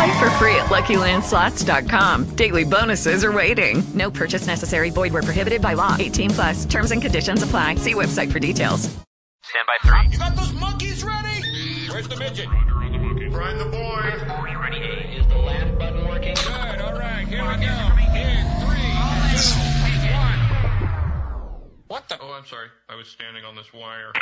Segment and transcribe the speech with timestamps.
[0.00, 2.34] Play for free at LuckyLandSlots.com.
[2.34, 3.82] Daily bonuses are waiting.
[3.92, 4.88] No purchase necessary.
[4.88, 5.94] Void where prohibited by law.
[5.98, 6.64] 18 plus.
[6.64, 7.74] Terms and conditions apply.
[7.74, 8.88] See website for details.
[9.42, 10.10] Stand by three.
[10.10, 11.44] You got those monkeys ready?
[11.90, 12.46] Where's the midget?
[13.30, 14.00] Prime the boy.
[14.58, 14.78] Ready
[15.18, 16.34] Is the land button working?
[16.34, 16.80] Good.
[16.80, 17.28] All right.
[17.28, 17.76] Here we go.
[18.16, 18.80] In three,
[19.36, 19.79] two, one.
[21.90, 22.16] What the?
[22.20, 22.68] Oh, I'm sorry.
[22.88, 24.12] I was standing on this wire.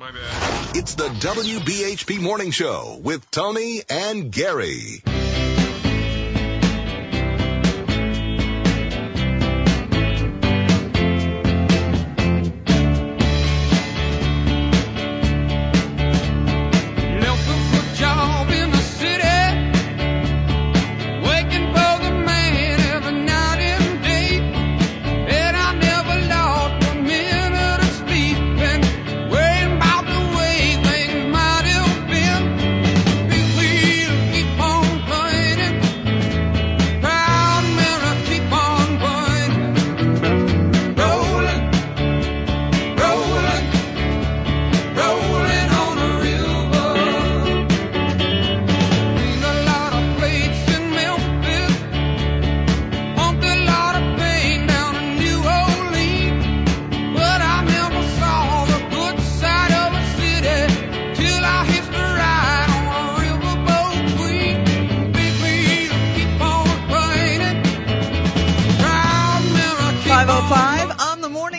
[0.00, 0.76] My bad.
[0.76, 5.04] It's the WBHP Morning Show with Tony and Gary.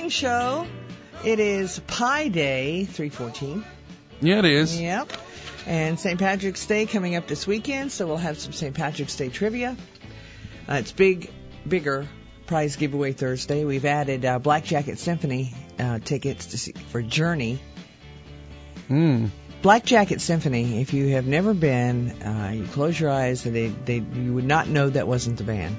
[0.05, 0.67] Morning show.
[1.23, 3.65] It is Pi Day, 314.
[4.21, 4.79] Yeah, it is.
[4.79, 5.11] Yep.
[5.65, 6.19] And St.
[6.19, 8.75] Patrick's Day coming up this weekend, so we'll have some St.
[8.75, 9.75] Patrick's Day trivia.
[10.69, 11.31] Uh, it's big,
[11.67, 12.07] bigger
[12.45, 13.65] prize giveaway Thursday.
[13.65, 17.59] We've added uh, Black Jacket Symphony uh, tickets to see, for Journey.
[18.87, 19.31] Mm.
[19.63, 20.81] Black Jacket Symphony.
[20.81, 24.45] If you have never been, uh, you close your eyes, and they, they you would
[24.45, 25.75] not know that wasn't the band.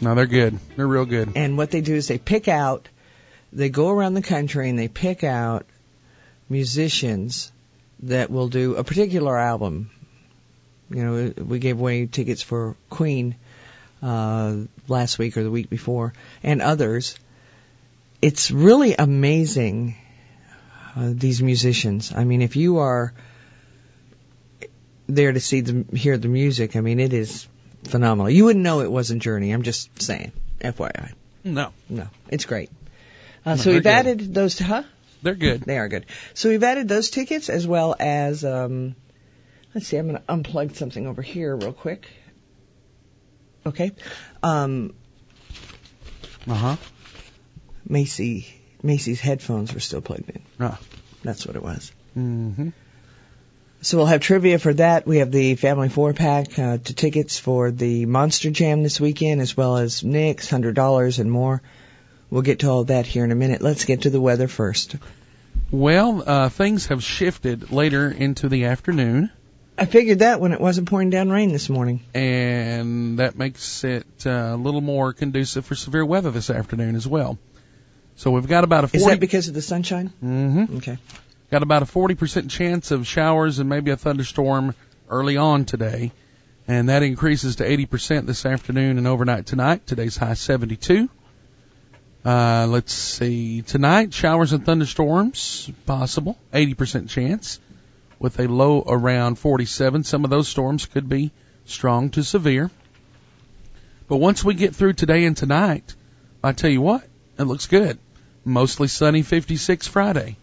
[0.00, 0.58] No, they're good.
[0.76, 1.32] They're real good.
[1.34, 2.88] And what they do is they pick out,
[3.56, 5.64] they go around the country and they pick out
[6.48, 7.50] musicians
[8.00, 9.90] that will do a particular album.
[10.90, 13.34] You know, we gave away tickets for Queen
[14.02, 14.56] uh,
[14.88, 16.12] last week or the week before,
[16.42, 17.18] and others.
[18.20, 19.96] It's really amazing
[20.94, 22.12] uh, these musicians.
[22.14, 23.14] I mean, if you are
[25.06, 27.48] there to see them, hear the music, I mean, it is
[27.84, 28.28] phenomenal.
[28.28, 29.50] You wouldn't know it wasn't Journey.
[29.52, 31.12] I'm just saying, FYI.
[31.42, 32.70] No, No, it's great.
[33.46, 33.88] Uh, so we've good.
[33.88, 34.56] added those.
[34.56, 34.82] To, huh?
[35.22, 35.62] they're good.
[35.62, 36.04] They are good.
[36.34, 38.44] So we've added those tickets as well as.
[38.44, 38.96] Um,
[39.74, 39.96] let's see.
[39.96, 42.08] I'm going to unplug something over here real quick.
[43.64, 43.92] Okay.
[44.42, 44.94] Um,
[46.48, 46.76] Uh huh.
[47.88, 48.46] Macy
[48.82, 50.42] Macy's headphones were still plugged in.
[50.60, 50.78] Ah.
[51.22, 51.90] That's what it was.
[52.16, 52.68] Mm-hmm.
[53.82, 55.06] So we'll have trivia for that.
[55.06, 59.40] We have the family four pack uh, to tickets for the Monster Jam this weekend,
[59.40, 61.62] as well as Nick's hundred dollars and more.
[62.30, 63.62] We'll get to all that here in a minute.
[63.62, 64.96] Let's get to the weather first.
[65.70, 69.30] Well, uh, things have shifted later into the afternoon,
[69.78, 72.00] I figured that when it wasn't pouring down rain this morning.
[72.14, 77.06] and that makes it uh, a little more conducive for severe weather this afternoon as
[77.06, 77.38] well.
[78.14, 80.12] So we've got about a Is 40 that because of the sunshine?
[80.24, 80.78] mm-hmm.
[80.78, 80.96] Okay.
[81.50, 84.74] got about a 40% chance of showers and maybe a thunderstorm
[85.10, 86.10] early on today,
[86.66, 89.86] and that increases to 80% this afternoon and overnight tonight.
[89.86, 91.10] Today's high 72.
[92.26, 93.62] Uh, let's see.
[93.62, 97.60] Tonight, showers and thunderstorms possible, 80% chance,
[98.18, 100.02] with a low around 47.
[100.02, 101.30] Some of those storms could be
[101.66, 102.68] strong to severe.
[104.08, 105.94] But once we get through today and tonight,
[106.42, 107.04] I tell you what,
[107.38, 107.96] it looks good.
[108.44, 110.36] Mostly sunny 56 Friday.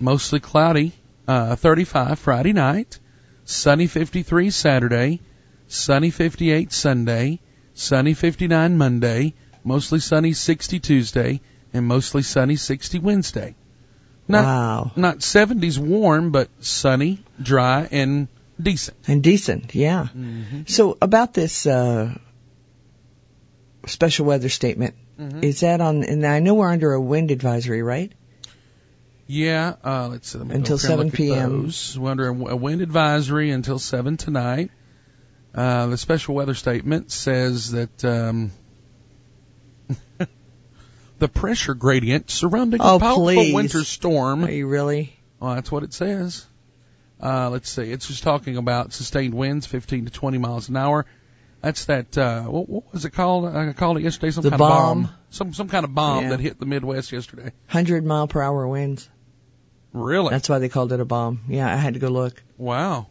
[0.00, 0.90] Mostly cloudy
[1.28, 2.98] uh, 35 Friday night.
[3.44, 5.20] Sunny 53 Saturday.
[5.68, 7.38] Sunny 58 Sunday.
[7.74, 9.34] Sunny 59 Monday.
[9.64, 11.40] Mostly sunny 60 Tuesday.
[11.74, 13.54] And mostly sunny 60 Wednesday.
[14.28, 14.92] Not, Wow.
[14.96, 18.28] Not 70s warm, but sunny, dry, and
[18.60, 18.96] decent.
[19.08, 20.08] And decent, yeah.
[20.66, 22.14] So about this uh,
[23.86, 25.42] special weather statement, Mhm.
[25.44, 26.04] is that on?
[26.04, 28.12] And I know we're under a wind advisory, right?
[29.26, 30.38] Yeah, uh, let's see.
[30.38, 31.72] let Until up here and 7 p.m..
[31.96, 34.70] We're under a a wind advisory until 7 tonight.
[35.54, 38.52] Uh, the special weather statement says that um,
[41.18, 43.54] the pressure gradient surrounding Oh, a powerful please.
[43.54, 44.44] winter storm.
[44.44, 45.16] Are you really?
[45.40, 46.46] Well, that's what it says.
[47.22, 47.90] Uh, let's see.
[47.92, 51.06] It's just talking about sustained winds, 15 to 20 miles an hour.
[51.60, 52.18] That's that.
[52.18, 53.46] Uh, what, what was it called?
[53.46, 54.32] I called it yesterday.
[54.32, 54.98] Some The kind bomb.
[54.98, 55.14] of bomb.
[55.30, 56.30] Some some kind of bomb Yeah.
[56.30, 57.52] that hit the Midwest yesterday.
[57.70, 59.08] 100 mile per hour winds.
[59.92, 60.30] Really?
[60.30, 61.42] That's why they called it a bomb.
[61.48, 62.42] Yeah, I had to go look.
[62.58, 63.06] wow.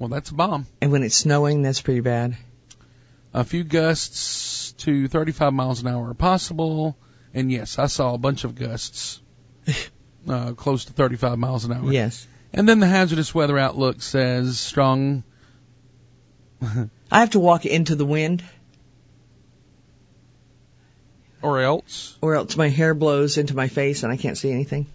[0.00, 0.66] Well, that's a bomb.
[0.80, 2.36] And when it's snowing, that's pretty bad.
[3.34, 6.96] A few gusts to 35 miles an hour are possible.
[7.34, 9.20] And yes, I saw a bunch of gusts
[10.28, 11.92] uh, close to 35 miles an hour.
[11.92, 12.26] Yes.
[12.52, 15.22] And then the hazardous weather outlook says strong.
[16.62, 18.42] I have to walk into the wind,
[21.42, 22.16] or else.
[22.20, 24.86] or else my hair blows into my face and I can't see anything.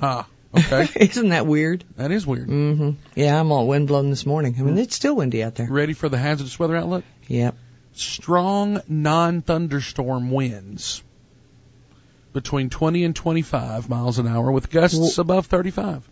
[0.00, 0.88] Ah, okay.
[0.96, 1.84] Isn't that weird?
[1.96, 2.48] that is weird.
[2.48, 2.90] Mm-hmm.
[3.14, 4.56] Yeah, I'm all wind blown this morning.
[4.58, 5.68] I mean, it's still windy out there.
[5.70, 7.04] Ready for the hazardous weather outlook?
[7.28, 7.54] Yep.
[7.94, 11.02] Strong non-thunderstorm winds
[12.32, 16.08] between 20 and 25 miles an hour with gusts Well- above 35.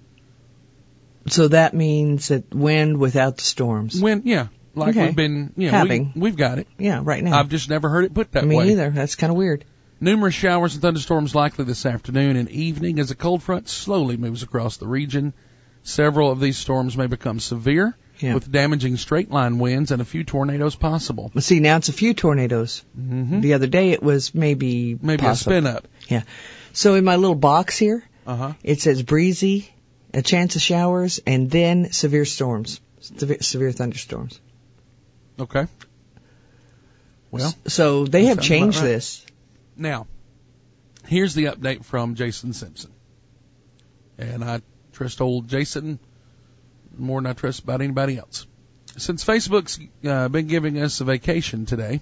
[1.29, 4.00] So that means that wind without the storms.
[4.00, 5.06] Wind, yeah, like Okay.
[5.06, 6.12] we've been, you know, Having.
[6.15, 6.67] We, we've got it.
[6.79, 7.38] Yeah, right now.
[7.38, 8.65] I've just never heard it put that Me way.
[8.67, 8.91] Me either.
[8.91, 9.65] That's kind of weird.
[10.00, 14.43] Numerous showers and thunderstorms likely this afternoon and evening as a cold front slowly moves
[14.43, 15.35] across the region.
[15.83, 18.34] Several of these storms may become severe, Yeah.
[18.34, 21.31] with damaging straight line winds and a few tornadoes possible.
[21.34, 22.84] Well, see, now it's a few tornadoes.
[22.99, 23.40] Mm-hmm.
[23.40, 25.52] The other day it was maybe Maybe possible.
[25.52, 25.88] a spin up.
[26.08, 26.22] Yeah.
[26.72, 28.52] So in my little box here, Uh huh.
[28.62, 29.70] it says breezy,
[30.12, 34.38] a chance of showers, and then severe storms, severe, severe thunderstorms.
[35.38, 35.66] Okay.
[37.31, 38.84] Well, So they have changed right.
[38.84, 39.25] this.
[39.76, 40.06] now,
[41.06, 42.90] here's the update from Jason Simpson.
[44.19, 44.61] And I
[44.93, 45.99] trust old Jason
[47.00, 48.47] more than I trust about anybody else.
[48.97, 52.00] Since Facebook's uh, been giving us a vacation today,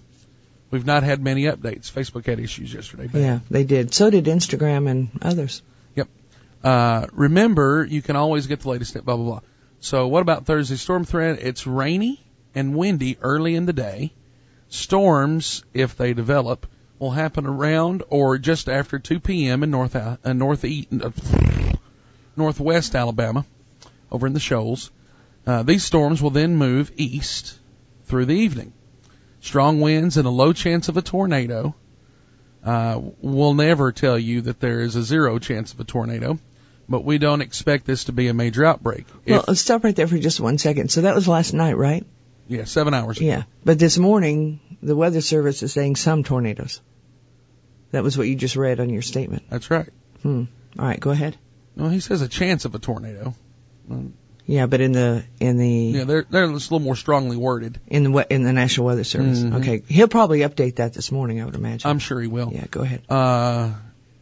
[0.71, 1.91] we've not had many updates.
[1.93, 3.09] Facebook had issues yesterday.
[3.11, 3.95] but- Yeah, they did.
[3.95, 5.63] So did Instagram and others.
[5.95, 6.09] Yep.
[6.65, 9.41] Uh, remember, you can always get the latest at blah blah blah.
[9.81, 11.39] So what about Thursday storm threat?
[11.41, 12.21] It's rainy
[12.55, 14.13] and windy early in the day.
[14.69, 16.67] Storms, if they develop,
[16.99, 19.63] will happen around or just after 2 p.m.
[19.63, 21.11] in north uh, northeast uh,
[22.37, 23.47] northwest Alabama,
[24.11, 24.91] over in the shoals.
[25.47, 27.59] Uh, these storms will then move east
[28.05, 28.73] through the evening.
[29.41, 31.75] Strong winds and a low chance of a tornado.
[32.65, 36.39] Uh, we'll never tell you that there is a zero chance of a tornado,
[36.89, 39.07] but we don't expect this to be a major outbreak.
[39.27, 40.91] Well, If, stop right there for just one second.
[40.91, 42.05] So that was last night, right?
[42.49, 43.21] yeah, seven hours.
[43.21, 43.45] Yeah.
[43.65, 46.81] But this morning, the Weather Service is saying some tornadoes.
[47.93, 49.45] That was what you just read on your statement.
[49.49, 49.89] That's right.
[50.23, 50.45] Hmm.
[50.79, 51.37] All right, go ahead.
[51.77, 53.35] Well, he says a chance of a tornado.
[54.47, 57.81] Yeah, but in the in the Yeah, they're they're a little more strongly worded.
[57.87, 59.41] in the in the National Weather Service.
[59.43, 59.57] Mhm.
[59.57, 61.41] Okay, he'll probably update that this morning.
[61.41, 61.89] I would imagine.
[61.91, 62.51] I'm sure he will.
[62.55, 63.03] yeah, go ahead.
[63.11, 63.73] Uh,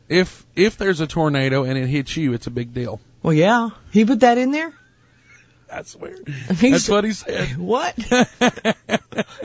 [0.09, 3.01] if if there's a tornado and it hits you, it's a big deal.
[3.23, 4.73] Well, yeah, he put that in there.
[5.69, 6.27] That's weird.
[6.59, 7.57] He That's what he said.
[7.59, 7.95] What?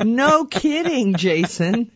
[0.03, 1.91] no kidding, Jason.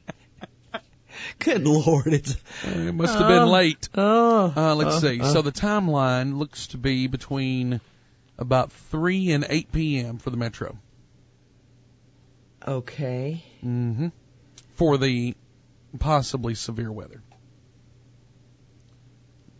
[1.40, 3.52] Good lord, it's it must have been Oh.
[3.52, 3.90] late.
[3.96, 4.54] oh.
[4.56, 5.20] Uh, let's uh, see.
[5.22, 5.26] uh.
[5.34, 7.82] So the timeline looks to be between
[8.38, 10.18] about 3 and 8 p.m.
[10.18, 10.78] for the metro.
[12.68, 13.44] okay.
[13.64, 14.08] Mm-hmm.
[14.76, 15.36] For the
[16.00, 17.22] possibly severe weather.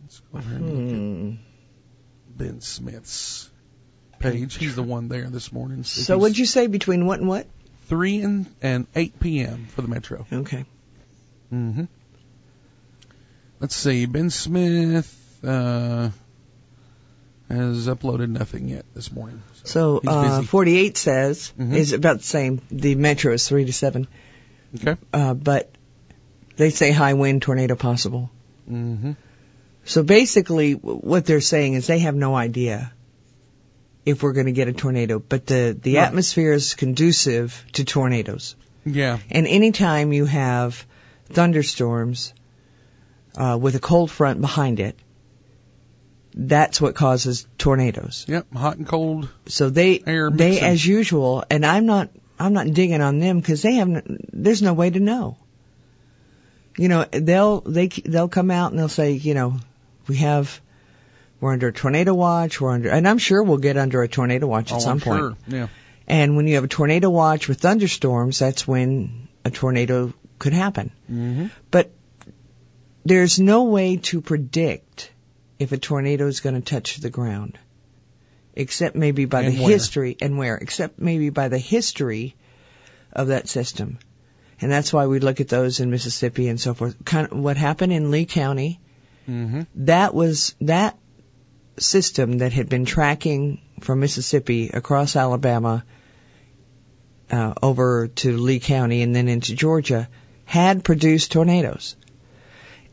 [0.02, 1.30] Let's go ahead and look Hmm.
[1.30, 3.50] at Ben Smith's
[4.18, 4.56] page.
[4.56, 5.84] He's the one there this morning.
[5.84, 7.46] So what'd you say between what and what?
[7.86, 9.66] 3 and, and 8 p.m.
[9.66, 10.26] for the metro.
[10.32, 10.64] Okay.
[11.52, 11.84] Mm-hmm.
[13.60, 14.04] Let's see.
[14.06, 16.10] Ben Smith uh,
[17.48, 19.42] has uploaded nothing yet this morning.
[19.64, 21.74] So he's uh, 48 says Mhm.
[21.74, 22.60] is about the same.
[22.70, 24.06] The metro is three to seven,
[24.74, 24.96] Okay.
[25.12, 25.70] uh, but
[26.56, 28.30] they say high wind tornado possible.
[28.70, 29.12] Mm-hmm.
[29.84, 32.92] So basically, what they're saying is they have no idea
[34.04, 36.04] if we're going to get a tornado, but the the Right.
[36.06, 38.56] atmosphere is conducive to tornadoes.
[38.84, 39.18] Yeah.
[39.30, 40.84] And anytime you have
[41.32, 42.32] thunderstorms
[43.36, 44.96] uh, with a cold front behind it,
[46.36, 48.26] that's what causes tornadoes.
[48.28, 48.52] Yep.
[48.52, 49.28] Hot and cold.
[49.46, 50.68] So they Air they mixing.
[50.68, 54.30] as usual, and I'm not I'm not digging on them because they haven't.
[54.32, 55.38] There's no way to know.
[56.76, 59.56] You know, they'll they they'll come out and they'll say, you know,
[60.06, 60.60] we have
[61.40, 62.60] we're under a tornado watch.
[62.60, 65.00] We're under, and I'm sure we'll get under a tornado watch at oh, some I'm
[65.00, 65.18] point.
[65.18, 65.36] sure.
[65.48, 65.68] Yeah.
[66.06, 70.92] And when you have a tornado watch with thunderstorms, that's when a tornado could happen.
[71.10, 71.46] Mm-hmm.
[71.70, 71.90] But
[73.04, 75.10] there's no way to predict
[75.58, 77.58] if a tornado is going to touch the ground,
[78.54, 79.70] except maybe by And the where.
[79.72, 82.34] history and where, except maybe by the history
[83.12, 83.98] of that system.
[84.60, 86.96] And that's why we look at those in Mississippi and so forth.
[87.04, 88.80] Kind of what happened in Lee County,
[89.28, 89.62] Mm-hmm.
[89.86, 90.96] that was that
[91.78, 95.84] system that had been tracking from Mississippi across Alabama
[97.30, 100.08] uh, over to Lee County and then into Georgia
[100.44, 101.96] had produced tornadoes.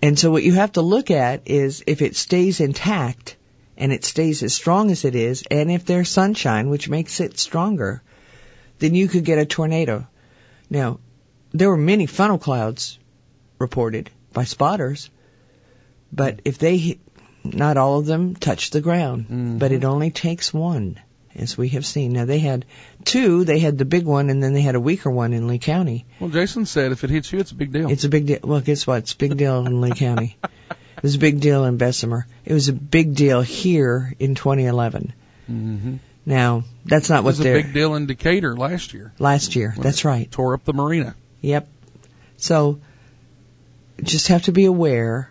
[0.03, 3.37] And so what you have to look at is if it stays intact
[3.77, 7.39] and it stays as strong as it is, and if there's sunshine, which makes it
[7.39, 8.03] stronger,
[8.79, 10.05] then you could get a tornado.
[10.69, 10.99] Now,
[11.53, 12.99] there were many funnel clouds
[13.59, 15.09] reported by spotters,
[16.11, 16.99] but if they,
[17.45, 19.57] not all of them touch the ground, mm-hmm.
[19.57, 20.99] but it only takes one,
[21.35, 22.13] as we have seen.
[22.13, 22.65] Now they had
[23.05, 25.59] two, they had the big one and then they had a weaker one in Lee
[25.59, 26.05] County.
[26.19, 27.89] Well, Jason said if it hits you, it's a big deal.
[27.89, 28.39] It's a big deal.
[28.43, 28.99] Well, guess what?
[28.99, 30.37] It's a big deal in Lee County.
[30.95, 32.25] It was a big deal in Bessemer.
[32.45, 35.11] It was a big deal here in 2011.
[35.51, 35.95] mm-hmm.
[36.25, 39.11] Now, that's not It what was a big deal in Decatur last year.
[39.19, 39.73] last year.
[39.77, 40.31] That's right.
[40.31, 41.13] Tore up the marina.
[41.41, 41.67] Yep.
[42.37, 42.79] So,
[44.01, 45.29] just have to be aware.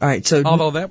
[0.00, 0.26] All right.
[0.26, 0.90] So Although that,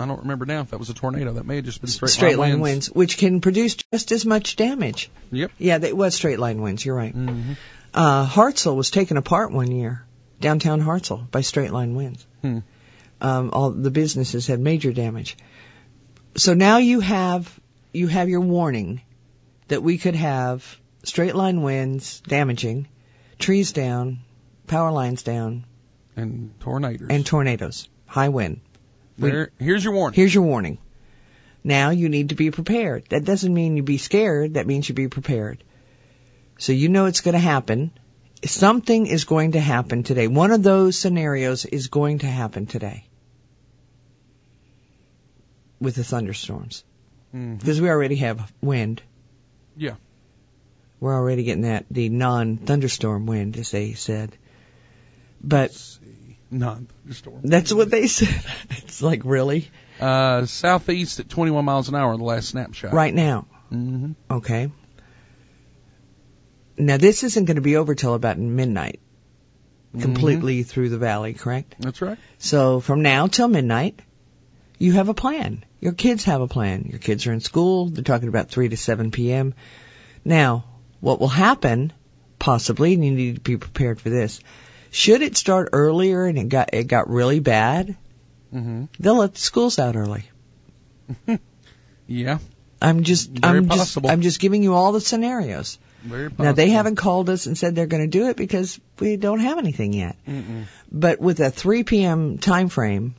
[0.00, 1.34] I don't remember now if that was a tornado.
[1.34, 2.88] That may have just been straight, straight line winds.
[2.90, 5.10] winds, which can produce just as much damage.
[5.30, 5.50] Yep.
[5.58, 6.84] Yeah, it was straight line winds.
[6.84, 7.14] You're right.
[7.14, 7.52] Mm-hmm.
[7.92, 10.04] Uh, Hartselle was taken apart one year,
[10.40, 12.26] downtown Hartselle, by straight line winds.
[12.40, 12.58] Hmm.
[13.20, 15.36] Um, all the businesses had major damage.
[16.36, 17.60] So now you have
[17.92, 19.02] you have your warning
[19.68, 22.88] that we could have straight line winds damaging,
[23.38, 24.20] trees down,
[24.66, 25.64] power lines down,
[26.16, 27.08] And tornadoes.
[27.10, 28.60] and tornadoes, high wind.
[29.20, 30.16] We- there, here's your warning.
[30.16, 30.78] Here's your warning.
[31.62, 33.04] Now you need to be prepared.
[33.10, 34.54] That doesn't mean you be scared.
[34.54, 35.62] That means you be prepared.
[36.58, 37.90] So you know it's going to happen.
[38.44, 40.26] Something is going to happen today.
[40.26, 43.04] One of those scenarios is going to happen today
[45.80, 46.84] with the thunderstorms
[47.34, 47.58] Mhm.
[47.58, 49.02] because we already have wind.
[49.76, 49.94] Yeah.
[51.00, 54.36] We're already getting that the non-thunderstorm wind, as they said.
[55.42, 55.70] But
[56.50, 56.58] Let's see.
[56.58, 57.40] Non-thunderstorm.
[57.44, 58.42] that's what they said.
[58.70, 62.92] It's like really Uh, southeast at 21 miles an hour, the last snapshot.
[62.92, 63.46] right now.
[63.72, 64.12] Mm-hmm.
[64.30, 64.70] Okay.
[66.78, 69.00] Now this isn't going to be over till about midnight,
[69.98, 71.76] completely through the valley, correct?
[71.78, 72.18] That's right.
[72.38, 74.00] So from now till midnight,
[74.78, 75.64] you have a plan.
[75.80, 76.86] Your kids have a plan.
[76.90, 77.86] Your kids are in school.
[77.90, 79.54] They're talking about 3 to 7 p.m.
[80.24, 80.64] Now,
[81.00, 81.92] what will happen,
[82.38, 84.40] possibly, and you need to be prepared for this,
[84.90, 87.96] should it start earlier and it got, it got really bad,
[88.54, 88.86] Mm-hmm.
[88.98, 90.24] they'll let the schools out early.
[92.08, 92.38] Yeah.
[92.82, 94.08] I'm just, Very I'm possible.
[94.08, 95.78] just, I'm just giving you all the scenarios.
[96.02, 96.30] Very.
[96.36, 99.38] Now they haven't called us and said they're going to do it because we don't
[99.38, 100.16] have anything yet.
[100.26, 100.64] Mm-mm.
[100.90, 102.38] But with a 3 p.m.
[102.38, 103.14] time frame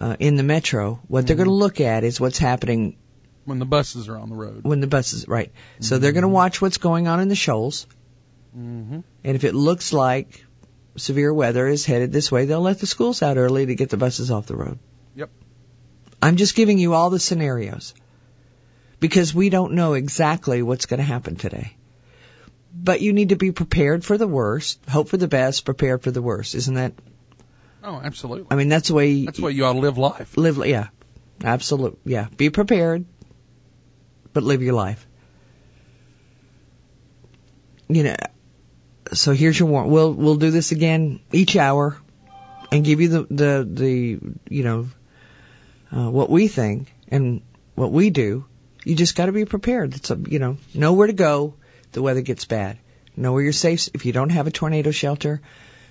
[0.00, 2.96] uh, in the metro, what they're going to look at is what's happening
[3.44, 4.64] When the buses are on the road.
[4.64, 5.52] when the buses right.
[5.80, 7.86] So they're going to watch what's going on in the shoals,
[8.56, 9.00] Mm-hmm.
[9.24, 10.44] and if it looks like
[10.96, 13.96] severe weather is headed this way, they'll let the schools out early to get the
[13.96, 14.78] buses off the road.
[15.14, 15.30] Yep.
[16.20, 17.94] I'm just giving you all the scenarios
[18.98, 21.76] because we don't know exactly what's going to happen today.
[22.74, 26.10] But you need to be prepared for the worst, hope for the best, prepare for
[26.10, 26.54] the worst.
[26.54, 26.92] Isn't that?
[27.82, 28.46] Oh, absolutely.
[28.50, 30.36] I mean, that's the way That's the way you ought to live life.
[30.36, 30.58] live.
[30.66, 30.88] Yeah,
[31.42, 31.98] absolute.
[32.04, 33.04] Yeah, be prepared,
[34.32, 35.06] but live your life.
[37.88, 38.16] You know.
[39.12, 39.90] So here's your warning.
[39.90, 41.96] We'll we'll do this again each hour,
[42.70, 44.88] and give you the the the you know
[45.92, 47.42] uh, what we think and
[47.74, 48.44] what we do.
[48.84, 49.94] You just got to be prepared.
[49.94, 51.54] It's a you know know where to go.
[51.92, 52.78] The weather gets bad.
[53.16, 53.88] Know where you're safe.
[53.94, 55.40] If you don't have a tornado shelter,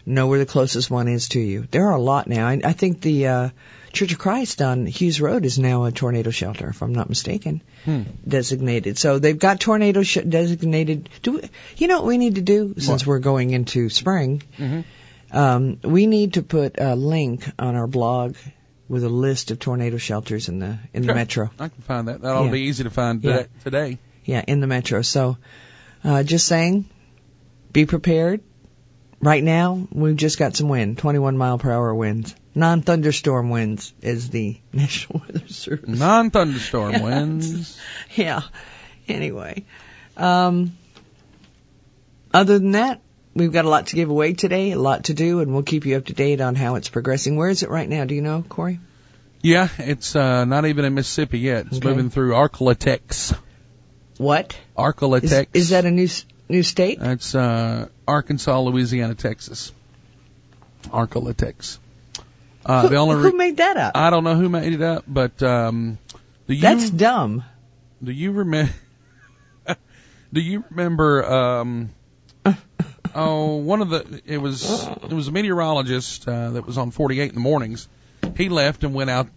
[0.06, 1.68] know where the closest one is to you.
[1.70, 2.48] There are a lot now.
[2.48, 3.50] I, I think the uh,
[3.92, 7.62] Church of Christ on Hughes Road is now a tornado shelter, if I'm not mistaken,
[7.86, 8.04] Hmm.
[8.28, 8.98] designated.
[8.98, 11.10] So they've got tornado sh- designated.
[11.24, 11.42] Do we,
[11.78, 13.08] you know what we need to do since What?
[13.08, 14.44] we're going into spring?
[14.58, 14.84] Mhm.
[15.32, 18.36] Um, we need to put a link on our blog
[18.88, 21.52] with a list of tornado shelters in the in the metro.
[21.60, 22.22] I can find that.
[22.22, 22.52] That'll Yeah.
[22.52, 23.38] be easy to find Yeah.
[23.38, 23.48] today.
[23.64, 23.98] today.
[24.26, 25.02] Yeah, in the metro.
[25.04, 25.38] So,
[26.04, 26.86] uh, just saying,
[27.72, 28.42] be prepared.
[29.22, 32.34] Right now, we've just got some wind, 21 mile per hour winds.
[32.56, 36.00] Non-thunderstorm winds is the National Weather Service.
[36.00, 37.04] Non-thunderstorm Yeah.
[37.04, 37.80] winds.
[38.16, 38.42] Yeah.
[39.10, 39.66] Anyway,
[40.16, 40.78] um,
[42.34, 43.02] other than that,
[43.34, 45.86] we've got a lot to give away today, a lot to do, and we'll keep
[45.86, 47.36] you up to date on how it's progressing.
[47.36, 48.06] Where is it right now?
[48.06, 48.80] Do you know, Corey?
[49.42, 51.66] Yeah, it's uh, not even in Mississippi yet.
[51.68, 51.90] It's Okay.
[51.90, 53.36] moving through Arklatex.
[54.18, 54.52] What?
[54.54, 55.48] Is, Arklatex.
[55.54, 56.08] is that a new
[56.50, 57.00] new state?
[57.00, 59.72] That's uh, Arkansas, Louisiana, Texas.
[60.84, 61.78] Arklatex.
[62.66, 63.96] Uh, who, the only who made that up?
[63.96, 65.98] I don't know who made it up, but um,
[66.48, 67.44] do you That's dumb.
[68.04, 68.74] do you remember
[70.34, 71.90] do you remember um,
[73.16, 77.30] oh, one of the it was it was a meteorologist uh, that was on 48
[77.30, 77.88] in the mornings.
[78.36, 79.28] He left and went out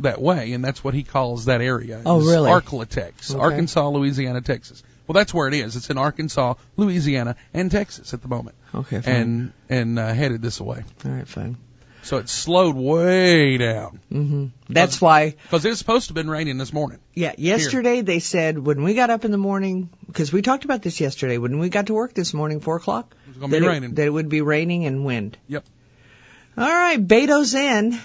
[0.00, 2.00] that way, and that's what he calls that area.
[2.04, 2.50] Oh, really?
[2.50, 3.40] Arklatex, Okay.
[3.40, 4.82] Arkansas, Louisiana, Texas.
[5.10, 5.74] Well, that's where it is.
[5.74, 9.12] It's in Arkansas, Louisiana, and Texas at the moment, Okay, fine.
[9.12, 10.84] and and uh, headed this way.
[11.04, 11.56] All right, fine.
[12.02, 16.58] So it slowed way down hmm That's why, because it's supposed to have been raining
[16.58, 17.00] this morning.
[17.12, 20.80] yeah, yesterday they said when we got up in the morning, because we talked about
[20.82, 23.60] this yesterday, when we got to work this morning, 4 o'clock, It's going to that
[23.62, 23.94] be it, raining.
[23.94, 25.36] that it would be raining and wind.
[25.48, 25.64] Yep.
[26.56, 27.98] All right, Beto's in.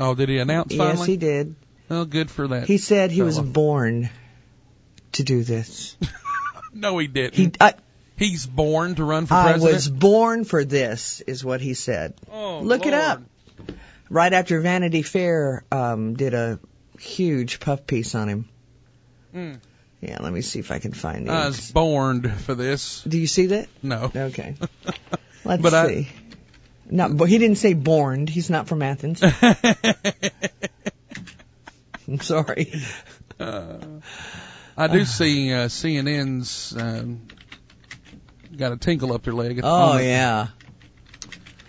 [0.00, 0.96] Oh, did he announce finally?
[0.98, 1.54] Yes, he did.
[1.88, 2.66] Oh, good for that.
[2.66, 4.10] He said he was born
[5.12, 5.96] to do this.
[6.72, 7.34] no, he didn't.
[7.34, 7.74] He, I,
[8.16, 9.70] He's born to run for president.
[9.70, 12.14] I was born for this, is what he said.
[12.30, 13.22] Oh, Look it up.
[14.10, 16.60] Right after Vanity Fair um, did a
[17.00, 18.48] huge puff piece on him.
[19.34, 19.58] Mm.
[20.00, 21.46] Yeah, let me see if I can find I it.
[21.46, 23.02] was born for this.
[23.02, 23.68] Do you see that?
[23.82, 24.12] No.
[24.14, 24.54] Okay.
[25.44, 26.08] Let's But I- see.
[26.90, 28.26] No, but he didn't say born.
[28.26, 29.22] He's not from Athens.
[32.08, 32.72] I'm sorry.
[34.82, 37.22] I do see uh, CNN's um,
[38.56, 39.58] got a tinkle up their leg.
[39.58, 40.04] At the Oh moment.
[40.06, 40.46] yeah.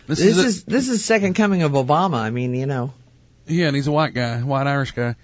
[0.08, 2.16] This, This is, a- is this is second coming of Obama.
[2.16, 2.94] I mean, you know.
[3.48, 5.16] yeah, and he's a white guy, white Irish guy.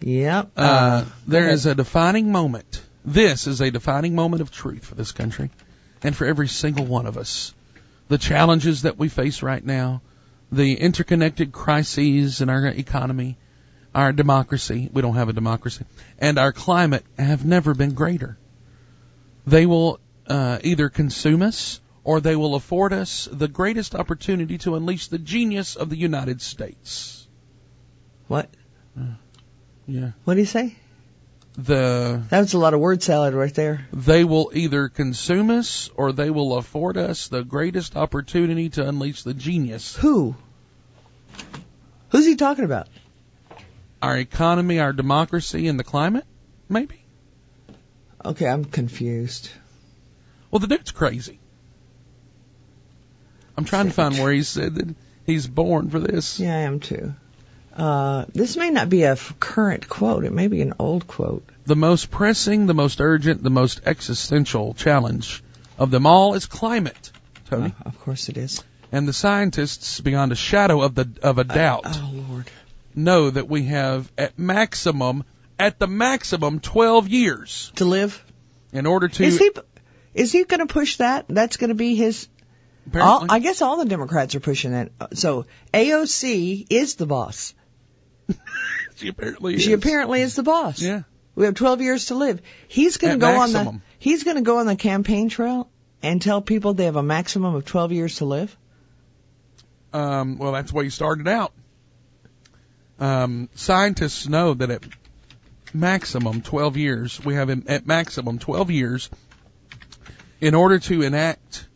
[0.00, 0.50] Yep.
[0.56, 2.82] Uh, there go is a defining moment.
[3.04, 5.50] This is a defining moment of truth for this country,
[6.02, 7.54] and for every single one of us.
[8.08, 10.02] The challenges that we face right now,
[10.50, 13.36] the interconnected crises in our economy,
[13.94, 14.88] our democracy.
[14.92, 15.84] We don't have a democracy,
[16.18, 18.38] and our climate have never been greater.
[19.46, 24.74] They will uh, either consume us or they will afford us the greatest opportunity to
[24.76, 27.26] unleash the genius of the United States.
[28.28, 28.48] What?
[29.86, 30.10] Yeah.
[30.24, 30.76] What do you say?
[31.56, 33.86] The That was a lot of word salad right there.
[33.92, 39.22] they will either consume us or they will afford us the greatest opportunity to unleash
[39.22, 39.96] the genius.
[39.96, 40.36] Who?
[42.10, 42.88] Who's he talking about?
[44.00, 46.24] Our economy, our democracy, and the climate?
[46.68, 47.02] Maybe?
[48.24, 49.50] Okay, I'm confused.
[50.50, 51.38] Well, the dude's crazy.
[53.56, 54.94] I'm trying to find where he said that
[55.26, 56.38] he's born for this.
[56.38, 57.14] Yeah, I am too.
[57.74, 60.24] Uh, this may not be a f- current quote.
[60.24, 61.48] It may be an old quote.
[61.64, 65.42] The most pressing, the most urgent, the most existential challenge
[65.78, 67.12] of them all is climate,
[67.50, 67.72] Tony.
[67.78, 68.62] Oh, of course it is.
[68.90, 72.50] And the scientists, beyond a shadow of the of a doubt, Oh Lord.
[72.94, 75.24] Know that we have at maximum,
[75.58, 78.24] at the maximum, 12 years To live?
[78.72, 79.24] in order to.
[79.24, 79.50] Is he?
[80.14, 81.26] Is he going to push that?
[81.28, 82.28] That's going to be his.
[82.94, 84.90] All, I guess all the Democrats are pushing that.
[85.14, 87.54] So AOC is the boss.
[88.96, 89.78] she apparently She is.
[89.78, 90.80] apparently is the boss.
[90.80, 91.02] Yeah.
[91.34, 92.40] We have 12 years to live.
[92.66, 93.80] He's going to go on the.
[93.98, 95.70] He's going to go on the campaign trail
[96.02, 98.56] and tell people they have a maximum of 12 years to live.
[99.92, 101.52] Um, well, that's way he started out.
[102.98, 104.82] Um, scientists know that at
[105.72, 109.10] maximum 12 years, we have at maximum 12 years
[110.40, 111.66] in order to enact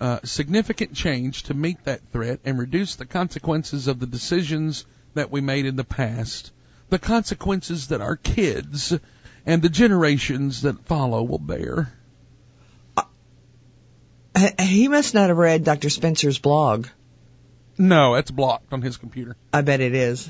[0.00, 5.30] uh, significant change to meet that threat and reduce the consequences of the decisions that
[5.30, 6.52] we made in the past,
[6.90, 8.94] the consequences that our kids
[9.46, 11.92] and the generations that follow will bear.
[14.36, 15.88] H- He must not have read Dr.
[15.88, 16.86] Spencer's blog.
[17.78, 19.36] No, it's blocked on his computer.
[19.52, 20.28] I bet it is.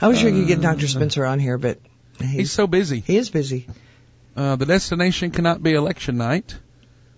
[0.00, 0.88] I wish we could get Dr.
[0.88, 1.78] Spencer on here, but
[2.18, 3.00] He's he's, so busy.
[3.00, 3.66] he is busy.
[4.36, 6.56] Uh, the destination cannot be election night,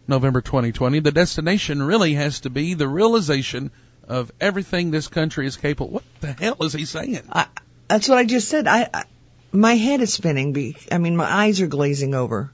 [0.07, 1.01] November 2020.
[1.01, 3.71] The destination really has to be the realization
[4.07, 5.91] of everything this country is capable.
[5.91, 7.23] What the hell is he saying?
[7.31, 7.47] I,
[7.89, 8.67] that's what I just said.
[8.67, 9.05] I, I
[9.53, 10.53] my head is spinning.
[10.53, 12.51] Be, I mean, my eyes are glazing over.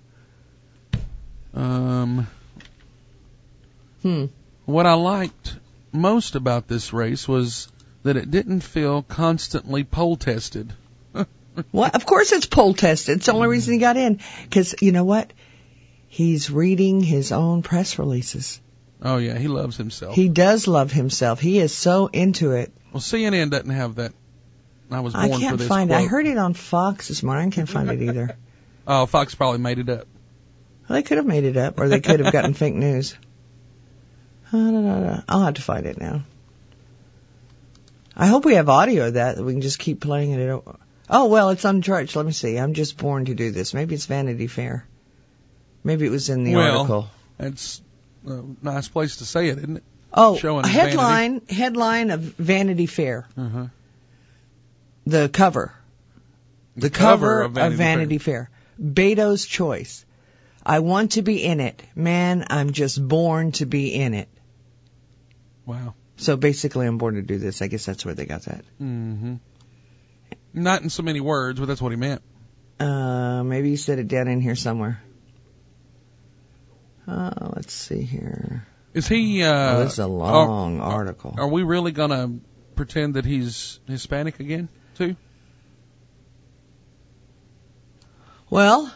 [1.54, 2.28] Um,
[4.02, 4.26] Hmm.
[4.64, 5.56] what I liked
[5.92, 7.68] most about this race was
[8.02, 10.72] that it didn't feel constantly poll tested.
[11.72, 13.18] well, Of course, it's poll tested.
[13.18, 14.20] It's the only reason he got in.
[14.44, 15.32] Because you know what?
[16.08, 18.60] He's reading his own press releases.
[19.02, 20.14] Oh yeah, he loves himself.
[20.14, 21.40] He does love himself.
[21.40, 22.72] He is so into it.
[22.92, 24.12] well, CNN doesn't have that.
[24.90, 25.68] I was born I can't this.
[25.68, 25.94] find it.
[25.94, 27.48] I heard it on Fox this morning.
[27.48, 28.36] I can't find it either.
[28.86, 30.08] Oh, Fox probably made it up.
[30.88, 33.14] Well, they could have made it up, or they could have gotten fake news.
[34.52, 36.22] I'll have to find it now.
[38.16, 40.62] I hope we have audio of that that we can just keep playing it.
[41.08, 42.16] Oh well, it's uncharged.
[42.16, 42.58] Let me see.
[42.58, 43.74] I'm just born to do this.
[43.74, 44.86] Maybe it's Vanity Fair.
[45.82, 47.08] Maybe it was in the Well, article.
[47.38, 47.80] That's
[48.26, 49.82] a nice place to say it, isn't it?
[50.12, 53.26] Oh, showing a his headline headline of Vanity Fair.
[53.36, 53.66] Uh-huh.
[55.06, 55.72] The cover.
[56.76, 58.50] The, cover cover, of Vanity Fair.
[58.80, 60.04] Beto's Choice.
[60.64, 61.82] I want to be in it.
[61.94, 64.28] Man, I'm just born to be in it.
[65.66, 65.94] Wow.
[66.16, 67.62] So basically, I'm born to do this.
[67.62, 68.64] I guess that's where they got that.
[68.79, 69.37] hmm
[70.53, 72.23] Not in so many words, but that's what he meant.
[72.79, 75.03] Uh, maybe he said it down in here somewhere.
[77.07, 78.66] Uh, let's see here.
[78.94, 79.42] Is he?
[79.42, 81.35] Uh, oh, this is a long are, article.
[81.38, 82.38] Are we really gonna
[82.75, 85.16] pretend that he's Hispanic again, too?
[88.49, 88.92] Well,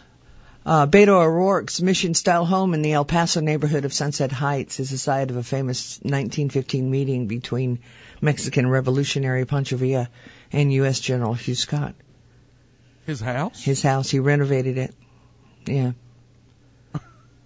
[0.67, 4.99] uh, Beto O'Rourke's mission-style home in the El Paso neighborhood of Sunset Heights is the
[4.99, 7.81] site of a famous 1915 meeting between
[8.21, 10.09] Mexican revolutionary Pancho Villa
[10.53, 11.01] and U.S.
[11.01, 11.95] General Hugh Scott.
[13.07, 13.63] His house?
[13.63, 14.09] His house.
[14.11, 14.95] He renovated it.
[15.67, 15.93] Yeah.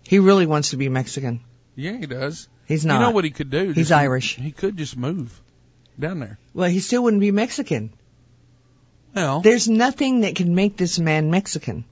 [0.07, 1.41] he really wants to be Mexican.
[1.75, 2.49] Yeah, he does.
[2.67, 2.95] He's not.
[2.95, 3.67] You know what he could do?
[3.73, 4.37] He's Just- Irish.
[4.37, 5.41] He could just move
[5.99, 6.39] down there.
[6.55, 7.91] Well, he still wouldn't be Mexican.
[9.15, 11.85] Well, There's nothing that can make this man Mexican.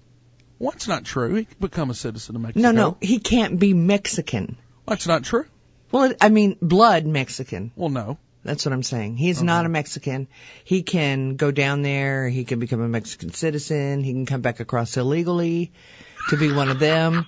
[0.59, 1.35] What's not true?
[1.35, 2.63] He could become a citizen of Mexico.
[2.63, 4.57] No, no, he can't be Mexican.
[4.87, 5.47] That's not true.
[5.93, 7.73] Well, I mean, blood Mexican.
[7.77, 8.19] Well, no.
[8.45, 9.17] That's what I'm saying.
[9.17, 10.29] He's not a Mexican.
[10.63, 12.29] He can go down there.
[12.29, 14.05] He can become a Mexican citizen.
[14.05, 15.73] He can come back across illegally
[16.29, 17.27] to be one of them.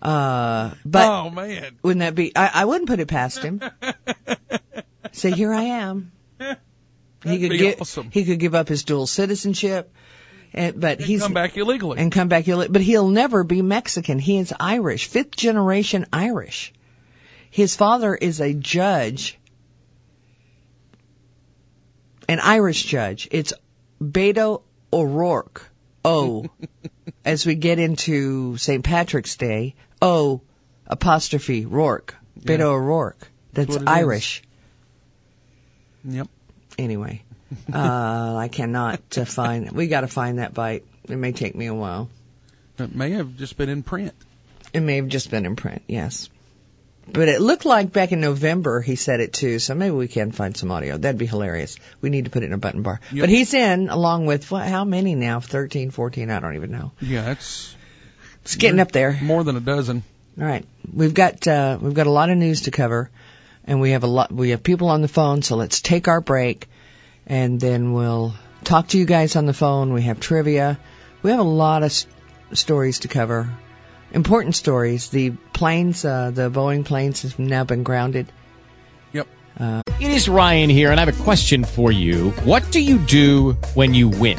[0.00, 2.34] Uh, but oh man, wouldn't that be?
[2.34, 3.60] I, I wouldn't put it past him.
[5.12, 6.12] Say, here I am.
[7.24, 7.80] He That'd could be give.
[7.80, 8.10] awesome.
[8.12, 9.92] He could give up his dual citizenship,
[10.54, 11.98] Eh, and, but he's come back illegally.
[11.98, 12.46] and come back.
[12.46, 14.18] illi- But he'll never be Mexican.
[14.18, 16.72] He is Irish, fifth generation Irish.
[17.50, 19.38] His father is a judge,
[22.28, 23.28] an Irish judge.
[23.30, 23.52] It's
[24.02, 25.68] Beto O'Rourke.
[26.04, 26.46] O,
[27.24, 28.84] as we get into St.
[28.84, 29.74] Patrick's Day.
[30.00, 30.40] O,
[30.86, 32.14] apostrophe Rourke.
[32.40, 32.64] Beto Yeah.
[32.66, 33.28] O'Rourke.
[33.52, 33.88] That's what it is.
[33.88, 34.42] Irish.
[36.04, 36.28] Yep.
[36.78, 37.22] Anyway,
[37.72, 39.72] uh, I cannot find.
[39.72, 40.84] We got to find that bite.
[41.08, 42.10] It may take me a while.
[42.78, 44.14] It may have just been in print.
[44.72, 46.28] It may have just been in print, yes.
[47.10, 50.30] But it looked like back in November he said it too, so maybe we can
[50.30, 50.98] find some audio.
[50.98, 51.78] That'd be hilarious.
[52.02, 53.00] We need to put it in a button bar.
[53.12, 53.22] Yep.
[53.22, 55.40] But he's in along with, what, how many now?
[55.40, 56.92] 13, 14, I don't even know.
[57.00, 57.74] Yeah, it's
[58.42, 59.18] It's getting up there.
[59.22, 60.02] more than a dozen.
[60.38, 60.66] All right.
[60.92, 63.10] We've got, uh, we've got a lot of news to cover
[63.64, 66.20] and we have a lot, we have people on the phone, so let's take our
[66.20, 66.68] break
[67.28, 69.92] and then we'll talk to you guys on the phone.
[69.92, 70.78] We have trivia.
[71.22, 72.06] We have a lot of s-
[72.52, 73.48] stories to cover.
[74.12, 75.08] Important stories.
[75.10, 78.26] The planes, uh, the Boeing planes have now been grounded.
[79.12, 79.26] Yep.
[79.60, 82.30] Uh, It is Ryan here, and I have a question for you.
[82.44, 84.38] What do you do when you win?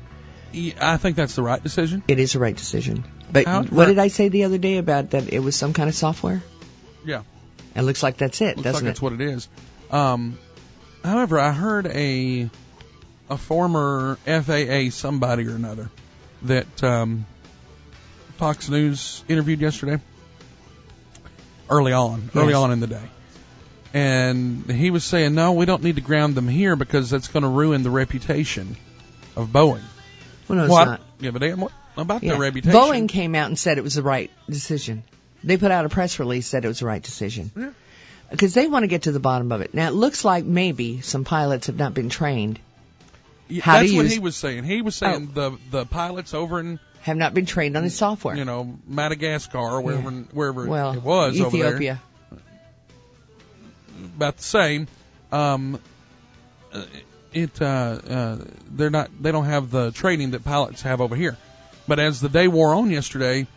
[0.79, 2.03] I think that's the right decision.
[2.07, 3.03] It is the right decision.
[3.31, 5.87] But How- what did I say the other day about that it was some kind
[5.89, 6.43] of software?
[7.05, 7.23] Yeah.
[7.75, 8.85] It looks like that's it, Looks doesn't like it?
[8.85, 9.47] that's what it is.
[9.89, 10.37] Um,
[11.03, 12.49] however, I heard a
[13.29, 15.89] a former FAA somebody or another
[16.41, 17.25] that um,
[18.37, 20.01] Fox News interviewed yesterday,
[21.69, 23.09] early on, early on in the day,
[23.93, 27.43] and he was saying, "No, we don't need to ground them here because that's going
[27.43, 28.75] to ruin the reputation
[29.37, 29.81] of Boeing."
[30.47, 31.01] Well, no, it's Well, not.
[31.21, 31.63] give a damn
[31.97, 32.31] about Yeah.
[32.31, 32.79] their reputation.
[32.79, 35.03] Boeing came out and said it was the right decision.
[35.43, 37.51] They put out a press release said it was the right decision.
[37.55, 37.69] Yeah.
[38.29, 39.73] Because they want to get to the bottom of it.
[39.73, 42.59] Now it looks like maybe some pilots have not been trained,
[43.49, 44.63] Yeah, how that's what use- he was saying.
[44.63, 48.35] He was saying the the pilots over in have not been trained on the software.
[48.37, 51.67] you know Madagascar or wherever wherever well, it was over there.
[51.67, 51.99] Ethiopia.
[54.15, 54.87] about the same.
[55.31, 55.79] Um,
[56.73, 56.83] uh,
[57.33, 58.37] it uh, uh,
[58.71, 61.37] they're not they don't have the training that pilots have over here.
[61.87, 63.47] But as the day wore on yesterday,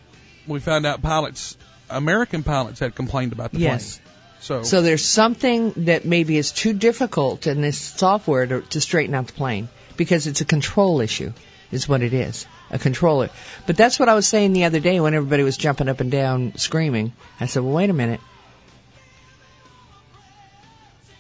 [0.47, 1.57] we found out pilots,
[1.91, 3.99] American pilots, had complained about the Yes.
[3.99, 4.09] plane.
[4.41, 9.15] So, So there's something that maybe is too difficult in this software to, to straighten
[9.15, 11.33] out the plane because it's a control issue.
[11.73, 12.47] is what it is.
[12.71, 13.31] A controller.
[13.67, 16.11] But that's what I was saying the other day when everybody was jumping up and
[16.11, 17.13] down screaming.
[17.41, 18.21] I said, well, wait a minute.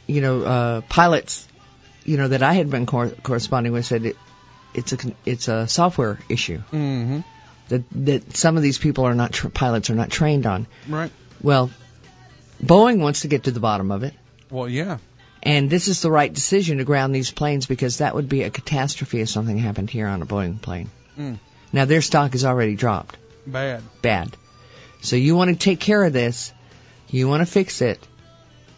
[0.06, 1.48] You know, uh, pilots,
[2.04, 4.16] you know, that I had been cor- corresponding with said it,
[4.74, 6.58] it's a, it's a software issue.
[6.72, 7.20] Mm-hmm.
[7.68, 10.66] That, that some of these people are not, tr pilots are not trained on.
[10.88, 11.10] Right.
[11.42, 11.70] Well,
[12.62, 14.14] Boeing wants to get to the bottom of it.
[14.50, 14.98] Well, yeah.
[15.42, 18.50] And this is the right decision to ground these planes because that would be a
[18.50, 20.90] catastrophe if something happened here on a Boeing plane.
[21.18, 21.38] Mm.
[21.72, 23.16] Now their stock is already dropped.
[23.46, 23.82] Bad.
[24.00, 24.36] Bad.
[25.02, 26.52] So you want to take care of this.
[27.08, 27.98] You want to fix it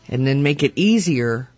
[0.08, 1.48] and then make it easier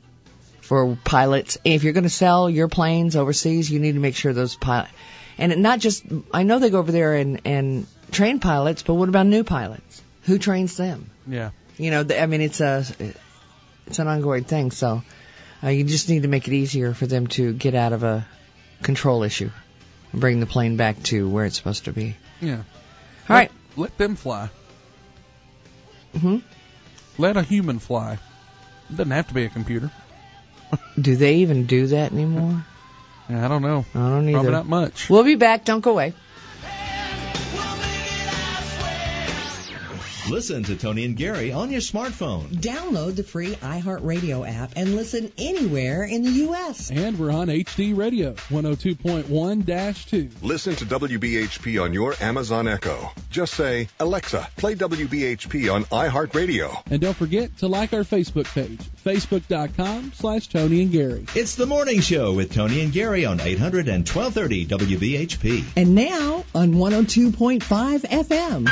[0.68, 1.56] for pilots.
[1.64, 4.92] If you're going to sell your planes overseas, you need to make sure those pilots,
[5.38, 9.08] and not just, I know they go over there and, and train pilots, but what
[9.08, 10.02] about new pilots?
[10.24, 11.10] Who trains them?
[11.26, 11.50] Yeah.
[11.78, 12.84] You know, I mean, it's a,
[13.86, 14.70] it's an ongoing thing.
[14.70, 15.02] So
[15.64, 18.26] uh, you just need to make it easier for them to get out of a
[18.82, 19.50] control issue
[20.12, 22.14] and bring the plane back to where it's supposed to be.
[22.42, 22.56] Yeah.
[22.56, 22.62] All
[23.30, 23.52] let, right.
[23.76, 24.50] Let them fly.
[26.20, 26.38] hmm
[27.16, 28.18] Let a human fly.
[28.90, 29.90] It doesn't have to be a computer.
[31.00, 32.64] Do they even do that anymore?
[33.28, 33.84] Yeah, I don't know.
[33.94, 34.38] I don't either.
[34.38, 35.10] Probably not much.
[35.10, 35.64] We'll be back.
[35.64, 36.14] Don't go away.
[40.30, 42.48] Listen to Tony and Gary on your smartphone.
[42.48, 46.90] Download the free iHeartRadio app and listen anywhere in the U.S.
[46.90, 50.42] And we're on HD Radio, 102.1-2.
[50.42, 53.10] Listen to WBHP on your Amazon Echo.
[53.30, 56.82] Just say, Alexa, play WBHP on iHeartRadio.
[56.90, 61.24] And don't forget to like our Facebook page, facebook.com slash Tony and Gary.
[61.34, 65.64] It's the morning show with Tony and Gary on 800 and 1230 WBHP.
[65.76, 68.68] And now on 102.5 FM.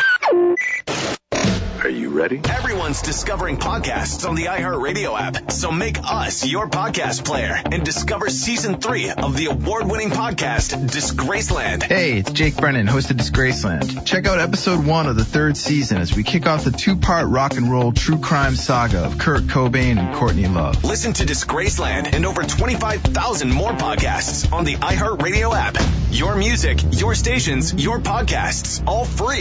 [1.87, 2.40] Are you ready?
[2.42, 5.53] Everyone's discovering podcasts on the iHeartRadio app.
[5.53, 10.75] So make us your podcast player and discover season three of the award winning podcast,
[10.88, 11.85] Disgraceland.
[11.85, 14.05] Hey, it's Jake Brennan, host of Disgraceland.
[14.05, 17.29] Check out episode one of the third season as we kick off the two part
[17.29, 20.83] rock and roll true crime saga of Kurt Cobain and Courtney Love.
[20.83, 25.77] Listen to Disgraceland and over 25,000 more podcasts on the iHeartRadio app.
[26.11, 29.40] Your music, your stations, your podcasts, all free.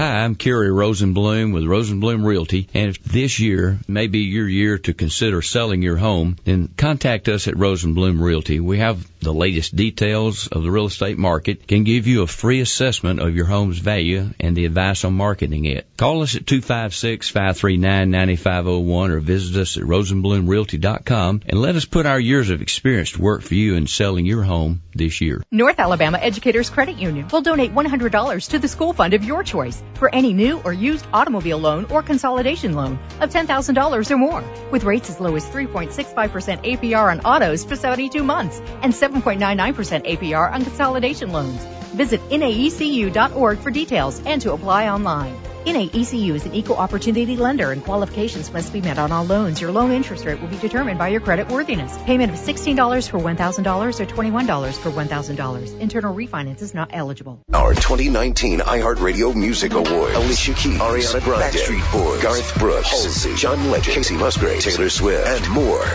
[0.00, 4.78] Hi, I'm Kerry Rosenblum with Rosenblum Realty, and if this year may be your year
[4.78, 8.60] to consider selling your home, then contact us at Rosenblum Realty.
[8.60, 12.60] We have the latest details of the real estate market, can give you a free
[12.60, 15.86] assessment of your home's value and the advice on marketing it.
[15.98, 22.48] Call us at 256-539-9501 or visit us at rosenblumrealty.com and let us put our years
[22.48, 25.42] of experience to work for you in selling your home this year.
[25.50, 29.82] North Alabama Educators Credit Union will donate $100 to the school fund of your choice
[29.94, 34.84] for any new or used automobile loan or consolidation loan of $10,000 or more, with
[34.84, 40.64] rates as low as 3.65% APR on autos for 72 months and 7.99% APR on
[40.64, 41.64] consolidation loans.
[41.94, 45.49] Visit naecu.org for details and to apply online.
[45.70, 49.60] NAECU is an equal opportunity lender and qualifications must be met on all loans.
[49.60, 51.96] Your loan interest rate will be determined by your credit worthiness.
[52.06, 55.78] Payment of $16 for $1,000 or $21 for $1,000.
[55.78, 57.40] Internal refinance is not eligible.
[57.52, 60.12] Our 2019 iHeartRadio Music Award.
[60.16, 65.24] Alicia Keys, Ariana Grande, Backstreet Boys, Garth Brooks, Halsey, John Legend, Kacey Musgrave, Taylor Swift,
[65.24, 65.86] and more.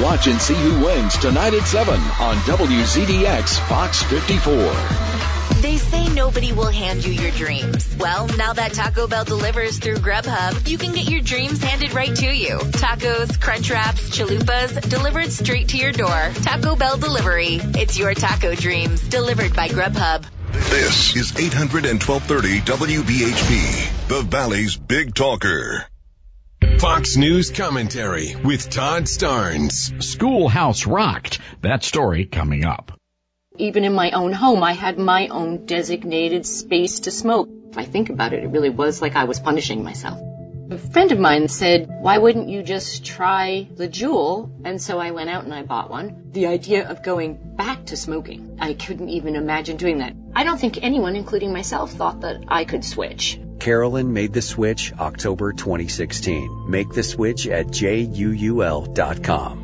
[0.00, 5.13] Watch and see who wins tonight at 7 on WZDX Fox 54.
[5.64, 7.96] They say nobody will hand you your dreams.
[7.98, 12.14] Well, now that Taco Bell delivers through Grubhub, you can get your dreams handed right
[12.14, 12.58] to you.
[12.58, 16.32] Tacos, crunch wraps, chalupas, delivered straight to your door.
[16.42, 17.60] Taco Bell Delivery.
[17.80, 20.26] It's your taco dreams, delivered by Grubhub.
[20.52, 25.86] This is 800 and 1230 WBHP, the Valley's Big Talker.
[26.78, 30.02] Fox News commentary with Todd Starnes.
[30.02, 31.38] Schoolhouse rocked.
[31.62, 32.92] That story coming up.
[33.56, 37.48] Even in my own home, I had my own designated space to smoke.
[37.70, 40.20] If I think about it, it really was like I was punishing myself.
[40.72, 44.50] A friend of mine said, why wouldn't you just try the Juul?
[44.64, 46.30] And so I went out and I bought one.
[46.32, 50.16] The idea of going back to smoking, I couldn't even imagine doing that.
[50.34, 53.38] I don't think anyone, including myself, thought that I could switch.
[53.60, 56.68] Carolyn made the switch October 2016.
[56.68, 59.63] Make the switch at juul.com.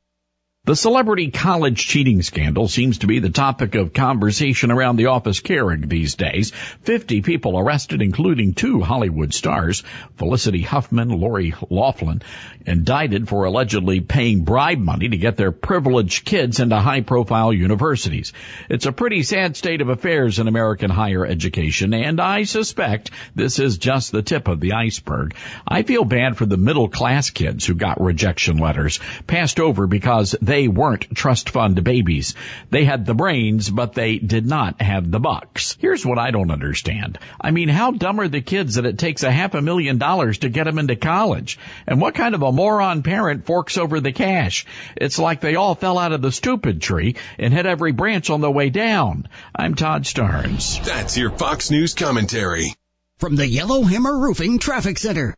[0.63, 5.39] The celebrity college cheating scandal seems to be the topic of conversation around the office
[5.39, 6.51] Keurig these days.
[6.83, 9.81] 50 people arrested, including two Hollywood stars,
[10.17, 12.21] Felicity Huffman, Lori Loughlin,
[12.63, 18.31] indicted for allegedly paying bribe money to get their privileged kids into high profile universities.
[18.69, 23.57] It's a pretty sad state of affairs in American higher education, and I suspect this
[23.57, 25.33] is just the tip of the iceberg.
[25.67, 30.35] I feel bad for the middle class kids who got rejection letters passed over because
[30.51, 32.35] they weren't trust fund babies.
[32.69, 35.77] They had the brains, but they did not have the bucks.
[35.79, 37.19] Here's what I don't understand.
[37.39, 40.39] I mean, how dumb are the kids that it takes a half a million dollars
[40.39, 41.57] to get them into college?
[41.87, 44.65] And what kind of a moron parent forks over the cash?
[44.97, 48.41] It's like they all fell out of the stupid tree and hit every branch on
[48.41, 49.29] the way down.
[49.55, 50.83] I'm Todd Starnes.
[50.83, 52.73] That's your Fox News commentary.
[53.19, 55.33] From the Yellowhammer Roofing Traffic Center.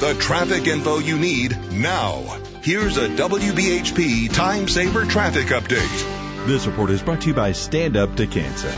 [0.00, 2.40] The traffic info you need now.
[2.66, 6.46] Here's a WBHP time saver traffic update.
[6.48, 8.72] This report is brought to you by Stand Up to Cancer.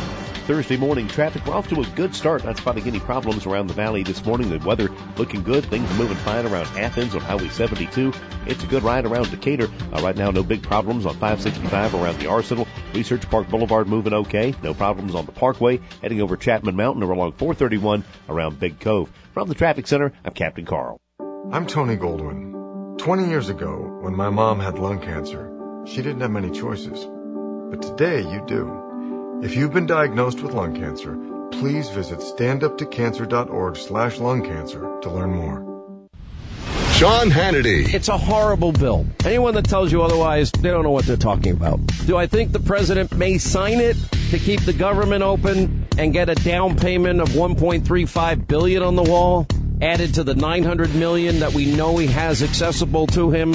[0.46, 1.46] Thursday morning traffic.
[1.46, 2.44] We're off to a good start.
[2.44, 4.50] Not spotting any problems around the valley this morning.
[4.50, 5.64] The weather looking good.
[5.64, 8.12] Things moving fine around Athens on Highway 72.
[8.44, 9.70] It's a good ride around Decatur.
[9.90, 12.68] Uh, right now, no big problems on 565 around the Arsenal.
[12.92, 14.54] Research Park Boulevard moving okay.
[14.62, 15.80] No problems on the Parkway.
[16.02, 19.10] Heading over Chapman Mountain or along 431 around Big Cove.
[19.32, 21.00] From the traffic center, I'm Captain Carl.
[21.50, 22.57] I'm Tony Goldwyn.
[22.98, 25.48] 20 years ago, when my mom had lung cancer,
[25.86, 27.06] she didn't have many choices.
[27.70, 29.40] But today you do.
[29.42, 31.16] If you've been diagnosed with lung cancer,
[31.52, 35.64] please visit standuptocancer.org slash lung cancer to learn more.
[36.94, 37.94] Sean Hannity.
[37.94, 39.06] It's a horrible bill.
[39.24, 41.78] Anyone that tells you otherwise, they don't know what they're talking about.
[42.04, 43.96] Do I think the president may sign it
[44.30, 49.04] to keep the government open and get a down payment of 1.35 billion on the
[49.04, 49.46] wall?
[49.80, 53.54] Added to the 900 million that we know he has accessible to him.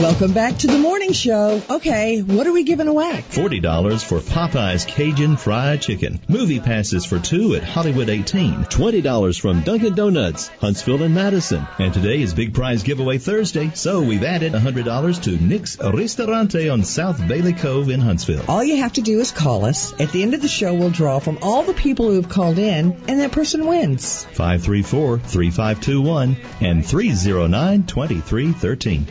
[0.00, 1.62] Welcome back to the morning show.
[1.70, 3.24] Okay, what are we giving away?
[3.30, 6.20] $40 for Popeye's Cajun Fried Chicken.
[6.28, 8.64] Movie passes for two at Hollywood 18.
[8.64, 11.66] $20 from Dunkin' Donuts, Huntsville and Madison.
[11.78, 16.84] And today is Big Prize Giveaway Thursday, so we've added $100 to Nick's Ristorante on
[16.84, 18.44] South Bailey Cove in Huntsville.
[18.48, 19.94] All you have to do is call us.
[19.98, 22.58] At the end of the show, we'll draw from all the people who have called
[22.58, 24.26] in, and that person wins.
[24.34, 29.06] 534-3521 and 309-2313.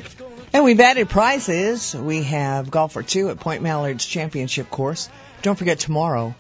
[0.56, 1.94] And we've added prizes.
[1.94, 5.10] We have golf for two at Point Mallard's Championship Course.
[5.42, 6.34] Don't forget tomorrow,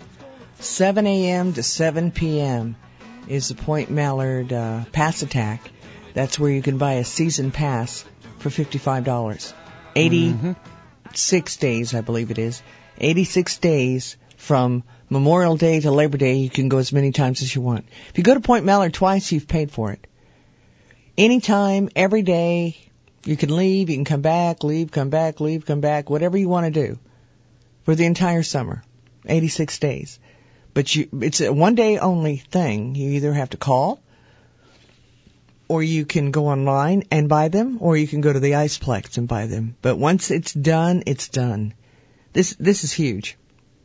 [0.62, 1.52] 7 a.m.
[1.52, 2.78] to 7 p.m.
[3.28, 5.70] is the Point Mallard uh, Pass Attack.
[6.14, 8.06] That's where you can buy a season pass
[8.40, 9.54] for $55.
[9.98, 12.64] 86 days, I believe it is.
[12.98, 16.36] 86 days from Memorial Day to Labor Day.
[16.36, 17.86] You can go as many times as you want.
[18.12, 20.08] If you go to Point Mallard twice, you've paid for it.
[21.18, 22.78] Anytime, every day,
[23.26, 26.50] you can leave, you can come back, leave, come back, leave, come back, whatever you
[26.50, 27.00] want to do
[27.84, 28.84] for the entire summer.
[29.28, 30.20] 86 days.
[30.74, 32.96] But you, it's a one day only thing.
[32.96, 34.02] You either have to call
[35.68, 39.18] or you can go online and buy them or you can go to the Iceplex
[39.18, 39.76] and buy them.
[39.82, 41.74] But once it's done, it's done.
[42.34, 43.38] This, this is huge.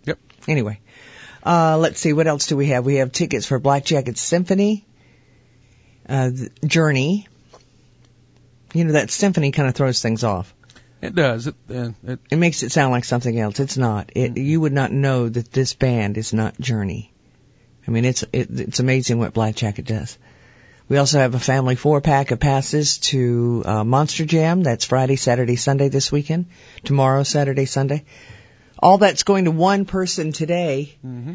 [0.05, 0.19] Yep.
[0.49, 0.81] Anyway,
[1.45, 2.85] uh, let's see, what else do we have?
[2.85, 4.85] We have tickets for Black Jacket Symphony,
[6.09, 6.31] uh,
[6.67, 7.29] Journey,
[8.73, 10.55] you know, that symphony kind of throws things off.
[11.03, 11.47] It does.
[11.47, 13.59] It, uh, it, it makes it sound like something else.
[13.59, 14.13] It's not.
[14.15, 17.13] It, you would not know that this band is not Journey.
[17.89, 20.19] I mean, it's it, it's amazing what Black Jacket does.
[20.89, 24.63] We also have a family four pack of passes to uh, Monster Jam.
[24.63, 26.47] That's Friday, Saturday, Sunday this weekend.
[26.85, 28.05] Tomorrow, Saturday, Sunday.
[28.79, 30.97] All that's going to one person today.
[31.07, 31.35] Mm-hmm.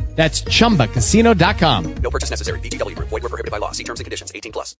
[0.21, 1.93] That's chumbacasino.com.
[1.95, 2.59] No purchase necessary.
[2.59, 3.09] VGW Group.
[3.09, 3.71] Void were prohibited by law.
[3.71, 4.31] See terms and conditions.
[4.35, 4.75] 18 plus.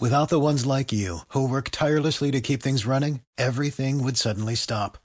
[0.00, 4.56] Without the ones like you, who work tirelessly to keep things running, everything would suddenly
[4.56, 4.98] stop.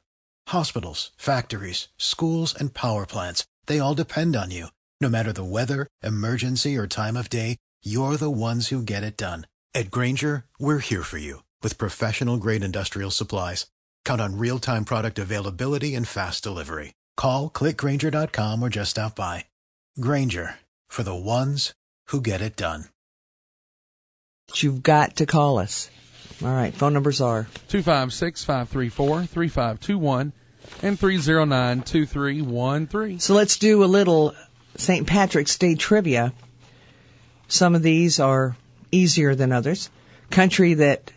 [0.48, 4.70] Hospitals, factories, schools, and power plants, they all depend on you.
[5.00, 9.18] No matter the weather, emergency, or time of day, you're the ones who get it
[9.18, 9.46] done.
[9.76, 13.68] At Grainger, we're here for you with professional grade industrial supplies.
[14.04, 16.96] Count on real time product availability and fast delivery.
[17.18, 19.46] Call clickgrainger.com or just stop by.
[20.00, 20.56] Grainger
[20.88, 21.74] for the ones
[22.08, 22.86] who get it done.
[24.56, 25.90] you've got to call us.
[26.42, 30.34] All right, phone numbers are 256 534 3521
[30.82, 33.20] and 309 2313.
[33.20, 34.36] So let's do a little
[34.78, 35.06] St.
[35.06, 36.34] Patrick's Day trivia.
[37.48, 38.56] Some of these are
[38.92, 39.90] easier than others.
[40.30, 41.12] Country that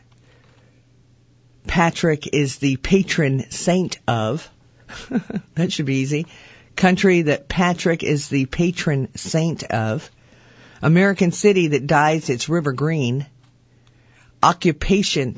[1.66, 4.50] Patrick is the patron saint of.
[5.54, 6.26] that should be easy.
[6.76, 10.10] Country that Patrick is the patron saint of.
[10.82, 13.26] American city that dyes its river green.
[14.42, 15.36] Occupation,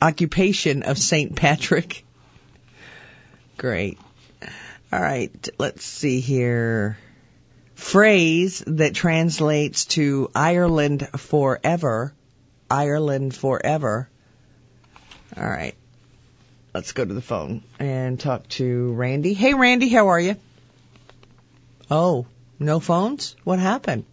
[0.00, 1.34] occupation of St.
[1.34, 2.04] Patrick.
[3.56, 3.98] Great.
[4.92, 6.96] All right, let's see here.
[7.74, 12.14] Phrase that translates to Ireland forever.
[12.70, 14.08] Ireland forever.
[15.36, 15.74] All right.
[16.72, 19.34] Let's go to the phone and talk to Randy.
[19.34, 20.36] Hey, Randy, how are you?
[21.90, 22.26] Oh,
[22.58, 23.36] no phones?
[23.44, 24.04] What happened?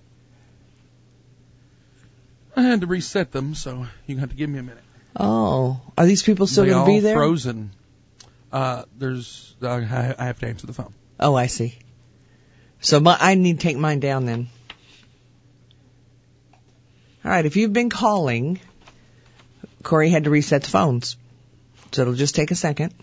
[2.56, 4.84] I had to reset them, so you have to give me a minute.
[5.16, 7.16] Oh, are these people still going to be there?
[7.16, 7.72] Frozen.
[8.52, 9.56] Uh, there's.
[9.62, 10.94] Uh, I I have to answer the phone.
[11.20, 11.78] Oh, I see.
[12.82, 14.50] So my, I need to take mine down then.
[17.24, 18.60] All right, if you've been calling,
[19.84, 21.18] Corey had to reset the phones.
[21.92, 22.94] So it'll just take a second.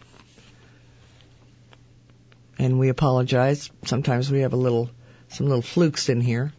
[2.59, 3.71] And we apologize.
[3.85, 4.91] Sometimes we have a little,
[5.29, 6.53] some little flukes in here.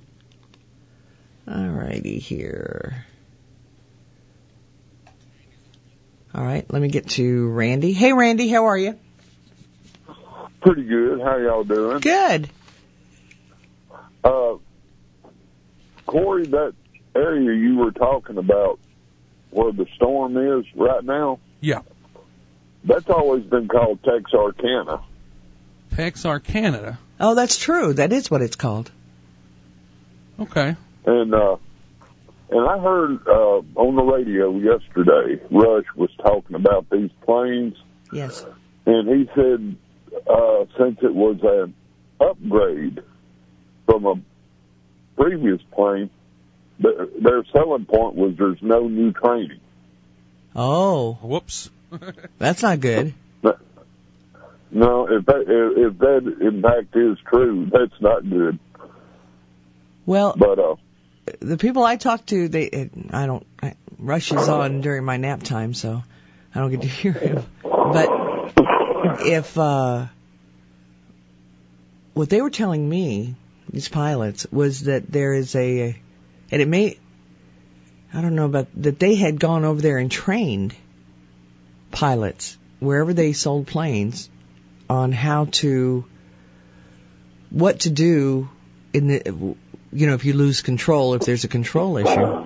[1.47, 3.05] Alrighty here.
[6.33, 7.91] Alright, let me get to Randy.
[7.91, 8.97] Hey Randy, how are you?
[10.61, 11.21] Pretty good.
[11.21, 11.99] How y'all doing?
[11.99, 12.49] Good.
[14.23, 14.55] Uh,
[16.05, 16.73] Corey, that
[17.15, 18.79] area you were talking about
[19.49, 21.81] where the storm is right now, Yeah.
[22.83, 25.01] that's always been called Texarkana.
[25.99, 26.97] Texarkana.
[27.19, 27.91] Oh, that's true.
[27.93, 28.89] That is what it's called.
[30.39, 30.77] Okay.
[31.05, 31.57] And, uh,
[32.49, 37.75] and I heard, uh, on the radio yesterday, Rush was talking about these planes,
[38.13, 38.45] Yes.
[38.85, 39.75] and he said,
[40.25, 41.73] uh, since it was an
[42.21, 43.03] upgrade
[43.85, 44.15] from a
[45.21, 46.09] previous plane,
[46.79, 49.59] their, their selling point was there's no new training.
[50.55, 51.17] Oh.
[51.21, 51.69] Whoops.
[52.37, 53.13] That's not good.
[54.71, 58.59] No, if that if that in fact is true, that's not good.
[60.05, 60.75] Well, But uh,
[61.39, 65.43] the people I talk to, they, I don't, I, Rush is on during my nap
[65.43, 66.03] time, so
[66.53, 67.43] I don't get to hear him.
[67.63, 68.09] But
[69.21, 70.07] if, uh,
[72.13, 73.35] what they were telling me,
[73.69, 75.95] these pilots, was that there is a,
[76.51, 76.97] and it may,
[78.11, 80.75] I don't know about, that they had gone over there and trained
[81.91, 84.29] pilots wherever they sold planes
[84.89, 86.05] on how to,
[87.49, 88.49] what to do
[88.93, 89.55] in the,
[89.91, 92.45] you know, if you lose control, if there's a control issue.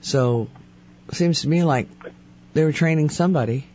[0.00, 0.48] So,
[1.12, 1.88] seems to me like
[2.54, 3.66] they were training somebody.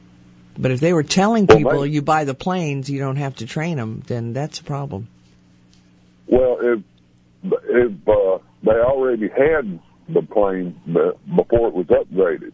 [0.58, 3.46] But if they were telling Well, people you buy the planes, you don't have to
[3.46, 5.08] train them, then that's a problem.
[6.28, 6.80] well, if
[7.44, 12.54] if uh, they already had the plane be- before it was upgraded,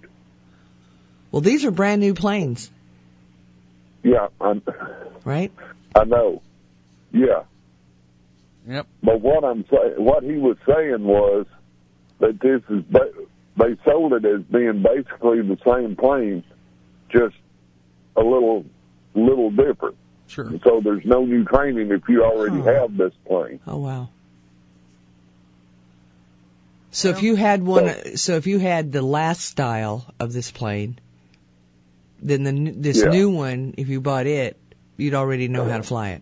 [1.31, 2.69] Well, these are brand new planes,
[4.03, 4.61] yeah, I,
[5.23, 5.51] right?
[5.95, 6.41] I know,
[7.11, 7.43] yeah.
[8.67, 8.87] Yep.
[9.01, 11.45] But what I'm saying, what he was saying was
[12.19, 12.83] that this is
[13.57, 16.43] they sold it as being basically the same plane,
[17.09, 17.35] just
[18.15, 18.65] a little
[19.15, 19.97] little different.
[20.27, 20.51] Sure.
[20.63, 22.81] So there's no new training if you already Huh.
[22.81, 23.59] have this plane.
[23.67, 24.09] Oh wow.
[26.91, 30.99] So if you had one, so if you had the last style of this plane,
[32.23, 33.09] then the n- this Yeah.
[33.09, 34.57] new one, if you bought it,
[34.97, 36.21] you'd already know how to fly it.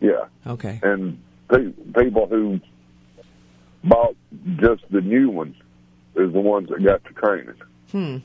[0.00, 0.26] Yeah.
[0.46, 0.78] Okay.
[0.82, 2.60] And pe- people who
[3.84, 4.16] bought
[4.56, 5.54] just the new one
[6.16, 7.54] is the ones that got the training.
[7.92, 8.16] Hmm.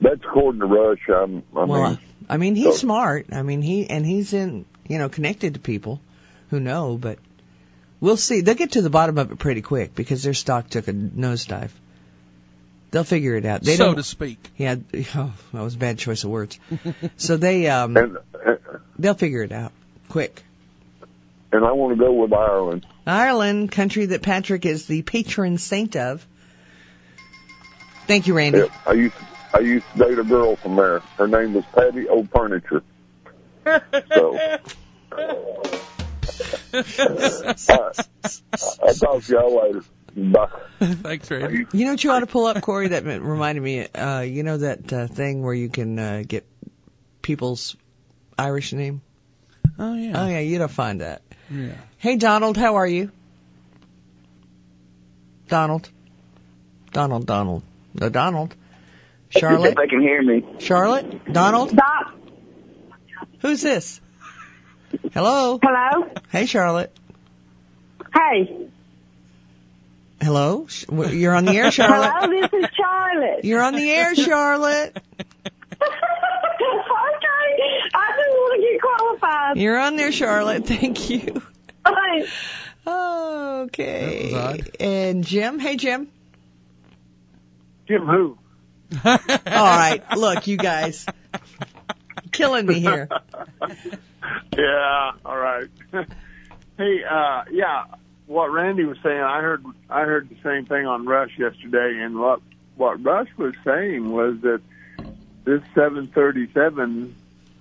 [0.00, 1.08] That's according to Rush.
[1.08, 3.26] I'm, I well, mean, I mean, he's so- smart.
[3.32, 6.00] I mean, he and he's in, you know, connected to people
[6.50, 7.18] who know, but
[8.00, 8.42] we'll see.
[8.42, 11.70] They'll get to the bottom of it pretty quick because their stock took a nosedive.
[12.96, 13.60] They'll figure it out.
[13.60, 14.38] They so don't, to speak.
[14.56, 14.76] Yeah,
[15.16, 16.58] oh, that was a bad choice of words.
[17.18, 18.16] so they um and
[18.98, 19.72] they'll figure it out
[20.08, 20.42] quick.
[21.52, 22.86] and I want to go with Ireland.
[23.06, 26.26] Ireland, country that Patrick is the patron saint of.
[28.06, 28.60] Thank you, Randy.
[28.60, 28.70] Yep.
[28.86, 29.14] I used
[29.52, 31.00] I used to date a girl from there.
[31.18, 32.82] Her name was Patty O'Furniture.
[33.66, 34.58] So.
[35.12, 35.38] I,
[38.82, 39.84] I'll talk to y'all later.
[40.16, 40.48] Bye.
[40.80, 41.66] Thanks, Randy.
[41.72, 42.88] You know what you ought to pull up, Corey?
[42.88, 43.86] That reminded me.
[43.86, 46.46] Uh, you know that uh, thing where you can uh, get
[47.20, 47.76] people's
[48.38, 49.02] Irish name.
[49.78, 50.22] Oh yeah.
[50.22, 51.20] Oh yeah, you don't find that.
[51.50, 51.72] Yeah.
[51.98, 53.10] Hey Donald, how are you?
[55.48, 55.90] Donald.
[56.92, 57.26] Donald.
[57.26, 57.62] Donald.
[57.94, 58.54] No, Donald.
[59.28, 59.70] Charlotte.
[59.70, 60.44] If they can hear me.
[60.60, 61.30] Charlotte.
[61.30, 61.70] Donald.
[61.70, 62.14] Stop.
[63.40, 64.00] Who's this?
[65.12, 65.58] Hello.
[65.62, 66.08] Hello.
[66.30, 66.96] Hey Charlotte.
[68.14, 68.68] Hey.
[70.22, 70.66] Hello.
[70.90, 72.12] You're on the air, Charlotte.
[72.14, 73.44] Hello, this is Charlotte.
[73.44, 74.96] You're on the air, Charlotte.
[75.22, 75.82] okay.
[77.94, 79.56] I just want to get qualified.
[79.58, 80.66] You're on there, Charlotte.
[80.66, 81.42] Thank you.
[81.86, 82.26] Hey.
[82.86, 84.30] Okay.
[84.32, 84.70] That was odd.
[84.80, 85.58] And Jim.
[85.58, 86.08] Hey, Jim.
[87.86, 88.38] Jim who?
[89.04, 89.14] All
[89.44, 90.02] right.
[90.16, 91.06] Look, you guys.
[92.32, 93.08] Killing me here.
[94.56, 95.68] Yeah, all right.
[95.92, 97.84] hey, uh, yeah,
[98.26, 102.18] what Randy was saying, I heard, I heard the same thing on Rush yesterday, and
[102.18, 102.40] what,
[102.76, 104.60] what Rush was saying was that
[105.44, 107.14] this 737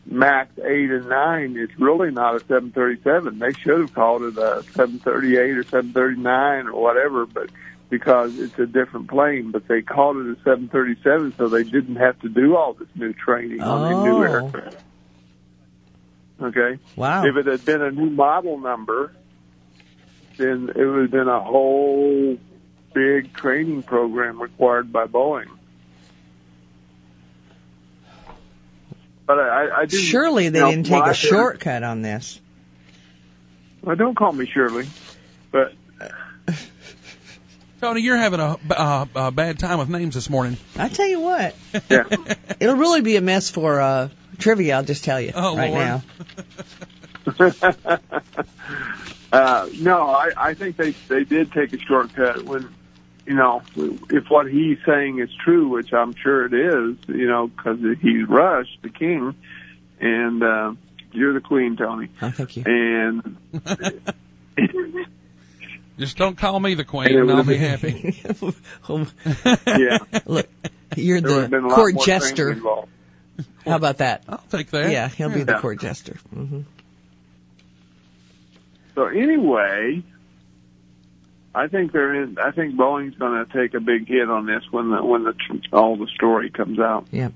[0.08, 3.40] Max 8 and 9 is really not a 737.
[3.40, 7.50] They should have called it a 738 or 739 or whatever, but
[7.90, 12.20] because it's a different plane, but they called it a 737 so they didn't have
[12.22, 14.22] to do all this new training on the new Oh.
[14.22, 14.78] aircraft.
[16.42, 16.80] Okay?
[16.96, 17.26] Wow.
[17.26, 19.12] If it had been a new model number,
[20.38, 22.38] then it would have been a whole
[22.94, 25.50] big training program required by Boeing.
[29.28, 29.98] But I, I do.
[29.98, 32.40] Surely they you know, didn't take a shortcut on this.
[33.82, 34.86] Well, don't call me Shirley,
[35.52, 35.74] but
[37.82, 40.58] Tony, you're having a, a, a bad time with names this morning.
[40.78, 41.56] I tell you what.
[41.90, 42.04] Yeah.
[42.60, 44.76] It'll really be a mess for uh, trivia.
[44.78, 46.02] I'll just tell you Oh, right Lord.
[47.38, 48.00] now.
[49.36, 52.70] uh, no, I, I think they they did take a shortcut when,
[53.26, 53.62] you know,
[54.10, 58.28] if what he's saying is true, which I'm sure it is, you know, because he's
[58.28, 59.36] Rush, the king,
[60.00, 60.74] and uh,
[61.12, 62.10] you're the queen, Tony.
[62.22, 62.64] Oh, thank you.
[62.66, 63.38] And
[65.98, 68.22] Just don't call me the queen, And and I'll be happy.
[69.68, 70.48] yeah, Look,
[70.96, 72.58] you're there the been a lot court more jester.
[73.66, 74.24] How about that?
[74.30, 74.92] I'll take that.
[74.92, 76.18] Yeah, he'll be the court jester.
[76.34, 76.62] hmm
[78.96, 80.04] So anyway,
[81.54, 82.38] I think they're in.
[82.40, 85.34] I think Boeing's going to take a big hit on this when the when the
[85.72, 87.08] all the story comes out.
[87.12, 87.30] Yeah.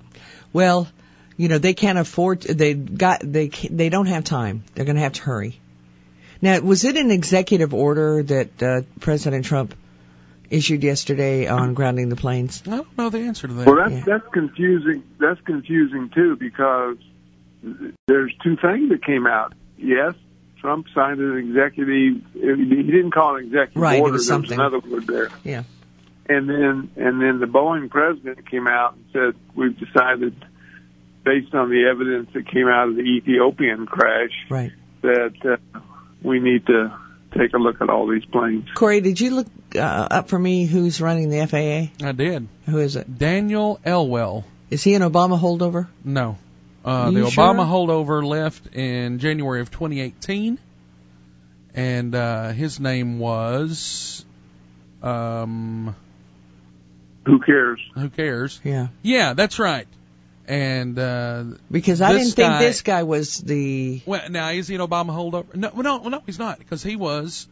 [0.51, 0.87] Well,
[1.37, 2.41] you know they can't afford.
[2.41, 4.63] They got they they don't have time.
[4.73, 5.59] They're going to have to hurry.
[6.41, 9.75] Now, was it an executive order that uh, President Trump
[10.49, 12.63] issued yesterday on grounding the planes?
[12.65, 13.67] I don't know the answer to that.
[13.67, 14.03] Well, that's Yeah.
[14.17, 15.03] that's confusing.
[15.19, 16.97] That's confusing too because
[18.07, 19.53] there's two things that came out.
[19.77, 20.13] Yes,
[20.61, 21.87] Trump signed an executive.
[22.33, 24.13] He didn't call it executive Right, it order.
[24.13, 25.29] was there was another word there.
[25.43, 25.63] Yeah.
[26.27, 30.35] And then and then the Boeing president came out and said we've decided,
[31.23, 34.71] based on the evidence that came out of the Ethiopian crash, Right.
[35.01, 35.33] that
[35.73, 35.79] uh,
[36.21, 36.93] we need to
[37.37, 38.67] take a look at all these planes.
[38.75, 42.07] Corey, did you look uh, up for me who's running the FAA?
[42.07, 42.47] I did.
[42.67, 43.17] Who is it?
[43.17, 44.43] Daniel Elwell.
[44.69, 45.87] Is he an Obama holdover?
[46.03, 46.37] No.
[46.89, 47.43] Uh, the sure?
[47.43, 50.57] Obama holdover left in January of 2018,
[51.75, 54.25] and uh, his name was,
[55.03, 55.95] um,
[57.25, 57.79] Who cares?
[57.95, 58.59] who cares?
[58.63, 58.87] Yeah.
[59.01, 59.87] Yeah, that's right.
[60.47, 64.01] And uh, Because I didn't think this guy was the.
[64.05, 65.53] well, now is he an Obama holdover?
[65.53, 67.47] No, no, no, he's not because he was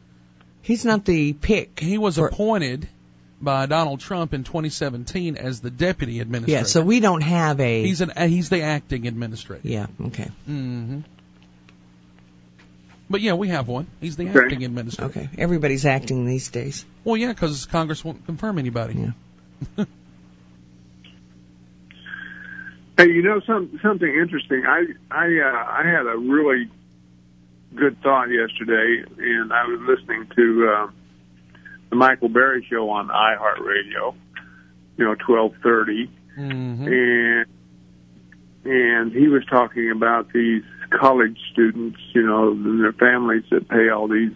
[0.64, 1.80] He's not the pick.
[1.80, 2.90] he was for- appointed
[3.42, 6.60] by Donald Trump in 2017 as the deputy administrator.
[6.60, 6.64] Yeah.
[6.64, 7.84] So we don't have a.
[7.84, 9.68] he's an uh, he's the acting administrator.
[9.68, 9.88] Yeah.
[10.08, 10.30] Okay.
[10.50, 11.00] Mm-hmm.
[13.10, 13.88] But yeah, we have one.
[14.02, 14.40] He's the Okay.
[14.40, 15.10] acting administrator.
[15.12, 15.30] Okay.
[15.38, 16.86] Everybody's acting these days.
[17.06, 19.12] Well, yeah, because Congress won't confirm anybody.
[19.78, 19.86] Yeah.
[22.98, 24.64] Hey, you know some something interesting.
[24.66, 26.68] I I uh, I had a really
[27.76, 30.88] good thought yesterday, and I was listening to uh,
[31.90, 34.16] the Michael Berry show on iHeartRadio.
[34.98, 36.88] You know, twelve thirty, Mm-hmm.
[36.88, 37.46] and
[38.66, 43.90] and he was talking about these college students, you know, and their families that pay
[43.90, 44.34] all these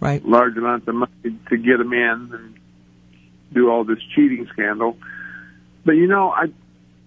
[0.00, 2.54] right large amounts of money to get them in and
[3.52, 4.96] do all this cheating scandal.
[5.84, 6.46] But you know, I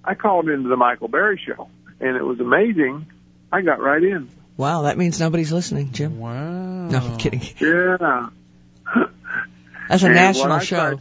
[0.04, 3.08] I called into the Michael Berry show, and it was amazing.
[3.52, 4.30] I got right in.
[4.58, 6.20] Wow, that means nobody's listening, Jim.
[6.20, 6.88] Wow.
[6.88, 7.42] No, I'm kidding.
[7.60, 8.30] Yeah.
[9.90, 11.00] That's a And national show.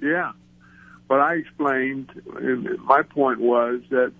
[0.00, 0.32] yeah.
[1.06, 4.12] What I explained, and my point was that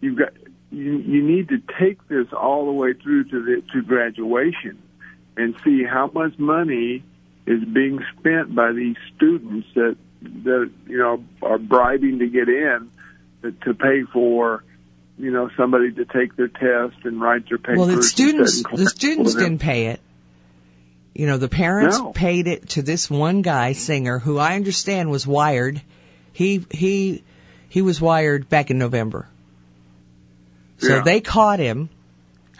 [0.00, 0.32] you've got
[0.70, 4.80] you you need to take this all the way through to the to graduation
[5.36, 7.02] and see how much money
[7.46, 12.90] is being spent by these students that that you know are bribing to get in
[13.42, 14.64] to, to pay for
[15.18, 17.78] you know somebody to take their test and write their papers.
[17.78, 20.00] Well, the students, the students didn't pay it.
[21.14, 22.12] You know, the parents No.
[22.12, 25.80] paid it to this one guy, singer, who I understand was wired.
[26.32, 27.22] He he
[27.68, 29.28] he was wired back in November.
[30.78, 31.02] So Yeah.
[31.02, 31.88] they caught him,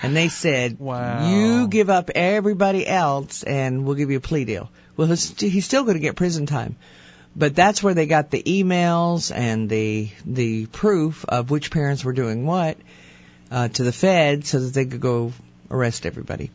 [0.03, 1.19] and they said, Wow.
[1.29, 5.65] "You give up everybody else, and we'll give you a plea deal." Well, he's, he's
[5.65, 6.77] still going to get prison time,
[7.35, 12.13] but that's where they got the emails and the the proof of which parents were
[12.13, 12.77] doing what
[13.51, 15.33] uh, to the Fed, so that they could go
[15.73, 16.51] arrest everybody.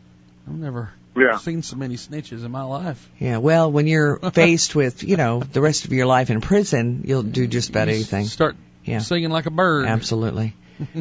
[0.48, 1.38] I've never Yeah.
[1.38, 3.08] seen so many snitches in my life.
[3.18, 7.02] Yeah, well, when you're faced with, you know, the rest of your life in prison,
[7.04, 8.26] you'll do just about You anything.
[8.26, 9.00] Start Yeah.
[9.00, 9.86] singing like a bird.
[9.86, 10.54] Absolutely.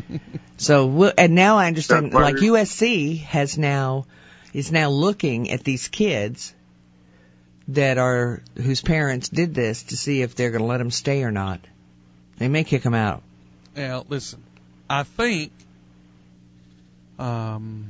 [0.57, 2.35] So, we'll- and now I understand, like.
[2.35, 4.05] USC has now,
[4.53, 6.53] is now looking at these kids
[7.69, 11.23] that are, whose parents did this to see if they're going to let them stay
[11.23, 11.61] or not.
[12.39, 13.23] They may kick them out.
[13.73, 14.43] Now, listen,
[14.89, 15.53] I think
[17.17, 17.89] um,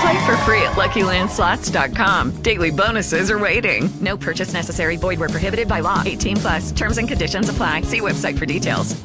[0.00, 2.42] Play for free at LuckyLandSlots.com.
[2.42, 3.90] Daily bonuses are waiting.
[4.00, 4.96] No purchase necessary.
[4.96, 6.02] Void where prohibited by law.
[6.04, 6.72] 18 plus.
[6.72, 7.82] Terms and conditions apply.
[7.82, 9.00] See website for details.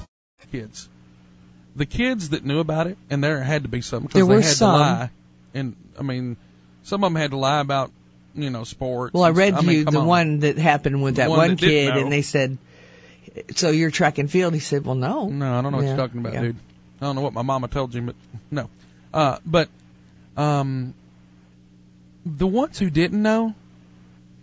[0.51, 0.87] kids.
[1.75, 4.35] The kids that knew about it, and there had to be some There because they
[4.35, 4.71] were had some.
[4.73, 5.09] to lie.
[5.53, 6.37] And I mean,
[6.83, 7.91] some of them had to lie about
[8.33, 9.13] you know sports.
[9.13, 9.63] Well, I read stuff.
[9.63, 10.07] you mean, come the on.
[10.07, 12.57] one that happened with that one one, that kid, and they said,
[13.55, 15.97] "So you're track and field?" He said, "Well, no." No, I don't know what you're
[15.97, 16.41] talking about, yeah.
[16.43, 16.55] dude.
[17.01, 18.15] I don't know what my mama told you, but
[18.51, 18.69] no.
[19.13, 19.67] Uh, but
[20.37, 20.93] um,
[22.25, 23.53] the ones who didn't know,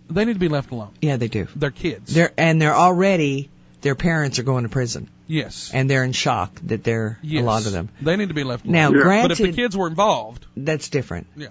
[0.09, 0.91] they need to be left alone.
[1.01, 1.47] Yeah, they do.
[1.57, 2.15] They're kids.
[2.15, 5.09] They're and they're already their parents are going to prison.
[5.27, 5.71] Yes.
[5.75, 7.43] And they're in shock that they're Yes.
[7.43, 7.89] a lot of them.
[8.01, 8.73] They need to be left alone.
[8.73, 11.27] Now, But if the kids were involved, that's different.
[11.37, 11.49] Yeah.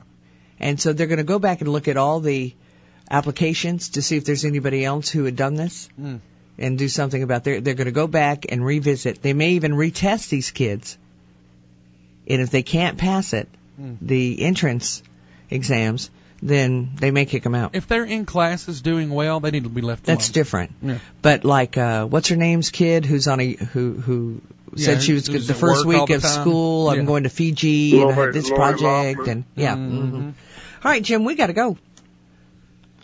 [0.60, 2.54] And so they're going to go back and look at all the
[3.10, 6.20] applications to see if there's anybody else who had done this Mm.
[6.58, 7.60] and do something about their.
[7.60, 9.22] They're going to go back and revisit.
[9.22, 10.98] They may even retest these kids.
[12.28, 13.50] And if they can't pass it,
[13.82, 13.98] Mm.
[14.02, 15.02] the entrance
[15.50, 16.10] exams,
[16.42, 17.76] then they may kick them out.
[17.76, 20.34] if they're in classes doing well, they need to be left That's alone.
[20.34, 20.72] different.
[20.82, 20.98] Yeah.
[21.22, 24.42] But like, uh, what's her name's kid who's on a who who
[24.76, 26.42] Yeah, said she was who's the first week the of time.
[26.42, 26.90] school.
[26.90, 29.30] I'm going to Fiji and I have this Lori project Loughlin.
[29.30, 29.76] and yeah.
[29.76, 30.16] Mm-hmm.
[30.18, 30.34] mhm.
[30.84, 31.78] All right, Jim, we got to go.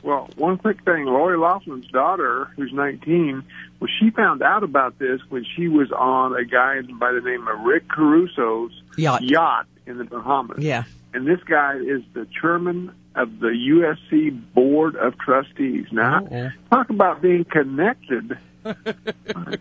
[0.03, 1.05] Well, one quick thing.
[1.05, 3.43] Lori Loughlin's daughter, who's 19,
[3.79, 7.47] well, she found out about this when she was on a guy by the name
[7.47, 9.65] of Rick Caruso's Yacht.
[9.87, 10.59] In the Bahamas.
[10.59, 10.83] Yeah.
[11.13, 15.87] And this guy is the chairman of the USC Board of Trustees.
[15.91, 18.37] Now, talk about being connected.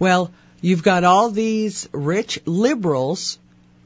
[0.00, 3.38] Well, you've got all these rich liberals.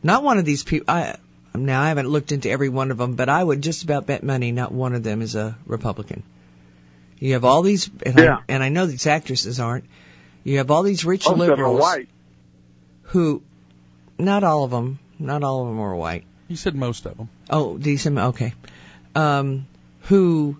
[0.02, 0.86] Not one of these people.
[0.88, 1.16] I
[1.54, 4.22] now I haven't looked into every one of them, but I would just about bet
[4.22, 6.22] money not one of them is a Republican.
[7.18, 8.36] You have all these, and, Yeah.
[8.36, 9.84] I, and I know these actresses aren't.
[10.44, 12.06] You have all these rich Most of them are liberals
[13.02, 13.42] who,
[14.18, 16.24] not all of them, not all of them are white.
[16.48, 17.28] You said most of them.
[17.50, 18.18] Oh, decent.
[18.18, 18.54] Okay.
[19.14, 19.66] Um,
[20.02, 20.56] who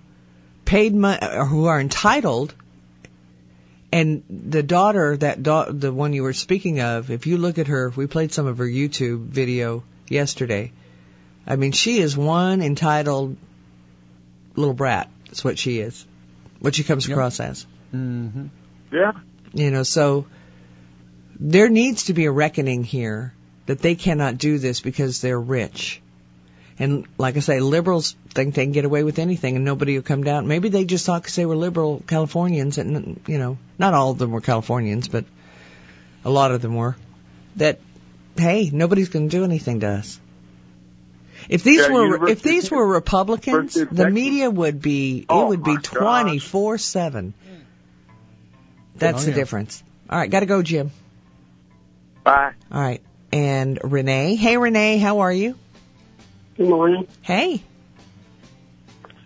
[0.65, 2.55] paid money, or who are entitled,
[3.93, 7.69] and the daughter, that da- the one you were speaking of, if you look at
[7.69, 10.73] her, we played some of her YouTube video yesterday.
[11.47, 13.37] I mean, she is one entitled
[14.57, 15.11] little brat.
[15.27, 16.07] That's what she is.
[16.61, 17.67] what she comes across as.
[17.95, 18.47] Mm-hmm.
[18.91, 19.13] Yeah.
[19.53, 20.27] You know, so
[21.39, 23.35] there needs to be a reckoning here
[23.67, 26.01] that they cannot do this because they're rich.
[26.79, 30.03] And like I say, liberals think they can get away with anything and nobody will
[30.03, 30.49] come down.
[30.49, 34.19] Maybe they just thought because they were liberal Californians and, you know, not all of
[34.19, 35.25] them were Californians, but
[36.25, 36.97] a lot of them were,
[37.57, 37.79] that,
[38.37, 40.19] hey, nobody's going to do anything to us.
[41.49, 45.49] If these Yeah, were, University if these were Republicans, the media would be, it Oh,
[45.49, 47.35] would be 24-7.
[48.97, 49.83] That's Oh, the difference.
[50.09, 50.91] All right, gotta go, Jim.
[52.25, 52.53] Bye.
[52.73, 53.03] All right.
[53.35, 54.37] And Renee.
[54.37, 55.59] Hey, Renee, how are you?
[56.57, 57.09] Good morning.
[57.21, 57.65] Hey.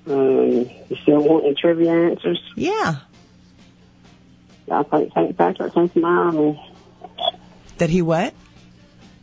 [0.06, 2.40] Um, you still wanting trivia answers?
[2.54, 3.00] Yeah.
[4.70, 5.36] I think St.
[5.36, 6.58] Patrick came from Ireland.
[7.76, 8.32] That he what?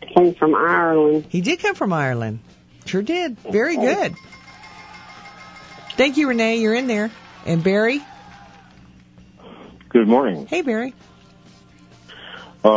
[0.01, 1.25] Came from Ireland.
[1.29, 2.37] He did come from Ireland.
[2.85, 3.39] Sure did.
[3.39, 4.13] Very good.
[5.93, 6.57] Thank you, Renee.
[6.57, 7.09] You're in there.
[7.47, 8.03] And Barry.
[9.89, 10.45] Good morning.
[10.45, 10.93] Hey, Barry.
[12.65, 12.71] Uh,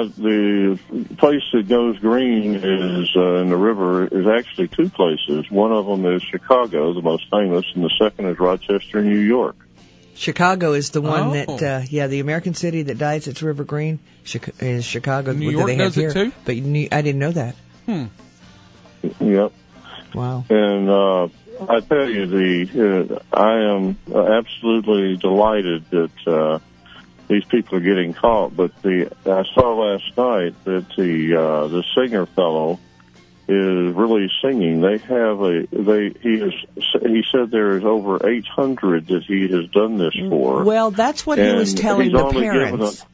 [0.00, 0.78] I, the
[1.16, 5.48] place that goes green is uh, in the river is actually two places.
[5.48, 9.54] One of them is Chicago, the most famous, and the second is Rochester, New York.
[10.16, 11.56] Chicago is the one Oh.
[11.56, 15.32] that, uh, yeah, the American city that dyes its river green Chica- is Chicago.
[15.32, 16.12] New York they have does it here.
[16.12, 16.32] too?
[16.44, 17.54] But you knew, I didn't know that.
[17.86, 18.04] Hmm.
[19.20, 19.52] Yep.
[20.14, 20.44] Wow.
[20.50, 21.28] And uh,
[21.68, 26.58] I tell you, the uh, I am uh, absolutely delighted that uh,
[27.32, 28.54] these people are getting caught.
[28.56, 32.78] But the I saw last night that the uh, the singer fellow
[33.48, 34.80] is really singing.
[34.80, 36.52] They have a they he is
[37.02, 40.62] he said there is over 800 that he has done this for.
[40.64, 43.02] Well, that's what he was telling the parents.
[43.02, 43.06] a-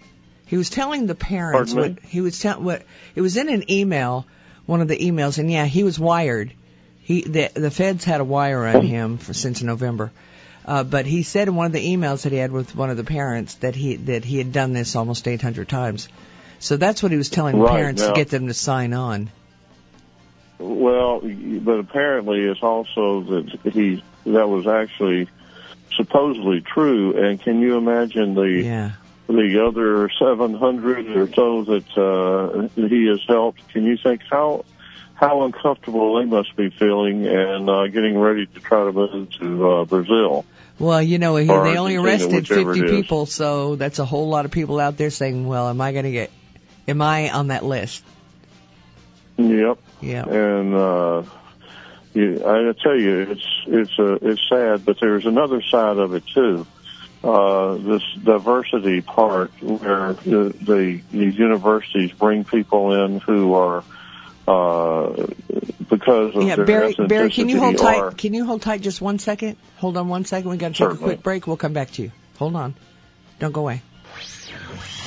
[0.46, 2.82] He was telling the parents what he was telling what
[3.14, 4.26] it was in an email,
[4.66, 6.52] one of the emails, and yeah, he was wired.
[7.02, 10.10] He the the feds had a wire on him for since November.
[10.68, 12.98] Uh, but he said in one of the emails that he had with one of
[12.98, 16.10] the parents that he that he had done this almost 800 times.
[16.58, 19.30] So that's what he was telling Right, parents to get them to sign on.
[20.58, 25.28] Well, but apparently it's also that he that was actually
[25.96, 27.16] supposedly true.
[27.16, 28.90] And can you imagine the Yeah.
[29.26, 33.66] the other 700 or so that uh, he has helped?
[33.72, 34.66] Can you think how
[35.18, 39.68] how uncomfortable they must be feeling and uh, getting ready to try to move to
[39.68, 40.44] uh, Brazil?
[40.78, 44.78] Well, you know, they only arrested 50 people, so that's a whole lot of people
[44.78, 46.30] out there saying, "Well, am I going to get
[46.86, 48.04] am I on that list?"
[49.38, 49.78] Yep.
[50.00, 50.24] Yeah.
[50.24, 51.22] And uh,
[52.14, 56.24] you, I tell you, it's it's uh, it's sad, but there's another side of it
[56.28, 56.64] too.
[57.24, 63.82] Uh, this diversity part, where the, the these universities bring people in who are
[64.48, 65.26] uh,
[65.90, 67.98] because of Yeah, their Barry, Barry, can you hold tight?
[67.98, 69.56] are- Can you hold tight just one second?
[69.76, 70.50] Hold on one second.
[70.50, 71.46] We got to take a quick break.
[71.46, 72.12] We'll come back to you.
[72.38, 72.74] Hold on.
[73.38, 73.82] Don't go away.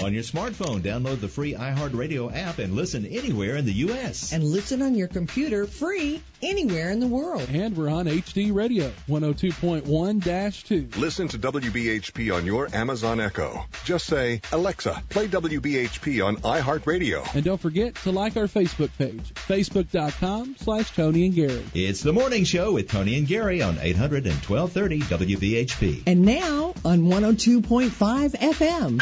[0.03, 4.33] On your smartphone, download the free iHeartRadio app and listen anywhere in the U.S.
[4.33, 7.47] And listen on your computer free anywhere in the world.
[7.51, 10.97] And we're on HD Radio 102.1-2.
[10.97, 13.63] Listen to WBHP on your Amazon Echo.
[13.83, 17.35] Just say, Alexa, play WBHP on iHeartRadio.
[17.35, 21.63] And don't forget to like our Facebook page, facebook.com slash Tony and Gary.
[21.75, 26.03] It's the morning show with Tony and Gary on 800 and 1230 WBHP.
[26.07, 28.99] And now on 102.5 FM.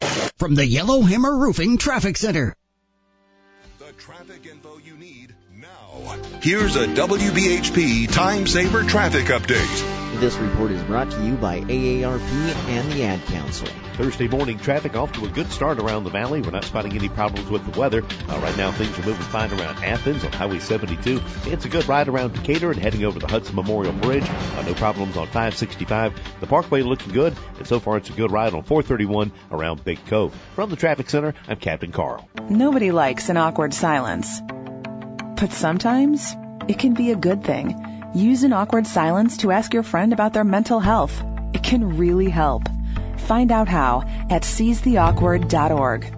[0.00, 2.54] From the Yellowhammer Roofing Traffic Center.
[3.78, 6.16] The traffic info you need now.
[6.42, 9.99] Here's a WBHP time saver traffic update.
[10.20, 12.20] This report is brought to you by AARP
[12.68, 13.66] and the Ad Council.
[13.94, 16.42] Thursday morning traffic off to a good start around the valley.
[16.42, 18.02] We're not spotting any problems with the weather.
[18.28, 21.22] Uh, right now things are moving fine around Athens on Highway 72.
[21.46, 24.28] It's a good ride around Decatur and heading over the Hudson Memorial Bridge.
[24.28, 26.12] Uh, no problems on 565.
[26.40, 30.04] The Parkway looking good, and so far it's a good ride on 431 around Big
[30.04, 30.34] Cove.
[30.54, 32.28] From the traffic center, I'm Captain Carl.
[32.50, 34.42] Nobody likes an awkward silence.
[34.42, 36.36] But sometimes
[36.68, 37.99] it can be a good thing.
[38.14, 41.22] Use an awkward silence to ask your friend about their mental health.
[41.54, 42.64] It can really help.
[43.16, 46.16] Find out how at seizetheawkward.org.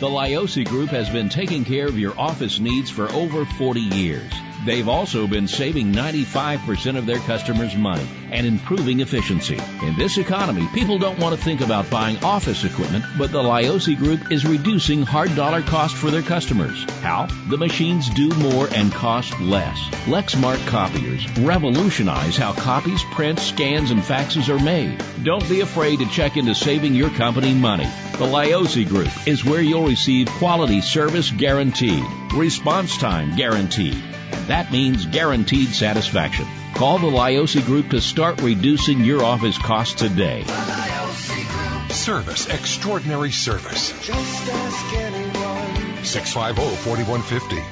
[0.00, 4.32] The Lioce Group has been taking care of your office needs for over 40 years.
[4.64, 9.58] They've also been saving 95% of their customers money and improving efficiency.
[9.82, 13.96] In this economy, people don't want to think about buying office equipment, but the Lioce
[13.96, 16.84] Group is reducing hard dollar cost for their customers.
[17.00, 17.26] How?
[17.48, 19.78] The machines do more and cost less.
[20.04, 25.02] Lexmark copiers revolutionize how copies, prints, scans, and faxes are made.
[25.24, 27.88] Don't be afraid to check into saving your company money.
[28.12, 32.04] The Lioce Group is where you'll receive quality service guaranteed,
[32.34, 33.96] response time guaranteed,
[34.48, 36.46] that means guaranteed satisfaction.
[36.74, 40.44] Call the Lioce Group to start reducing your office costs today.
[41.90, 43.92] Service, extraordinary service.
[44.02, 46.04] Just ask anyone.
[46.04, 47.56] 650 4150.
[47.56, 47.64] L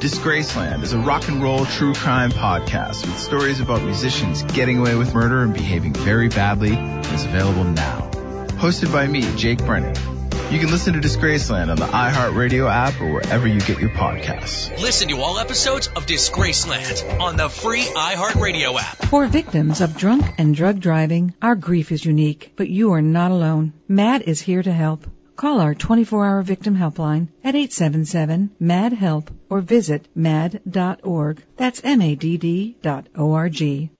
[0.00, 4.94] Disgraceland is a rock and roll true crime podcast with stories about musicians getting away
[4.94, 8.08] with murder and behaving very badly and is available now.
[8.52, 10.21] Hosted by me, Jake Brennan.
[10.52, 14.68] You can listen to Disgraceland on the iHeartRadio app or wherever you get your podcasts.
[14.78, 18.98] Listen to all episodes of Disgraceland on the free iHeartRadio app.
[19.06, 23.30] For victims of drunk and drug driving, our grief is unique, but you are not
[23.30, 23.72] alone.
[23.88, 25.06] MADD is here to help.
[25.36, 31.42] Call our 24-hour victim helpline at 877-MADD-HELP or visit madd.org.
[31.56, 33.90] That's M-A-D-D dot O-R-G.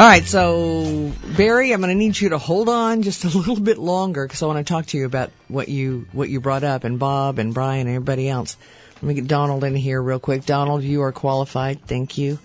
[0.00, 3.60] All right, so Barry, I'm going to need you to hold on just a little
[3.60, 6.64] bit longer because I want to talk to you about what you what you brought
[6.64, 8.56] up, and Bob and Brian and everybody else.
[8.94, 10.46] Let me get Donald in here real quick.
[10.46, 11.86] Donald, you are qualified.
[11.86, 12.38] Thank you.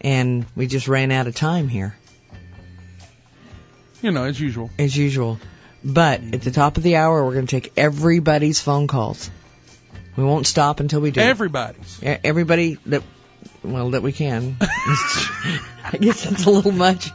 [0.00, 1.94] And we just ran out of time here,
[4.02, 4.68] You know, as usual.
[4.76, 5.38] as usual.
[5.84, 9.30] But at the top of the hour, we're going to take everybody's phone calls.
[10.16, 11.20] We won't stop until we do.
[11.20, 12.00] Everybody's.
[12.02, 13.04] Everybody that,
[13.62, 14.56] well, that we can.
[14.60, 17.10] I guess that's a little much.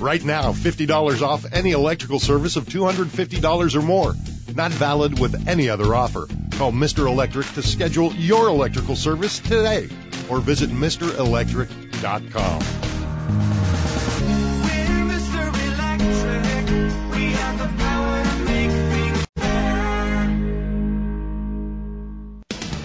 [0.00, 4.14] Right now, $50 off any electrical service of $250 or more.
[4.54, 6.26] Not valid with any other offer.
[6.52, 7.06] Call Mr.
[7.06, 9.90] Electric to schedule your electrical service today
[10.30, 13.59] or visit MrElectric.com.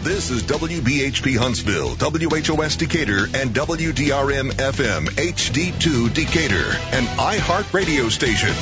[0.06, 8.54] This is WBHP Huntsville, WHOS Decatur, and WDRM FM HD2 Decatur, an iHeart radio station.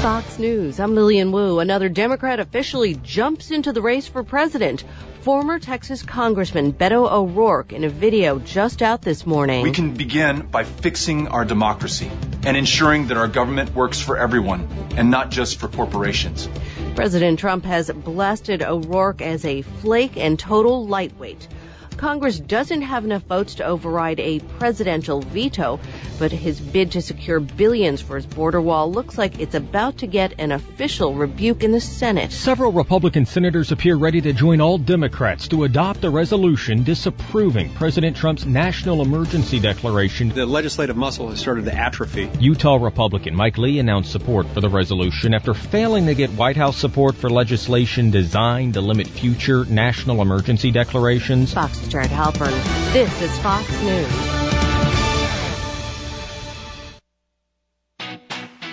[0.00, 0.78] Fox News.
[0.78, 1.58] I'm Lillian Wu.
[1.58, 4.84] Another Democrat officially jumps into the race for president.
[5.26, 9.64] Former Texas Congressman Beto O'Rourke in a video just out this morning.
[9.64, 12.08] We can begin by fixing our democracy.
[12.44, 16.48] and ensuring that our government works for everyone and not just for corporations.
[16.94, 21.48] President Trump has blasted O'Rourke as a flake and total lightweight.
[21.96, 25.80] Congress doesn't have enough votes to override a presidential veto,
[26.18, 30.06] but his bid to secure billions for his border wall looks like it's about to
[30.06, 32.32] get an official rebuke in the Senate.
[32.32, 38.16] Several Republican senators appear ready to join all Democrats to adopt a resolution disapproving President
[38.16, 40.28] Trump's national emergency declaration.
[40.28, 42.30] The legislative muscle has started to atrophy.
[42.38, 46.76] Utah Republican Mike Lee announced support for the resolution after failing to get White House
[46.76, 51.54] support for legislation designed to limit future national emergency declarations.
[51.54, 52.52] Fox Jared Halpern.
[52.92, 54.55] This is Fox News.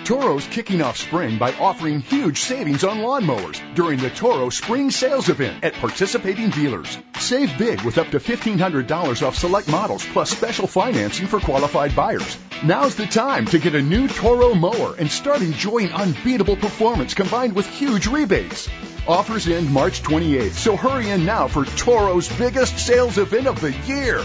[0.04, 5.30] Toro's kicking off spring by offering huge savings on lawnmowers during the Toro Spring Sales
[5.30, 6.98] Event at participating dealers.
[7.18, 12.36] Save big with up to $1,500 off select models plus special financing for qualified buyers.
[12.62, 17.54] Now's the time to get a new Toro mower and start enjoying unbeatable performance combined
[17.54, 18.68] with huge rebates.
[19.08, 23.72] Offers end March 28th, so hurry in now for Toro's biggest sales event of the
[23.86, 24.22] year.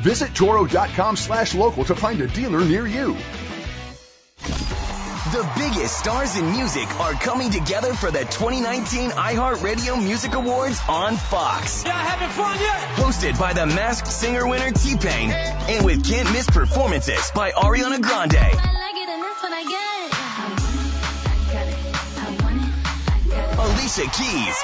[0.00, 3.16] Visit Toro.com slash local to find a dealer near you.
[5.20, 11.14] The biggest stars in music are coming together for the 2019 iHeartRadio Music Awards on
[11.14, 11.84] Fox.
[11.84, 12.80] Y'all having fun yet?
[12.96, 18.34] Hosted by the Masked Singer winner T-Pain and with can't miss performances by Ariana Grande.
[23.58, 24.56] Alicia Keys.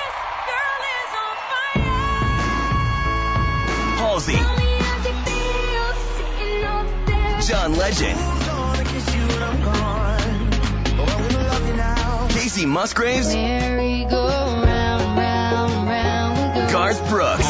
[4.01, 4.41] Halsey.
[7.47, 8.46] John Legend.
[12.47, 13.35] Kacey Musgraves.
[16.73, 17.49] Garth Brooks.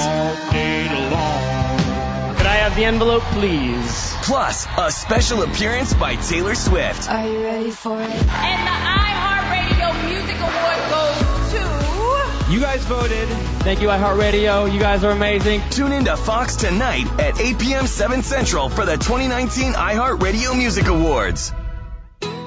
[2.38, 4.14] Could I have the envelope, please?
[4.22, 7.10] Plus, a special appearance by Taylor Swift.
[7.10, 8.08] Are you ready for it?
[8.08, 11.18] And the iHeartRadio Music Award goes
[11.52, 12.52] to.
[12.54, 13.28] You guys voted.
[13.64, 14.72] Thank you, iHeartRadio.
[14.72, 15.60] You guys are amazing.
[15.68, 17.86] Tune in to Fox tonight at 8 p.m.
[17.86, 21.52] 7 Central for the 2019 iHeartRadio Music Awards.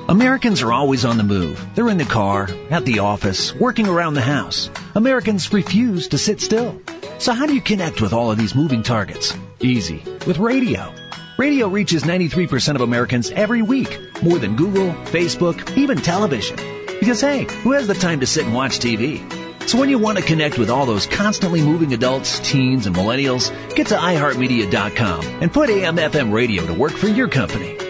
[0.10, 1.64] Americans are always on the move.
[1.76, 4.68] They're in the car, at the office, working around the house.
[4.96, 6.82] Americans refuse to sit still.
[7.20, 9.38] So how do you connect with all of these moving targets?
[9.60, 10.02] Easy.
[10.26, 10.92] With radio.
[11.38, 14.24] Radio reaches 93% of Americans every week.
[14.24, 16.58] More than Google, Facebook, even television.
[17.00, 19.22] Because hey, who has the time to sit and watch TV?
[19.70, 23.54] So when you want to connect with all those constantly moving adults, teens, and millennials,
[23.76, 27.89] get to iHeartMedia.com and put AM FM radio to work for your company.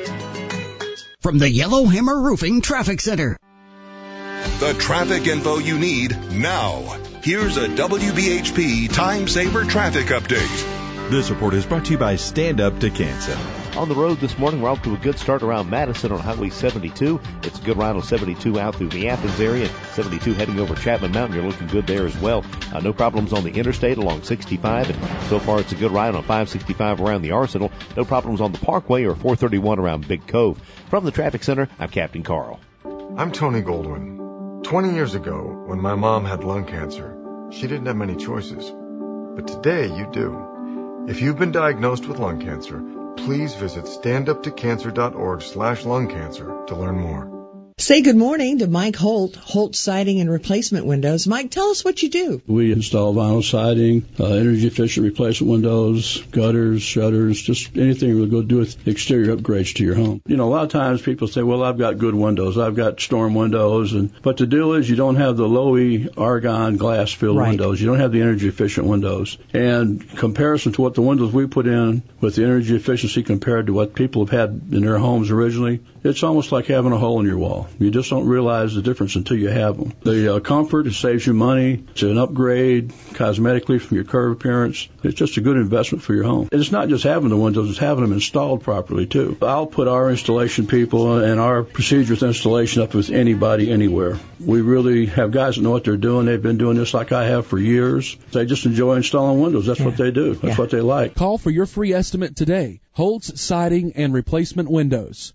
[1.22, 3.36] From the Yellowhammer Roofing Traffic Center.
[4.60, 6.98] The traffic info you need now.
[7.22, 11.10] Here's a WBHP Time Saver Traffic Update.
[11.12, 13.38] This report is brought to you by Stand Up to Cancer.
[13.80, 16.50] On the road this morning, we're off to a good start around Madison on Highway
[16.50, 17.18] 72.
[17.44, 19.70] It's a good ride on 72 out through the Athens area.
[19.94, 21.38] 72 heading over Chapman Mountain.
[21.38, 22.44] You're looking good there as well.
[22.74, 24.90] Uh, no problems on the interstate along 65.
[24.90, 27.72] And so far, it's a good ride on 565 around the Arsenal.
[27.96, 30.62] No problems on the Parkway or 431 around Big Cove.
[30.90, 32.60] From the traffic center, I'm Captain Carl.
[32.84, 34.62] I'm Tony Goldwyn.
[34.66, 37.16] 20 years ago, when my mom had lung cancer,
[37.50, 38.74] she didn't have many choices.
[39.38, 41.06] But today you do.
[41.08, 42.84] If you've been diagnosed with lung cancer,
[43.26, 47.39] please visit standuptocancer.org slash lung cancer to learn more.
[47.80, 51.26] Say good morning to Mike Holt, Holt Siding and Replacement Windows.
[51.28, 52.42] Mike, tell us what you do.
[52.46, 58.28] We install vinyl siding, uh, energy efficient replacement windows, gutters, shutters, just anything that will
[58.28, 60.22] go do with exterior upgrades to your home.
[60.28, 62.58] You know, a lot of times people say, well, I've got good windows.
[62.58, 63.94] I've got storm windows.
[63.94, 67.48] and But the deal is you don't have the low E argon glass filled Right.
[67.48, 67.80] windows.
[67.80, 69.38] You don't have the energy efficient windows.
[69.54, 73.74] And comparison to what the windows we put in with the energy efficiency compared to
[73.74, 77.26] what people have had in their homes originally, it's almost like having a hole in
[77.26, 77.69] your wall.
[77.78, 79.94] You just don't realize the difference until you have them.
[80.02, 81.84] The uh, comfort, it saves you money.
[81.92, 84.88] It's an upgrade cosmetically from your curb appearance.
[85.04, 86.50] It's just a good investment for your home.
[86.52, 89.38] And it's not just having the windows, it's having them installed properly too.
[89.42, 94.18] I'll put our installation people and our procedure with installation up with anybody anywhere.
[94.40, 96.26] We really have guys that know what they're doing.
[96.26, 98.16] They've been doing this like I have for years.
[98.32, 99.66] They just enjoy installing windows.
[99.66, 100.36] That's what they do.
[100.36, 101.16] That's what they like.
[101.16, 102.82] Call for your free estimate today.
[102.92, 105.34] Holt's Siding and Replacement Windows.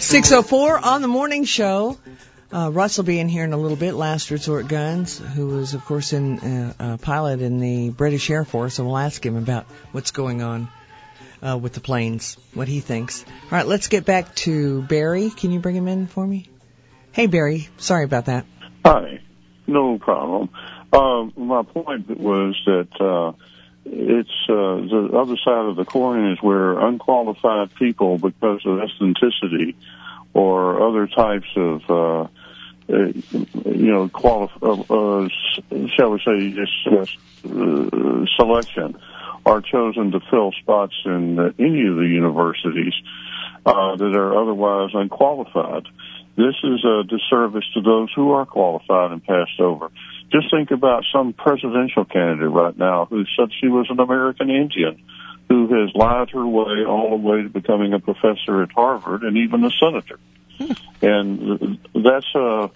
[0.00, 1.96] Six oh four on the morning show.
[2.54, 3.94] Uh, Russ will be in here in a little bit.
[3.94, 8.44] Last Resort Guns, who was of course in uh, a pilot in the British Air
[8.44, 10.68] Force, and we'll ask him about what's going on
[11.42, 13.24] uh, with the planes, what he thinks.
[13.26, 15.30] All right, let's get back to Barry.
[15.30, 16.48] Can you bring him in for me?
[17.10, 18.46] Hey Barry, sorry about that.
[18.84, 19.18] Hi,
[19.66, 20.50] no problem.
[20.92, 23.32] Uh, my point was that uh,
[23.84, 29.74] it's uh, the other side of the coin is where unqualified people, because of ethnicity
[30.32, 32.28] or other types of,
[32.88, 33.08] uh, uh,
[33.70, 38.96] you know, qualif- uh, uh, shall we say, just uh, selection,
[39.46, 42.94] are chosen to fill spots in uh, any of the universities
[43.66, 45.84] uh, that are otherwise unqualified.
[46.36, 49.90] This is a disservice to those who are qualified and passed over.
[50.32, 55.00] Just think about some presidential candidate right now who said she was an American Indian,
[55.48, 59.36] who has lied her way all the way to becoming a professor at Harvard and
[59.36, 60.18] even a senator.
[61.02, 62.68] and that's uh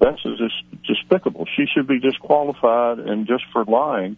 [0.00, 1.46] that's just despicable.
[1.56, 4.16] She should be disqualified and just for lying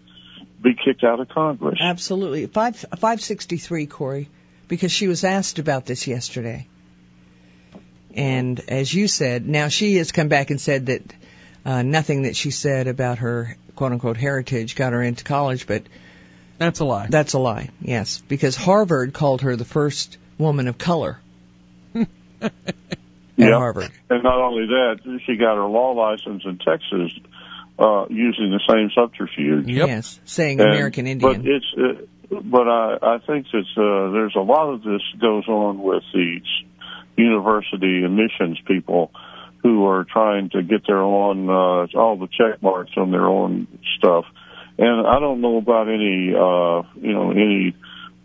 [0.62, 1.78] be kicked out of Congress.
[1.80, 2.46] Absolutely.
[2.46, 4.28] Five five sixty three, Corey,
[4.68, 6.66] because she was asked about this yesterday.
[8.14, 11.02] And as you said, now she has come back and said that
[11.64, 15.82] uh, nothing that she said about her quote unquote heritage got her into college, but
[16.58, 17.08] that's a lie.
[17.10, 17.70] That's a lie.
[17.80, 21.18] Yes, because Harvard called her the first woman of color
[23.38, 23.52] at Yep.
[23.52, 23.90] Harvard.
[24.10, 27.18] And not only that, she got her law license in Texas
[27.78, 29.66] uh, using the same subterfuge.
[29.66, 31.42] Yes, saying And- American Indian.
[31.42, 35.46] But it's, uh, but I, I think that uh, there's a lot of this goes
[35.48, 36.42] on with these
[37.16, 39.10] university admissions people
[39.62, 43.66] who are trying to get their own uh, all the check marks on their own
[43.98, 44.24] stuff.
[44.76, 47.76] And I don't know about any uh, you know any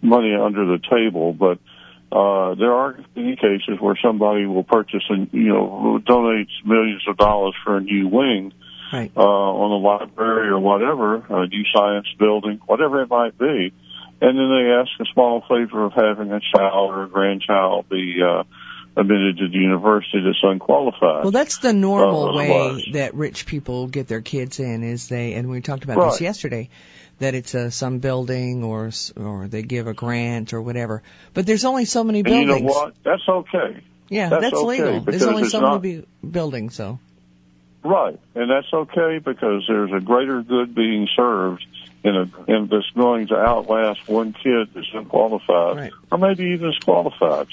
[0.01, 1.60] money under the table, but
[2.12, 7.18] uh, there are many cases where somebody will purchase and you know donates millions of
[7.18, 8.51] dollars for a new wing
[8.91, 9.12] right.
[9.16, 13.74] uh, on a library or whatever, a new science building, whatever it might be,
[14.22, 18.20] and then they ask a small favor of having a child or a grandchild be
[18.24, 18.43] uh,
[18.97, 21.24] admitted to the university that's unqualified.
[21.24, 25.34] Well, that's the normal Uh, way that rich people get their kids in is they,
[25.34, 26.70] and we talked about this yesterday,
[27.20, 31.03] that it's uh, some building or s- or they give a grant or whatever.
[31.34, 32.49] But there's only so many buildings.
[32.51, 32.93] And you know what?
[33.03, 33.82] That's okay.
[34.09, 34.99] Yeah, That's that's, okay, legal.
[35.01, 36.99] There's only so not- many buildings, so.
[37.82, 41.65] Right, and that's okay because there's a greater good being served
[42.03, 45.91] in a in that's going to outlast one kid that's unqualified, Right.
[46.11, 47.47] or maybe even disqualified.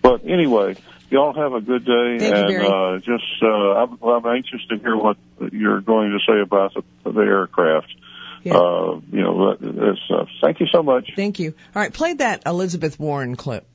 [0.00, 0.74] But anyway,
[1.10, 2.66] y'all have a good day, Thank and Barry.
[2.66, 5.16] uh, just uh, I'm, I'm anxious to hear what
[5.52, 6.74] you're going to say about
[7.04, 7.94] the, the aircraft.
[8.42, 8.56] Yeah.
[8.56, 11.10] Uh, you know, that, that's, uh, thank you so much.
[11.16, 11.54] Thank you.
[11.74, 13.66] All right, play that Elizabeth Warren clip.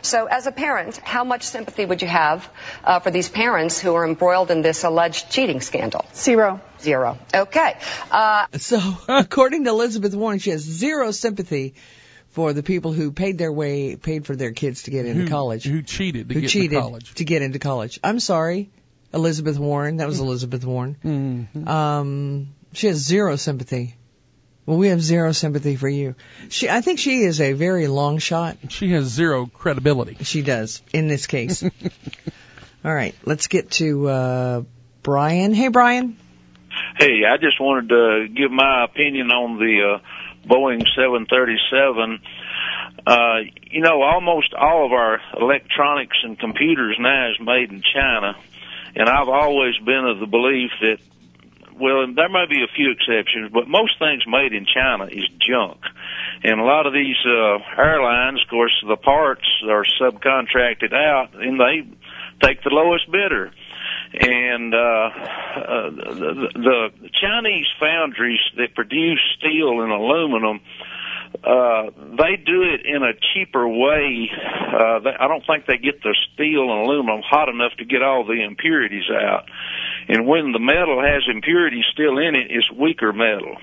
[0.00, 2.48] So, as a parent, how much sympathy would you have
[2.84, 6.06] uh, for these parents who are embroiled in this alleged cheating scandal?
[6.14, 6.60] Zero.
[6.80, 7.18] Zero.
[7.34, 7.76] Okay.
[8.10, 11.74] Uh, So, according to Elizabeth Warren, she has zero sympathy
[12.30, 15.28] for the people who paid their way, paid for their kids to get into Who-
[15.28, 15.64] college.
[15.64, 17.14] who cheated to who get into cheated college.
[17.14, 18.00] to get into college.
[18.02, 18.70] I'm sorry,
[19.12, 19.98] Elizabeth Warren.
[19.98, 20.96] That was Elizabeth Warren.
[21.04, 21.68] Mm-hmm.
[21.68, 23.96] Um, she has zero sympathy.
[24.66, 26.14] Well, we have zero sympathy for you.
[26.48, 28.56] She, I think she is a very long shot.
[28.70, 30.24] She has zero credibility.
[30.24, 31.62] She does in this case.
[32.84, 34.62] All right, let's get to uh,
[35.02, 35.52] Brian.
[35.52, 36.16] Hey, Brian.
[36.98, 42.20] Hey, I just wanted to give my opinion on the uh, Boeing 737.
[43.06, 43.36] Uh,
[43.70, 48.34] you know, almost all of our electronics and computers now is made in China,
[48.96, 50.98] and I've always been of the belief that,
[51.78, 55.80] well, there may be a few exceptions, but most things made in China is junk.
[56.42, 61.58] And a lot of these uh, airlines, of course, the parts are subcontracted out, and
[61.58, 61.88] they
[62.40, 63.52] take the lowest bidder
[64.14, 70.60] and uh, uh, the, the Chinese foundries that produce steel and aluminum,
[71.42, 74.30] uh, they do it in a cheaper way.
[74.30, 78.02] Uh, they, I don't think they get the steel and aluminum hot enough to get
[78.02, 79.46] all the impurities out.
[80.08, 83.56] And when the metal has impurities still in it, it's weaker metal.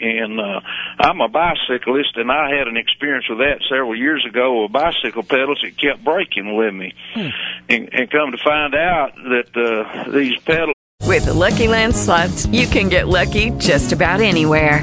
[0.00, 0.60] And uh,
[0.98, 5.22] I'm a bicyclist, and I had an experience with that several years ago with bicycle
[5.22, 5.62] pedals.
[5.62, 10.74] It kept breaking with me, and, and come to find out that uh, these pedals.
[11.02, 14.82] With the Lucky Land slots, you can get lucky just about anywhere.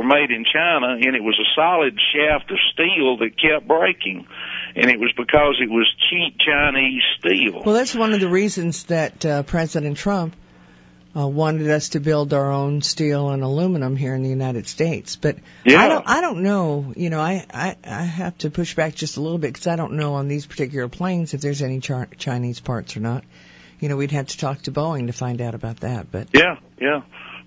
[0.00, 4.26] Were made in China, and it was a solid shaft of steel that kept breaking,
[4.76, 7.62] and it was because it was cheap Chinese steel.
[7.64, 10.34] Well, that's one of the reasons that uh, President Trump
[11.16, 15.16] uh, wanted us to build our own steel and aluminum here in the United States.
[15.16, 15.82] But Yeah.
[15.82, 16.92] I don't, I don't know.
[16.96, 19.76] You know, I, I, I have to push back just a little bit because I
[19.76, 23.24] don't know on these particular planes if there's any char- Chinese parts or not.
[23.80, 26.12] You know, we'd have to talk to Boeing to find out about that.
[26.12, 27.00] But Yeah, yeah.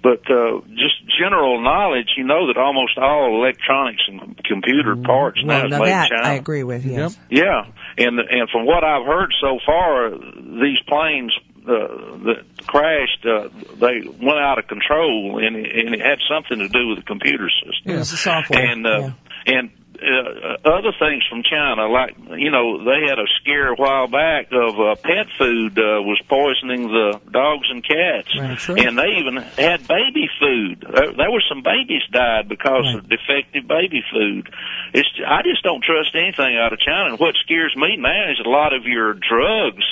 [0.03, 5.55] But uh, just general knowledge, you know that almost all electronics and computer parts now
[5.55, 6.27] well, is now made in that China.
[6.27, 6.83] I agree with.
[6.83, 7.17] Yes.
[7.29, 11.33] Yeah, and and from what I've heard so far, these planes
[11.65, 13.47] uh, that crashed, uh,
[13.79, 17.05] they went out of control, and it, and it had something to do with the
[17.05, 17.95] computer system.
[17.95, 18.59] It was the software.
[18.59, 19.11] And uh,
[19.45, 19.71] and
[20.03, 24.51] uh, other things from China, like you know, they had a scare a while back
[24.51, 28.85] of uh, pet food uh, was poisoning the dogs and cats, That's right.
[28.85, 30.85] and they even had baby food.
[30.85, 34.53] There, there were some babies died because of defective baby food.
[34.93, 37.11] It's I just don't trust anything out of China.
[37.11, 39.85] And what scares me now is a lot of your drugs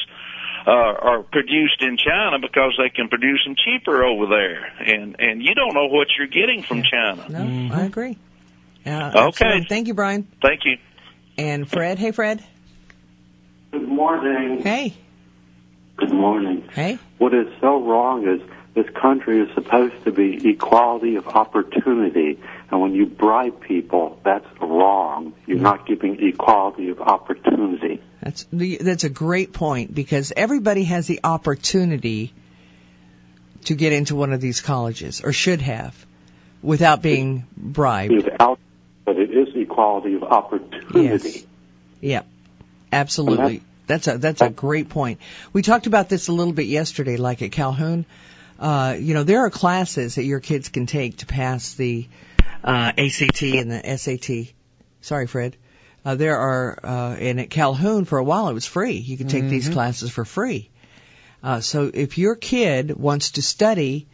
[0.68, 5.42] uh, are produced in China because they can produce them cheaper over there, and and
[5.42, 7.26] you don't know what you're getting from China.
[7.30, 8.18] No, I agree.
[8.86, 9.20] Uh, Okay.
[9.20, 9.66] absolutely.
[9.70, 10.28] Thank you, Brian.
[10.42, 10.78] Thank you.
[11.38, 12.00] And Fred.
[12.00, 12.44] Hey, Fred.
[13.72, 14.62] Good morning.
[14.62, 14.94] Hey.
[15.98, 16.68] Good morning.
[16.74, 16.98] Hey.
[17.18, 18.42] What is so wrong is
[18.74, 22.40] this country is supposed to be equality of opportunity,
[22.70, 25.34] and when you bribe people, that's wrong.
[25.46, 28.02] You're not giving equality of opportunity.
[28.22, 32.34] That's the, that's a great point because everybody has the opportunity
[33.66, 35.94] to get into one of these colleges or should have
[36.62, 38.14] without being bribed.
[38.14, 38.60] Without,
[39.06, 41.46] but it is equality of opportunity.
[42.02, 42.26] Yep.
[42.92, 43.62] Absolutely.
[43.88, 45.20] That's a that's a great point.
[45.54, 48.06] We talked about this a little bit yesterday, like at Calhoun.
[48.60, 52.08] Uh, you know, there are classes that your kids can take to pass the
[52.64, 54.54] uh, ACT and the SAT.
[55.02, 55.58] Sorry, Fred.
[56.06, 58.94] Uh, there are, uh, and at Calhoun for a while it was free.
[58.94, 59.74] You could take these Mhm.
[59.74, 60.70] classes for free.
[61.44, 64.08] Uh, so if your kid wants to study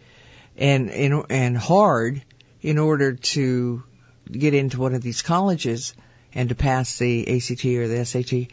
[0.58, 2.22] and, and, and hard
[2.62, 3.84] in order to
[4.32, 5.94] get into one of these colleges
[6.34, 8.48] and to pass the ACT or the SAT,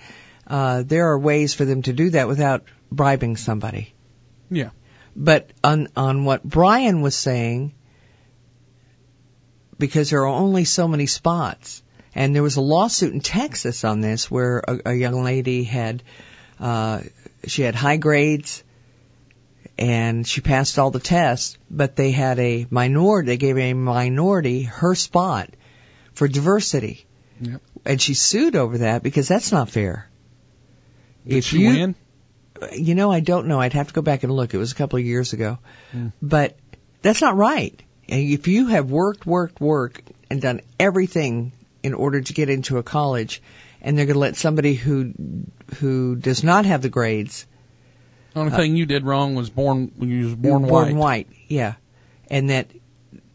[0.46, 3.94] uh, there are ways for them to do that without bribing somebody.
[4.50, 4.70] Yeah.
[5.16, 7.72] But on on what Brian was saying,
[9.78, 11.82] because there are only so many spots,
[12.14, 16.02] and there was a lawsuit in Texas on this where a, a young lady had
[16.58, 17.00] uh,
[17.46, 18.64] she had high grades
[19.76, 23.26] and she passed all the tests, but they had a minority.
[23.26, 25.50] They gave a minority her spot
[26.14, 27.06] for diversity,
[27.40, 27.60] Yep.
[27.84, 30.08] and she sued over that because that's not fair.
[31.26, 31.94] Did if she you, win?
[32.72, 33.60] You know, I don't know.
[33.60, 34.54] I'd have to go back and look.
[34.54, 35.58] It was a couple of years ago.
[36.22, 36.56] But
[37.02, 37.80] that's not right.
[38.08, 42.78] And If you have worked, worked, worked, and done everything in order to get into
[42.78, 43.42] a college,
[43.82, 45.12] and they're going to let somebody who
[45.76, 47.46] who does not have the grades,
[48.34, 50.68] The Only Uh, thing you did wrong was born you was born, white.
[50.70, 51.28] born white.
[51.48, 51.74] yeah,
[52.30, 52.68] and that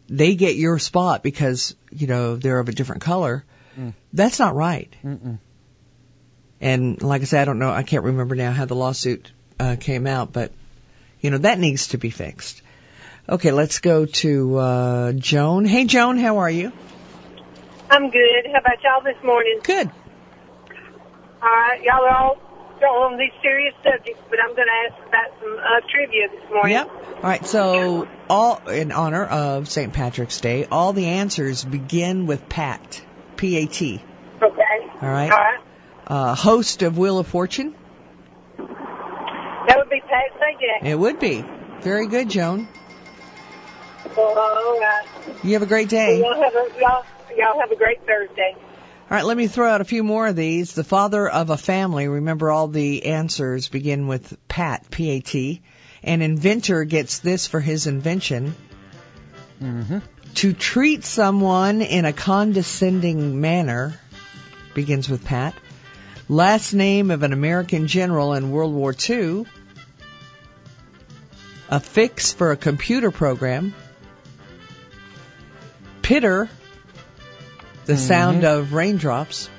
[0.10, 3.46] they get your spot because you know they're of a different color.
[3.78, 3.94] Mm.
[4.14, 4.94] That's not right.
[5.04, 5.40] Mm-mm.
[6.62, 7.72] And like I said, I don't know.
[7.72, 10.52] I can't remember now how the lawsuit uh, came out, but
[11.22, 12.62] you know that needs to be fixed.
[13.28, 15.66] Okay, let's go to uh, Joan.
[15.66, 16.72] Hey, Joan, how are you?
[17.92, 18.48] I'm good.
[18.52, 19.60] How about y'all this morning?
[19.64, 19.90] Good.
[21.42, 22.49] All right, y'all are all
[22.88, 26.74] on these serious subjects, but I'm going to ask about some uh, trivia this morning.
[26.74, 26.90] Yep.
[26.90, 27.46] All right.
[27.46, 29.92] So, all in honor of St.
[29.94, 33.02] Patrick's Day, all the answers begin with Pat.
[33.38, 34.02] P A T.
[34.42, 34.92] Okay.
[35.02, 35.32] All right.
[35.32, 35.60] All right.
[36.06, 37.74] Uh, host of Wheel of Fortune.
[38.58, 40.90] That would be Pat Sajak.
[40.90, 41.46] It would be
[41.80, 42.68] very good, Joan.
[44.18, 45.06] Well, all right.
[45.44, 46.20] You have a great day.
[46.20, 47.04] Y'all have a y'all
[47.38, 48.56] y'all have a great Thursday.
[49.10, 50.74] All right, let me throw out a few more of these.
[50.74, 55.64] The father of a family, remember all the answers begin with Pat, P-A-T.
[56.04, 58.54] An inventor gets this for his invention.
[59.60, 59.98] Mm-hmm.
[60.36, 64.00] To treat someone in a condescending manner
[64.76, 65.56] begins with Pat.
[66.28, 69.46] Last name of an American general in World War II.
[71.68, 73.74] A fix for a computer program.
[76.04, 76.48] Pitter,
[77.90, 79.50] the sound of raindrops.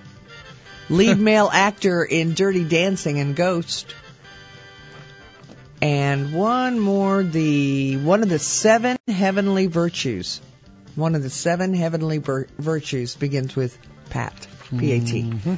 [0.88, 3.94] Lead male actor in Dirty Dancing and Ghost.
[5.82, 10.40] And one more, the one of the seven heavenly virtues.
[10.94, 13.76] One of the seven heavenly vir- virtues begins with
[14.10, 14.46] Pat.
[14.76, 15.22] P-A-T.
[15.22, 15.50] Mm-hmm.
[15.50, 15.56] All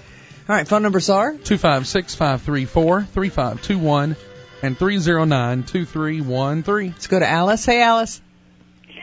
[0.48, 4.16] right, phone numbers are 256 534 3521
[4.62, 6.92] and 309 2313.
[6.92, 7.66] Let's go to Alice.
[7.66, 8.22] Hey, Alice.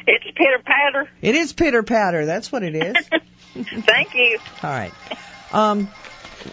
[0.08, 1.10] It's pitter patter.
[1.22, 2.26] It is pitter patter.
[2.26, 3.10] That's what it is.
[3.64, 4.40] Thank you.
[4.64, 4.94] All right.
[5.52, 5.90] Um,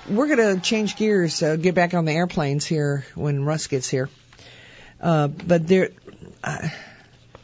[0.09, 3.89] we're going to change gears, uh, get back on the airplanes here when Russ gets
[3.89, 4.09] here.
[5.01, 5.91] Uh, but there,
[6.43, 6.69] uh,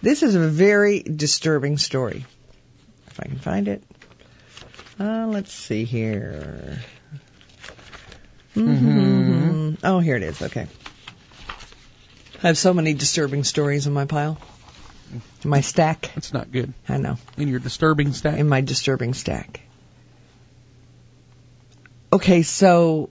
[0.00, 2.24] this is a very disturbing story.
[3.08, 3.82] If I can find it.
[4.98, 6.78] Uh, let's see here.
[8.56, 9.74] Mm-hmm.
[9.84, 10.42] Oh, here it is.
[10.42, 10.66] Okay.
[12.42, 14.38] I have so many disturbing stories in my pile.
[15.44, 16.10] My stack.
[16.14, 16.72] That's not good.
[16.88, 17.18] I know.
[17.36, 18.38] In your disturbing stack?
[18.38, 19.60] In my disturbing stack.
[22.12, 23.10] Okay, so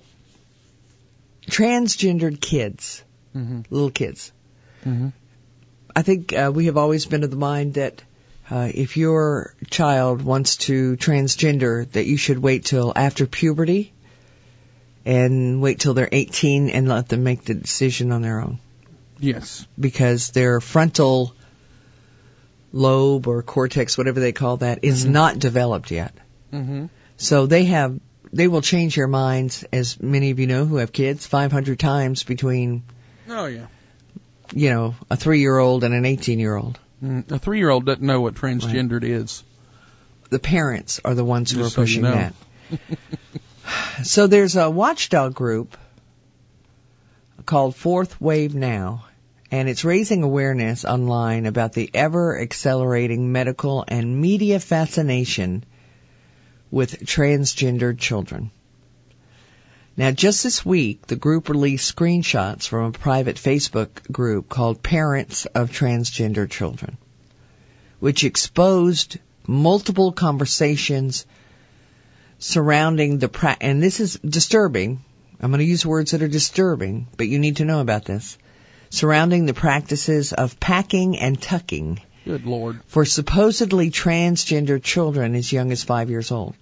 [1.50, 3.04] transgendered kids,
[3.36, 3.62] Mm-hmm.
[3.70, 4.32] little kids.
[4.86, 5.10] Mm-hmm.
[5.96, 8.02] I think uh, we have always been of the mind that
[8.50, 13.94] uh, if your child wants to transgender, that you should wait till after puberty
[15.06, 18.60] and wait till they're 18 and let them make the decision on their own
[19.18, 19.66] Yes.
[19.80, 21.34] because their frontal
[22.72, 26.14] lobe or cortex, whatever they call that, is not developed yet.
[26.54, 26.86] Mm-hmm.
[27.18, 28.00] So they have,
[28.34, 32.24] they will change their minds, as many of you know who have kids, 500 times
[32.24, 32.84] between,
[33.30, 33.68] Oh, yeah.
[34.54, 36.80] you know, a three-year-old and an 18-year-old.
[37.04, 39.44] Mm, a three year old doesn't know what transgendered is.
[40.30, 42.12] The parents are the ones who Just are so you pushing know.
[42.14, 42.34] that.
[44.04, 45.78] So there's a watchdog group
[47.46, 49.06] called Fourth Wave Now,
[49.52, 55.66] and it's raising awareness online about the ever accelerating medical and media fascination
[56.72, 58.50] with transgendered children.
[59.98, 65.46] Now, just this week, the group released screenshots from a private Facebook group called Parents
[65.48, 66.98] of Transgender Children,
[68.00, 71.26] which exposed multiple conversations
[72.40, 75.04] surrounding the pra- and this is disturbing.
[75.42, 78.38] I'm going to use words that are disturbing, but you need to know about this.
[78.92, 82.82] Surrounding the practices of packing and tucking Good Lord.
[82.88, 86.56] for supposedly transgender children as young as five years old.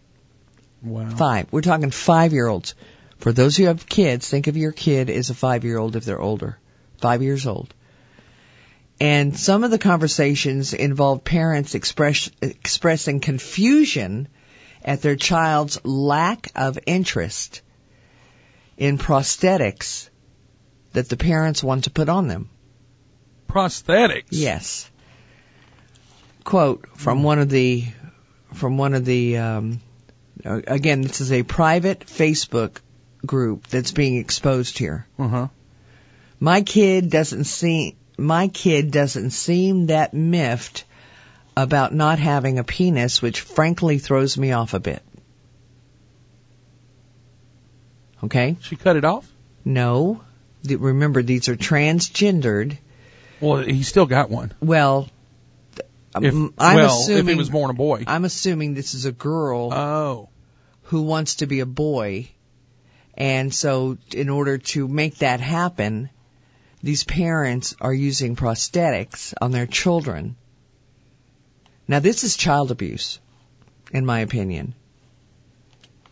[0.84, 1.10] Wow.
[1.10, 1.48] Five.
[1.52, 2.76] We're talking five year olds.
[3.18, 6.06] For those who have kids, think of your kid as a five year old if
[6.06, 6.58] they're older.
[7.02, 7.74] Five years old.
[9.02, 14.28] And some of the conversations involve parents express, expressing confusion
[14.86, 17.62] at their child's lack of interest
[18.78, 20.09] in prosthetics
[20.94, 22.50] that the parents want to put on them.
[23.48, 24.28] Prosthetics?
[24.30, 24.90] Yes.
[26.44, 27.86] Quote from one of the
[28.54, 29.82] from one of the um,
[30.44, 32.78] again this is a private Facebook
[33.26, 35.06] group that's being exposed here.
[35.18, 35.48] Uh-huh.
[36.40, 40.86] My kid doesn't seem my kid doesn't seem that miffed
[41.56, 45.04] about not having a penis, which frankly throws me off a bit.
[48.24, 48.58] Okay?
[48.62, 49.30] She cut it off?
[49.64, 50.22] No.
[50.64, 52.78] Remember, these are transgendered.
[53.40, 54.54] Well, he still got one.
[54.62, 55.08] Well,
[56.16, 58.04] If, I'm well, assuming if he was born a boy.
[58.08, 60.30] I'm assuming this is a girl Oh.
[60.84, 62.30] who wants to be a boy.
[63.16, 66.10] And so in order to make that happen,
[66.82, 70.36] these parents are using prosthetics on their children.
[71.88, 73.20] Now this is child abuse,
[73.92, 74.74] in my opinion.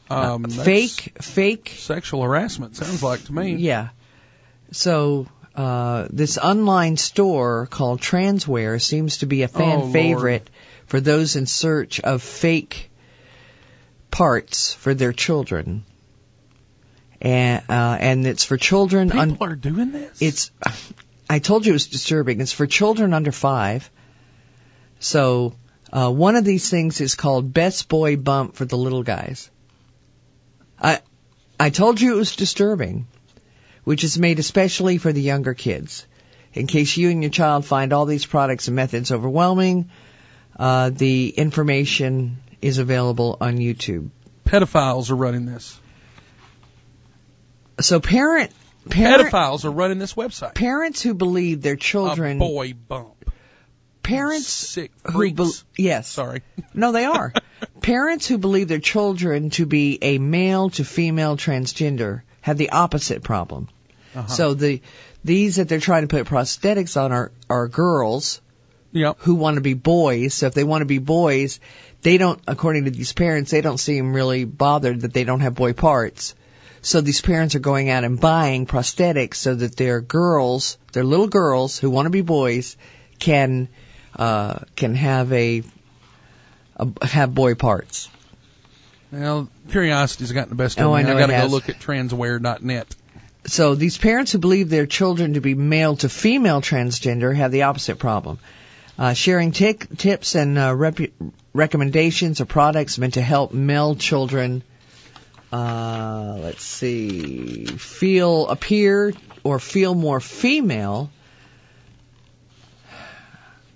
[0.09, 3.55] Um, Uh, fake, fake Sexual harassment sounds like to me.
[3.55, 3.89] Yeah.
[4.72, 10.49] So uh, this online store called Transwear seems to be a fan Oh, favorite
[10.85, 12.89] for those in search of fake
[14.11, 15.84] parts for their children.
[17.22, 19.11] And uh, and it's for children.
[19.11, 20.22] un- People are doing this?
[20.22, 20.52] it's
[21.30, 22.39] I told you it was disturbing.
[22.41, 23.89] It's for children under five.
[24.99, 25.56] So
[25.91, 29.49] uh, one of these things is called Best Boy Bump for the little guys.
[30.80, 30.99] I
[31.60, 33.07] I told you it was disturbing,
[33.88, 36.05] which is made especially for the younger kids.
[36.53, 39.89] In case you and your child find all these products and methods overwhelming,
[40.59, 44.09] uh, the information is available on YouTube.
[44.43, 45.80] Pedophiles are running this.
[47.80, 48.51] So parent,
[48.89, 50.53] parent Pedophiles are running this website.
[50.53, 53.31] parents who believe their children A boy bump.
[54.03, 56.41] parents Sick who bel yes Sorry.
[56.73, 57.31] no they are
[57.81, 63.23] parents who believe their children to be a male to female transgender have the opposite
[63.23, 63.69] problem
[64.18, 64.27] Uh-huh.
[64.27, 64.81] so the
[65.23, 68.41] these that they're trying to put prosthetics on are are girls
[68.94, 69.18] Yep.
[69.19, 70.34] who want to be boys.
[70.34, 71.60] So if they want to be boys,
[72.02, 75.53] they don't, according to these parents, they don't seem really bothered that they don't have
[75.56, 76.34] boy parts.
[76.81, 81.27] So these parents are going out and buying prosthetics so that their girls, their little
[81.27, 82.77] girls who want to be boys,
[83.19, 83.68] can
[84.15, 85.64] uh, can have a,
[86.77, 88.10] a have boy parts.
[89.11, 91.10] Well, curiosity's gotten the best Oh, of I me.
[91.10, 92.95] know I gotta it go look at transwear.net.
[93.47, 97.63] So these parents who believe their children to be male to female transgender have the
[97.63, 98.39] opposite problem.
[98.99, 101.11] Uh, sharing tic- tips and uh, rep-
[101.53, 104.63] recommendations of products meant to help male children,
[105.53, 109.13] uh, let's see, feel, appear,
[109.45, 111.09] or feel more female.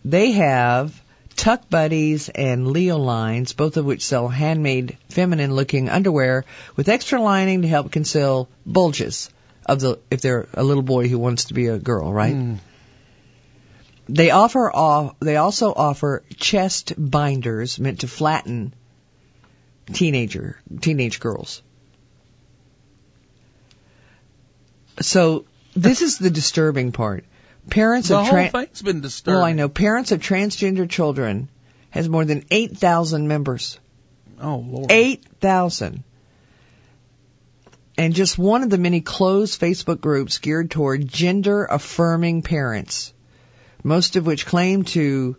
[0.04, 1.02] They have
[1.38, 6.44] Tuck Buddies and Leolines, both of which sell handmade, feminine looking underwear
[6.76, 9.30] with extra lining to help conceal bulges
[9.66, 12.34] of the, if they're a little boy who wants to be a girl, right?
[12.34, 12.56] Hmm.
[14.10, 18.74] They offer off, they also offer chest binders meant to flatten
[19.94, 21.62] teenager teenage girls.
[25.00, 27.26] So this is the disturbing part.
[27.70, 29.36] Parents The of whole thing's been disturbing.
[29.38, 31.48] well, I know parents of transgender children
[31.92, 33.80] has more than eight thousand members.
[34.42, 34.92] Oh Lord.
[34.92, 36.04] Eight thousand.
[38.02, 43.14] And just one of the many closed Facebook groups geared toward gender affirming parents,
[43.84, 45.38] most of which claim to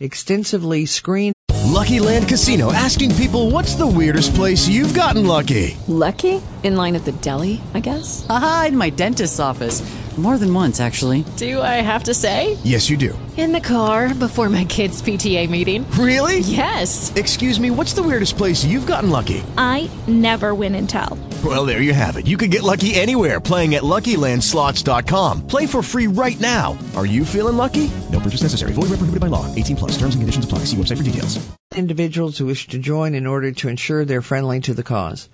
[0.00, 1.32] extensively screen
[1.66, 5.76] Lucky Land Casino asking people what's the weirdest place you've gotten lucky?
[5.86, 6.42] Lucky?
[6.62, 8.26] In line at the deli, I guess?
[8.28, 9.80] Aha, in my dentist's office.
[10.18, 11.24] More than once, actually.
[11.36, 12.58] Do I have to say?
[12.62, 13.18] Yes, you do.
[13.38, 15.90] In the car before my kids' PTA meeting.
[15.92, 16.40] Really?
[16.40, 17.10] Yes.
[17.14, 19.42] Excuse me, what's the weirdest place you've gotten lucky?
[19.56, 21.16] I never win and tell.
[21.42, 22.26] Well, there you have it.
[22.26, 25.46] You can get lucky anywhere playing at LuckyLandSlots.com.
[25.46, 26.76] Play for free right now.
[26.94, 27.90] Are you feeling lucky?
[28.12, 28.72] No purchase necessary.
[28.72, 29.46] Void where prohibited by law.
[29.54, 29.92] 18 plus.
[29.92, 30.58] Terms and conditions apply.
[30.66, 31.38] See website for details.
[31.74, 35.30] individuals who wish to join in order to ensure they're friendly to the cause.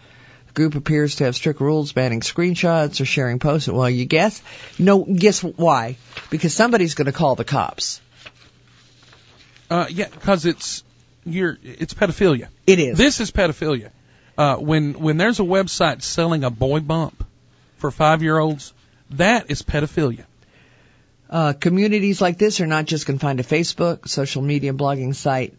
[0.57, 3.69] Group appears to have strict rules banning screenshots or sharing posts.
[3.69, 4.43] Well, you guess?
[4.79, 5.99] No, guess why?
[6.31, 8.01] Because somebody's going to call the cops.
[9.69, 10.83] Uh, yeah, because it's
[11.27, 12.49] you're it's pedophilia.
[12.67, 12.97] It is.
[12.97, 13.91] This is pedophilia.
[14.39, 17.23] Uh, when when there's a website selling a boy bump
[17.77, 18.73] for five year olds,
[19.11, 20.25] that is pedophilia.
[21.29, 25.53] Uh, communities like this are not just confined to Facebook, social media blogging site.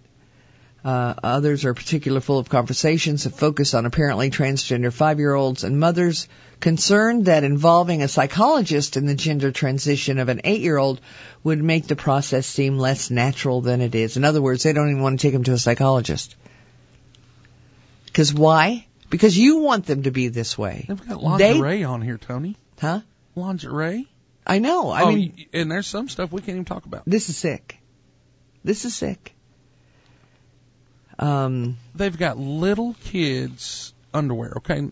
[0.88, 6.30] Uh, others are particularly full of conversations that focus on apparently transgender five-year-olds and mothers
[6.62, 11.02] concerned that involving a psychologist in the gender transition of an eight-year-old
[11.44, 14.16] would make the process seem less natural than it is.
[14.16, 16.38] In other words, they don't even want to take them to a psychologist.
[18.06, 18.88] Because why?
[19.10, 20.86] Because you want them to be this way.
[20.88, 22.56] They've got lingerie on here, Tony.
[22.80, 23.02] Huh?
[23.36, 24.08] Lingerie.
[24.46, 24.90] I know.
[24.90, 27.04] I oh, mean, and there's some stuff we can't even talk about.
[27.06, 27.78] this is sick.
[28.64, 29.34] This is sick.
[31.20, 34.54] Um, They've got little kids underwear.
[34.58, 34.92] Okay,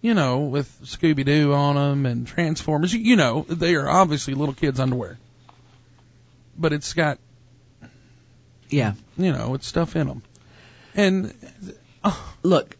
[0.00, 2.92] you know, with Scooby Doo on them and Transformers.
[2.94, 5.18] You, you know, they are obviously little kids underwear.
[6.58, 7.18] But it's got,
[8.70, 8.94] yeah.
[9.18, 10.22] you know, it's stuff in them.
[10.94, 11.34] And
[12.42, 12.76] Look,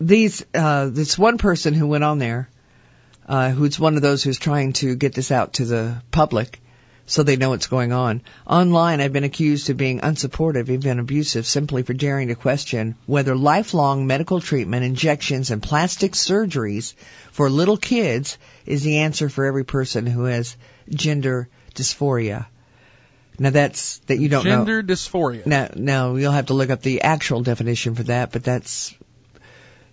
[0.00, 2.48] these uh, this one person who went on there,
[3.26, 6.60] uh, who's one of those who's trying to get this out to the public,
[7.10, 8.22] so they know what's going on.
[8.46, 13.34] Online, I've been accused of being unsupportive, even abusive, simply for daring to question whether
[13.34, 16.94] lifelong medical treatment, injections, and plastic surgeries
[17.32, 20.56] for little kids is the answer for every person who has
[20.88, 22.46] gender dysphoria.
[23.40, 24.58] Now that's that you don't know.
[24.58, 25.44] gender dysphoria.
[25.44, 28.94] Now, now you'll have to look up the actual definition for that, but that's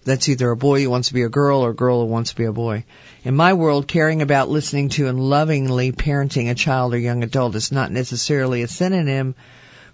[0.07, 2.29] that's either a boy who wants to be a girl or a girl who wants
[2.29, 2.85] to be a boy.
[3.25, 7.55] In my world, caring about listening to and lovingly parenting a child or young adult
[7.55, 9.35] is not necessarily a synonym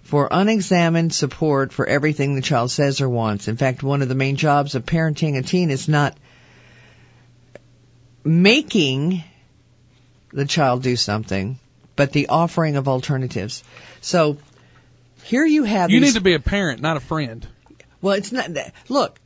[0.02, 3.48] for unexamined support for everything the child says or wants.
[3.48, 6.16] In fact, one of the main jobs of parenting a teen is not
[8.22, 9.24] making
[10.32, 11.58] the child do something,
[11.96, 13.64] but the offering of alternatives.
[14.00, 14.38] So
[15.24, 17.44] here you have you these need to be a parent, not a friend.
[18.00, 18.72] well, it's not that.
[18.88, 19.18] Look,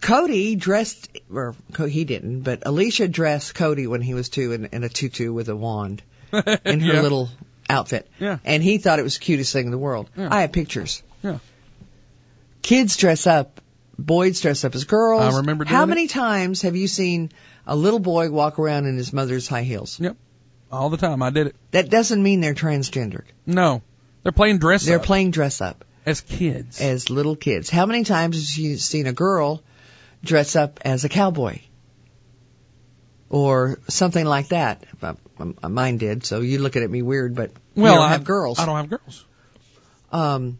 [0.00, 1.54] Cody dressed, or
[1.88, 5.48] he didn't, but Alicia dressed Cody when he was two in, in a tutu with
[5.48, 6.02] a wand
[6.32, 7.00] in her Yeah.
[7.02, 7.28] little
[7.68, 8.08] outfit.
[8.18, 8.38] Yeah.
[8.44, 10.08] And he thought it was the cutest thing in the world.
[10.16, 10.28] Yeah.
[10.30, 11.02] I have pictures.
[11.22, 11.38] Yeah.
[12.62, 13.60] Kids dress up,
[13.98, 15.34] boys dress up as girls.
[15.34, 17.30] I remember How many times have you seen
[17.66, 19.98] a little boy walk around in his mother's high heels?
[20.00, 20.16] Yep.
[20.72, 21.22] All the time.
[21.22, 21.56] I did it.
[21.70, 23.24] That doesn't mean they're transgendered.
[23.46, 23.82] No.
[24.24, 25.84] They're playing dress They're up playing dress up.
[26.04, 26.80] as kids.
[26.80, 27.70] as little kids.
[27.70, 29.62] How many times have you seen a girl
[30.26, 31.60] dress up as a cowboy?
[33.28, 34.84] or something like that.
[35.62, 38.58] Mine did, so you looking at me weird, but Well, you don't I have girls.
[38.58, 39.24] I don't have girls.
[40.12, 40.58] Um,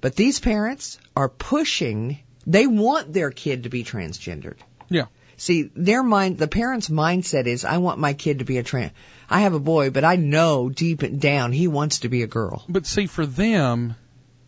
[0.00, 2.18] but these parents are pushing.
[2.46, 4.58] They want their kid to be transgendered.
[4.88, 5.06] Yeah.
[5.36, 8.92] See, their mind, the parents' mindset is, I want my kid to be a trans.
[9.28, 12.64] I have a boy, but I know deep down he wants to be a girl.
[12.68, 13.96] But see, for them,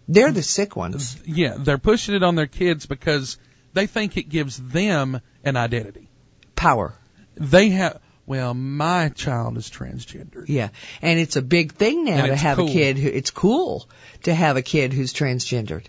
[0.07, 1.17] they're the sick ones.
[1.25, 3.39] Yeah, they're pushing it on their kids because
[3.77, 6.09] they think it gives them an identity,
[6.57, 6.95] power.
[7.37, 8.01] They have.
[8.25, 10.45] Well, my child is transgender.
[10.49, 10.71] Yeah,
[11.03, 12.69] and it's a big thing now to have cool.
[12.69, 13.09] a kid who.
[13.09, 13.89] It's cool
[14.25, 15.85] to have a kid who's transgendered.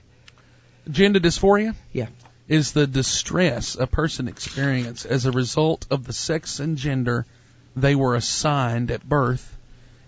[0.90, 2.08] Gender dysphoria Yeah.
[2.48, 7.26] is the distress a person experiences as a result of the sex and gender
[7.76, 9.56] they were assigned at birth.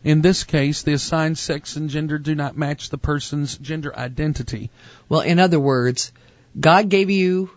[0.03, 4.69] In this case, the assigned sex and gender do not match the person's gender identity.
[5.10, 6.11] Well, in other words,
[6.60, 7.51] God gave you.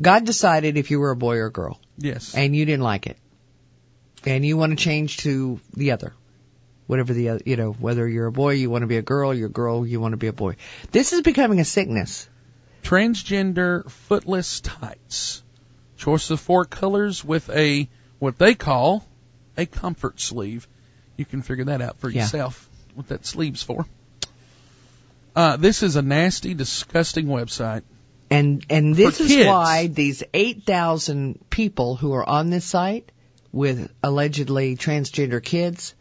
[0.00, 2.34] God decided if you were a boy or a girl, Yes.
[2.34, 3.16] and you didn't like it,
[4.24, 6.12] and you want to change to the other,
[6.86, 9.32] whatever the other, you know, whether you're a boy, you want to be a girl,
[9.32, 10.56] you're a girl, you want to be a boy.
[10.92, 12.28] This is becoming a sickness.
[12.82, 15.42] Transgender footless tights.
[15.96, 19.04] Choice of four colors with a what they call
[19.56, 20.68] a comfort sleeve.
[21.16, 22.22] You can figure that out for Yeah.
[22.22, 23.86] yourself what that sleeve's for.
[25.34, 27.82] Uh, this is a nasty, disgusting website.
[28.30, 33.12] And and this is why these 8,000 people who are on this site
[33.52, 35.94] with allegedly transgender kids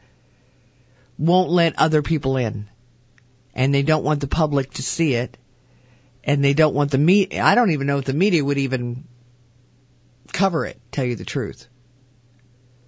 [1.18, 2.68] won't let other people in.
[3.54, 5.38] And they don't want the public to see it.
[6.24, 9.06] And they don't want the media, I don't even know if the media would even
[10.34, 11.68] cover it, tell you the truth.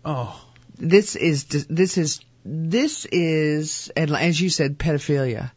[0.03, 0.43] Oh,
[0.77, 5.51] This is, this is, this is, and as you said, pedophilia.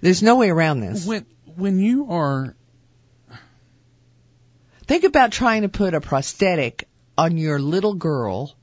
[0.00, 1.04] There's no way around this.
[1.06, 1.26] when
[1.56, 2.54] when you are
[4.86, 6.86] Think about trying to put a prosthetic
[7.16, 8.54] on your little girl,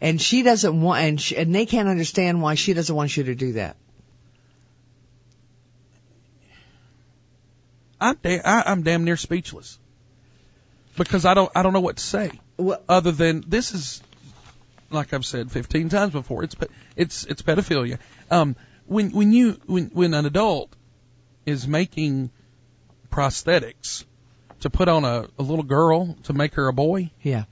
[0.00, 3.24] and she doesn't want, and, she, and they can't understand why she doesn't want you
[3.24, 3.76] to do that.
[8.00, 9.78] I'm da- I, I'm damn near speechless
[10.96, 12.32] because I don't I don't know what to say
[12.86, 14.02] other than this is
[14.90, 16.54] like I've said 15 times before it's
[16.96, 17.98] it's it's pedophilia.
[18.30, 20.74] Um, when when you when when an adult
[21.46, 22.30] is making
[23.10, 24.04] prosthetics
[24.64, 27.44] to put on a, a little girl to make her a boy, Yeah.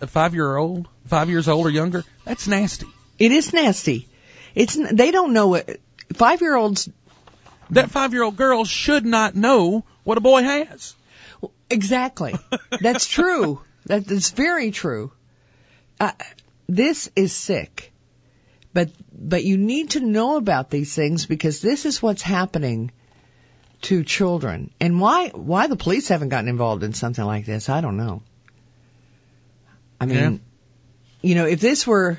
[0.00, 2.86] a five year old, five years old or younger, that's nasty.
[3.20, 4.08] It is nasty.
[4.54, 5.78] It's they don't know what
[6.14, 6.88] five year olds.
[7.70, 10.94] That five year old girl should not know what a boy has.
[11.70, 12.34] Exactly.
[12.80, 13.60] That's true.
[13.86, 15.12] That is very true.
[16.00, 16.12] Uh,
[16.68, 17.92] this is sick.
[18.72, 22.90] But but you need to know about these things because this is what's happening
[23.86, 24.70] to children.
[24.80, 28.22] And why why the police haven't gotten involved in something like this, I don't know.
[30.00, 31.28] I mean, Yeah.
[31.28, 32.18] you know, if this were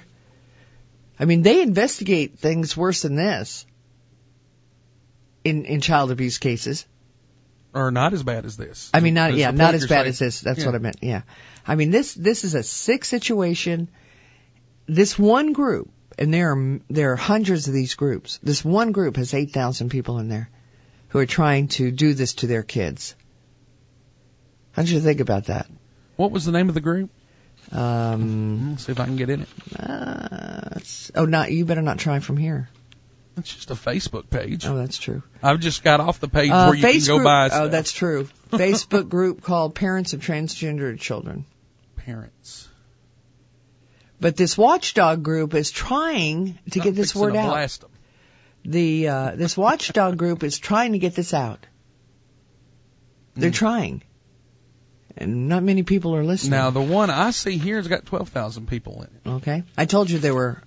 [1.19, 3.65] I mean, they investigate things worse than this
[5.43, 6.85] in in child abuse cases.
[7.73, 8.89] Or not as bad as this.
[8.93, 10.07] I mean, not yeah, not as bad saying.
[10.07, 10.41] as this.
[10.41, 10.65] That's Yeah.
[10.67, 10.97] what I meant.
[11.01, 11.21] Yeah,
[11.65, 13.89] I mean this this is a sick situation.
[14.87, 18.39] This one group, and there are there are hundreds of these groups.
[18.41, 20.49] This one group has eight thousand people in there
[21.09, 23.15] who are trying to do this to their kids.
[24.71, 25.67] How did you think about that?
[26.15, 27.09] What was the name of the group?
[27.71, 29.47] Um, Let's see if I can get in it.
[29.79, 30.79] uh,
[31.15, 32.69] oh, not you better not try from here.
[33.37, 34.65] It's just a Facebook page.
[34.65, 35.21] Oh, that's true.
[35.43, 37.91] I've just got off the page Uh, where you can go group- buy Oh, that's
[37.91, 38.27] true.
[38.51, 41.45] Facebook group called Parents of Transgender Children.
[41.97, 42.67] parents.
[44.19, 47.49] But this watchdog group is trying to get this word out.
[47.49, 47.89] Blast 'em.
[48.67, 51.65] The uh, this watchdog group is trying to get this out.
[53.33, 54.03] They're trying,
[55.15, 56.51] and not many people are listening.
[56.51, 59.35] Now the one I see here has got twelve thousand people in it.
[59.37, 60.61] okay, I told you there were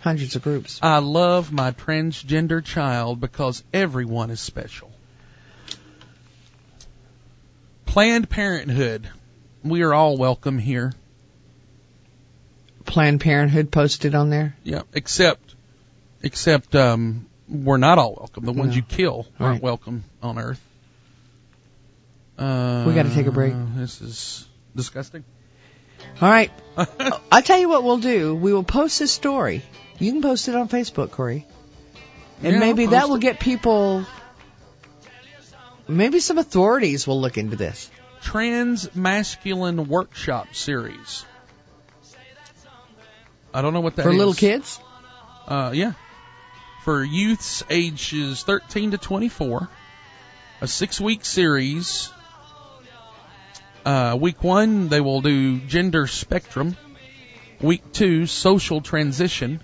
[0.00, 0.80] hundreds of groups.
[0.82, 4.90] I love my transgender child because everyone is special.
[7.84, 9.08] Planned Parenthood.
[9.62, 10.92] We are all welcome here.
[12.84, 14.56] Planned Parenthood posted on there.
[14.64, 15.45] Yeah, except
[16.26, 18.44] except um we're not all welcome.
[18.44, 18.76] The ones No.
[18.76, 19.62] you kill aren't Right.
[19.62, 20.60] welcome on Earth.
[22.38, 23.54] Uh, We gotta take a break.
[23.76, 25.24] This is disgusting.
[26.20, 26.50] All right,
[27.32, 28.34] I'll tell you what we'll do.
[28.34, 29.62] We will post this story.
[29.98, 31.46] You can post it on Facebook, Corey,
[32.42, 33.22] and Yeah, maybe that will it.
[33.22, 34.04] get people.
[35.88, 37.90] Maybe some authorities will look into this.
[38.22, 41.24] Trans masculine workshop series.
[43.54, 44.16] I don't know what that For is.
[44.18, 44.78] little kids?
[45.46, 45.92] Uh, yeah.
[46.86, 49.68] For youths ages 13 to 24.
[50.60, 52.12] A six week series.
[53.84, 56.76] Uh, week one, they will do gender spectrum.
[57.60, 59.62] Week two, social transition.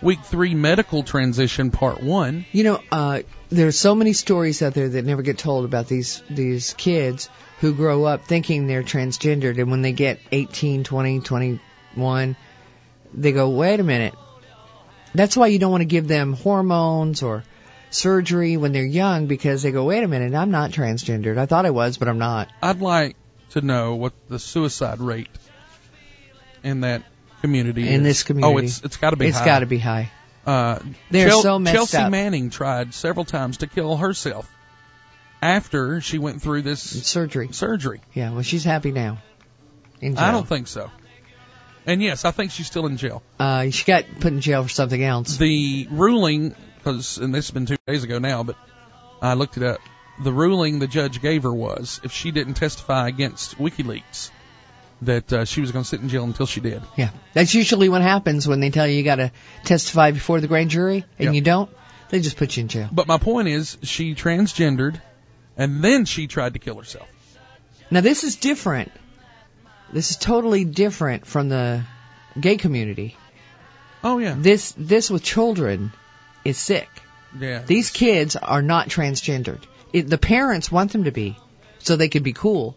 [0.00, 2.46] Week three, medical transition, part one.
[2.52, 3.20] You know, uh,
[3.50, 7.28] there's so many stories out there that never get told about these these kids
[7.60, 12.36] who grow up thinking they're transgendered, and when they get 18, 20, 21,
[13.12, 14.14] they go, "Wait a minute."
[15.14, 17.44] That's why you don't want to give them hormones or
[17.90, 21.38] surgery when they're young because they go, "Wait a minute, I'm not transgendered.
[21.38, 23.16] I thought I was, but I'm not." I'd like
[23.50, 25.28] to know what the suicide rate
[26.62, 27.02] in that
[27.42, 28.02] community In is.
[28.02, 28.54] this community.
[28.54, 30.10] Oh, it's it's got to be it's gotta be high.
[30.46, 30.78] Uh,
[31.10, 32.10] They're Chel- so messed Chelsea up.
[32.10, 34.50] Manning tried several times to kill herself
[35.40, 37.48] after she went through this surgery.
[37.52, 38.00] Surgery.
[38.14, 39.18] Yeah, well, she's happy now.
[40.02, 40.90] I don't think so.
[41.86, 43.22] And yes, I think she's still in jail.
[43.38, 45.36] Uh, she got put in jail for something else.
[45.36, 48.56] The ruling, because and this has been two days ago now, but
[49.20, 49.80] I looked it up.
[50.22, 54.30] The ruling the judge gave her was if she didn't testify against WikiLeaks,
[55.02, 56.82] that uh, she was going to sit in jail until she did.
[56.96, 59.32] Yeah, that's usually what happens when they tell you you got to
[59.64, 61.34] testify before the grand jury and Yep.
[61.34, 61.70] you don't.
[62.10, 62.88] They just put you in jail.
[62.92, 65.00] But my point is, she transgendered,
[65.56, 67.08] and then she tried to kill herself.
[67.90, 68.92] Now this is different.
[69.92, 71.82] This is totally different from the
[72.38, 73.16] gay community.
[74.02, 74.34] Oh yeah.
[74.38, 75.92] This this with children
[76.44, 76.88] is sick.
[77.38, 77.62] Yeah.
[77.62, 79.62] These kids are not transgendered.
[79.92, 81.36] It, the parents want them to be,
[81.78, 82.76] so they could be cool,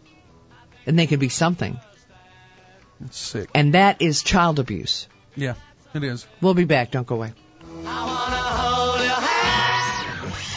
[0.86, 1.78] and they could be something.
[3.04, 3.48] It's sick.
[3.54, 5.08] And that is child abuse.
[5.34, 5.54] Yeah,
[5.94, 6.26] it is.
[6.40, 6.90] We'll be back.
[6.90, 7.32] Don't go away.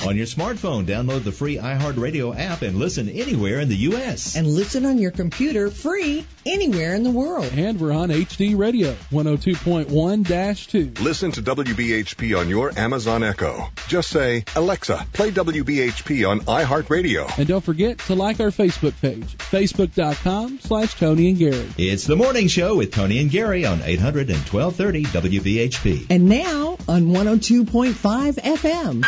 [0.08, 4.38] On your smartphone, download the free iHeartRadio app and listen anywhere in the U.S.
[4.38, 7.52] And listen on your computer free anywhere in the world.
[7.54, 11.02] And we're on HD Radio 102.1-2.
[11.02, 13.68] Listen to WBHP on your Amazon Echo.
[13.90, 17.38] Just say, Alexa, play WBHP on iHeartRadio.
[17.38, 21.68] And don't forget to like our Facebook page, facebook.com slash Tony and Gary.
[21.78, 25.04] It's the morning show with Tony and Gary on 800 and 1230
[25.40, 26.06] WBHP.
[26.10, 29.04] And now on 102.5 FM.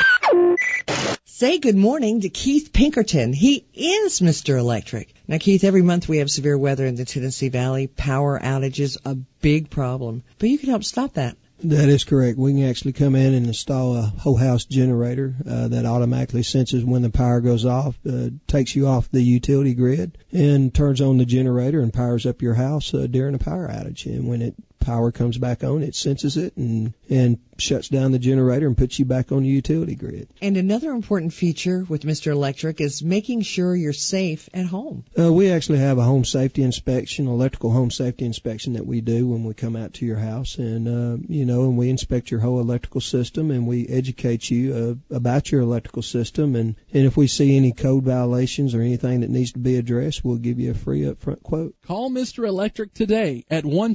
[1.26, 3.34] Say good morning to Keith Pinkerton.
[3.34, 4.58] He is Mr.
[4.58, 5.14] Electric.
[5.28, 7.88] Now, Keith, every month we have severe weather in the Tennessee Valley.
[7.88, 10.24] Power outages, a big problem.
[10.38, 11.38] But you can help stop that.
[11.64, 12.38] That is correct.
[12.38, 16.84] We can actually come in and install a whole house generator uh, that automatically senses
[16.84, 21.18] when the power goes off, uh, takes you off the utility grid, and turns on
[21.18, 24.08] the generator and powers up your house uh, during a power outage.
[24.08, 28.20] And when it power comes back on, it senses it and and shuts down the
[28.20, 30.28] generator and puts you back on the utility grid.
[30.41, 32.32] And another important feature with Mr.
[32.32, 35.06] Electric is making sure you're safe at home.
[35.18, 39.28] Uh, we actually have a home safety inspection, electrical home safety inspection that we do
[39.28, 42.40] when we come out to your house, and uh, you know, and we inspect your
[42.40, 47.16] whole electrical system, and we educate you uh, about your electrical system, and and if
[47.16, 50.72] we see any code violations or anything that needs to be addressed, we'll give you
[50.72, 51.76] a free upfront quote.
[51.86, 52.48] Call Mr.
[52.48, 53.94] Electric today at 1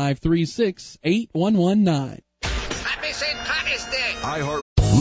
[0.00, 2.22] 536 8119.
[2.42, 3.38] Happy St.
[3.40, 4.14] Patty's Day!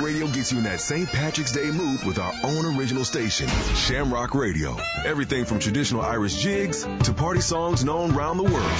[0.00, 1.08] Radio gets you in that St.
[1.08, 3.46] Patrick's Day mood with our own original station,
[3.76, 4.76] Shamrock Radio.
[5.04, 8.78] Everything from traditional Irish jigs to party songs known around the world.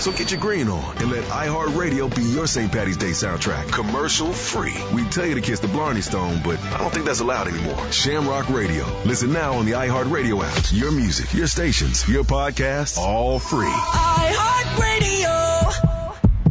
[0.00, 2.70] So get your green on and let iHeartRadio be your St.
[2.70, 3.72] Patty's Day soundtrack.
[3.72, 4.74] Commercial free.
[4.92, 7.90] We tell you to kiss the Blarney Stone, but I don't think that's allowed anymore.
[7.90, 8.84] Shamrock Radio.
[9.04, 10.72] Listen now on the iHeartRadio app.
[10.72, 13.66] Your music, your stations, your podcasts, all free.
[13.66, 14.34] iHeartRadio.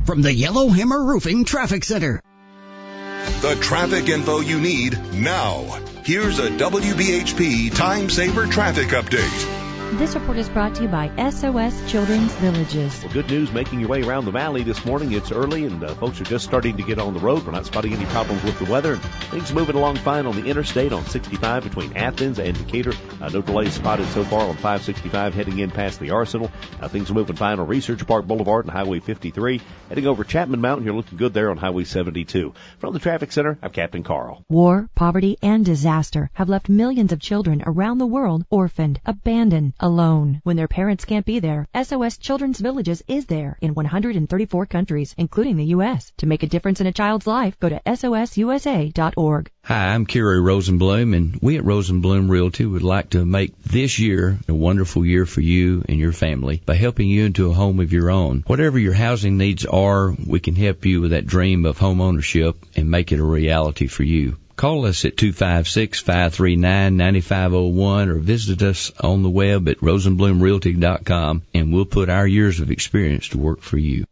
[0.06, 2.22] From the Yellowhammer Roofing Traffic Center.
[3.42, 5.80] The traffic info you need now.
[6.04, 9.63] Here's a WBHP time saver traffic update.
[9.98, 13.04] This report is brought to you by SOS Children's Villages.
[13.04, 15.12] Well, good news making your way around the valley this morning.
[15.12, 17.46] It's early and uh, folks are just starting to get on the road.
[17.46, 18.96] We're not spotting any problems with the weather.
[18.96, 22.94] Things moving along fine on the interstate on 65 between Athens and Decatur.
[23.22, 26.52] Uh, no delays spotted so far on 565 heading in past the Arsenal.
[26.82, 29.62] Uh, things are moving fine on Research Park Boulevard and Highway 53.
[29.90, 32.52] Heading over Chapman Mountain, you're looking good there on Highway 72.
[32.80, 34.44] From the traffic center, I'm Captain Carl.
[34.50, 40.40] War, poverty, and disaster have left millions of children around the world orphaned, abandoned, alone.
[40.44, 45.58] When their parents can't be there, SOS Children's Villages is there in 134 countries, including
[45.58, 46.12] the U.S.
[46.18, 49.52] To make a difference in a child's life, go to sosusa.org.
[49.66, 54.40] Hi, I'm Kerry Rosenblum, and we at Rosenblum Realty would like to make this year
[54.48, 57.92] a wonderful year for you and your family by helping you into a home of
[57.92, 58.44] your own.
[58.48, 62.56] Whatever your housing needs are, we can help you with that dream of home ownership
[62.76, 64.38] and make it a reality for you.
[64.56, 72.10] Call us at 256-539-9501 or visit us on the web at rosenblumrealty.com and we'll put
[72.10, 74.06] our years of experience to work for you.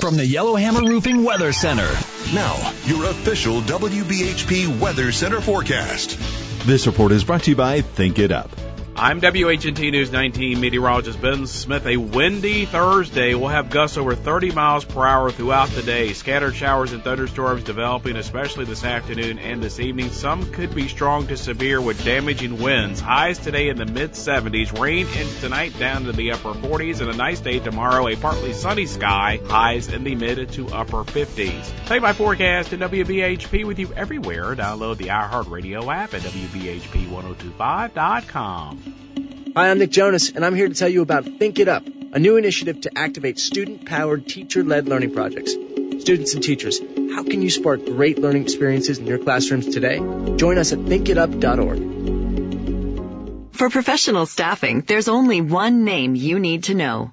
[0.00, 1.90] From the Yellowhammer Roofing Weather Center.
[2.34, 6.18] Now, your official WBHP Weather Center forecast.
[6.66, 8.50] This report is brought to you by Think It Up.
[8.96, 11.84] I'm WHNT News 19 meteorologist Ben Smith.
[11.84, 13.34] A windy Thursday.
[13.34, 16.12] We'll have gusts over 30 miles per hour throughout the day.
[16.12, 20.10] Scattered showers and thunderstorms developing, especially this afternoon and this evening.
[20.10, 23.00] Some could be strong to severe with damaging winds.
[23.00, 24.78] Highs today in the mid 70s.
[24.78, 27.00] Rain into tonight down to the upper 40s.
[27.00, 28.06] And a nice day tomorrow.
[28.06, 29.40] A partly sunny sky.
[29.46, 31.64] Highs in the mid to upper 50s.
[31.86, 34.54] Play my forecast in WBHP with you everywhere.
[34.54, 38.83] Download the iHeartRadio app at WBHP1025.com.
[39.56, 42.18] Hi, I'm Nick Jonas, and I'm here to tell you about Think It Up, a
[42.18, 45.52] new initiative to activate student powered, teacher led learning projects.
[45.52, 46.80] Students and teachers,
[47.14, 49.98] how can you spark great learning experiences in your classrooms today?
[50.36, 51.94] Join us at thinkitup.org.
[53.54, 57.12] For professional staffing, there's only one name you need to know.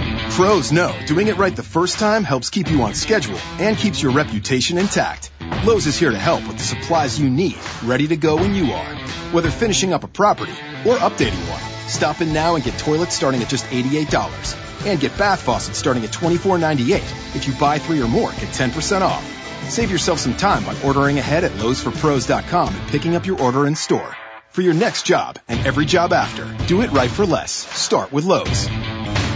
[0.31, 4.01] Pros know doing it right the first time helps keep you on schedule and keeps
[4.01, 5.29] your reputation intact.
[5.65, 8.71] Lowe's is here to help with the supplies you need, ready to go when you
[8.71, 8.95] are.
[9.33, 10.53] Whether finishing up a property
[10.85, 14.85] or updating one, stop in now and get toilets starting at just $88.
[14.87, 17.35] And get bath faucets starting at $24.98.
[17.35, 19.69] If you buy three or more, get 10% off.
[19.69, 23.75] Save yourself some time by ordering ahead at lowesforpros.com and picking up your order in
[23.75, 24.15] store.
[24.51, 27.51] For your next job and every job after, do it right for less.
[27.51, 28.69] Start with Lowe's.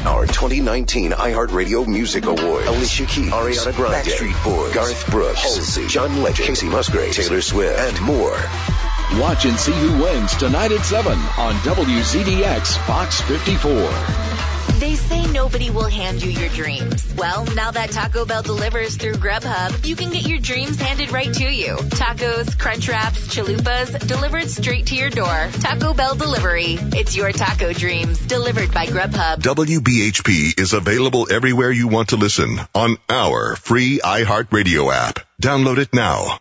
[0.05, 2.67] Our 2019 iHeartRadio Music Award.
[2.67, 7.79] Alicia Keys, Ariana Grande, Backstreet Boys, Garth Brooks, Halsey, John Legend, Kacey Musgraves, Taylor Swift,
[7.79, 8.37] and more.
[9.19, 14.34] Watch and see who wins tonight at 7 on WZDX Fox 54.
[14.79, 17.13] They say nobody will hand you your dreams.
[17.17, 21.33] Well, now that Taco Bell delivers through Grubhub, you can get your dreams handed right
[21.33, 21.75] to you.
[21.75, 25.49] Tacos, crunch wraps, chalupas, delivered straight to your door.
[25.59, 26.77] Taco Bell delivery.
[26.79, 29.37] It's your taco dreams, delivered by Grubhub.
[29.37, 35.19] WBHP is available everywhere you want to listen on our free iHeartRadio app.
[35.41, 36.39] Download it now.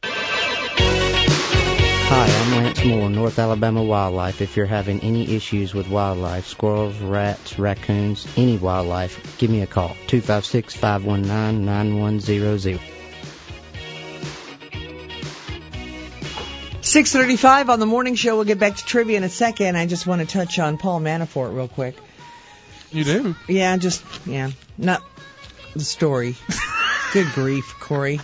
[2.06, 2.43] Hi,
[2.76, 4.42] I'm North Alabama Wildlife.
[4.42, 9.66] If you're having any issues with wildlife, squirrels, rats, raccoons, any wildlife, give me a
[9.66, 9.96] call.
[10.09, 12.80] 256-519-9100.
[16.82, 18.36] 635 on the morning show.
[18.36, 19.76] We'll get back to trivia in a second.
[19.76, 21.96] I just want to touch on Paul Manafort real quick.
[22.90, 23.34] You do?
[23.48, 24.51] Yeah, just, yeah.
[24.76, 25.02] Not
[25.72, 26.36] the story.
[27.12, 28.20] Good grief, Corey.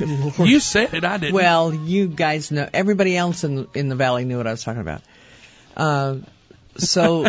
[0.00, 0.34] Lord.
[0.48, 1.34] You said it, I didn't.
[1.34, 2.68] Well, you guys know.
[2.72, 5.02] Everybody else in in the valley knew what I was talking about.
[5.76, 6.16] Uh,
[6.76, 7.26] so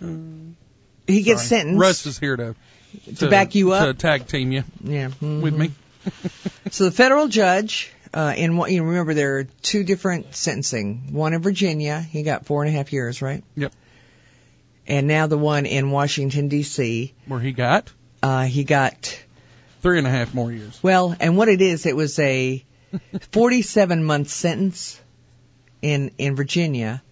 [1.06, 1.60] he gets Sorry.
[1.60, 1.80] sentenced.
[1.80, 2.54] Russ is here to
[3.16, 3.86] To back you up?
[3.86, 4.64] to tag team you.
[4.82, 5.72] Yeah, with me.
[6.72, 11.12] So the federal judge, uh, in what you remember, there are two different sentencing.
[11.12, 13.44] One in Virginia, he got four and a half years, right?
[13.56, 13.72] Yep.
[14.88, 17.12] And now the one in Washington D.C.
[17.26, 17.92] Where he got
[18.22, 19.16] uh, he got
[19.82, 20.78] three and a half more years.
[20.82, 22.64] well, and what it is, it was a
[23.32, 25.00] 47 month sentence
[25.80, 27.02] in in Virginia,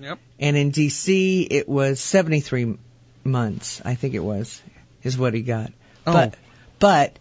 [0.00, 0.18] Yep.
[0.38, 1.42] and in D.C.
[1.42, 2.76] it was 73
[3.24, 4.62] months, I think it was,
[5.02, 5.72] is what he got.
[6.06, 6.12] Oh.
[6.12, 6.34] But
[6.78, 7.18] but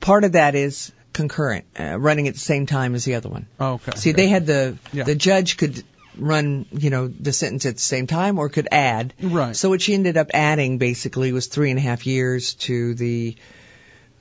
[0.00, 3.46] part of that is concurrent, uh, running at the same time as the other one.
[3.58, 3.92] Oh, okay.
[3.96, 5.04] See, they had the Yeah.
[5.04, 5.82] the judge could
[6.16, 9.14] run, you know, the sentence at the same time or could add.
[9.22, 9.54] Right.
[9.54, 13.36] So what she ended up adding basically was three and a half years to the.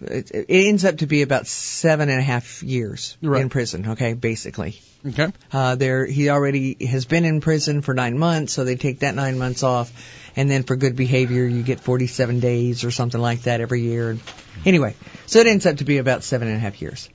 [0.02, 3.42] It, it ends up to be about seven and a half years Right.
[3.42, 3.90] in prison.
[3.90, 4.80] Okay, basically.
[5.06, 5.28] Okay.
[5.52, 9.16] Uh, there, he already has been in prison for nine months, so they take that
[9.16, 9.92] nine months off,
[10.36, 14.18] and then for good behavior, you get 47 days or something like that every year.
[14.66, 14.96] Anyway,
[15.26, 17.10] so it ends up to be about seven and a half years.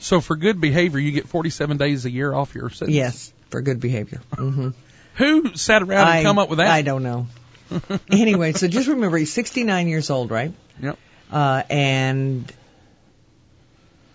[0.00, 2.94] So for good behavior, you get 47 days a year off your sentence.
[2.94, 4.20] Yes, for good behavior.
[4.36, 4.70] hmm
[5.16, 6.68] Who sat around and I, come up with that?
[6.70, 7.26] I don't know.
[8.10, 10.52] anyway, so just remember he's 69 years old, right?
[10.80, 10.98] Yep.
[11.30, 12.50] Uh, and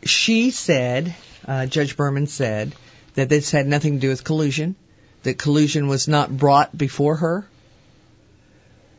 [0.03, 1.15] she said,
[1.48, 2.73] uh, Judge Berman said,
[3.15, 4.76] that this had nothing to do with collusion,
[5.23, 7.45] that collusion was not brought before her.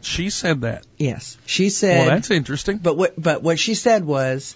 [0.02, 0.86] She said that.
[0.98, 2.06] Yes, she said.
[2.06, 2.78] Well, that's interesting.
[2.78, 4.54] But what but what she said was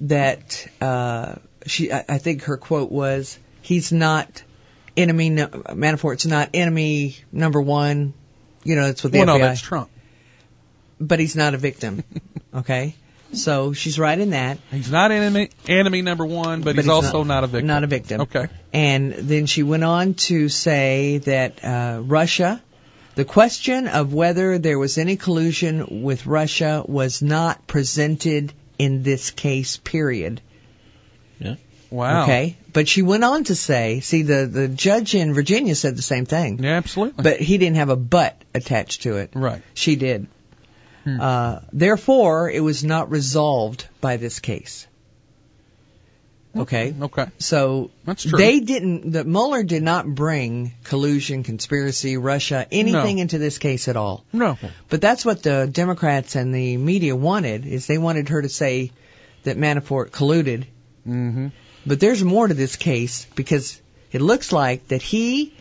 [0.00, 1.36] that uh,
[1.66, 4.42] she I, I think her quote was he's not
[4.96, 8.14] enemy no, Manafort's not enemy number one.
[8.62, 9.38] You know that's what the well, FBI.
[9.40, 9.90] no, that's Trump.
[11.00, 12.04] But he's not a victim.
[12.54, 12.94] okay,
[13.32, 14.58] so she's right in that.
[14.70, 17.66] He's not enemy enemy number one, but, he's, also not, a victim.
[17.66, 18.20] Not a victim.
[18.22, 18.48] Okay.
[18.72, 22.60] And then she went on to say that uh, Russia,
[23.14, 29.30] the question of whether there was any collusion with Russia was not presented in this
[29.30, 30.40] case, period.
[31.38, 31.56] Yeah.
[31.90, 32.22] Wow.
[32.22, 32.56] Okay.
[32.72, 36.24] But she went on to say, see, the, the judge in Virginia said the same
[36.24, 36.62] thing.
[36.62, 37.22] Yeah, absolutely.
[37.22, 39.30] But he didn't have a but attached to it.
[39.34, 39.62] Right.
[39.74, 40.28] She did.
[41.04, 41.20] Hmm.
[41.20, 44.86] Uh, therefore, it was not resolved by this case.
[46.56, 46.92] Okay.
[47.00, 47.26] Okay.
[47.38, 48.36] So That's true.
[48.36, 49.12] they didn't.
[49.12, 53.22] The Mueller did not bring collusion, conspiracy, Russia, anything No.
[53.22, 54.24] into this case at all.
[54.32, 54.58] No.
[54.88, 57.66] But that's what the Democrats and the media wanted.
[57.66, 58.90] Is they wanted her to say
[59.44, 60.64] that Manafort colluded.
[61.06, 61.48] Mm-hmm.
[61.86, 65.54] But there's more to this case because it looks like that he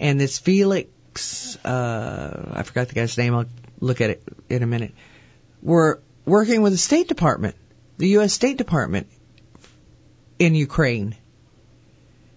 [0.00, 3.34] and this Felix, uh, I forgot the guy's name.
[3.34, 3.44] I'll
[3.80, 4.92] look at it in a minute.
[5.62, 7.56] Were working with the State Department,
[7.98, 8.32] the U.S.
[8.32, 9.08] State Department
[10.38, 11.16] in Ukraine.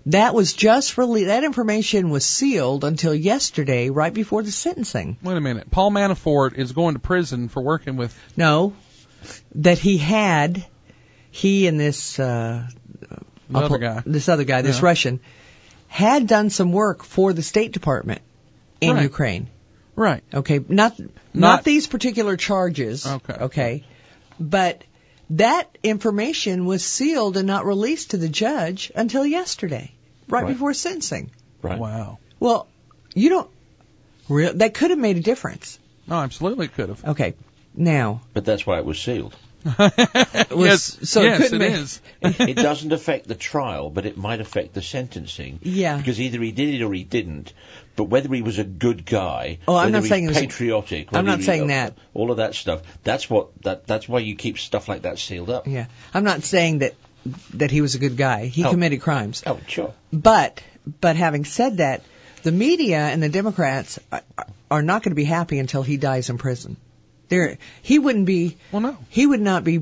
[0.08, 1.28] That was just released.
[1.28, 5.18] That information was sealed until yesterday, right before the sentencing.
[5.24, 5.72] Wait a minute.
[5.72, 8.14] Paul Manafort is going to prison for working with.
[8.36, 8.74] No,
[9.56, 10.66] that he had,
[11.32, 12.68] he and this uh,
[13.54, 14.04] other guy.
[14.06, 14.86] this other guy, this Yeah.
[14.86, 15.20] Russian,
[15.88, 18.22] had done some work for the State Department
[18.82, 19.04] in Right.
[19.04, 19.48] Ukraine.
[19.96, 20.24] Right.
[20.34, 23.06] Okay, not, not Not- these particular charges.
[23.06, 23.34] Okay.
[23.34, 23.84] Okay,
[24.40, 24.84] but
[25.30, 29.92] that information was sealed and not released to the judge until yesterday,
[30.28, 30.54] right, Right.
[30.54, 31.32] before sentencing.
[31.62, 31.80] Right.
[31.80, 32.18] Wow.
[32.40, 32.68] Well,
[33.14, 33.50] you don't.
[34.30, 35.78] Real, that could have made a difference.
[36.08, 37.04] No, absolutely could have.
[37.06, 37.36] Okay,
[37.76, 39.36] now But that's why it was sealed.
[39.66, 41.10] It was, yes.
[41.10, 42.02] so it yes, couldn't it make- is.
[42.22, 45.60] it doesn't affect the trial, but it might affect the sentencing.
[45.62, 45.98] Yeah.
[45.98, 47.54] Because either he did it or he didn't.
[47.96, 51.26] But whether he was a good guy, Oh, I'm not saying it was- patriotic, I'm
[51.26, 51.94] not he- saying uh, that.
[52.14, 52.82] All of that stuff.
[53.04, 53.86] That's what that.
[53.88, 55.68] That's why you keep stuff like that sealed up.
[55.68, 56.94] Yeah, I'm not saying that
[57.54, 58.48] that he was a good guy.
[58.48, 58.72] He Oh.
[58.72, 59.44] committed crimes.
[59.46, 59.94] Oh, sure.
[60.12, 60.62] But
[61.00, 62.02] but having said that,
[62.42, 64.24] the media and the Democrats are,
[64.70, 66.76] are not going to be happy until he dies in prison.
[67.34, 68.58] There, he wouldn't be.
[68.72, 68.98] Well, no.
[69.10, 69.80] He would not be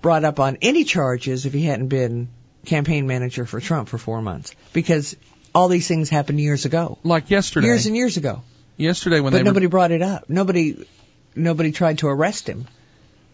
[0.00, 2.28] brought up on any charges if he hadn't been
[2.64, 5.16] campaign manager for Trump for four months because
[5.54, 7.66] all these things happened years ago, Like yesterday.
[7.66, 8.42] years and years ago.
[8.76, 10.28] yesterday when but they nobody brought it up.
[10.30, 10.86] Nobody,
[11.34, 12.66] nobody tried to arrest him.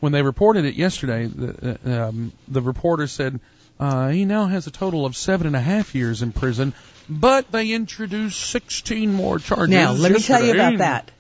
[0.01, 3.40] when they reported it yesterday, the, uh, um, the reporter said
[3.78, 6.72] uh, he now has a total of seven and a half years in prison,
[7.09, 9.68] but they introduced 16 more charges.
[9.70, 11.10] Now, let me tell you about that.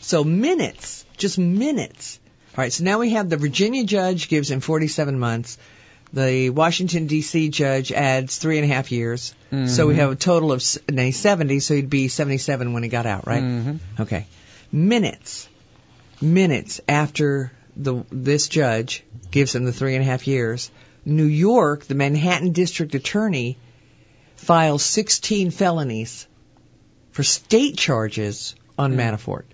[0.00, 2.18] So minutes, just minutes.
[2.56, 5.58] All right, so now we have the Virginia judge gives him 47 months.
[6.12, 7.48] The Washington D.C.
[7.48, 9.34] judge adds three and a half years.
[9.66, 9.96] So we Mhm.
[9.96, 10.78] have a total of s-
[11.12, 13.42] 70, so he'd be 77 when he got out, right?
[13.42, 13.78] Mhm.
[14.00, 14.26] Okay.
[14.70, 15.48] Minutes,
[16.20, 20.70] minutes after the this judge gives him the three and a half years,
[21.06, 23.56] New York, the Manhattan District Attorney,
[24.36, 26.26] files 16 felonies
[27.12, 29.44] for state charges on Manafort.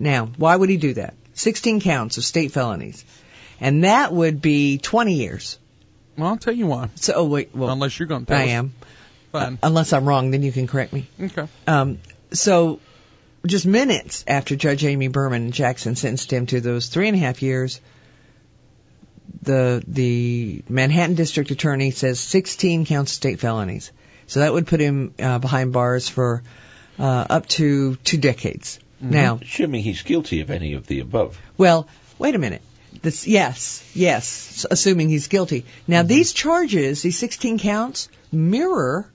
[0.00, 1.14] Now, why would he do that?
[1.34, 3.04] 16 counts of state felonies.
[3.60, 5.58] And that would be 20 years.
[6.16, 6.88] Well, I'll tell you why.
[6.96, 8.48] So, oh, wait, well, Unless you're going to tell I us.
[8.48, 8.74] am.
[9.30, 9.58] Fine.
[9.62, 11.06] Unless I'm wrong, then you can correct me.
[11.20, 11.46] Okay.
[11.66, 11.98] Um,
[12.32, 12.80] so,
[13.46, 17.42] just minutes after Judge Amy Berman Jackson sentenced him to those three and a half
[17.42, 17.80] years,
[19.42, 23.92] the the Manhattan District Attorney says 16 counts of state felonies.
[24.26, 26.42] So that would put him uh, behind bars for
[26.98, 28.78] uh, up to two decades.
[29.02, 29.10] Mm-hmm.
[29.10, 31.40] Now, assuming he's guilty of any of the above.
[31.56, 32.62] well, wait a minute.
[33.02, 35.64] This, yes, yes, assuming he's guilty.
[35.86, 36.08] Now, mm-hmm.
[36.08, 39.10] these charges, these 16 counts, mirror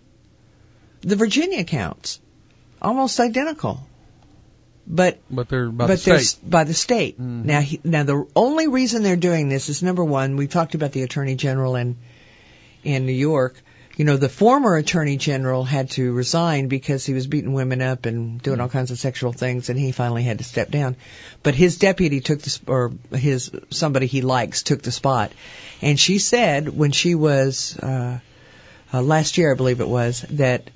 [1.01, 2.19] the Virginia counts,
[2.81, 3.79] almost identical.
[4.87, 6.49] But But they're by but the state.
[6.49, 7.19] by the state.
[7.19, 7.45] Mm-hmm.
[7.45, 10.35] Now, he, now the only reason they're doing this is number one.
[10.35, 11.97] We talked about the attorney general in
[12.83, 13.61] in New York.
[13.97, 18.05] You know, the former attorney general had to resign because he was beating women up
[18.05, 20.97] and doing all kinds of sexual things, and he finally had to step down.
[21.43, 25.31] But his deputy took the or his somebody he likes took the spot,
[25.81, 28.19] and she said when she was uh,
[28.93, 30.69] uh, last year, I believe it was, that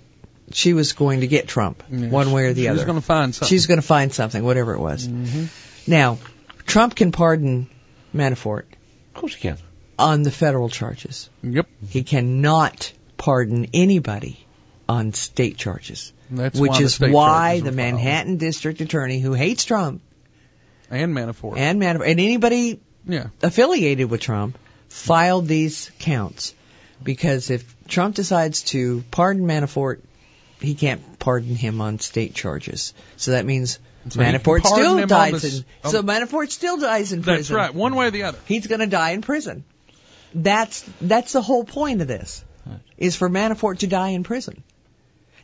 [0.52, 2.78] she was going to get Trump one way or the she other.
[2.78, 3.50] was gonna find something.
[3.50, 5.08] She's going to find something, whatever it was.
[5.08, 5.92] Mm-hmm.
[5.92, 6.20] Now,
[6.66, 7.70] Trump can pardon
[8.16, 9.58] Manafort Of course he can.
[9.98, 11.30] on the federal charges.
[11.44, 11.68] Yep.
[11.90, 14.44] He cannot pardon anybody
[14.88, 16.12] on state charges.
[16.32, 17.76] That's which why is state why the filed.
[17.76, 20.02] Manhattan district attorney who hates Trump
[20.90, 26.56] and Manafort and Manafort and anybody yeah affiliated with Trump filed these counts
[27.04, 30.00] because if Trump decides to pardon Manafort,
[30.60, 32.94] he can't pardon him on state charges.
[33.18, 33.80] So that means
[34.10, 35.92] So Manafort still dies this- in.
[35.92, 37.36] So Manafort still dies in prison.
[37.38, 38.40] That's right, one way or the other.
[38.46, 39.64] He's going to die in prison.
[40.34, 42.44] That's that's the whole point of this,
[43.00, 44.62] is for Manafort to die in prison.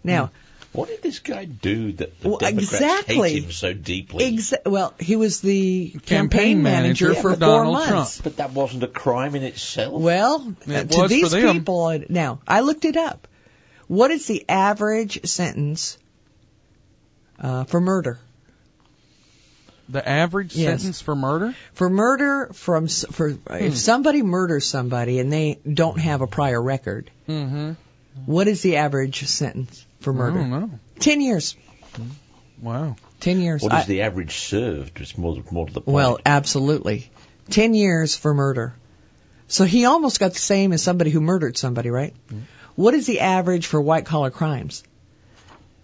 [0.03, 0.30] Now,
[0.73, 3.32] What did this guy do that the Well, Democrats exactly.
[3.34, 4.30] hate him so deeply?
[4.38, 7.88] exa- well, he was the campaign, Campaign manager, manager for four Donald.
[7.88, 8.10] Trump.
[8.23, 9.94] But that wasn't a crime in itself.
[10.02, 13.27] Well, It to these people, uh, now I looked it up.
[13.88, 15.98] What is the average sentence
[17.40, 18.19] uh, for murder?
[19.88, 20.82] The average Yes.
[20.82, 21.53] sentence for murder?
[21.74, 23.53] For murder, from for Hmm.
[23.53, 27.72] if somebody murders somebody and they don't have a prior record, Mm-hmm.
[28.26, 30.40] what is the average sentence for murder?
[30.40, 30.70] I don't know.
[30.99, 31.56] Ten years.
[32.62, 32.95] Wow.
[33.20, 33.62] Ten years.
[33.62, 35.02] What is I- the average served?
[35.02, 35.94] It's more, more to the point.
[35.95, 37.10] Well, absolutely.
[37.49, 38.74] Ten years for murder.
[39.48, 42.14] So he almost got the same as somebody who murdered somebody, right?
[42.76, 44.84] What is the average for white collar crimes?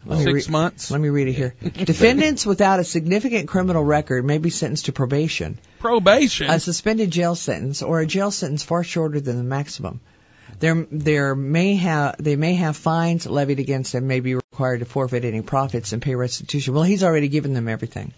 [0.06, 0.90] Let me Six re- months.
[0.90, 1.54] Let me read it here.
[1.62, 6.50] Defendants without a significant criminal record may be sentenced to probation, Probation.
[6.50, 10.00] a suspended jail sentence, or a jail sentence far shorter than the maximum.
[10.60, 14.86] There, there may have, they may have fines levied against them, may be required to
[14.86, 16.74] forfeit any profits and pay restitution.
[16.74, 18.14] Well, he's already given them everything.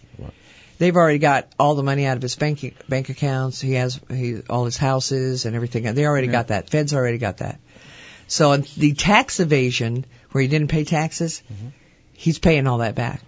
[0.78, 3.60] They've already got all the money out of his bank bank accounts.
[3.60, 5.84] He has he, all his houses and everything.
[5.94, 6.68] They already got that.
[6.68, 7.60] Feds already got that.
[8.26, 10.04] So on the tax evasion,
[10.34, 11.44] where he didn't pay taxes,
[12.12, 13.20] he's paying all that back.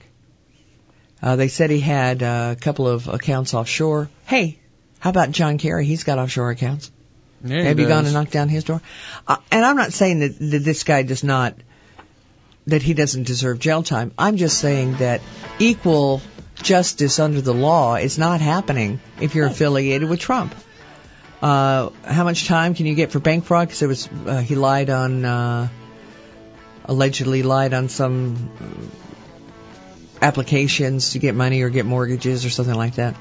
[1.22, 4.10] Uh, they said he had uh, a couple of accounts offshore.
[4.24, 4.58] Hey,
[4.98, 5.84] how about John Kerry?
[5.86, 6.90] He's got offshore accounts.
[7.44, 8.82] Yeah, Have you gone and knocked down his door?
[9.28, 11.54] Uh, and I'm not saying that, that this guy does not,
[12.66, 14.10] that he doesn't deserve jail time.
[14.18, 15.20] I'm just saying that
[15.60, 16.22] equal
[16.60, 20.56] justice under the law is not happening if you're affiliated with Trump.
[21.40, 23.68] Uh, how much time can you get for bank fraud?
[23.68, 25.68] Because it was uh, he lied on, uh,
[26.86, 28.50] allegedly lied on some
[30.22, 33.16] applications to get money or get mortgages or something like that.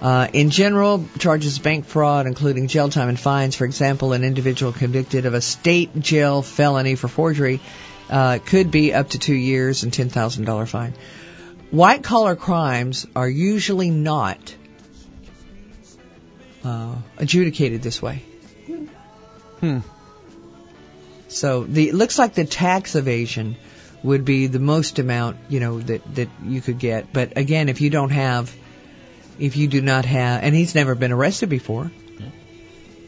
[0.00, 3.54] Uh, in general, charges of bank fraud, including jail time and fines.
[3.54, 7.60] For example, an individual convicted of a state jail felony for forgery
[8.08, 10.94] uh, could be up to two years and ten thousand dollar fine.
[11.70, 14.54] White collar crimes are usually not
[16.64, 18.24] uh, adjudicated this way.
[19.60, 19.78] Hmm.
[21.30, 23.56] So the it looks like the tax evasion
[24.02, 27.12] would be the most amount, you know, that that you could get.
[27.12, 28.54] But again, if you don't have,
[29.38, 31.90] if you do not have, and he's never been arrested before,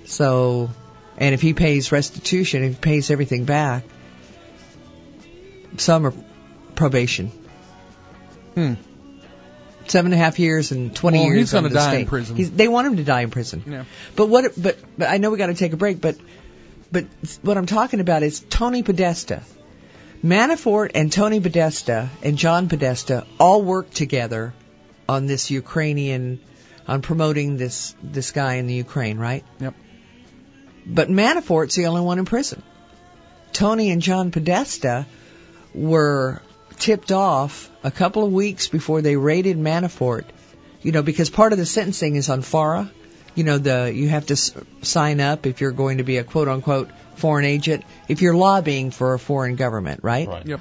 [0.05, 0.71] so,
[1.17, 3.85] and if he pays restitution, if he pays everything back,
[5.77, 6.15] some are
[6.75, 7.29] probation.
[8.55, 8.75] Hmm.
[9.89, 11.39] Seven and a half years and twenty Well, years.
[11.39, 12.07] he's under the in state.
[12.07, 12.37] prison.
[12.37, 13.65] He's, they want him to die in prison.
[13.67, 13.85] Yeah.
[14.15, 14.53] But what?
[14.57, 16.01] But but I know we got to take a break.
[16.01, 16.17] But
[16.93, 17.07] but
[17.41, 19.43] what I'm talking about is Tony Podesta,
[20.23, 24.53] Manafort, and Tony Podesta and John Podesta all worked together
[25.09, 26.39] on this Ukrainian,
[26.87, 29.45] on promoting this this guy in the Ukraine, right?
[29.59, 29.75] Yep.
[30.87, 32.63] But Manafort's the only one in prison.
[33.53, 35.07] Tony and John Podesta
[35.75, 36.43] were
[36.79, 40.25] tipped off a couple of weeks before they raided Manafort.
[40.83, 42.91] You know, because part of the sentencing is on FARA.
[43.35, 44.53] You know, the you have to s-
[44.83, 48.91] sign up if you're going to be a quote unquote foreign agent if you're lobbying
[48.91, 50.29] for a foreign government, right?
[50.29, 50.47] Right.
[50.47, 50.61] Yep.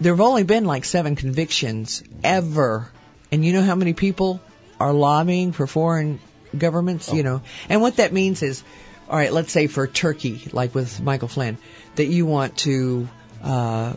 [0.00, 2.90] There have only been like seven convictions ever,
[3.30, 4.40] and you know how many people
[4.78, 6.18] are lobbying for foreign
[6.56, 7.12] governments?
[7.12, 8.62] You know, and what that means is,
[9.08, 11.58] all right, let's say for Turkey, like with Michael Flynn,
[11.96, 13.08] that you want to
[13.42, 13.94] uh,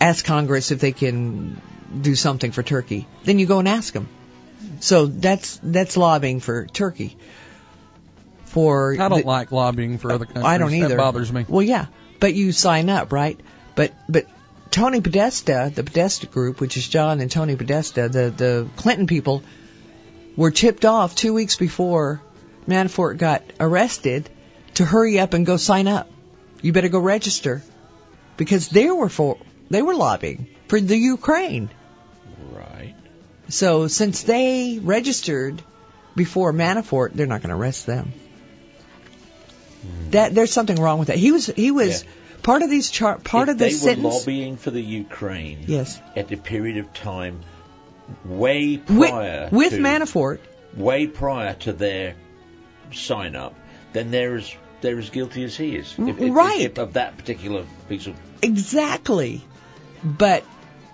[0.00, 1.60] ask Congress if they can
[2.00, 4.08] do something for Turkey, then you go and ask them.
[4.80, 7.16] So that's that's lobbying for Turkey.
[8.46, 10.44] For I don't the- like lobbying for other countries.
[10.44, 10.88] I don't either.
[10.88, 11.44] That bothers me.
[11.48, 11.86] Well, yeah,
[12.20, 13.38] but you sign up, right?
[13.74, 14.26] But but
[14.70, 19.42] Tony Podesta, the Podesta Group, which is John and Tony Podesta, the the Clinton people,
[20.36, 22.22] were tipped off two weeks before
[22.66, 24.28] Manafort got arrested
[24.74, 26.10] to hurry up and go sign up.
[26.62, 27.62] You better go register
[28.36, 29.38] because they were for
[29.70, 31.70] they were lobbying for the Ukraine.
[33.48, 35.62] So since they registered
[36.16, 38.12] before Manafort, they're not going to arrest them.
[39.82, 40.10] Hmm.
[40.10, 41.16] That there's something wrong with that.
[41.18, 42.04] He was he was
[42.42, 46.00] Part of these char- part if of this they were lobbying for the Ukraine Yes.
[46.16, 47.40] at a period of time
[48.24, 50.38] way prior with to, Manafort.
[50.76, 52.14] way prior to their
[52.92, 53.54] sign up,
[53.92, 55.94] then they're as they're as guilty as he is.
[55.98, 56.60] If, if- Right.
[56.60, 59.42] if- of that particular piece of Exactly.
[60.04, 60.44] But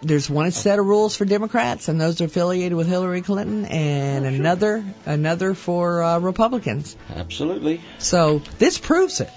[0.04, 4.26] there's one set of rules for Democrats, and those are affiliated with Hillary Clinton, and
[4.26, 6.96] another another for uh, Republicans.
[7.14, 7.80] absolutely.
[7.98, 9.30] So this proves it.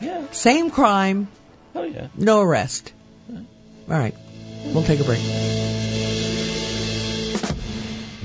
[0.00, 0.30] Yeah.
[0.30, 1.28] Same crime,
[1.74, 2.08] Oh yeah.
[2.16, 2.92] no arrest.
[3.30, 3.44] All
[3.86, 4.14] right,
[4.66, 5.22] we'll take a break.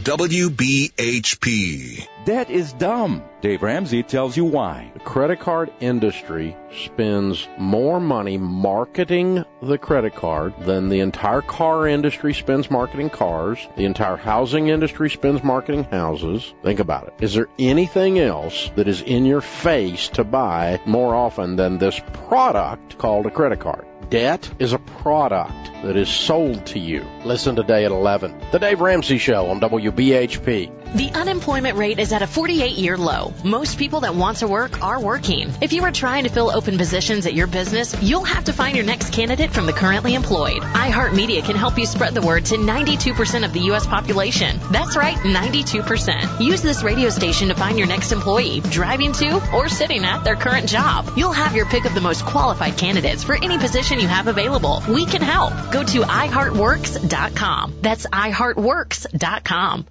[0.03, 2.07] WBHP.
[2.25, 3.23] Debt is dumb.
[3.39, 4.91] Dave Ramsey tells you why.
[4.93, 11.87] The credit card industry spends more money marketing the credit card than the entire car
[11.87, 13.65] industry spends marketing cars.
[13.77, 16.53] The entire housing industry spends marketing houses.
[16.63, 17.13] Think about it.
[17.21, 21.97] Is there anything else that is in your face to buy more often than this
[22.27, 23.85] product called a credit card?
[24.13, 27.03] Debt is a product that is sold to you.
[27.25, 28.39] Listen today at 11.
[28.51, 30.71] The Dave Ramsey Show on WBHP.
[30.95, 33.33] The unemployment rate is at a 48 year low.
[33.43, 35.51] Most people that want to work are working.
[35.59, 38.75] If you are trying to fill open positions at your business, you'll have to find
[38.75, 40.61] your next candidate from the currently employed.
[40.61, 43.87] iHeartMedia can help you spread the word to 92% of the U.S.
[43.87, 44.59] population.
[44.71, 46.39] That's right, 92%.
[46.39, 50.35] Use this radio station to find your next employee, driving to or sitting at their
[50.35, 51.09] current job.
[51.17, 54.83] You'll have your pick of the most qualified candidates for any position you have available.
[54.87, 55.53] We can help.
[55.71, 57.79] Go to iHeartWorks.com.
[57.81, 59.87] That's iHeartWorks.com.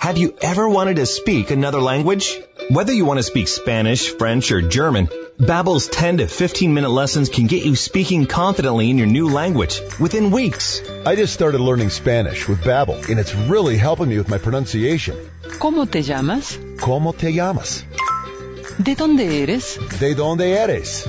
[0.00, 2.40] Have you ever wanted to speak another language?
[2.70, 5.08] Whether you want to speak Spanish, French, or German,
[5.38, 9.80] Babbel's 10 to 15 minute lessons can get you speaking confidently in your new language
[10.00, 10.80] within weeks.
[11.04, 15.16] I just started learning Spanish with Babbel, and it's really helping me with my pronunciation.
[15.58, 16.58] ¿Cómo te llamas?
[16.78, 17.84] ¿Cómo te llamas?
[18.78, 19.78] ¿De dónde eres?
[19.98, 21.06] ¿De dónde eres?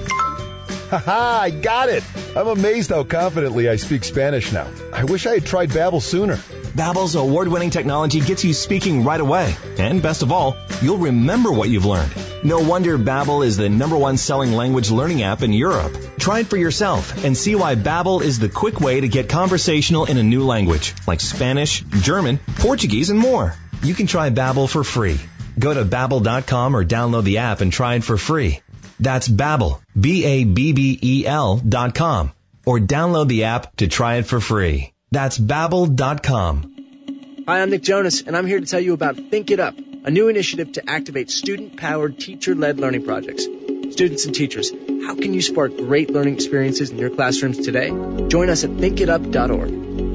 [1.08, 2.04] I got it!
[2.36, 4.68] I'm amazed how confidently I speak Spanish now.
[4.92, 6.36] I wish I had tried Babbel sooner.
[6.36, 9.56] Babbel's award-winning technology gets you speaking right away.
[9.78, 12.12] And best of all, you'll remember what you've learned.
[12.44, 15.96] No wonder Babbel is the number one selling language learning app in Europe.
[16.20, 20.06] Try it for yourself and see why Babbel is the quick way to get conversational
[20.06, 23.56] in a new language, like Spanish, German, Portuguese, and more.
[23.82, 25.22] You can try Babbel for free.
[25.58, 28.60] Go to babbel.com or download the app and try it for free.
[29.02, 32.32] That's Babbel, B-A-B-B-E-L dot com,
[32.66, 34.94] or download the app to try it for free.
[35.12, 37.44] That's babbel.com.
[37.48, 39.76] Hi, I'm Nick Jonas, and I'm here to tell you about Think It Up,
[40.06, 43.44] a new initiative to activate student-powered, teacher-led learning projects.
[43.44, 47.90] Students and teachers, how can you spark great learning experiences in your classrooms today?
[48.28, 50.11] Join us at thinkitup.org.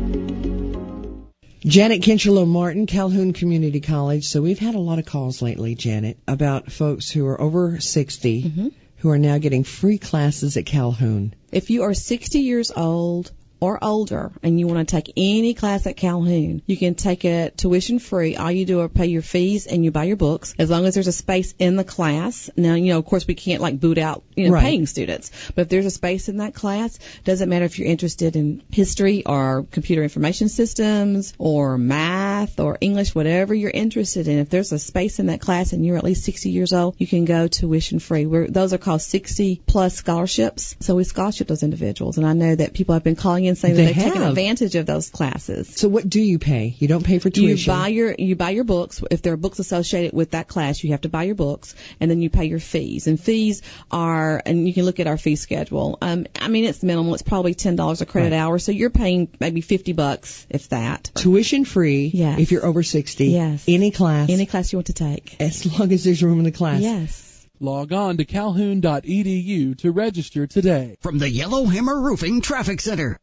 [1.67, 4.29] Janet Kincherlow Martin, Calhoun Community College.
[4.29, 8.43] So we've had a lot of calls lately, Janet, about folks who are over 60
[8.43, 8.69] mm-hmm.
[8.99, 11.35] who are now getting free classes at Calhoun.
[11.51, 15.87] If you are 60 years old or older and you want to take any class
[15.87, 18.37] at Calhoun, you can take it tuition free.
[18.37, 20.95] All you do is pay your fees and you buy your books as long as
[20.95, 22.51] there's a space in the class.
[22.57, 24.63] Now, you know, of course we can't like boot out, you know, Right.
[24.63, 28.37] paying students, but if there's a space in that class, doesn't matter if you're interested
[28.37, 34.39] in history or computer information systems or math or English, whatever you're interested in.
[34.39, 37.07] If there's a space in that class and you're at least 60 years old, you
[37.07, 38.27] can go tuition free.
[38.27, 40.77] We're, those are called 60 plus scholarships.
[40.81, 42.19] So we scholarship those individuals.
[42.19, 44.75] And I know that people have been calling in saying They that they've taken advantage
[44.75, 45.69] of those classes.
[45.77, 46.75] So what do you pay?
[46.79, 47.43] You don't pay for tuition.
[47.49, 47.73] You tuition.
[47.75, 49.03] buy your you buy your books.
[49.11, 52.11] If there are books associated with that class, you have to buy your books, and
[52.11, 53.07] then you pay your fees.
[53.07, 55.99] And fees are, and you can look at our fee schedule.
[56.03, 57.15] Um, I mean, it's minimal.
[57.15, 58.39] It's probably ten dollars a credit Right.
[58.39, 61.11] hour, so you're paying maybe fifty bucks, if that.
[61.15, 62.39] Tuition free Yes.
[62.41, 63.27] if you're over 60.
[63.27, 63.65] Yes.
[63.69, 64.29] Any class.
[64.31, 65.37] Any class you want to take.
[65.41, 66.81] As long as there's room in the class.
[66.81, 67.47] Yes.
[67.59, 70.97] Log on to calhoun.edu to register today.
[71.01, 73.19] From the Yellowhammer Roofing Traffic Center.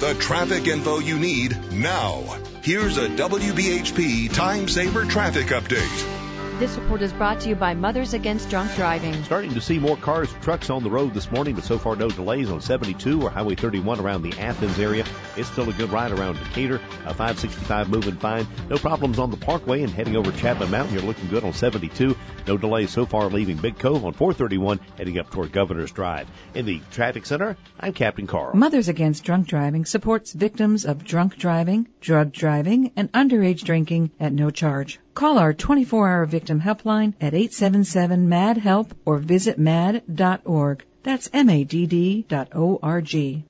[0.00, 2.38] The traffic info you need now.
[2.62, 6.29] Here's a WBHP time saver traffic update.
[6.60, 9.14] This report is brought to you by Mothers Against Drunk Driving.
[9.24, 11.96] Starting to see more cars and trucks on the road this morning, but so far
[11.96, 15.06] no delays on 72 or Highway 31 around the Athens area.
[15.38, 16.74] It's still a good ride around Decatur.
[17.06, 18.46] A 565 moving fine.
[18.68, 20.92] No problems on the Parkway and heading over Chapman Mountain.
[20.92, 22.14] You're looking good on 72.
[22.46, 26.28] No delays so far leaving Big Cove on 431 heading up toward Governor's Drive.
[26.52, 28.54] In the traffic center, I'm Captain Carl.
[28.54, 34.34] Mothers Against Drunk Driving supports victims of drunk driving, drug driving, and underage drinking at
[34.34, 35.00] no charge.
[35.20, 40.82] Call our 24-hour victim helpline at 877-MADD-HELP or visit madd.org.
[41.02, 43.44] That's M-A-D-D dot O-R-G.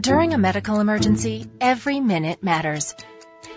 [0.00, 2.94] During a medical emergency, every minute matters.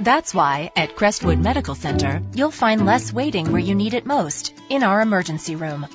[0.02, 4.54] That's why at Crestwood Medical Center, you'll find less waiting where you need it most,
[4.70, 5.88] in our emergency room.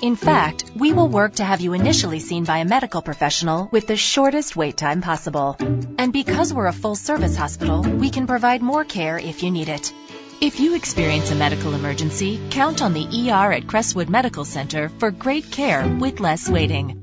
[0.00, 3.88] In fact, we will work to have you initially seen by a medical professional with
[3.88, 5.56] the shortest wait time possible.
[5.98, 9.68] And because we're a full service hospital, we can provide more care if you need
[9.68, 9.92] it.
[10.40, 15.10] If you experience a medical emergency, count on the ER at Crestwood Medical Center for
[15.10, 16.96] great care with less waiting.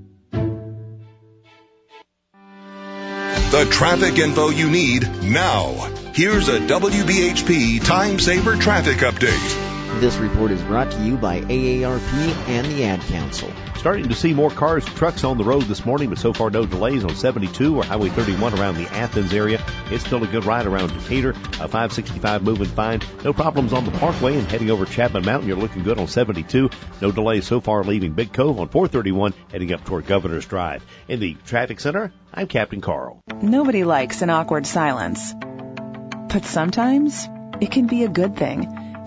[3.51, 5.68] The traffic info you need now.
[6.15, 9.77] Here's a WBHP Time Saver Traffic Update.
[9.99, 13.51] This report is brought to you by AARP and the Ad Council.
[13.77, 16.51] Starting to see more cars and trucks on the road this morning, but so far
[16.51, 19.59] no delays on 72 or Highway 31 around the Athens area.
[19.89, 21.31] It's still a good ride around Decatur.
[21.31, 23.01] A 565 moving fine.
[23.23, 25.47] No problems on the Parkway and heading over Chapman Mountain.
[25.47, 26.69] You're looking good on 72.
[27.01, 30.85] No delays so far leaving Big Cove on 431 heading up toward Governor's Drive.
[31.07, 33.19] In the traffic center, I'm Captain Carl.
[33.41, 35.34] Nobody likes an awkward silence.
[35.34, 37.27] But sometimes
[37.61, 38.77] it can be a good thing.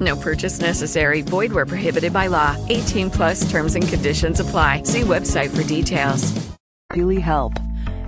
[0.00, 1.22] No purchase necessary.
[1.22, 2.56] Void where prohibited by law.
[2.68, 4.82] 18 plus terms and conditions apply.
[4.82, 6.32] See website for details.
[6.94, 7.54] Really help.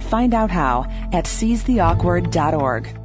[0.03, 2.97] Find out how at seizetheawkward.org.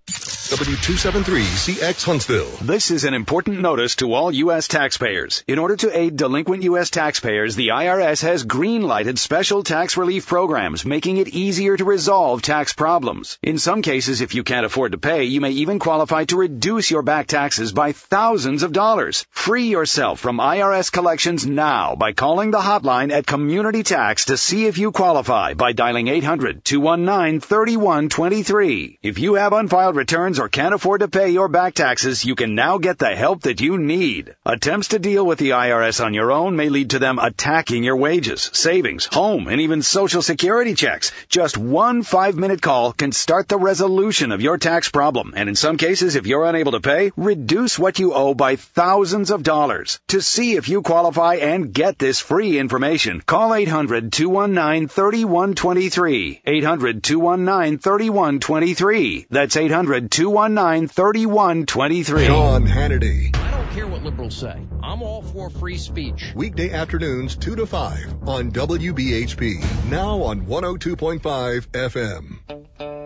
[0.54, 2.50] W273CX Huntsville.
[2.60, 4.68] This is an important notice to all U.S.
[4.68, 5.42] taxpayers.
[5.48, 6.90] In order to aid delinquent U.S.
[6.90, 12.74] taxpayers, the IRS has green-lighted special tax relief programs, making it easier to resolve tax
[12.74, 13.38] problems.
[13.42, 16.90] In some cases, if you can't afford to pay, you may even qualify to reduce
[16.90, 19.26] your back taxes by thousands of dollars.
[19.30, 24.66] Free yourself from IRS collections now by calling the hotline at Community Tax to see
[24.66, 28.98] if you qualify by dialing 800-219-3123.
[29.02, 32.54] If you have unfiled returns or can't afford to pay your back taxes, you can
[32.54, 34.34] now get the help that you need.
[34.44, 37.96] Attempts to deal with the IRS on your own may lead to them attacking your
[37.96, 41.12] wages, savings, home, and even social security checks.
[41.28, 45.32] Just one five minute call can start the resolution of your tax problem.
[45.36, 49.30] And in some cases, if you're unable to pay, reduce what you owe by thousands
[49.30, 50.00] of dollars.
[50.08, 56.42] To see if you qualify and get this free information, call 800-219-3123.
[56.44, 59.26] 800-219-3123.
[59.30, 59.56] That's
[59.86, 62.26] 800-219-3123.
[62.26, 63.36] Sean Hannity.
[63.36, 64.58] I don't care what liberals say.
[64.82, 66.32] I'm all for free speech.
[66.34, 69.90] Weekday afternoons 2 to 5 on WBHP.
[69.90, 73.03] Now on 102.5 FM.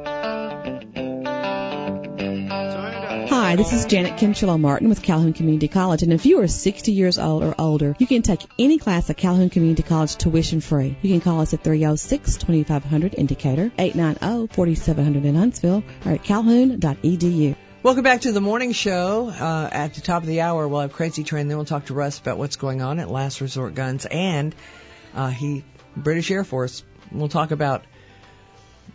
[3.48, 6.92] Hi, this is Janet Kincherlow Martin with Calhoun Community College, and if you are 60
[6.92, 10.98] years old or older, you can take any class at Calhoun Community College tuition free.
[11.00, 17.56] You can call us at 306-2500 in Decatur, 890-4700 in Huntsville, or at calhoun.edu.
[17.82, 19.30] Welcome back to the morning show.
[19.30, 21.48] Uh, at the top of the hour, we'll have Crazy Train.
[21.48, 24.54] Then we'll talk to Russ about what's going on at Last Resort Guns and
[25.14, 25.64] uh, he
[25.96, 26.84] British Air Force.
[27.10, 27.86] We'll talk about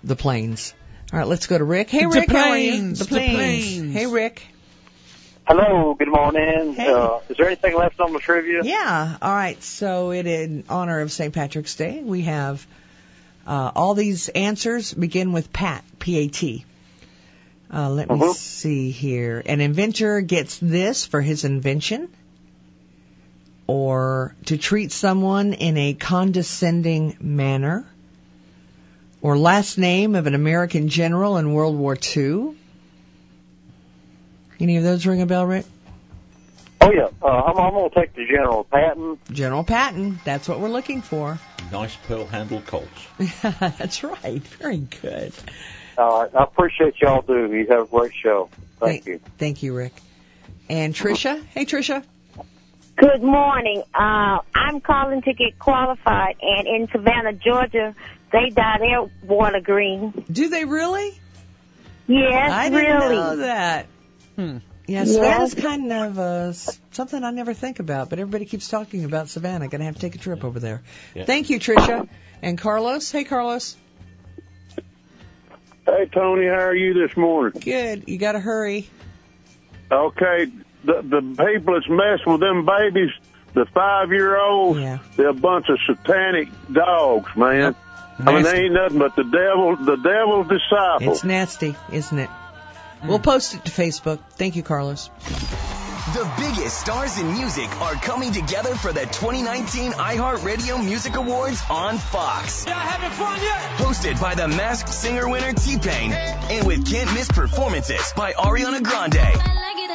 [0.03, 0.75] the planes.
[1.13, 1.91] All right, let's go to Rick.
[1.91, 2.71] Hey, Rick, how are you?
[2.71, 3.35] planes, The the planes.
[3.35, 3.93] planes.
[3.93, 4.41] Hey, Rick.
[5.45, 6.73] Hello, good morning.
[6.73, 6.87] Hey.
[6.91, 8.61] Uh, is there anything left on the trivia?
[8.63, 9.17] Yeah.
[9.21, 9.61] All right.
[9.61, 11.31] So, it, in honor of St.
[11.33, 12.65] Patrick's Day, we have
[13.45, 16.65] uh, all these answers begin with Pat, P-A-T.
[17.71, 18.33] Uh, let me Mhm.
[18.35, 19.43] see here.
[19.45, 22.07] An inventor gets this for his invention,
[23.67, 27.85] or to treat someone in a condescending manner,
[29.23, 32.55] or last name of an American general in World War II.
[34.59, 35.65] Any of those ring a bell, Rick?
[36.81, 39.17] Oh yeah, uh, I'm, I'm going to take the General Patton.
[39.31, 40.19] General Patton.
[40.25, 41.39] That's what we're looking for.
[41.71, 43.07] Nice pearl handle Colts.
[43.41, 44.45] That's right.
[44.59, 45.33] Very good.
[45.97, 47.53] Uh, I appreciate y'all do.
[47.53, 48.49] You have a great show.
[48.79, 49.21] Thank you.
[49.37, 49.93] Thank you, Rick.
[50.69, 51.41] And Trisha.
[51.45, 52.03] Hey, Trisha.
[52.97, 53.83] Good morning.
[53.93, 57.95] Uh, I'm calling to get qualified, and in Savannah, Georgia,
[58.33, 60.25] they dye their water green.
[60.29, 61.17] Do they really?
[62.07, 63.15] Yes, I didn't really.
[63.15, 63.85] know that.
[64.35, 64.57] Hmm.
[64.85, 69.29] Yeah, Savannah's kind of uh, something I never think about, but everybody keeps talking about
[69.29, 69.69] Savannah.
[69.69, 70.81] Gonna have to take a trip over there.
[71.15, 71.23] Yeah.
[71.23, 72.09] Thank you, Tricia.
[72.41, 73.09] And Carlos.
[73.09, 73.77] Hey, Carlos.
[75.85, 77.61] Hey, Tony, how are you this morning?
[77.63, 78.05] Good.
[78.07, 78.89] You gotta hurry.
[79.91, 80.47] Okay,
[80.83, 83.11] the the people that's messing with them babies,
[83.53, 84.99] the five year olds, Yeah.
[85.15, 87.75] they're a bunch of satanic dogs, man.
[88.19, 91.13] I mean, they ain't nothing but the devil, the devil's disciple.
[91.13, 92.29] It's nasty, isn't it?
[93.03, 93.23] We'll mm.
[93.23, 94.19] post it to Facebook.
[94.31, 95.09] Thank you, Carlos.
[96.13, 101.97] The biggest stars in music are coming together for the 2019 iHeartRadio Music Awards on
[101.97, 102.65] Fox.
[102.65, 103.57] Y'all having fun yet?
[103.79, 109.17] Hosted by the Masked Singer winner T-Pain, and with can't miss performances by Ariana Grande,
[109.17, 109.89] I Like it,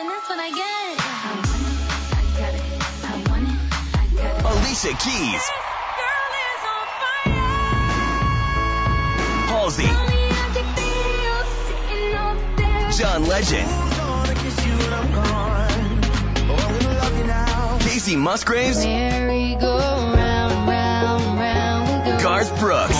[4.44, 5.50] Alicia Keys,
[9.58, 9.90] Halsey,
[12.96, 13.68] John Legend,
[17.82, 18.84] Kacey Musgraves,
[22.22, 22.98] Garth Brooks.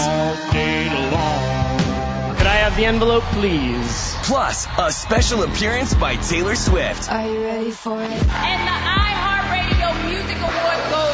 [2.37, 4.17] Could I have the envelope, please?
[4.25, 7.09] Plus, a special appearance by Taylor Swift.
[7.09, 8.11] Are you ready for it?
[8.11, 11.08] And the iHeartRadio Music Award goes to.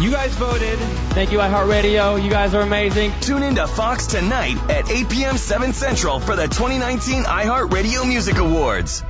[0.00, 0.78] You guys voted.
[1.10, 2.22] Thank you, iHeartRadio.
[2.22, 3.12] You guys are amazing.
[3.20, 5.36] Tune in to Fox tonight at 8 p.m.
[5.36, 9.02] 7 Central for the 2019 iHeartRadio Music Awards.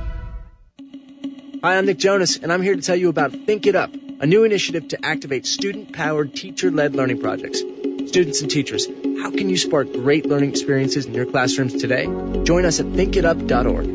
[1.61, 4.25] Hi, I'm Nick Jonas, and I'm here to tell you about Think It Up, a
[4.25, 7.59] new initiative to activate student powered teacher led learning projects.
[7.59, 12.05] Students and teachers, how can you spark great learning experiences in your classrooms today?
[12.45, 13.85] Join us at thinkitup.org.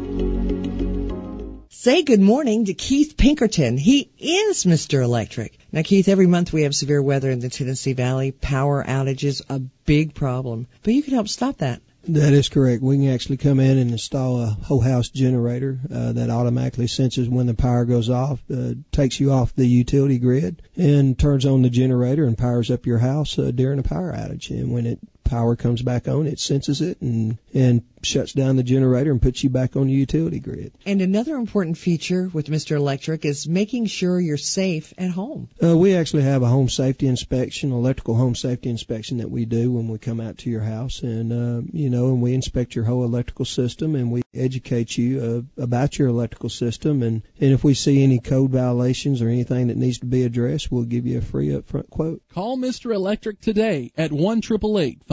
[1.71, 3.79] Say good morning to Keith Pinkerton.
[3.79, 5.03] He is Mr.
[5.03, 5.59] Electric.
[5.75, 8.31] Now, Keith, every month we have severe weather in the Tennessee Valley.
[8.31, 10.69] Power outages, a big problem.
[10.85, 11.83] But you can help stop that.
[12.07, 12.81] That is correct.
[12.81, 17.29] We can actually come in and install a whole house generator uh, that automatically senses
[17.29, 21.63] when the power goes off, uh, takes you off the utility grid, and turns on
[21.63, 24.51] the generator and powers up your house uh, during a power outage.
[24.51, 28.63] And when it power comes back on, it senses it and and shuts down the
[28.63, 30.73] generator and puts you back on the utility grid.
[30.87, 32.77] And another important feature with Mr.
[32.77, 35.49] Electric is making sure you're safe at home.
[35.63, 39.73] Uh, we actually have a home safety inspection, electrical home safety inspection that we do
[39.73, 42.85] when we come out to your house, and uh, you know, and we inspect your
[42.85, 47.65] whole electrical system, and we educate you uh, about your electrical system, and and if
[47.65, 51.19] we see any code violations or anything that needs to be addressed, we'll give you
[51.19, 52.23] a free upfront quote.
[52.33, 52.95] Call Mr.
[52.95, 54.41] Electric today at 1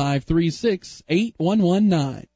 [0.02, 2.28] 536 8119.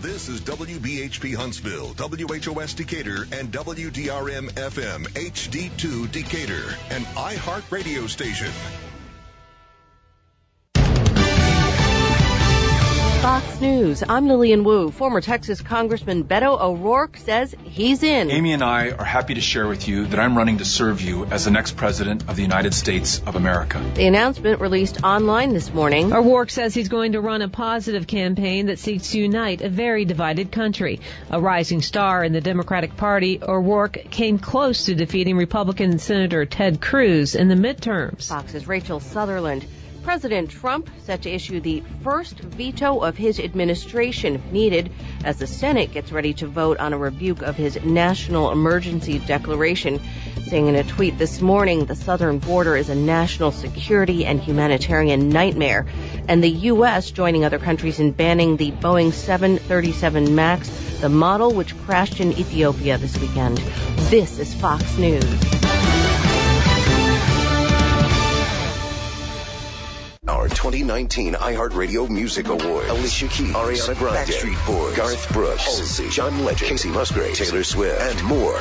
[0.00, 8.52] This is WBHP Huntsville, WHOS Decatur, and WDRM FM HD2 Decatur, an iHeart radio station.
[13.20, 14.02] Fox News.
[14.08, 14.90] I'm Lillian Wu.
[14.90, 18.30] Former Texas Congressman Beto O'Rourke says he's in.
[18.30, 21.26] Amy and I are happy to share with you that I'm running to serve you
[21.26, 23.78] as the next president of the United States of America.
[23.94, 26.14] The announcement released online this morning.
[26.14, 30.06] O'Rourke says he's going to run a positive campaign that seeks to unite a very
[30.06, 31.00] divided country.
[31.28, 36.80] A rising star in the Democratic Party, O'Rourke came close to defeating Republican Senator Ted
[36.80, 38.28] Cruz in the midterms.
[38.28, 39.66] Fox's Rachel Sutherland.
[40.02, 44.90] President Trump set to issue the first veto of his administration if needed
[45.24, 50.00] as the Senate gets ready to vote on a rebuke of his national emergency declaration.
[50.46, 55.28] Saying in a tweet this morning, the southern border is a national security and humanitarian
[55.28, 55.86] nightmare,
[56.28, 57.10] and the U.S.
[57.10, 60.68] joining other countries in banning the Boeing 737 MAX,
[61.00, 63.58] the model which crashed in Ethiopia this weekend.
[64.08, 66.29] This is Fox News.
[70.28, 72.90] Our 2019 iHeartRadio Music Awards.
[72.90, 77.98] Alicia Keys, Ariana Grande, Backstreet Boys, Garth Brooks, Halsey, John Legend, Kacey Musgraves, Taylor Swift,
[78.02, 78.60] and more.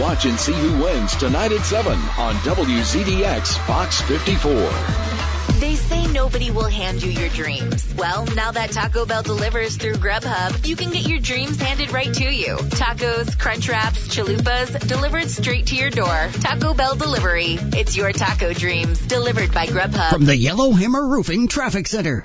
[0.00, 5.17] Watch and see who wins tonight at 7 on WZDX Fox 54.
[5.54, 7.92] They say nobody will hand you your dreams.
[7.96, 12.12] Well, now that Taco Bell delivers through Grubhub, you can get your dreams handed right
[12.14, 12.56] to you.
[12.56, 16.28] Tacos, crunch wraps, chalupas, delivered straight to your door.
[16.40, 17.58] Taco Bell Delivery.
[17.76, 20.10] It's your taco dreams, delivered by Grubhub.
[20.10, 22.24] From the Yellowhammer Roofing Traffic Center.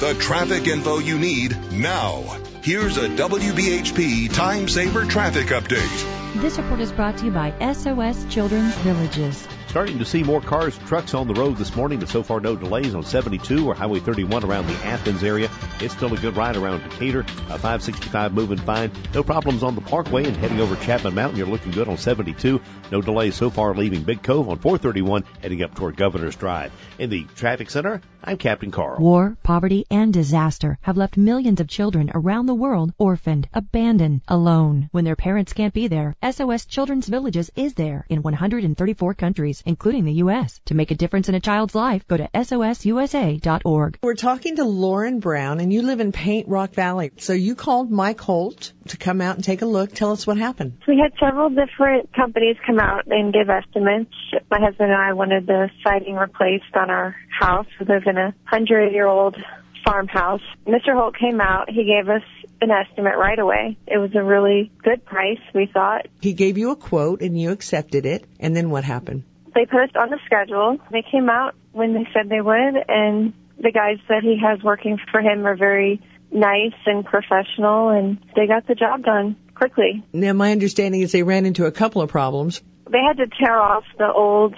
[0.00, 2.22] The traffic info you need now.
[2.62, 6.40] Here's a WBHP Time Saver Traffic Update.
[6.40, 9.46] This report is brought to you by SOS Children's Villages.
[9.72, 12.54] Starting to see more cars trucks on the road this morning, but so far no
[12.54, 15.50] delays on 72 or Highway 31 around the Athens area.
[15.80, 17.20] It's still a good ride around Decatur.
[17.20, 18.92] Uh, 565 moving fine.
[19.14, 21.38] No problems on the Parkway and heading over Chapman Mountain.
[21.38, 22.60] You're looking good on 72.
[22.90, 26.70] No delays so far leaving Big Cove on 431 heading up toward Governor's Drive.
[26.98, 29.00] In the traffic center, I'm Captain Carl.
[29.00, 34.90] War, poverty, and disaster have left millions of children around the world orphaned, abandoned, alone.
[34.92, 40.04] When their parents can't be there, SOS Children's Villages is there in 134 countries, including
[40.04, 40.60] the U.S.
[40.66, 43.98] To make a difference in a child's life, go to sosusa.org.
[44.02, 47.12] We're talking to Lauren Brown, and you live in Paint Rock Valley.
[47.18, 49.92] So you called Mike Holt to come out and take a look.
[49.92, 50.78] Tell us what happened.
[50.86, 54.14] We had several different companies come out and give estimates.
[54.50, 57.66] My husband and I wanted the siding replaced on our house.
[57.78, 59.36] We live in a hundred year old
[59.84, 60.42] farmhouse.
[60.66, 60.94] Mr.
[60.94, 61.68] Holt came out.
[61.68, 62.22] He gave us
[62.60, 63.76] an estimate right away.
[63.86, 66.06] It was a really good price, we thought.
[66.20, 68.24] He gave you a quote and you accepted it.
[68.38, 69.24] And then what happened?
[69.54, 70.78] They put us on the schedule.
[70.90, 74.98] They came out when they said they would, and the guys that he has working
[75.10, 76.00] for him are very
[76.30, 80.02] nice and professional, and they got the job done quickly.
[80.12, 82.62] Now, my understanding is they ran into a couple of problems.
[82.90, 84.54] They had to tear off the old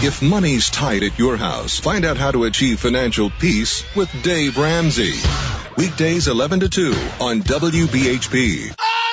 [0.01, 4.57] If money's tight at your house, find out how to achieve financial peace with Dave
[4.57, 5.11] Ramsey.
[5.75, 8.69] Weekdays 11 to 2 on WBHP.
[8.77, 9.08] but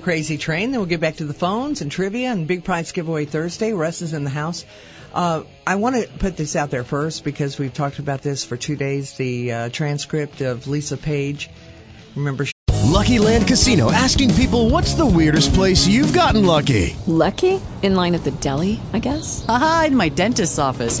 [0.00, 0.70] the crazy train.
[0.70, 3.72] Then we'll get back to the phones and trivia and big prize giveaway Thursday.
[3.72, 4.64] Russ is in the house.
[5.12, 8.56] Uh, I want to put this out there first because we've talked about this for
[8.56, 9.16] two days.
[9.16, 11.50] The uh, transcript of Lisa Page.
[12.16, 12.52] Remember, she-
[12.84, 16.96] Lucky Land Casino asking people what's the weirdest place you've gotten lucky?
[17.06, 17.60] Lucky?
[17.82, 19.44] In line at the deli, I guess?
[19.48, 21.00] Aha, in my dentist's office.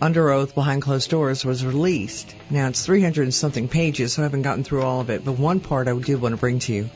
[0.00, 2.34] under oath behind closed doors was released.
[2.48, 5.24] Now it's 300 and something pages, so I haven't gotten through all of it.
[5.24, 6.90] But one part I did want to bring to you.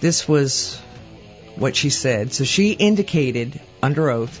[0.00, 0.80] This was
[1.56, 2.32] what she said.
[2.32, 4.40] So she indicated under oath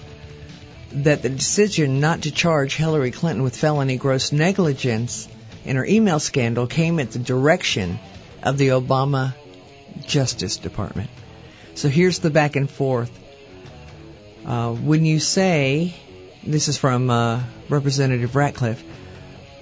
[0.90, 5.28] that the decision not to charge Hillary Clinton with felony gross negligence
[5.64, 7.98] in her email scandal came at the direction
[8.42, 9.34] of the Obama
[10.06, 11.10] Justice Department.
[11.74, 13.10] So here's the back and forth.
[14.44, 15.94] Uh, when you say,
[16.46, 18.82] this is from uh, Representative Ratcliffe,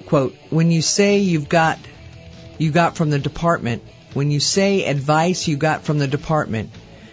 [0.06, 1.78] quote, when you say you've got,
[2.58, 3.82] you got from the department,
[4.14, 6.70] when you say advice you got from the department,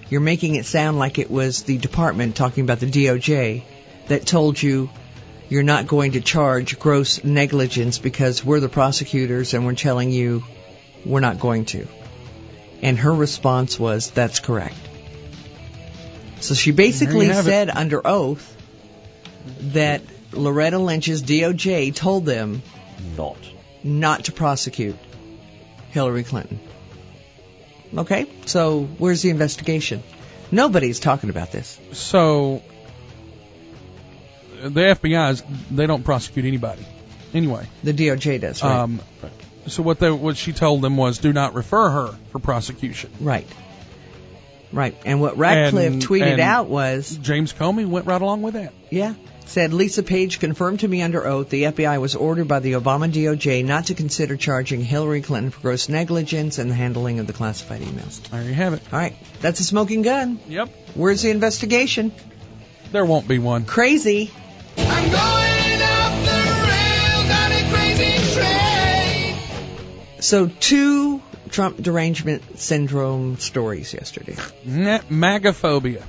[0.09, 3.63] you're making it sound like it was the department talking about the DOJ
[4.07, 4.89] that told you
[5.49, 10.43] you're not going to charge gross negligence because we're the prosecutors and we're telling you
[11.05, 11.87] we're not going to.
[12.81, 14.75] And her response was, that's correct.
[16.39, 17.49] So she basically have it.
[17.49, 18.57] said under oath
[19.73, 20.01] that
[20.31, 22.61] Loretta Lynch's DOJ told them
[23.17, 23.37] Not.
[23.83, 24.95] not to prosecute
[25.91, 26.59] Hillary Clinton.
[27.97, 30.03] Okay, so where's the investigation?
[30.51, 31.79] Nobody's talking about this.
[31.93, 32.61] So
[34.61, 36.85] the FBI is they don't prosecute anybody.
[37.33, 38.79] Anyway, The DOJ does, right?
[38.79, 38.99] um,
[39.67, 43.11] so what they what she told them was do not refer her for prosecution.
[43.19, 43.47] Right.
[44.71, 44.95] Right.
[45.05, 48.73] And what Ratcliffe And- tweeted and out was James Comey went right along with that.
[48.91, 49.13] Yeah.
[49.49, 53.11] Said Lisa Page confirmed to me under oath the FBI was ordered by the Obama
[53.11, 57.34] DOJ not to consider charging Hillary Clinton for gross negligence in the handling of the
[57.34, 58.21] classified emails.
[58.30, 58.84] There you have it.
[58.93, 59.15] All right.
[59.41, 60.39] That's a smoking gun.
[60.47, 60.69] Yep.
[60.93, 62.11] Where's the investigation?
[62.91, 63.65] There won't be one.
[63.65, 64.30] Crazy.
[64.77, 69.35] I'm going up the rails on a crazy train.
[70.19, 74.35] So two Trump derangement syndrome stories yesterday.
[74.63, 76.03] Nah, Magaphobia.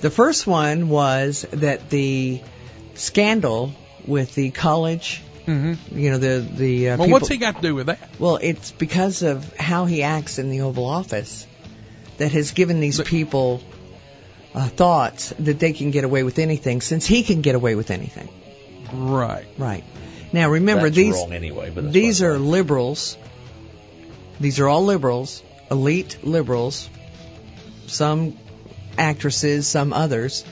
[0.00, 2.40] The first one was that the
[2.94, 3.72] scandal
[4.06, 5.98] with the college, Mm-hmm.
[5.98, 7.98] you know, the the uh, Well, people, what's he got to do with that?
[8.18, 11.46] Well, it's because of how he acts in the Oval Office
[12.16, 13.62] that has given these people
[14.54, 17.90] uh, thoughts that they can get away with anything, since he can get away with
[17.90, 18.30] anything.
[18.90, 19.44] Right.
[19.58, 19.84] Right.
[20.32, 23.18] Now remember That's these wrong anyway, but that's these are liberals.
[24.40, 26.88] These are all liberals, elite liberals.
[27.86, 28.38] Some
[28.96, 30.42] actresses, some others,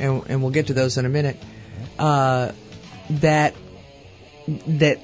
[0.00, 1.36] and, and we'll get to those in a minute.
[1.98, 2.52] Uh,
[3.10, 3.54] that
[4.66, 4.98] that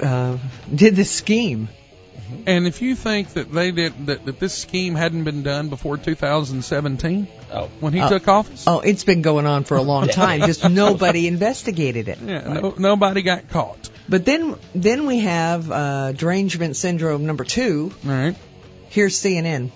[0.00, 0.38] uh,
[0.74, 1.68] did this scheme.
[2.44, 5.96] And if you think that they did that, that this scheme hadn't been done before
[5.96, 7.68] 2017, oh.
[7.78, 8.08] when he Oh.
[8.08, 10.40] took office, Oh, it's been going on for a long time.
[10.40, 12.18] Just nobody investigated it.
[12.20, 13.90] yeah, no, nobody got caught.
[14.08, 17.92] But then, then we have uh, derangement syndrome number two.
[18.04, 18.36] All right.
[18.88, 19.70] Here's CNN.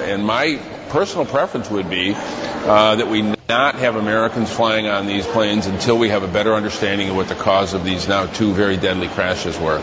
[0.00, 5.26] And my personal preference would be uh, that we not have Americans flying on these
[5.26, 8.52] planes until we have a better understanding of what the cause of these now two
[8.52, 9.80] very deadly crashes were.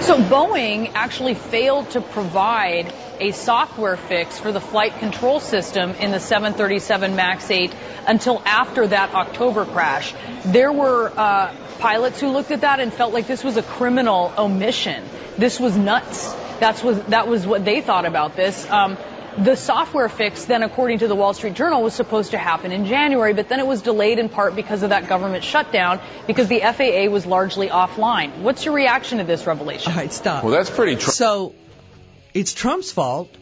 [0.00, 6.12] So Boeing actually failed to provide a software fix for the flight control system in
[6.12, 7.74] the 737 MAX 8
[8.06, 10.14] until after that October crash.
[10.44, 14.32] There were uh, pilots who looked at that and felt like this was a criminal
[14.38, 15.04] omission.
[15.36, 16.32] This was nuts.
[16.60, 18.68] That's was that was what they thought about this.
[18.70, 18.96] Um,
[19.38, 22.86] the software fix then, according to the Wall Street Journal, was supposed to happen in
[22.86, 26.60] January, but then it was delayed in part because of that government shutdown because the
[26.60, 28.38] FAA was largely offline.
[28.38, 29.92] What's your reaction to this revelation?
[29.92, 30.44] All right, stop.
[30.44, 30.96] Well, that's pretty.
[30.96, 31.54] Tr- So,
[32.34, 33.34] it's Trump's fault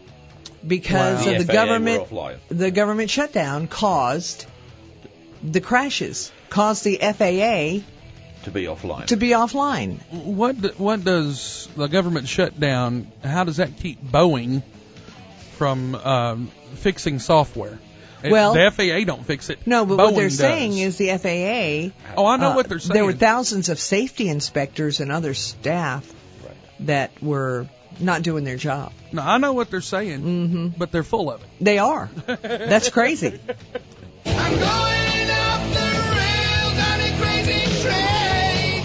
[0.67, 1.33] because Wow.
[1.33, 2.09] of the The government.
[2.49, 4.47] The government shutdown caused
[5.43, 7.83] the crashes, caused the FAA
[8.45, 9.07] to be offline.
[9.07, 9.99] to be offline.
[10.11, 13.07] What what does the government shutdown?
[13.25, 14.63] How does that keep Boeing
[15.57, 16.47] from um,
[16.77, 17.79] fixing software?
[18.25, 19.67] Well- the FAA don't fix it.
[19.67, 20.39] No, but what they're does.
[20.39, 21.93] saying is the FAA.
[22.17, 22.95] Oh, I know uh, what they're saying.
[22.95, 26.13] There were thousands of safety inspectors and other staff
[26.81, 27.67] that were
[28.01, 28.93] not doing their job.
[29.13, 30.69] No, I know what they're saying, mm-hmm.
[30.77, 31.49] but they're full of it.
[31.61, 32.11] They are.
[32.27, 33.29] That's crazy.
[34.27, 38.85] I'm going up the rails on a crazy train.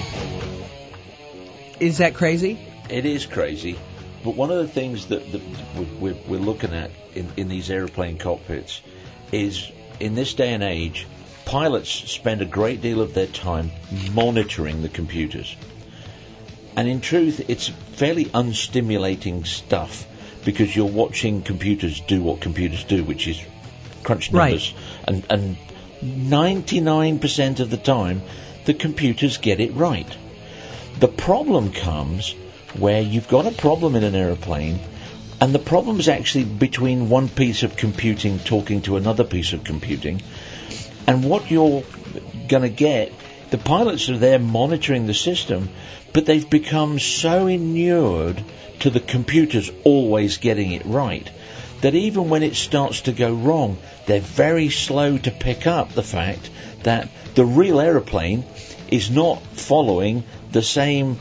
[1.79, 2.59] Is that crazy?
[2.89, 3.77] It is crazy,
[4.23, 5.41] but one of the things that, that
[5.99, 8.81] we're, we're looking at in, in these aeroplane cockpits
[9.31, 11.07] is in this day and age,
[11.45, 13.71] pilots spend a great deal of their time
[14.13, 15.55] monitoring the computers.
[16.75, 20.07] And in truth, it's fairly unstimulating stuff
[20.45, 23.41] because you're watching computers do what computers do, which is
[24.03, 24.49] crunch Right.
[24.51, 24.73] numbers.
[25.07, 25.57] And, and
[26.03, 28.21] 99% of the time,
[28.65, 30.07] the computers get it right.
[30.99, 32.35] The problem comes
[32.77, 34.79] where you've got a problem in an aeroplane,
[35.39, 39.63] and the problem is actually between one piece of computing talking to another piece of
[39.63, 40.21] computing,
[41.07, 41.83] and what you're
[42.47, 43.11] going to get,
[43.49, 45.69] the pilots are there monitoring the system,
[46.13, 48.43] but they've become so inured
[48.79, 51.29] to the computers always getting it right
[51.81, 56.03] that even when it starts to go wrong, they're very slow to pick up the
[56.03, 56.49] fact
[56.83, 58.43] that the real aeroplane
[58.89, 61.17] is not following the same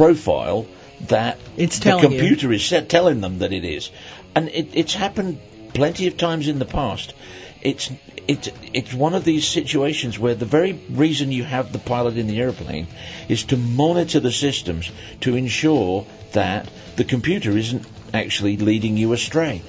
[0.00, 0.66] profile
[1.08, 2.18] that It's the telling you.
[2.18, 3.90] computer is set, telling them that it is.
[4.34, 5.38] And it, it's happened
[5.74, 7.12] plenty of times in the past.
[7.60, 7.90] It's
[8.26, 10.72] it's it's one of these situations where the very
[11.02, 12.86] reason you have the pilot in the airplane
[13.28, 14.90] is to monitor the systems
[15.20, 19.60] to ensure that the computer isn't actually leading you astray.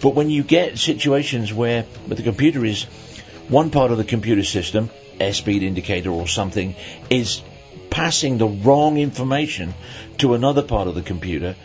[0.00, 2.84] But when you get situations where the computer is
[3.48, 6.76] one part of the computer system, airspeed indicator or something,
[7.10, 7.42] is
[7.90, 9.74] passing the wrong information
[10.18, 11.56] to another part of the computer,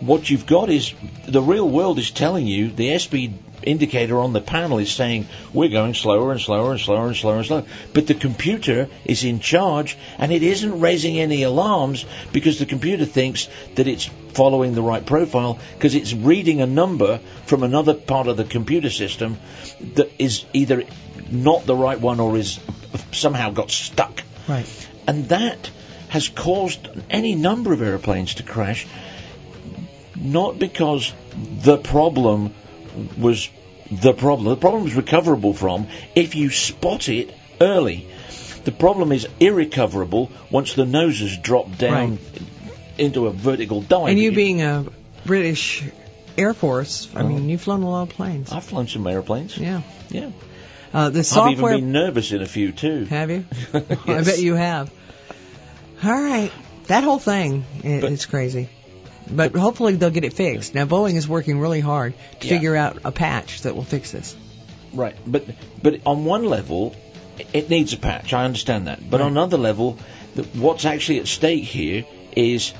[0.00, 0.94] what you've got is
[1.26, 3.32] the real world is telling you the airspeed
[3.62, 7.36] indicator on the panel is saying we're going slower and slower and slower and slower
[7.36, 7.64] and slower.
[7.92, 13.04] But the computer is in charge and it isn't raising any alarms because the computer
[13.04, 18.26] thinks that it's following the right profile because it's reading a number from another part
[18.26, 19.38] of the computer system
[19.94, 20.84] that is either
[21.30, 22.60] not the right one or is
[23.12, 24.22] somehow got stuck.
[24.48, 24.66] Right.
[25.06, 25.70] And that
[26.08, 28.86] has caused any number of aeroplanes to crash
[30.22, 32.54] not because the problem
[33.18, 33.50] was
[33.90, 34.46] the problem.
[34.46, 38.06] The problem is recoverable from if you spot it early.
[38.64, 42.18] The problem is irrecoverable once the noses drop down
[42.96, 44.10] into a vertical dive.
[44.10, 44.86] And you being a
[45.26, 45.82] British
[46.38, 47.28] Air Force, I uh-huh.
[47.28, 48.52] mean, you've flown a lot of planes.
[48.52, 49.58] I've flown some airplanes.
[49.58, 49.82] Yeah.
[50.10, 50.30] Yeah.
[50.92, 53.06] Uh, the I've even been nervous in a few too.
[53.06, 53.44] Have you?
[53.74, 54.90] I bet you have.
[56.04, 56.52] All right.
[56.88, 58.68] That whole thing i is crazy.
[59.30, 60.74] But hopefully they'll get it fixed.
[60.74, 62.54] Now Boeing is working really hard to Yeah.
[62.54, 64.36] figure out a patch that will fix this.
[64.92, 65.44] Right, but
[65.82, 66.94] but on one level,
[67.54, 68.34] it needs a patch.
[68.34, 69.08] I understand that.
[69.08, 69.96] But on another level,
[70.34, 72.04] the, what's actually at stake here
[72.36, 72.74] is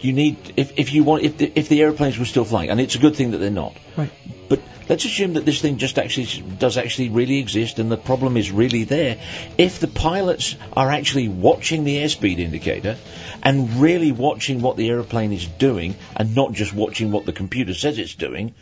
[0.00, 2.80] you need if if you want if the, if the airplanes were still flying, and
[2.80, 3.76] it's a good thing that they're not.
[3.96, 4.10] Right.
[4.48, 8.36] But let's assume that this thing just actually does actually really exist, and the problem
[8.36, 9.18] is really there.
[9.58, 12.96] If the pilots are actually watching the airspeed indicator
[13.42, 17.74] and really watching what the aeroplane is doing, and not just watching what the computer
[17.74, 18.54] says it's doing,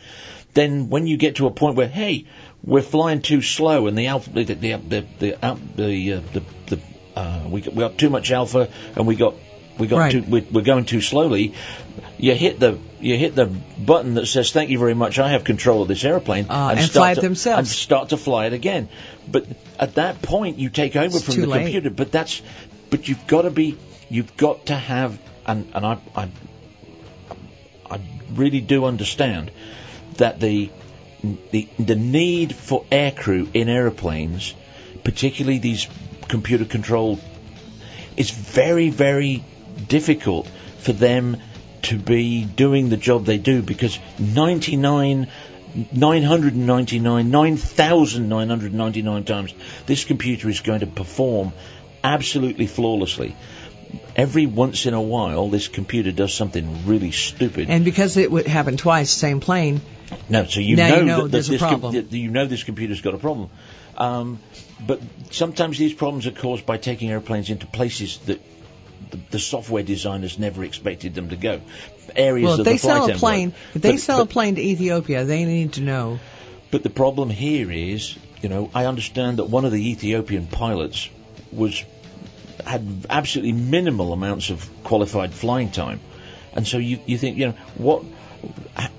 [0.53, 2.25] then when you get to a point where hey,
[2.63, 5.37] we're flying too slow, and the alpha, the the the the,
[5.75, 6.79] the, the, the
[7.15, 9.35] uh, we we got too much alpha, and we got
[9.79, 10.11] we got Right.
[10.11, 11.53] too, we're, we're going too slowly.
[12.17, 15.19] You hit the you hit the button that says "Thank you very much.
[15.19, 17.59] I have control of this airplane," Uh, and start fly it to, themselves.
[17.59, 18.89] and start to fly it again.
[19.31, 19.45] But
[19.79, 21.61] at that point, you take over It's from the late.
[21.63, 21.89] computer.
[21.89, 22.41] But that's
[22.89, 23.77] but you've got to be
[24.09, 26.27] you've got to have and and I I
[27.89, 27.99] I
[28.33, 29.51] really do understand
[30.17, 30.69] that the
[31.51, 34.53] the the need for aircrew in aeroplanes,
[35.03, 35.87] particularly these
[36.27, 37.21] computer controlled,
[38.17, 39.43] is very very
[39.87, 40.47] difficult
[40.79, 41.37] for them
[41.83, 45.27] to be doing the job they do because 99
[45.93, 49.53] 999 9999 times
[49.85, 51.53] this computer is going to perform
[52.03, 53.35] absolutely flawlessly
[54.15, 58.47] every once in a while this computer does something really stupid And because it would
[58.47, 59.81] happen twice, same plane,
[60.27, 61.93] no, so you Now know, you know that, that there's a this com- problem.
[61.93, 63.49] that you know this computer's got a problem.
[63.97, 64.39] Um,
[64.85, 64.99] but
[65.31, 68.39] sometimes these problems are caused by taking airplanes into places that
[69.11, 71.61] the, the software designers never expected them to go.
[72.15, 74.33] Areas well, of if they the sell a plane, if they But- sell but- a
[74.33, 76.19] plane to Ethiopia, they need to know.
[76.71, 81.09] but the problem here is, you know, I understand that one of the Ethiopian pilots
[81.51, 81.83] was
[82.65, 85.99] had absolutely minimal amounts of qualified flying time,
[86.53, 88.03] and so you you think, you know, what,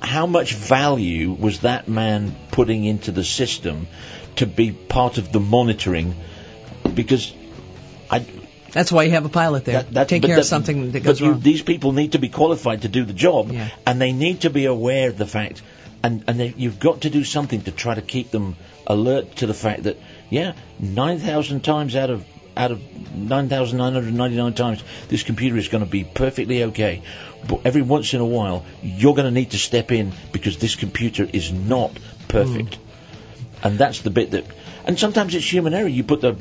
[0.01, 3.87] how much value was that man putting into the system
[4.37, 6.15] to be part of the monitoring?
[6.95, 7.33] Because
[8.11, 8.25] I
[8.73, 9.83] That's why you have a pilot there.
[9.83, 11.41] that, that, Take care that- of something that but goes you, wrong.
[11.41, 13.69] These people need to be qualified to do the job, Yeah.
[13.87, 15.63] and they need to be aware of the fact,
[16.03, 18.57] and and they, you've got to do something to try to keep them
[18.87, 19.97] alert to the fact that
[20.31, 22.25] yeah, nine thousand times out of
[22.57, 22.81] out of
[23.17, 27.03] nine thousand nine hundred ninety nine times, this computer is going to be perfectly okay.
[27.49, 30.77] But every once in a while, you're going to need to step in because this
[30.77, 31.99] computer is not
[32.29, 33.67] perfect, hmm.
[33.67, 34.45] and that's the bit that.
[34.85, 35.89] And sometimes it's human error.
[35.89, 36.37] You put the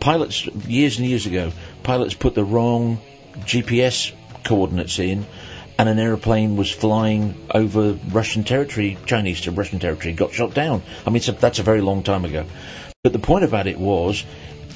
[0.00, 1.52] pilots years and years ago.
[1.82, 2.98] Pilots put the wrong
[3.40, 4.12] GPS
[4.44, 5.26] coordinates in,
[5.78, 10.82] and an aeroplane was flying over Russian territory, Chinese to Russian territory, got shot down.
[11.06, 12.44] I mean, a, that's a very long time ago.
[13.02, 14.24] But the point about it was,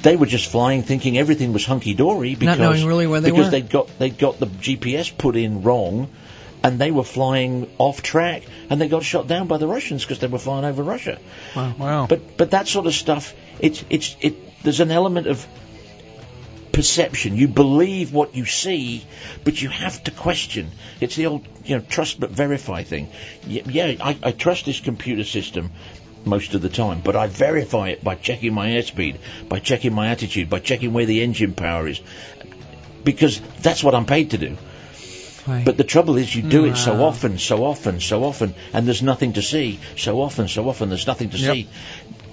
[0.01, 3.45] they were just flying, thinking everything was hunky dory because knowing really where they because
[3.45, 3.51] were.
[3.51, 6.09] they'd got they'd got the GPS put in wrong.
[6.63, 10.17] And they were flying off track, and they got shot down by the Russians because
[10.19, 11.19] they were flying over Russia.
[11.55, 11.75] Wow.
[11.77, 12.07] wow.
[12.07, 14.63] But but that sort of stuff, it's it's it.
[14.63, 15.47] There's an element of
[16.77, 17.35] perception.
[17.35, 19.03] You believe what you see,
[19.43, 20.69] but you have to question.
[21.01, 23.09] It's the old you know trust but verify thing.
[23.47, 25.71] Yeah, I, I trust this computer system
[26.23, 29.17] most of the time, but I verify it by checking my airspeed,
[29.49, 31.99] by checking my attitude, by checking where the engine power is,
[33.03, 34.55] because that's what I'm paid to do.
[35.47, 35.65] Right.
[35.65, 39.01] But the trouble is, you do it so often, so often, so often, and there's
[39.01, 39.79] nothing to see.
[39.95, 41.53] So often, so often, there's nothing to Yep.
[41.53, 41.67] see.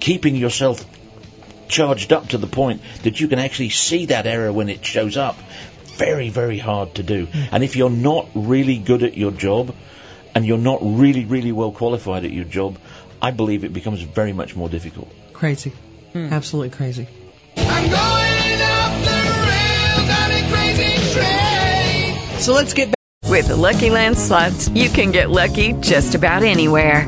[0.01, 0.85] Keeping yourself
[1.67, 5.17] charged up to the point that you can actually see that error when it shows
[5.17, 5.37] up,
[5.85, 7.25] very, very hard to do.
[7.25, 7.41] Hmm.
[7.51, 9.73] And if you're not really good at your job,
[10.35, 12.77] and you're not really, really well qualified at your job,
[13.21, 15.09] I believe it becomes very much more difficult.
[15.31, 15.71] Crazy.
[16.11, 16.27] Hmm.
[16.31, 17.07] Absolutely crazy.
[17.57, 22.39] I'm going up the rails on a crazy train.
[22.39, 22.95] So let's get back.
[23.29, 27.07] With the Lucky Land slots, you can get lucky just about anywhere.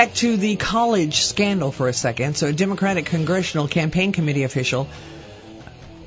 [0.00, 2.34] Back to the college scandal for a second.
[2.34, 4.88] So, a Democratic Congressional Campaign Committee official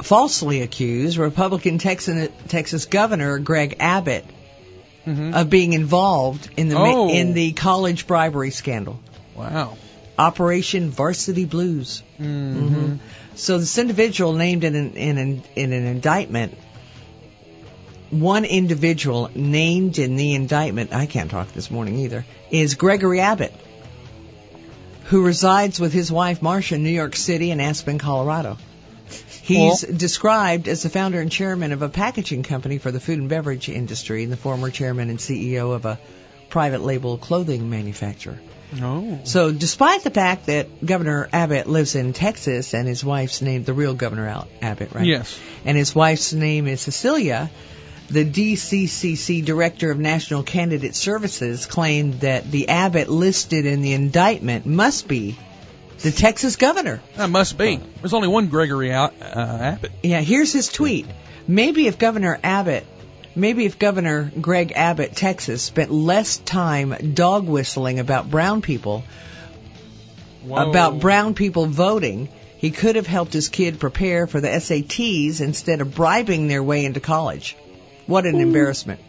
[0.01, 4.25] falsely accused Republican Texan, Texas Governor Greg Abbott
[5.05, 6.97] of being involved in the Mm-hmm.
[6.97, 7.09] Oh.
[7.09, 8.99] in the college bribery scandal.
[9.35, 9.77] Wow.
[10.17, 12.01] Operation Varsity Blues.
[12.19, 12.95] Mm-hmm.
[13.35, 16.57] So this individual named in an, in an, in an indictment,
[18.09, 23.53] one individual named in the indictment, I can't talk this morning either, is Gregory Abbott,
[25.13, 28.57] who resides with his wife Marcia in New York City and Aspen, Colorado.
[29.43, 33.29] He's described as the founder and chairman of a packaging company for the food and
[33.29, 35.99] beverage industry and the former chairman and CEO of a
[36.49, 38.39] private label clothing manufacturer.
[38.81, 39.19] Oh.
[39.23, 43.73] So, despite the fact that Governor Abbott lives in Texas and his wife's name, the
[43.73, 45.05] real Governor Abbott, right?
[45.05, 45.39] Yes.
[45.63, 47.51] And his wife's name is Cecilia,
[48.09, 54.65] the DCCC Director of National Candidate Services claimed that the Abbott listed in the indictment
[54.65, 55.37] must be
[55.99, 57.01] the Texas governor.
[57.15, 57.79] That must be.
[58.01, 59.91] There's only one Gregory uh, Abbott.
[60.03, 61.07] Yeah, here's his tweet.
[61.47, 62.85] Maybe if Governor Abbott,
[63.35, 69.03] maybe if Governor Greg Abbott, Texas, spent less time dog whistling about brown people,
[70.45, 75.81] about brown people voting, he could have helped his kid prepare for the SATs instead
[75.81, 77.55] of bribing their way into college.
[78.07, 78.99] What an embarrassment.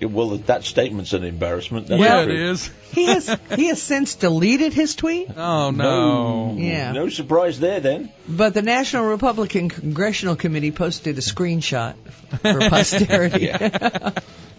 [0.00, 1.88] Yeah, Well, that statement's an embarrassment.
[1.88, 2.32] That's Yeah, true.
[2.32, 2.70] it is.
[2.90, 5.28] He has he has since deleted his tweet.
[5.36, 6.54] Oh no.
[6.58, 6.90] Yeah.
[6.92, 8.10] No surprise there then.
[8.28, 11.94] But the National Republican Congressional Committee posted a screenshot
[12.42, 13.50] for posterity.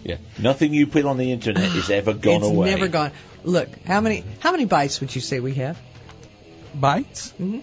[0.04, 0.16] Yeah.
[0.36, 2.70] Nothing you put on the internet is ever gone it's away.
[2.70, 3.12] never gone.
[3.44, 5.78] Look, how many how many bytes would you say we have?
[6.76, 7.32] Bytes?
[7.34, 7.60] Mm-hmm.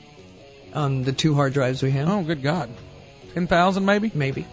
[0.73, 2.07] On the two hard drives we have.
[2.09, 2.69] Oh, good God.
[3.33, 4.11] 10,000 maybe?
[4.13, 4.45] Maybe.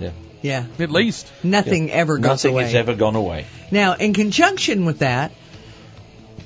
[0.00, 0.12] Yeah.
[0.44, 0.66] Yeah.
[0.78, 1.32] At least.
[1.42, 2.64] Nothing ever goes Nothing away.
[2.64, 3.46] has ever gone away.
[3.70, 5.32] Now, in conjunction with that,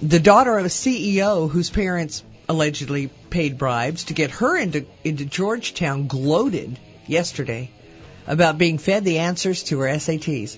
[0.00, 5.24] the daughter of a CEO whose parents allegedly paid bribes to get her into into
[5.24, 6.78] Georgetown gloated
[7.08, 7.72] yesterday
[8.28, 10.56] about being fed the answers to her SATs.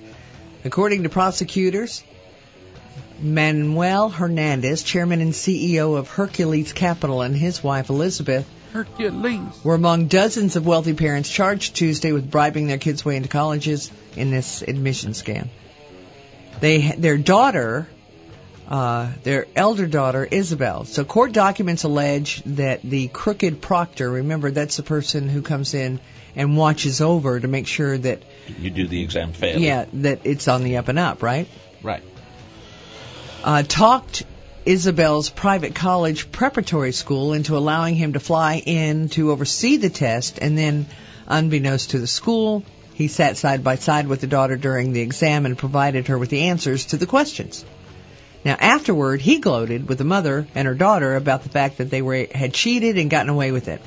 [0.66, 2.04] According to prosecutors,
[3.22, 9.64] Manuel Hernandez, chairman and CEO of Hercules Capital, and his wife Elizabeth Hercules.
[9.64, 13.90] were among dozens of wealthy parents charged Tuesday with bribing their kids' way into colleges
[14.16, 15.48] in this admission scam.
[16.60, 17.88] They, their daughter,
[18.68, 20.84] uh, their elder daughter Isabel.
[20.84, 26.00] So court documents allege that the crooked proctor, remember that's the person who comes in
[26.36, 28.22] and watches over to make sure that,
[28.60, 29.66] You do the exam fairly.
[29.66, 31.48] yeah, that it's on the up and up, right?
[31.82, 32.02] Right.
[33.42, 34.22] uh, talked
[34.70, 40.38] Isabel's private college preparatory school into allowing him to fly in to oversee the test,
[40.40, 40.86] and then,
[41.26, 42.62] unbeknownst to the school,
[42.94, 46.30] he sat side by side with the daughter during the exam and provided her with
[46.30, 47.64] the answers to the questions.
[48.44, 52.00] Now, afterward, he gloated with the mother and her daughter about the fact that they
[52.00, 53.82] were had cheated and gotten away with it.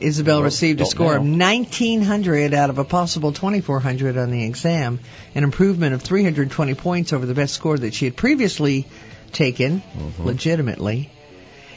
[0.00, 5.00] Isabel Well, received a score of 1900 out of a possible 2400 on the exam,
[5.34, 8.86] an improvement of 320 points over the best score that she had previously
[9.32, 9.82] taken,
[10.18, 11.10] legitimately.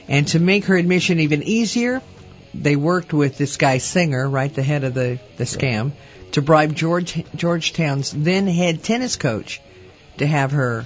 [0.07, 2.01] And to make her admission even easier,
[2.53, 5.91] they worked with this guy Singer, right, the head of the, the scam,
[6.33, 9.61] to bribe George Georgetown's then head tennis coach
[10.17, 10.85] to have her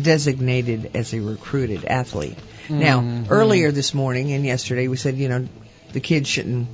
[0.00, 2.38] designated as a recruited athlete.
[2.68, 3.26] Now, Mhm.
[3.30, 5.48] earlier this morning and yesterday, we said, you know,
[5.92, 6.68] the kids shouldn't.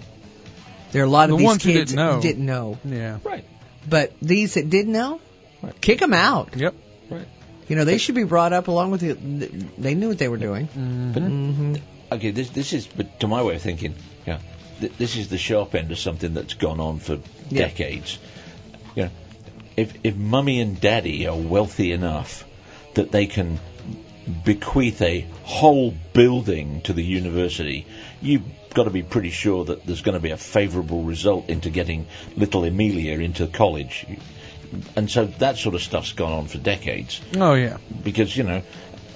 [0.92, 2.20] There are a lot of these ones who kids didn't know.
[2.20, 2.78] didn't know.
[2.84, 3.18] Yeah.
[3.25, 3.44] Right.
[3.89, 5.20] But these that did know,
[5.81, 6.50] kick them out.
[6.57, 6.75] Yep.
[7.10, 7.26] Right.
[7.69, 9.13] You know, they should be brought up along with the.
[9.79, 10.67] They knew what they were doing.
[11.13, 11.75] But, Mm-hmm.
[12.11, 13.95] Okay, this this is, but to my way of thinking,
[14.27, 14.39] yeah,
[14.81, 17.19] th- this is the sharp end of something that's gone on for
[17.51, 17.67] Yeah.
[17.69, 18.19] decades.
[18.95, 19.11] You know,
[19.77, 22.47] if if mummy and daddy are wealthy enough
[22.95, 23.59] that they can
[24.45, 27.87] bequeath a whole building to the university,
[28.23, 28.43] you've
[28.75, 32.07] got to be pretty sure that there's going to be a favourable result into getting
[32.37, 34.07] little Emilia into college.
[34.97, 37.79] And so that sort of stuff's gone on for decades Oh, yeah.
[38.05, 38.63] because you know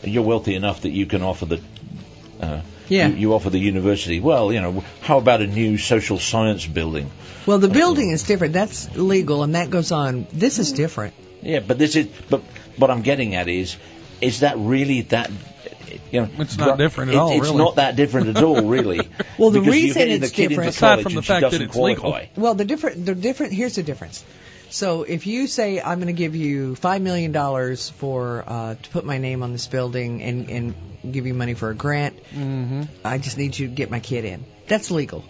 [0.03, 1.61] you're wealthy enough that you can offer the
[2.41, 3.09] uh, Yeah.
[3.09, 4.19] you, you offer the university.
[4.21, 7.11] Well, you know, how about a new social science building?
[7.47, 8.53] Well, the building is different.
[8.55, 10.27] That's legal, and that goes on.
[10.33, 11.15] This is different.
[11.43, 12.41] Yeah, but this is but
[12.77, 13.77] what I'm getting at is
[14.21, 15.31] is that really that
[16.11, 17.59] you know It's not different at it- all, It's really.
[17.59, 19.01] not that different at all, really.
[19.39, 22.17] Well, the Because reason it's different- Aside from the fact that it's legal.
[22.37, 23.53] Well, the different, the different.
[23.53, 24.25] Here's the difference.
[24.73, 28.91] So if you say I'm going to give you five million dollars for uh, to
[28.91, 30.75] put my name on this building and and
[31.12, 32.83] give you money for a grant, Mm-hmm.
[33.05, 34.44] I just need you to get my kid in.
[34.68, 35.25] That's legal.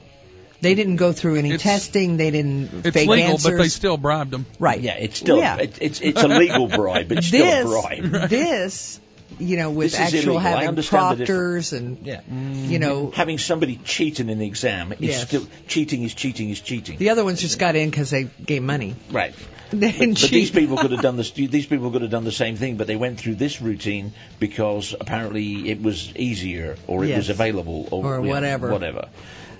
[0.60, 2.16] They didn't go through any It's- testing.
[2.18, 2.86] They didn't fake it.
[2.86, 3.50] It's fake legal, answers.
[3.52, 4.46] but they still bribed them.
[4.60, 4.80] right.
[4.80, 5.56] Yeah, it's still Yeah.
[5.56, 7.10] it, it's it's a legal bribe.
[7.10, 8.30] It's still this a bribe.
[8.30, 9.00] this
[9.38, 12.20] you know, with This actual having proctors and Yeah.
[12.30, 12.68] Mm.
[12.68, 15.26] you know, having somebody cheating in the exam is Yes.
[15.28, 16.98] still cheating is cheating is cheating.
[16.98, 18.94] the other ones just got in because they gave money.
[19.10, 19.34] Right.
[19.72, 21.30] But, but these people could have done this.
[21.30, 24.94] These people could have done the same thing, but they went through this routine because
[25.00, 27.16] apparently it was easier, or it Yes.
[27.16, 28.70] was available, or, Or you know, whatever.
[28.70, 29.08] whatever.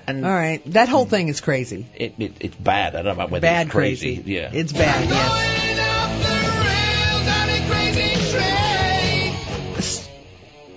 [0.06, 1.86] And All right, that whole thing is crazy.
[1.94, 2.94] it, it it's bad.
[2.94, 4.16] I don't know about whether Bad it's crazy.
[4.16, 4.32] crazy.
[4.34, 4.50] Yeah.
[4.52, 5.08] It's bad.
[5.08, 5.61] Yes.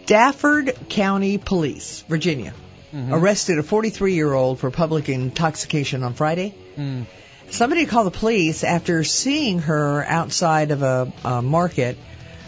[0.05, 2.53] Stafford County Police, Virginia,
[2.93, 3.13] Mm-hmm.
[3.13, 6.55] arrested a 43-year-old for public intoxication on Friday.
[6.77, 7.07] Mm.
[7.49, 11.97] Somebody called the police after seeing her outside of a, a market,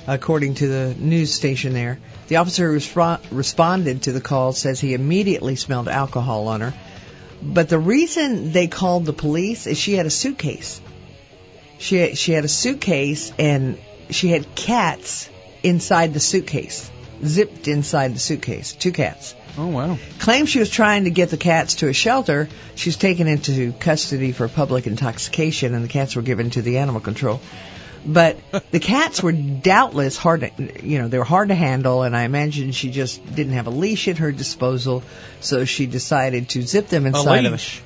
[0.05, 1.99] according to the news station there.
[2.29, 6.73] The officer who responded to the call says he immediately smelled alcohol on her.
[7.41, 10.79] But the reason they called the police is she had a suitcase.
[11.77, 13.77] She she had a suitcase and
[14.11, 15.29] she had cats
[15.61, 16.89] inside the suitcase,
[17.25, 19.35] zipped inside the suitcase, two cats.
[19.57, 19.97] Oh wow.
[20.19, 22.47] Claims she was trying to get the cats to a shelter.
[22.75, 26.77] She was taken into custody for public intoxication, and the cats were given to the
[26.77, 27.41] animal control.
[28.05, 28.37] But
[28.71, 32.23] the cats were doubtless hard, to, you know, they were hard to handle, and I
[32.23, 35.03] imagine she just didn't have a leash at her disposal,
[35.41, 37.81] so she decided to zip them A inside of leash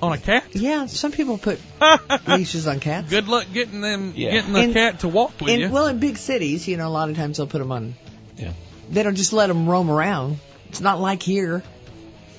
[0.00, 0.44] on a cat.
[0.52, 1.58] Yeah, some people put
[2.28, 3.10] leashes on cats.
[3.10, 4.30] Good luck getting them Yeah.
[4.30, 5.70] getting the In- cat to walk with in, you.
[5.70, 7.96] Well, in big cities, you know, a lot of times they'll put them on.
[8.38, 8.52] Yeah.
[8.90, 10.38] They don't just let them roam around.
[10.68, 11.62] It's not like here.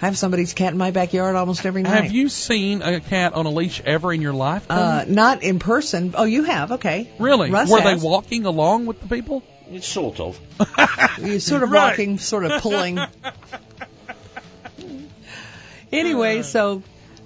[0.02, 2.04] I have somebody's cat in my backyard almost every night.
[2.04, 4.66] Have you seen a cat on a leash ever in your life?
[4.70, 6.14] Uh, not in person.
[6.18, 6.72] Oh, you have.
[6.74, 7.12] Okay.
[7.20, 7.52] really?
[7.52, 8.02] Russ Were has.
[8.02, 9.44] they walking along with the people?
[9.70, 10.40] It's sort of.
[11.22, 11.90] You're sort of Right.
[11.92, 12.98] walking, sort of pulling.
[15.92, 16.82] anyway, so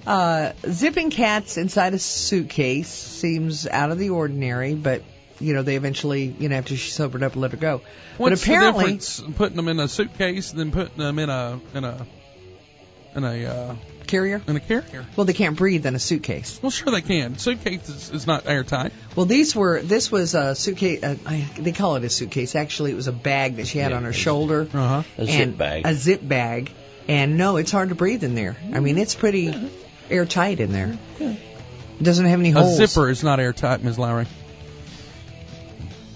[0.07, 5.03] uh, zipping cats inside a suitcase seems out of the ordinary, but
[5.39, 7.81] you know they eventually, you know, after she sobered up, let her go.
[8.17, 11.59] What's but apparently, the difference putting them in a suitcase than putting them in a
[11.73, 12.05] in a
[13.15, 13.75] in a uh,
[14.07, 14.41] carrier.
[14.47, 15.05] in a carrier?
[15.15, 16.59] Well, they can't breathe in a suitcase.
[16.61, 17.37] Well, sure they can.
[17.37, 18.93] Suitcase is, is not airtight.
[19.15, 19.81] Well, these were.
[19.81, 21.03] This was a suitcase.
[21.03, 22.55] Uh, I, they call it a suitcase.
[22.55, 24.67] Actually, it was a bag that she had Yeah, on her shoulder.
[24.73, 25.03] Uh huh.
[25.17, 25.85] A zip bag.
[25.85, 26.71] A zip bag.
[27.07, 28.55] And no, it's hard to breathe in there.
[28.73, 29.53] I mean, it's pretty
[30.09, 30.97] airtight in there.
[31.19, 32.79] It doesn't have any holes.
[32.79, 33.99] A zipper is not airtight, Ms.
[33.99, 34.25] Lowry.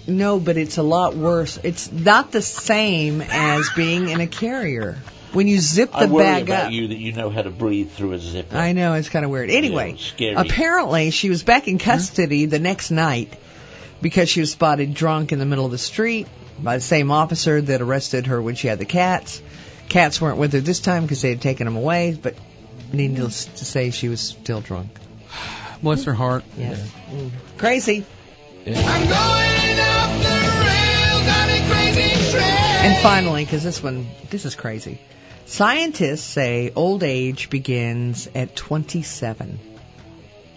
[0.08, 1.58] No, but it's a lot worse.
[1.62, 4.98] It's not the same as being in a carrier.
[5.32, 6.72] When you zip the I worry bag about up.
[6.72, 8.56] you that you know how to breathe through a zipper.
[8.56, 9.50] I know it's kind of weird.
[9.50, 10.34] Anyway, Yeah, scary.
[10.34, 13.34] apparently she was back in custody the next night
[14.00, 16.26] because she was spotted drunk in the middle of the street
[16.58, 19.42] by the same officer that arrested her when she had the cats.
[19.90, 22.34] Cats weren't with her this time because they had taken them away, but
[22.92, 24.88] needless to say, she was still drunk.
[25.82, 26.44] Bless her heart.
[26.56, 26.76] Yeah.
[27.58, 28.06] Crazy.
[32.88, 34.98] And finally, because this one, this is crazy.
[35.44, 39.58] Scientists say old age begins at 27.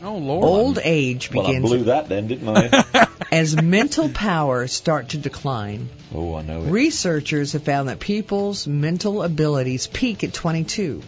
[0.01, 0.45] Oh Lord.
[0.45, 1.35] Old age begins.
[1.35, 3.07] well, I begins blew that then, didn't I?
[3.33, 5.89] as mental powers start to decline.
[6.15, 6.69] oh, I know it.
[6.71, 11.01] Researchers have found that people's mental abilities peak at 22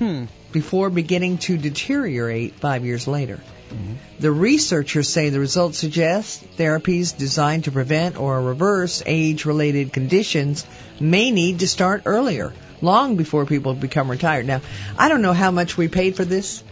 [0.00, 0.24] Hmm.
[0.52, 3.38] before beginning to deteriorate five years later.
[3.70, 3.94] Mm-hmm.
[4.20, 10.66] The researchers say the results suggest therapies designed to prevent or reverse age related conditions
[11.00, 14.46] may need to start earlier, long before people become retired.
[14.46, 14.60] Now,
[14.98, 16.62] I don't know how much we paid for this.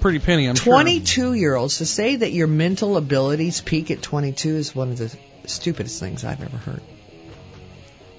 [0.00, 0.74] Pretty penny, I'm sure.
[0.74, 4.98] 22 year olds to say that your mental abilities peak at 22 is one of
[4.98, 5.16] the
[5.46, 6.82] stupidest things I've ever heard.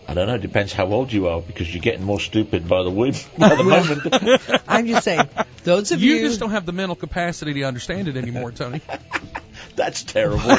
[0.07, 0.35] I don't know.
[0.35, 3.55] It depends how old you are because you're getting more stupid by the week, by
[3.55, 4.61] the moment.
[4.67, 5.27] I'm just saying,
[5.63, 8.81] those of You you, just don't have the mental capacity to understand it anymore, Tony.
[9.75, 10.57] That's terrible.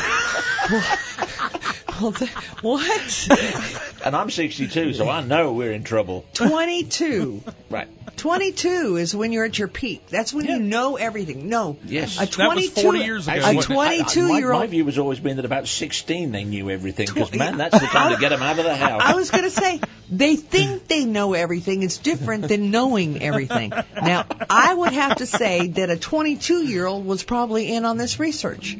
[2.00, 2.30] Well, th-
[2.62, 3.28] what?
[4.04, 6.24] and I'm 62, so I know we're in trouble.
[6.34, 7.42] 22.
[7.70, 7.86] Right.
[8.16, 10.06] 22 is when you're at your peak.
[10.08, 11.50] That's when you know everything.
[11.50, 11.76] No.
[11.84, 12.16] Yes.
[12.16, 13.74] A That was 22 40 years ago, A wasn't it?
[13.74, 17.32] 22 my, year my view has always been that about 16 they knew everything because
[17.34, 19.02] man, that's the time to get them out of the house.
[19.04, 21.82] I was going to say, they think they know everything.
[21.82, 23.70] It's different than knowing everything.
[24.02, 27.98] Now, I would have to say that a 22 year old was probably in on
[27.98, 28.78] this research.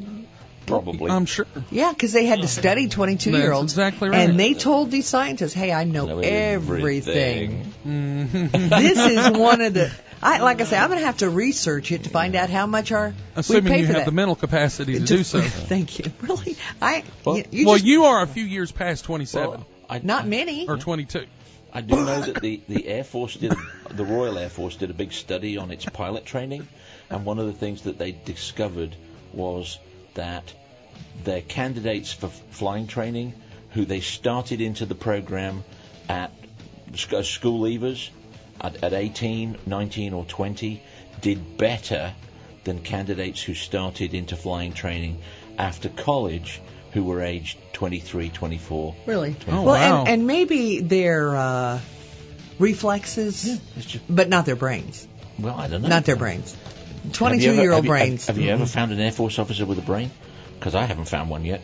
[0.69, 1.11] Probably.
[1.11, 1.45] I'm sure.
[1.71, 3.73] Yeah, because they had to study 22 year olds.
[3.73, 4.29] Exactly right.
[4.29, 7.63] And they told these scientists, hey, I know, Know everything.
[7.63, 7.73] everything.
[7.85, 8.69] Mm-hmm.
[8.69, 9.91] this is one of the.
[10.21, 12.65] I like I say, I'm going to have to research it to find out how
[12.67, 14.05] much our we Assuming pay you for have that.
[14.05, 15.39] the mental capacity to do so.
[15.41, 16.11] Thank you.
[16.21, 17.03] Really, I.
[17.23, 20.27] Well- you, you well, just, you are a few years past 27 Well, I, not
[20.27, 20.67] many.
[20.67, 21.25] or 22.
[21.71, 23.53] I do know that the, the Air Force did,
[23.91, 26.67] the Royal Air Force did a big study on its pilot training,
[27.11, 28.95] and one of the things that they discovered
[29.33, 29.77] was
[30.15, 30.51] that
[31.23, 33.33] they're candidates for flying training
[33.71, 35.63] who they started into the program
[36.07, 36.31] at
[36.95, 38.09] school leavers
[38.59, 40.81] at, at 18, 19, or 20
[41.21, 42.13] did better
[42.63, 45.21] than candidates who started into flying training
[45.57, 46.61] after college
[46.93, 48.95] who were aged 23, 24.
[49.05, 49.35] Really?
[49.47, 49.99] Oh, well, wow.
[50.01, 51.79] and, and maybe their uh,
[52.57, 53.59] reflexes,
[54.09, 55.07] but not their brains.
[55.37, 55.87] Well, I don't know.
[55.87, 56.55] Not their brains.
[57.13, 58.27] 22 ever- year have old you- have- brains.
[58.27, 60.11] Have, you ever found an Air Force officer with a brain?
[60.59, 61.61] Because I haven't found one yet.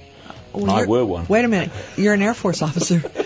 [0.54, 1.26] Oh, well, I you're- were one.
[1.28, 1.70] Wait a minute.
[1.98, 3.00] You're an Air Force officer.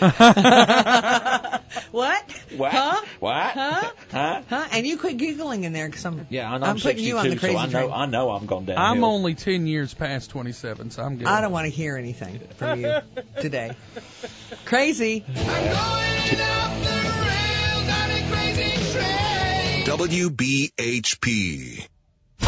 [1.91, 2.23] what?
[2.57, 2.71] What?
[2.71, 3.01] Huh?
[3.19, 3.51] What?
[3.51, 3.91] Huh?
[4.11, 4.41] Huh?
[4.49, 4.67] Huh?
[4.71, 6.25] And you quit giggling in there because I'm.
[6.31, 7.91] Yeah, I'm I'm, putting you on the crazy so I know train.
[7.93, 8.79] I know I'm gone down.
[8.79, 11.27] I'm only 10 years past 27, so I'm good.
[11.27, 12.95] I don't want to hear anything from you
[13.39, 13.75] today.
[14.65, 15.23] Crazy.
[20.49, 21.87] WBHP.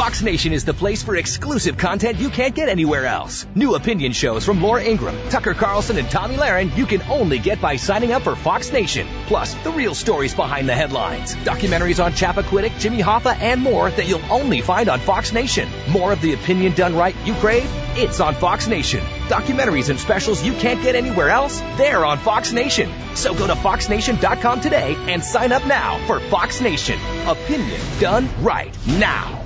[0.01, 3.45] Fox Nation is the place for exclusive content you can't get anywhere else.
[3.53, 7.61] New opinion shows from Laura Ingraham, Tucker Carlson, and Tomi Lahren you can only get
[7.61, 9.07] by signing up for Fox Nation.
[9.27, 11.35] Plus, the real stories behind the headlines.
[11.35, 15.69] Documentaries on Chappaquiddick, Jimmy Hoffa, and more that you'll only find on Fox Nation.
[15.91, 17.69] More of the opinion done right you crave?
[17.95, 19.01] It's on Fox Nation.
[19.27, 21.59] Documentaries and specials you can't get anywhere else?
[21.77, 22.91] They're on Fox Nation.
[23.13, 26.99] So go to foxnation.com today and sign up now for Fox Nation.
[27.27, 29.40] Opinion done right now.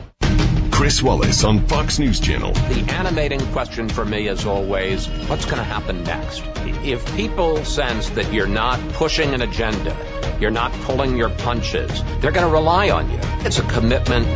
[0.75, 2.51] Chris Wallace on Fox News Channel.
[2.51, 6.43] The animating question for me is always, what's going to happen next?
[6.83, 9.95] If people sense that you're not pushing an agenda,
[10.41, 13.17] you're not pulling your punches, they're going to rely on you.
[13.45, 14.27] It's a commitment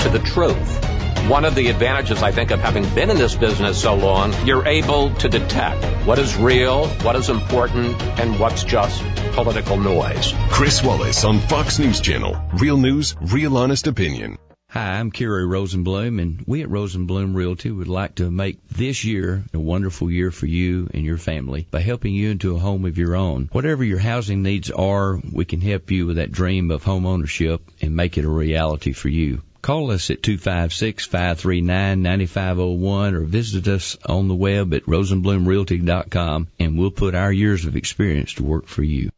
[0.00, 1.28] to the truth.
[1.28, 4.66] One of the advantages, I think, of having been in this business so long, you're
[4.66, 10.32] able to detect what is real, what is important, and what's just political noise.
[10.48, 12.40] Chris Wallace on Fox News Channel.
[12.54, 14.38] Real news, real honest opinion.
[14.70, 19.42] Hi, I'm Kerry Rosenblum, and we at Rosenblum Realty would like to make this year
[19.54, 22.98] a wonderful year for you and your family by helping you into a home of
[22.98, 23.48] your own.
[23.50, 27.62] Whatever your housing needs are, we can help you with that dream of home ownership
[27.80, 29.40] and make it a reality for you.
[29.62, 37.14] Call us at 256-539-9501 or visit us on the web at rosenblumrealty.com and we'll put
[37.14, 39.08] our years of experience to work for you.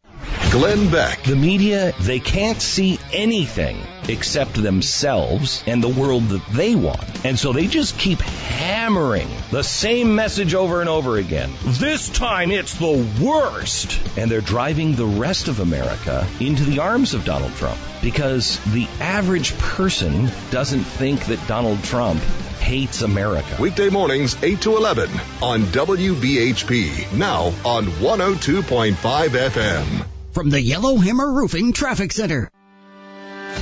[0.50, 1.22] Glenn Beck.
[1.22, 7.24] The media, they can't see anything except themselves and the world that they want.
[7.24, 11.52] And so they just keep hammering the same message over and over again.
[11.64, 14.00] This time it's the worst.
[14.18, 18.88] And they're driving the rest of America into the arms of Donald Trump because the
[19.00, 22.20] average person doesn't think that Donald Trump
[22.60, 23.56] hates America.
[23.60, 25.10] Weekday mornings, 8 to 11
[25.42, 27.16] on WBHP.
[27.16, 30.06] Now on 102.5 FM.
[30.32, 32.50] From the Yellowhammer Roofing Traffic Center.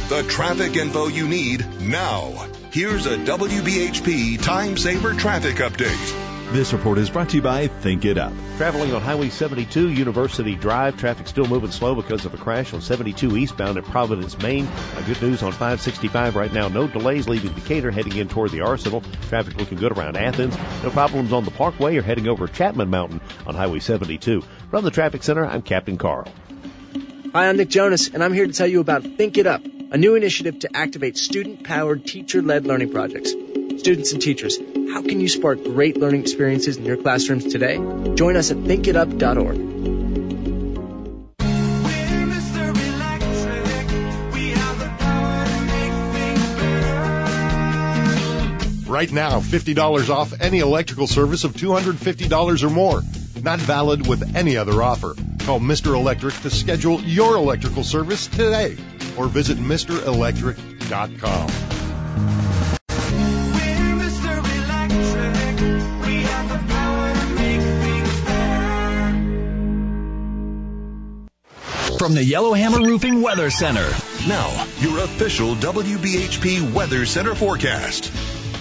[0.09, 2.49] The traffic info you need now.
[2.71, 6.28] Here's a WBHP time saver traffic update.
[6.51, 8.33] This report is brought to you by Think It Up.
[8.57, 12.81] Traveling on Highway 72, University Drive, traffic still moving slow because of a crash on
[12.81, 14.65] 72 eastbound at Providence, Main.
[14.65, 16.69] Uh, good news on 565 right now.
[16.69, 19.03] No delays leaving Decatur, heading in toward the Arsenal.
[19.29, 20.57] Traffic looking good around Athens.
[20.83, 24.43] No problems on the Parkway or heading over Chapman Mountain on Highway 72.
[24.71, 26.33] From the Traffic Center, I'm Captain Carl.
[27.35, 29.99] Hi, I'm Nick Jonas, and I'm here to tell you about Think It Up, a
[29.99, 33.35] new initiative to activate student powered, teacher led learning projects.
[33.79, 34.59] Students and teachers,
[34.93, 37.77] how can you spark great learning experiences in your classrooms today?
[38.17, 39.57] Join us at thinkitup.org.
[48.89, 53.03] Right now, $50 off any electrical service of $250 or more.
[53.45, 55.15] Not valid with any other offer.
[55.41, 55.95] Call Mr.
[55.95, 58.77] Electric to schedule your electrical service today
[59.17, 62.48] or visit MrElectric.com.
[71.99, 73.91] From the Yellowhammer Roofing Weather Center.
[74.29, 78.13] Now, your official WBHP Weather Center forecast.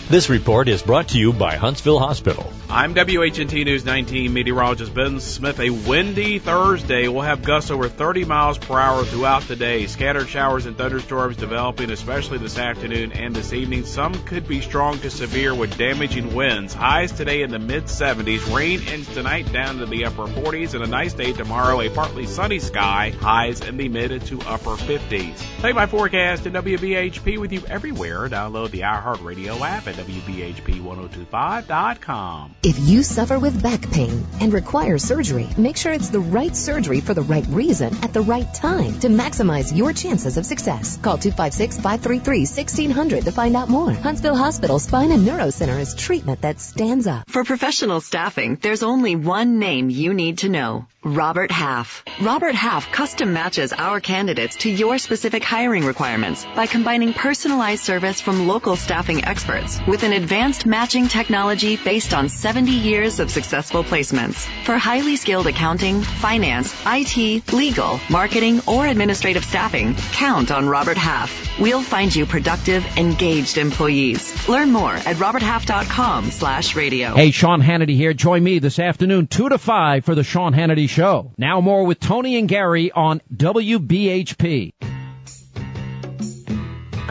[0.09, 2.53] This report is brought to you by Huntsville Hospital.
[2.69, 5.59] I'm WHNT News 19 meteorologist Ben Smith.
[5.59, 7.09] A windy Thursday.
[7.09, 9.85] We'll have gusts over 30 miles per hour throughout the day.
[9.87, 13.83] Scattered showers and thunderstorms developing, especially this afternoon and this evening.
[13.83, 16.73] Some could be strong to severe with damaging winds.
[16.73, 18.55] Highs today in the mid 70s.
[18.55, 21.81] Rain ends tonight down to the upper 40s, and a nice day tomorrow.
[21.81, 23.13] A partly sunny sky.
[23.19, 25.61] Highs in the mid to upper 50s.
[25.61, 28.29] Take my forecast in WBHP with you everywhere.
[28.29, 32.55] Download the iHeartRadio app and WBHP1025.com.
[32.63, 37.01] If you suffer with back pain and require surgery, make sure it's the right surgery
[37.01, 40.97] for the right reason at the right time to maximize your chances of success.
[40.97, 43.91] Call 256-533-1600 to find out more.
[43.91, 47.29] Huntsville Hospital Spine and Neuro Center is treatment that stands up.
[47.29, 50.85] For professional staffing, there's only one name you need to know.
[51.03, 52.03] Robert Half.
[52.21, 58.19] Robert Half custom matches our candidates to your specific hiring requirements by combining personalized service
[58.19, 63.83] from local staffing experts with an advanced matching technology based on 70 years of successful
[63.83, 64.45] placements.
[64.65, 71.59] For highly skilled accounting, finance, IT, legal, marketing, or administrative staffing, count on Robert Half.
[71.59, 74.47] We'll find you productive, engaged employees.
[74.49, 77.15] Learn more at roberthalf.com slash radio.
[77.15, 78.13] Hey, Sean Hannity here.
[78.13, 81.33] Join me this afternoon, 2 to 5 for the Sean Hannity Show.
[81.37, 84.96] Now more with Tony and Gary on WBHP.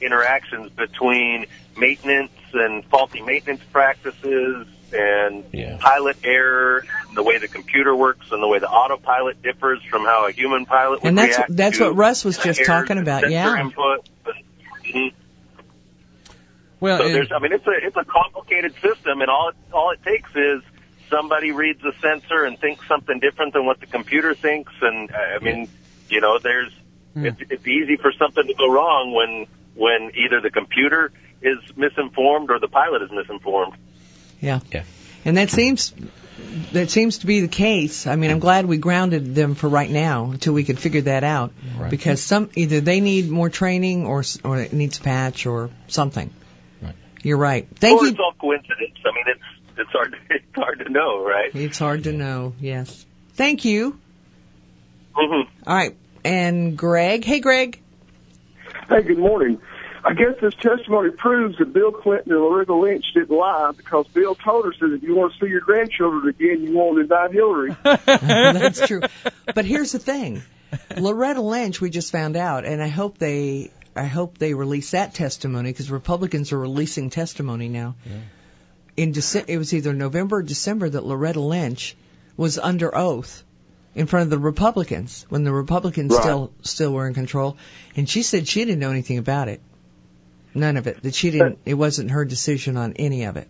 [0.00, 7.96] interactions between maintenance and faulty maintenance practices and pilot error, and the way the computer
[7.96, 11.38] works, and the way the autopilot differs from how a human pilot would And that's
[11.38, 13.22] react that's to what Russ was just errors talking and about.
[13.22, 13.60] sensor Yeah.
[13.60, 14.08] Input.
[14.84, 15.12] Mhm.
[16.80, 19.54] Well, so and- there's, I mean, it's a it's a complicated system, and all it,
[19.72, 20.62] all it takes is
[21.08, 25.14] somebody reads the sensor and thinks something different than what the computer thinks, and uh,
[25.16, 25.68] I mean,
[26.10, 26.72] you know, there's
[27.14, 31.12] it's, it's easy for something to go wrong when when either the computer
[31.42, 33.74] is misinformed or the pilot is misinformed.
[34.40, 34.60] Yeah.
[34.72, 34.84] Yeah.
[35.24, 35.92] And that seems
[36.72, 38.06] that seems to be the case.
[38.06, 41.24] I mean, I'm glad we grounded them for right now until we can figure that
[41.24, 41.52] out.
[41.78, 41.90] Right.
[41.90, 46.30] Because some either they need more training or or it needs a patch or something.
[46.80, 46.94] Right.
[47.22, 47.68] You're right.
[47.76, 48.10] Thank or you.
[48.10, 48.98] it's all coincidence.
[49.04, 51.54] I mean, it's it's hard it's hard to know, right?
[51.54, 52.54] It's hard to know.
[52.60, 53.06] Yes.
[53.34, 53.98] Thank you.
[55.14, 55.46] Mhm.
[55.66, 55.96] All right.
[56.24, 57.24] And Greg.
[57.24, 57.80] Hey, Greg.
[58.88, 59.60] Hey, good morning.
[60.04, 64.34] I guess this testimony proves that Bill Clinton and Loretta Lynch didn't lie because Bill
[64.34, 67.76] told her that if you want to see your grandchildren again, you won't indict Hillary.
[67.84, 69.02] That's true.
[69.54, 70.42] But here's the thing.
[70.96, 75.14] Loretta Lynch, we just found out, and I hope they, I hope they release that
[75.14, 77.94] testimony because Republicans are releasing testimony now.
[78.96, 81.96] In Dece- it was either November or December that Loretta Lynch
[82.36, 83.44] was under oath
[83.94, 86.22] in front of the Republicans when the Republicans Right.
[86.22, 87.56] still still were in control,
[87.94, 89.60] and she said she didn't know anything about it,
[90.54, 91.02] none of it.
[91.02, 91.58] That she didn't.
[91.64, 93.48] It wasn't her decision on any of it.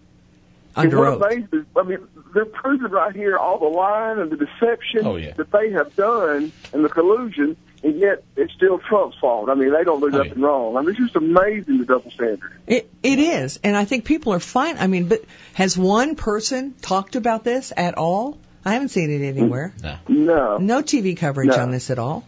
[0.74, 1.22] Under what oath.
[1.22, 1.98] amazes, I mean,
[2.32, 5.32] they're proving right here all the lying and the deception Oh, yeah.
[5.34, 9.50] that they have done and the collusion, and yet it's still Trump's fault.
[9.50, 10.78] I mean, they don't do Oh, nothing wrong.
[10.78, 12.52] I mean, it's just amazing the double standard.
[12.66, 14.78] It it is, and I think people are fine.
[14.78, 15.22] I mean, but
[15.52, 18.38] has one person talked about this at all?
[18.64, 19.74] I haven't seen it anywhere.
[19.82, 19.96] No.
[20.08, 20.56] No.
[20.56, 21.58] No TV coverage No.
[21.58, 22.24] on this at all.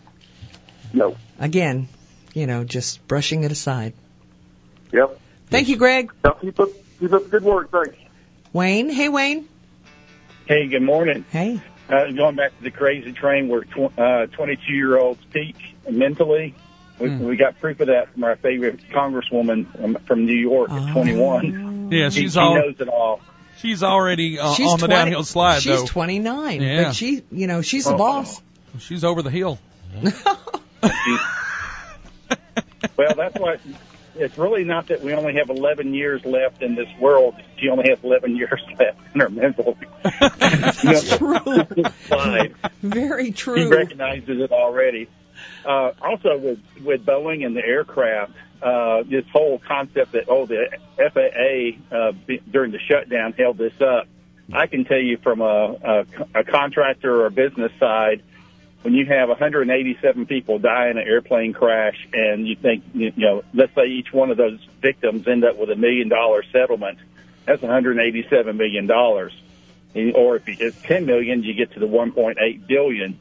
[0.92, 1.16] No.
[1.38, 1.88] Again,
[2.34, 3.94] you know, just brushing it aside.
[4.94, 5.18] Yep.
[5.50, 6.10] Thank you, Greg.
[6.12, 6.24] Keep
[6.60, 7.70] up, keep up the good work.
[7.70, 7.96] Thanks.
[8.52, 8.88] Wayne.
[8.90, 9.48] Hey, Wayne.
[10.46, 11.24] Hey, good morning.
[11.30, 11.60] Hey.
[11.88, 15.56] Uh, going back to the crazy train where tw- uh, 22 year olds peak
[15.90, 16.54] mentally.
[16.98, 17.24] We, Hmm.
[17.24, 21.88] we got proof of that from our favorite congresswoman from, from New York at 21.
[21.90, 23.20] Yeah, She- she's she all- knows it all.
[23.58, 25.86] She's already uh, She's on the downhill slide, She's though.
[25.86, 26.84] 29, Yeah.
[26.84, 27.98] but she, you know, she's the Oh.
[27.98, 28.40] boss.
[28.78, 29.58] She's over the hill.
[32.96, 33.56] Well, that's why
[34.16, 37.34] it's really not that we only have 11 years left in this world.
[37.58, 39.76] She only has 11 years left in her mental.
[41.16, 41.64] true.
[42.82, 43.54] Very true.
[43.54, 43.76] He true.
[43.76, 45.08] recognizes it already.
[45.64, 50.68] Uh, also, with with Boeing and the aircraft, uh, this whole concept that oh the
[50.96, 54.06] FAA uh, be, during the shutdown held this up.
[54.52, 58.22] I can tell you from a, a, a contractor or a business side,
[58.84, 63.42] when you have 187 people die in an airplane crash, and you think you know,
[63.54, 66.98] let's say each one of those victims end up with a million dollar settlement,
[67.46, 69.32] that's 187 million dollars.
[70.14, 73.18] or if it's 10 million, you get to the 1.8 billion.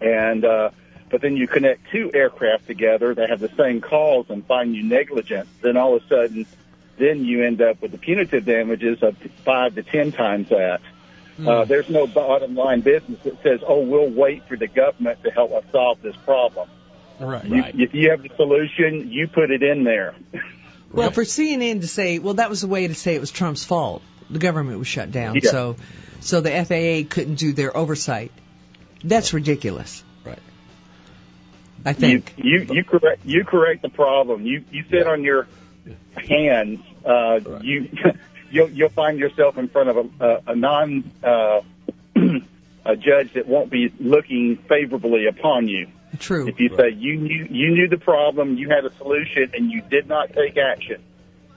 [0.00, 0.70] And, uh,
[1.10, 4.84] but then you connect two aircraft together that have the same cause and find you
[4.84, 5.48] negligent.
[5.62, 6.46] Then all of a sudden,
[6.96, 10.80] then you end up with the punitive damages of five to 10 times that.
[11.36, 11.48] Hmm.
[11.48, 15.30] Uh, there's no bottom line business that says, oh, we'll wait for the government to
[15.30, 16.68] help us solve this problem.
[17.20, 17.44] Right.
[17.44, 20.14] You, If you have the solution, you put it in there.
[20.92, 23.64] Well, for CNN to say, well, that was a way to say it was Trump's
[23.64, 24.02] fault.
[24.30, 25.50] The government was shut down, Yeah.
[25.50, 25.76] so
[26.20, 28.32] so the FAA couldn't do their oversight.
[29.04, 30.02] That's ridiculous.
[30.24, 30.38] Right.
[31.84, 32.34] I think.
[32.36, 34.44] You, you, you correct, you correct the problem.
[34.44, 35.46] You, you sit on your
[36.16, 37.88] hands, uh, you,
[38.56, 41.60] you'll, you'll find yourself in front of a, a, a non, uh,
[42.84, 45.88] a judge that won't be looking favorably upon you.
[46.18, 46.48] True.
[46.48, 49.82] If you say you knew, you knew the problem, you had a solution, and you
[49.82, 51.02] did not take action.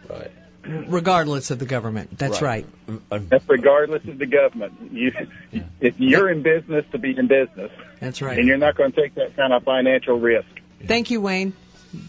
[0.09, 0.31] Right.
[0.63, 2.17] Regardless of the government.
[2.17, 2.65] That's right.
[3.09, 4.91] That's regardless of the government.
[4.91, 5.13] You,
[5.79, 7.71] if you're in business to be in business,
[8.01, 8.37] That's right.
[8.37, 10.49] and you're not going to take that kind of financial risk.
[10.85, 11.53] Thank you, Wayne.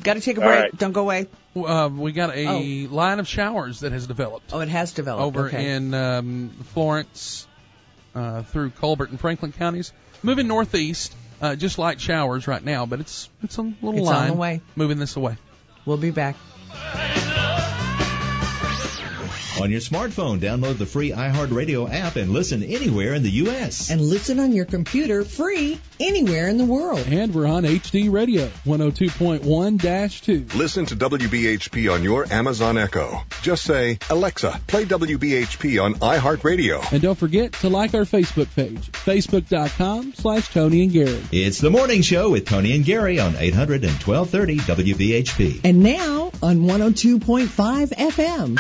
[0.03, 0.61] Got to take a break.
[0.61, 0.77] right.
[0.77, 1.27] Don't go away.
[1.57, 4.51] Uh, we got a line of showers that has developed.
[4.53, 5.23] Oh, it has developed.
[5.23, 5.73] over okay.
[5.73, 7.47] in um, Florence
[8.15, 9.93] uh, through Colbert and Franklin counties.
[10.23, 14.15] Moving northeast, uh, just light showers right now, but it's it's a little It's on
[14.15, 14.61] line the way.
[14.77, 15.37] moving this away.
[15.87, 16.37] We'll be back.
[19.61, 23.91] On your smartphone, download the free iHeartRadio app and listen anywhere in the U.S.
[23.91, 27.05] And listen on your computer free anywhere in the world.
[27.07, 30.55] And we're on HD Radio 102.1-2.
[30.55, 33.21] Listen to WBHP on your Amazon Echo.
[33.43, 36.91] Just say, Alexa, play WBHP on iHeartRadio.
[36.91, 41.23] And don't forget to like our Facebook page, facebook.com slash Tony and Gary.
[41.33, 44.57] It's the morning show with Tony and Gary on 800 and 1230
[44.95, 45.61] WBHP.
[45.65, 48.59] And now on 102.5 FM.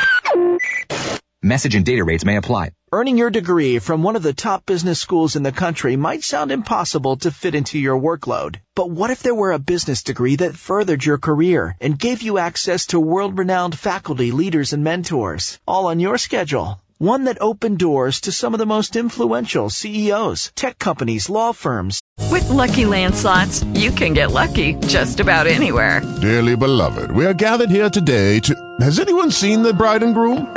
[1.43, 2.73] Message and data rates may apply.
[2.93, 6.53] Earning your degree from one of the top business schools in the country might sound
[6.53, 8.57] impossible to fit into your workload.
[8.75, 12.37] But what if there were a business degree that furthered your career and gave you
[12.37, 16.83] access to world-renowned faculty, leaders, and mentors, all on your schedule?
[16.99, 22.01] One that opened doors to some of the most influential CEOs, tech companies, law firms.
[22.31, 26.03] With Lucky Land slots, you can get lucky just about anywhere.
[26.21, 28.55] Dearly beloved, we are gathered here today to.
[28.81, 30.55] Has anyone seen the bride and groom?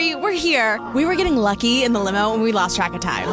[0.00, 0.80] Sorry, sorry, we're here.
[0.94, 3.28] We were getting lucky in the limo and we lost track of time.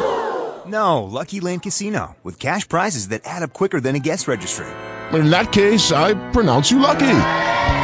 [0.66, 4.66] No, Lucky Land Casino, with cash prizes that add up quicker than a guest registry.
[5.12, 7.20] In that case, I pronounce you lucky.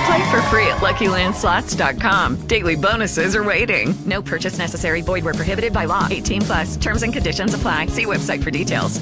[0.06, 2.46] Play for free at LuckyLandSlots.com.
[2.46, 3.94] Daily bonuses are waiting.
[4.04, 5.00] No purchase necessary.
[5.02, 6.06] Void where prohibited by law.
[6.10, 6.76] 18 plus.
[6.76, 7.86] Terms and conditions apply.
[7.86, 9.00] See website for details.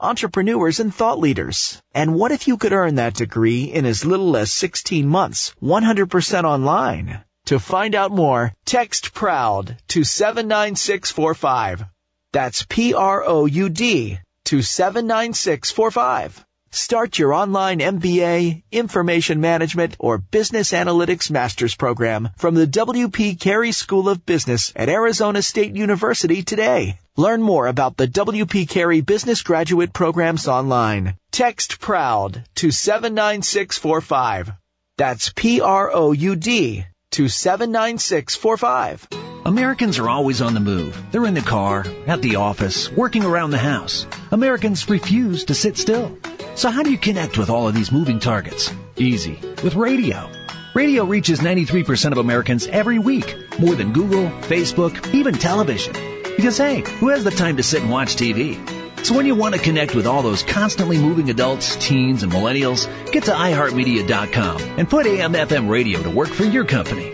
[0.00, 1.80] entrepreneurs and thought leaders.
[1.94, 6.44] And what if you could earn that degree in as little as 16 months, 100%
[6.44, 7.23] online?
[7.48, 11.84] To find out more, text PROUD to 79645.
[12.32, 16.42] That's P-R-O-U-D to 79645.
[16.70, 23.72] Start your online MBA, information management, or business analytics master's program from the WP Carey
[23.72, 26.98] School of Business at Arizona State University today.
[27.14, 31.14] Learn more about the WP Carey Business Graduate Programs online.
[31.30, 34.50] Text PROUD to 79645.
[34.96, 39.08] That's P-R-O-U-D to 79645.
[39.46, 41.00] Americans are always on the move.
[41.12, 44.04] They're in the car, at the office, working around the house.
[44.32, 46.18] Americans refuse to sit still.
[46.56, 48.72] So how do you connect with all of these moving targets?
[48.96, 49.38] Easy.
[49.62, 50.28] With radio.
[50.74, 53.32] Radio reaches 93% of Americans every week.
[53.60, 55.92] More than Google, Facebook, even television.
[56.36, 58.83] Because hey, who has the time to sit and watch TV?
[59.04, 62.88] So when you want to connect with all those constantly moving adults, teens, and millennials,
[63.12, 67.12] get to iHeartMedia.com and put AM FM radio to work for your company.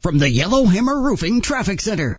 [0.00, 2.16] From the Yellowhammer Roofing Traffic Center.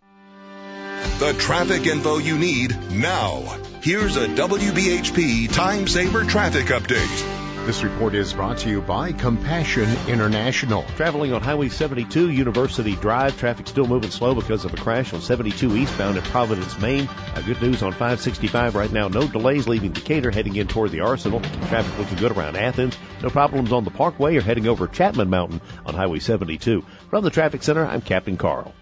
[1.17, 3.57] The traffic info you need now.
[3.81, 7.36] Here's a WBHP Time Saver Traffic Update.
[7.67, 10.83] This report is brought to you by Compassion International.
[10.95, 13.37] Traveling on Highway 72, University Drive.
[13.37, 17.09] Traffic still moving slow because of a crash on 72 eastbound at Providence, Main.
[17.09, 19.09] Uh, good news on 565 right now.
[19.09, 21.41] No delays leaving Decatur, heading in toward the Arsenal.
[21.67, 22.97] Traffic looking good around Athens.
[23.21, 26.85] No problems on the Parkway or heading over Chapman Mountain on Highway 72.
[27.09, 28.73] From the Traffic Center, I'm Captain Carl.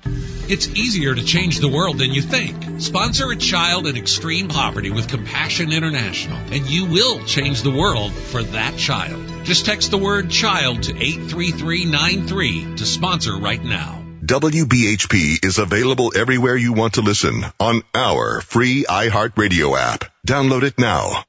[0.47, 2.81] It's easier to change the world than you think.
[2.81, 8.11] Sponsor a child in extreme poverty with Compassion International, and you will change the world
[8.11, 9.23] for that child.
[9.43, 14.03] Just text the word child to 83393 to sponsor right now.
[14.25, 20.03] WBHP is available everywhere you want to listen on our free iHeartRadio app.
[20.25, 21.23] Download it now.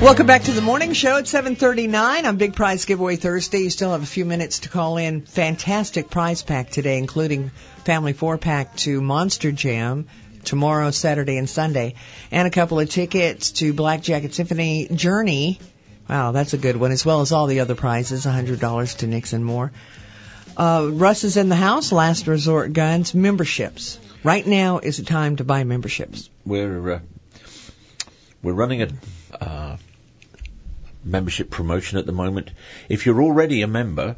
[0.00, 3.64] Welcome back to the morning show at 7:39 on Big Prize Giveaway Thursday.
[3.64, 5.22] You still have a few minutes to call in.
[5.22, 7.50] Fantastic prize pack today, including
[7.84, 10.06] family four pack to Monster Jam
[10.44, 11.94] tomorrow, Saturday, and Sunday,
[12.30, 15.58] and a couple of tickets to Black Jacket Symphony Journey.
[16.08, 19.42] Wow, that's a good one, as well as all the other prizes, $100 to Nixon
[19.42, 19.72] more.
[20.56, 21.90] Uh, Russ is in the house.
[21.90, 23.98] Last Resort Guns memberships.
[24.22, 26.30] Right now is the time to buy memberships.
[26.46, 27.00] We're uh,
[28.44, 28.88] we're running a
[29.40, 29.76] uh,
[31.08, 32.50] membership promotion at the moment.
[32.88, 34.16] If you're already a member,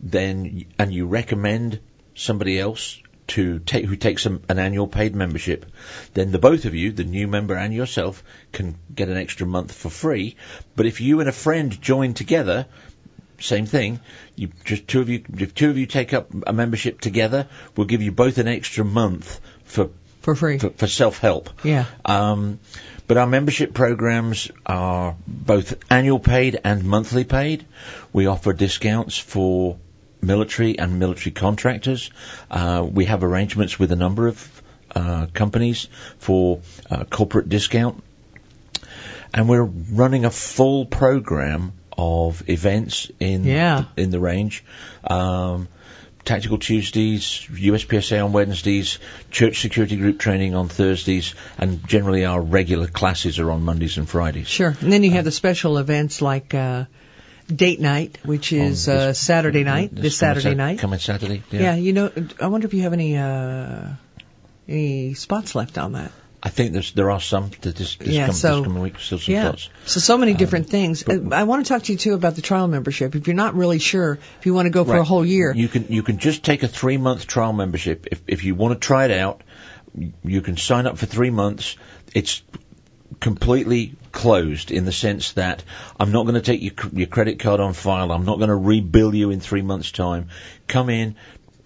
[0.00, 1.80] then and you recommend
[2.14, 5.64] somebody else to take who takes a, an annual paid membership,
[6.14, 9.72] then the both of you, the new member and yourself, can get an extra month
[9.72, 10.36] for free.
[10.76, 12.66] But if you and a friend join together,
[13.38, 14.00] same thing.
[14.36, 17.86] You just two of you, if two of you take up a membership together, we'll
[17.86, 21.50] give you both an extra month for for free for, for self help.
[21.64, 21.86] Yeah.
[22.04, 22.60] Um,
[23.12, 27.66] but our membership programs are both annual paid and monthly paid.
[28.10, 29.76] We offer discounts for
[30.22, 32.10] military and military contractors.
[32.50, 34.62] Uh, we have arrangements with a number of
[34.96, 35.88] uh, companies
[36.20, 36.60] for
[36.90, 38.02] uh, corporate discount.
[39.34, 43.84] And we're running a full program of events in Yeah.
[43.94, 44.64] in the range.
[45.04, 45.68] Um,
[46.24, 48.98] Tactical Tuesdays, USPSA on Wednesdays,
[49.30, 54.08] Church Security Group training on Thursdays, and generally our regular classes are on Mondays and
[54.08, 54.46] Fridays.
[54.46, 54.76] Sure.
[54.80, 56.84] And then you have the special events like uh,
[57.48, 59.90] date night, which is On uh, Saturday night.
[59.92, 60.78] This, coming Saturday Sat- night.
[60.78, 61.42] Coming Saturday.
[61.50, 61.74] Yeah.
[61.74, 63.88] you know, I wonder if you have any uh,
[64.68, 66.12] any spots left on that.
[66.44, 68.98] I think there's there are some that this, this, Yeah, come, so- this coming week
[68.98, 69.42] still some yeah.
[69.42, 69.68] slots.
[69.86, 71.06] So so many different things.
[71.06, 73.14] Uh, I want to talk to you too about the trial membership.
[73.14, 75.68] If you're not really sure, if you want to go for a whole year, You
[75.68, 78.84] can you can just take a three month trial membership if if you want to
[78.86, 79.42] try it out.
[80.24, 81.76] You can sign up for three months.
[82.14, 82.42] It's
[83.20, 85.62] completely closed in the sense that
[86.00, 88.10] I'm not going to take your your credit card on file.
[88.10, 90.28] I'm not going to rebill you in three months' time.
[90.66, 91.14] Come in,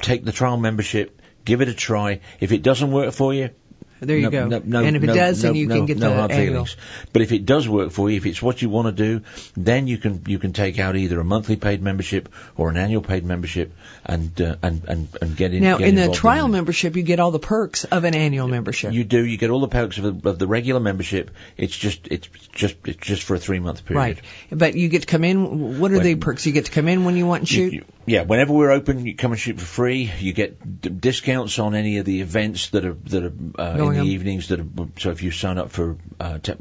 [0.03, 2.21] take the trial membership, give it a try.
[2.41, 3.51] If it doesn't work for you.
[4.01, 4.47] There you no, go.
[4.49, 6.67] No, no, And if it does, then you can get no the hard annual.
[6.67, 6.77] feelings.
[7.13, 9.25] But if it does work for you, if it's what you want to do,
[9.57, 13.03] then you can you can take out either a monthly paid membership or an annual
[13.03, 13.73] paid membership
[14.05, 15.63] and uh, and, and and get in.
[15.63, 18.49] now get in the trial in membership, you get all the perks of an annual
[18.49, 18.93] membership.
[18.93, 19.25] You do.
[19.25, 21.31] You get all the perks of the, of the regular membership.
[21.57, 23.99] It's just it's just it's just for a three month period.
[23.99, 24.21] Right.
[24.51, 25.81] But you get to come in.
[25.81, 26.47] What are the perks?
[26.47, 27.73] You get to come in when you want and shoot.
[27.73, 30.13] You- yeah, whenever we're open, you come and shoot for free.
[30.21, 33.95] You get d- discounts on any of the events that are that are uh, in
[33.95, 34.07] the on.
[34.07, 34.49] evenings.
[34.49, 34.67] That are
[34.99, 36.57] so if you sign up for uh, ta-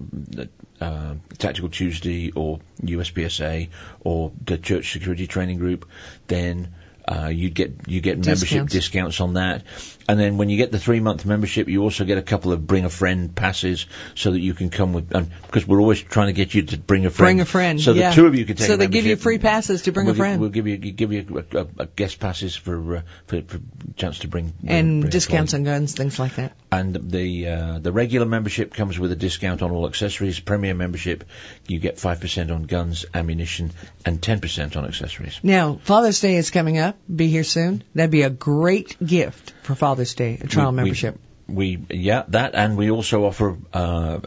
[0.82, 3.70] uh, Tactical Tuesday or USPSA
[4.02, 5.88] or the Church Security Training Group,
[6.28, 6.74] then
[7.08, 8.74] uh, you get you get membership Discounts.
[8.74, 9.64] discounts on that.
[10.08, 12.66] And then when you get the three month membership, you also get a couple of
[12.66, 15.16] bring a friend passes so that you can come with.
[15.16, 17.38] Um, because we're always trying to get you to bring a friend.
[17.38, 17.82] Bring a friend.
[17.82, 18.09] So yeah.
[18.09, 18.67] the two of you can take.
[18.67, 20.40] So they give you free passes to bring we'll a friend.
[20.40, 23.59] We'll give you give you a, a, a guest passes for, uh, for for
[23.95, 26.56] chance to bring, bring and bring discounts on guns, things like that.
[26.72, 30.40] And the uh, the regular membership comes with a discount on all accessories.
[30.40, 31.24] Premier membership,
[31.67, 33.72] you get five percent on guns, ammunition,
[34.06, 35.40] and ten percent on accessories.
[35.42, 36.98] Now, Father's Day is coming up.
[37.14, 37.84] Be here soon.
[37.95, 41.19] That'd be a great gift for Father's This day, a trial We- we- membership.
[41.48, 44.17] We yeah that, and we also offer uh,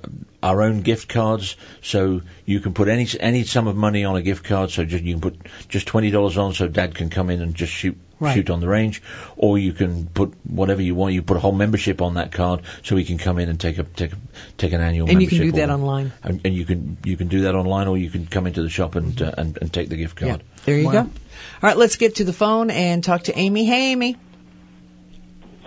[0.40, 4.22] our own gift cards, so you can put any any sum of money on a
[4.22, 4.70] gift card.
[4.70, 5.36] So just, you can put
[5.68, 8.34] just twenty dollars on, so Dad can come in and just shoot Right.
[8.34, 9.02] shoot on the range,
[9.36, 11.12] or you can put whatever you want.
[11.14, 13.78] You put a whole membership on that card, so he can come in and take
[13.78, 14.16] a take a,
[14.56, 15.10] take an annual.
[15.10, 16.12] And you can membership do that online.
[16.22, 18.68] And, and you can you can do that online, or you can come into the
[18.68, 20.44] shop and uh, and, and take the gift card.
[20.64, 20.98] There you go.
[21.00, 21.08] All
[21.62, 23.64] right, let's get to the phone and talk to Amy.
[23.64, 24.16] Hey, Amy.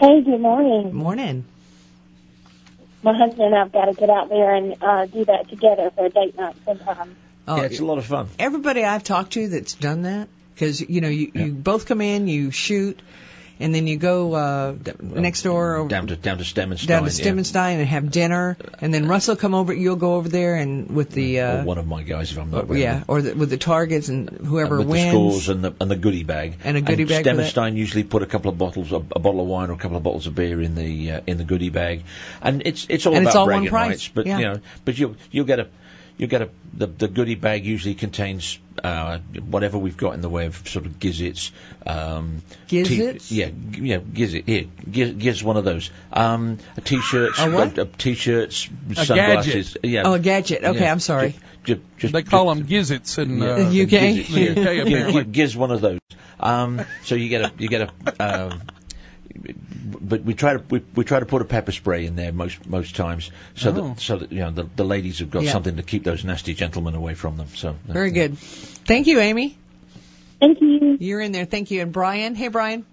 [0.02, 0.96] Hey, good morning.
[0.96, 1.46] Morning.
[3.04, 6.08] My husband and I've got to get out there and uh, do that together for
[6.08, 7.16] a date night sometime.
[7.48, 8.28] Oh, yeah, it's a lot of fun.
[8.40, 12.28] Everybody I've talked to that's done that, because you know you, you both come in,
[12.28, 13.00] you shoot,
[13.62, 16.80] and then you go uh, d- next door or Down to down to Stem and
[16.80, 16.88] Stein.
[17.04, 17.68] down to yeah.
[17.68, 19.74] And have dinner, and then Russell come over.
[19.74, 22.52] You'll go over there and with the or uh, one of my guys if I'm
[22.52, 22.70] not.
[22.70, 22.78] Wrong.
[22.78, 25.06] Yeah, or the, with the targets and whoever with wins.
[25.06, 27.30] the scores and the and the goodie bag And a goodie bag that.
[27.30, 29.74] Stem and Stein usually put a couple of bottles, a, a bottle of wine or
[29.74, 32.04] a couple of bottles of beer in the uh, in the goodie bag,
[32.42, 34.08] and it's it's all And about it's all one bragging price, rights.
[34.14, 34.38] But yeah.
[34.40, 35.68] you know, but you you'll get a
[36.18, 39.20] you get a the the goodie bag usually contains uh,
[39.50, 41.52] whatever we've got in the way of sort of gizzits.
[41.86, 43.30] Um, Gizzits?
[43.30, 44.46] T- yeah, g- yeah, gizzit.
[44.48, 45.92] Here, giz, giz one of those.
[46.12, 47.78] Um, a t-shirts, A what?
[47.78, 49.74] uh, t-shirts, A sunglasses.
[49.74, 49.86] gadget.
[49.92, 50.02] Yeah.
[50.06, 50.64] Oh, a gadget.
[50.64, 50.92] Okay, Yeah.
[50.92, 51.36] I'm sorry.
[51.64, 53.90] Ju- ju- just, They call them gizzits in uh, UK?
[53.90, 54.72] Giz- the UK yeah.
[54.82, 55.24] apparently.
[55.26, 56.00] Giz- Giz one of those.
[56.40, 57.82] Um, so you get a you get
[58.18, 58.62] a um,
[60.02, 62.66] but we try to we, we try to put a pepper spray in there most
[62.68, 63.74] most times so Oh.
[63.74, 65.52] that so that you know the, the ladies have got Yeah.
[65.52, 67.48] something to keep those nasty gentlemen away from them.
[67.56, 68.38] So uh, Very good.
[68.86, 69.58] Thank you, Amy.
[70.40, 70.98] Thank you.
[71.00, 71.46] You're in there.
[71.46, 71.82] Thank you.
[71.82, 72.36] And Brian.
[72.36, 72.86] Hey, Brian.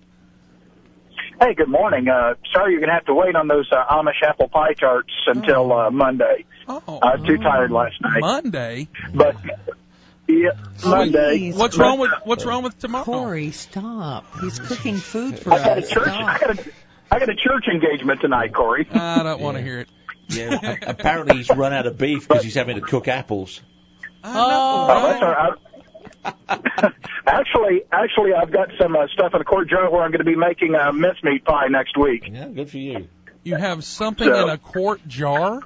[1.40, 2.08] Hey, good morning.
[2.08, 5.12] Uh, sorry you're going to have to wait on those uh, Amish apple pie tarts
[5.26, 6.44] until uh, Monday.
[6.66, 6.98] Oh.
[7.00, 8.20] I was too tired last night.
[8.20, 8.88] Monday.
[9.14, 9.36] But
[10.26, 10.50] yeah,
[10.84, 11.38] Monday.
[11.38, 11.54] Please.
[11.54, 13.04] What's wrong with What's wrong with tomorrow?
[13.04, 14.26] Corey, stop.
[14.40, 16.08] He's cooking food for I got a church.
[16.08, 16.28] Stop.
[16.28, 16.70] I got a,
[17.10, 18.86] I got a church engagement tonight, Corey.
[18.92, 19.88] I don't want to hear it.
[20.28, 23.62] yeah, apparently he's run out of beef because he's having to cook apples.
[24.24, 25.52] Oh, that's all right.
[27.26, 30.30] actually, actually, I've got some uh, stuff in a quart jar where I'm going to
[30.30, 32.24] be making a mincemeat pie next week.
[32.30, 33.08] Yeah, good for you.
[33.44, 35.60] You have something So- in a quart jar.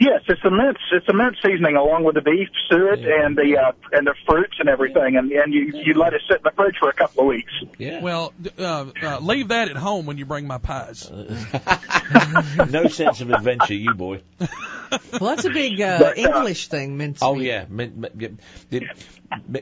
[0.00, 0.78] Yes, it's a mince.
[0.90, 4.56] It's a mince seasoning along with the beef suet and the uh, and the fruits
[4.58, 7.20] and everything, and and you you let it sit in the fridge for a couple
[7.20, 7.52] of weeks.
[7.78, 8.00] Yeah.
[8.02, 11.08] Well, uh, uh, leave that at home when you bring my pies.
[12.70, 14.22] no sense of adventure, you boy.
[14.40, 17.22] Well, that's a big uh, But, uh, English thing, mincemeat.
[17.22, 18.28] Oh yeah, min, min, yeah,
[18.70, 18.86] the- mi-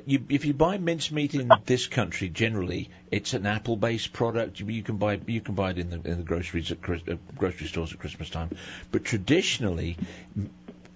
[0.06, 4.60] you, if you buy mincemeat in this country, generally it's an apple-based product.
[4.60, 7.66] You, can buy you can buy it in the in the groceries at uh, grocery
[7.66, 8.50] stores at Christmas time.
[8.90, 9.96] But traditionally,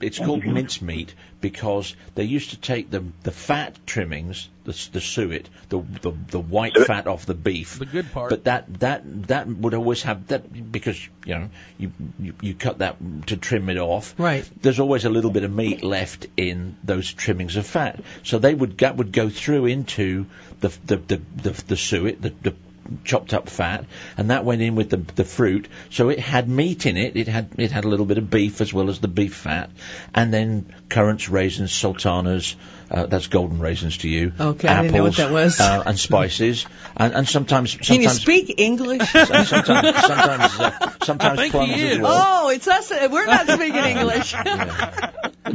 [0.04, 5.48] it's called mincemeat because they used to take the the fat trimmings, the the suet,
[5.68, 8.30] the the, the white fat off the beef, The good part.
[8.30, 12.78] But that that that would always have that because you know you you, you cut
[12.78, 12.96] that
[13.28, 14.14] to trim it off.
[14.18, 14.48] Right.
[14.60, 18.54] There's always a little bit of meat left in those trimmings of fat, so they
[18.54, 20.26] would that would go through into
[20.60, 22.54] the the the the, the suet, the, the
[23.04, 23.84] chopped up fat,
[24.16, 25.68] and that went in with the the fruit.
[25.90, 27.16] So it had meat in it.
[27.16, 29.70] It had it had a little bit of beef as well as the beef fat,
[30.14, 32.56] and then currants, raisins, sultanas.
[32.94, 34.32] Uh, that's golden raisins to you.
[34.38, 35.58] Okay, I didn't know what that was.
[35.58, 36.64] Uh, and spices,
[36.96, 39.02] and, and sometimes Can you speak English?
[39.10, 42.44] sometimes sometimes uh, sometimes think plums he as well.
[42.44, 42.90] Oh, it's us.
[42.90, 44.34] We're not speaking English.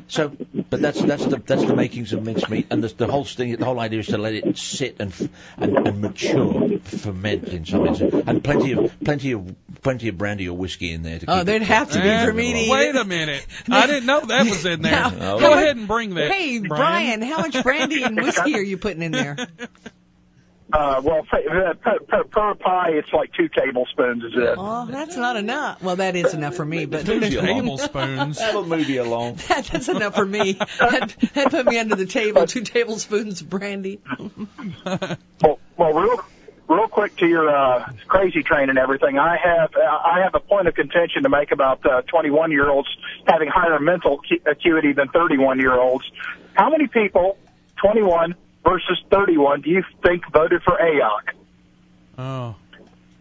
[0.07, 0.29] So,
[0.69, 3.65] but that's that's the that's the makings of mincemeat, and the, the whole thing, the
[3.65, 5.11] whole idea is to let it sit and
[5.57, 10.47] and, and mature, ferment in some instance, and plenty of plenty of plenty of brandy
[10.47, 11.19] or whiskey in there.
[11.19, 13.45] To Oh, there'd it have to be uh, for me to eat Wait a minute.
[13.69, 14.91] I didn't know that was in there.
[14.91, 16.31] Now, Go ahead and bring that.
[16.31, 19.37] Hey, Brian, how much brandy and whiskey are you putting in there?
[20.71, 24.23] Uh, well, per, per, per, per pie, it's like two tablespoons.
[24.23, 24.55] Is it?
[24.55, 25.81] Oh, that's not enough.
[25.81, 27.19] Well, that is enough for me, but two.
[27.19, 28.37] Tablespoons.
[28.37, 29.35] That'll move you along.
[29.47, 30.53] that, that's enough for me.
[30.53, 32.45] That, that put me under the table.
[32.45, 33.99] Two tablespoons of brandy.
[35.41, 36.23] Well, well, real,
[36.67, 39.17] real quick to your uh, crazy train and everything.
[39.17, 42.69] I have uh, I have a point of contention to make about uh, 21 year
[42.69, 42.89] olds
[43.25, 46.05] having higher mental acuity than 31 year olds.
[46.59, 47.37] How many people,
[47.77, 51.21] 21 versus 31, do you think voted for AOC?
[52.17, 52.55] Oh.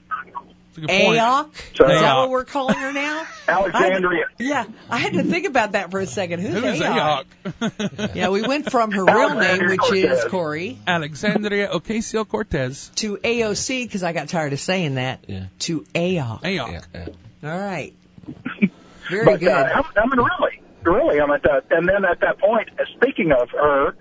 [0.09, 1.57] That's a good point.
[1.77, 3.25] So- Is that what we're calling her now?
[3.49, 4.25] Alexandria.
[4.41, 6.41] Yeah, I had to think about that for a second.
[6.41, 7.25] Who's, Who's Ayok?
[7.45, 8.15] Ayok?
[8.17, 12.91] Yeah, we went from her real name, Alexandria which is Corey, Alexandria Ocasio Cortez.
[12.97, 15.21] to AOC because I got tired of saying that.
[15.29, 15.45] Yeah.
[15.61, 16.41] To AOC.
[16.43, 16.73] Ayok.
[16.93, 17.07] Yeah,
[17.43, 17.53] yeah.
[17.53, 17.95] All right.
[19.11, 19.49] Very but, good.
[19.49, 21.67] Uh, I I mean, really, really, I'm at that.
[21.71, 23.95] And then at that point, speaking of her,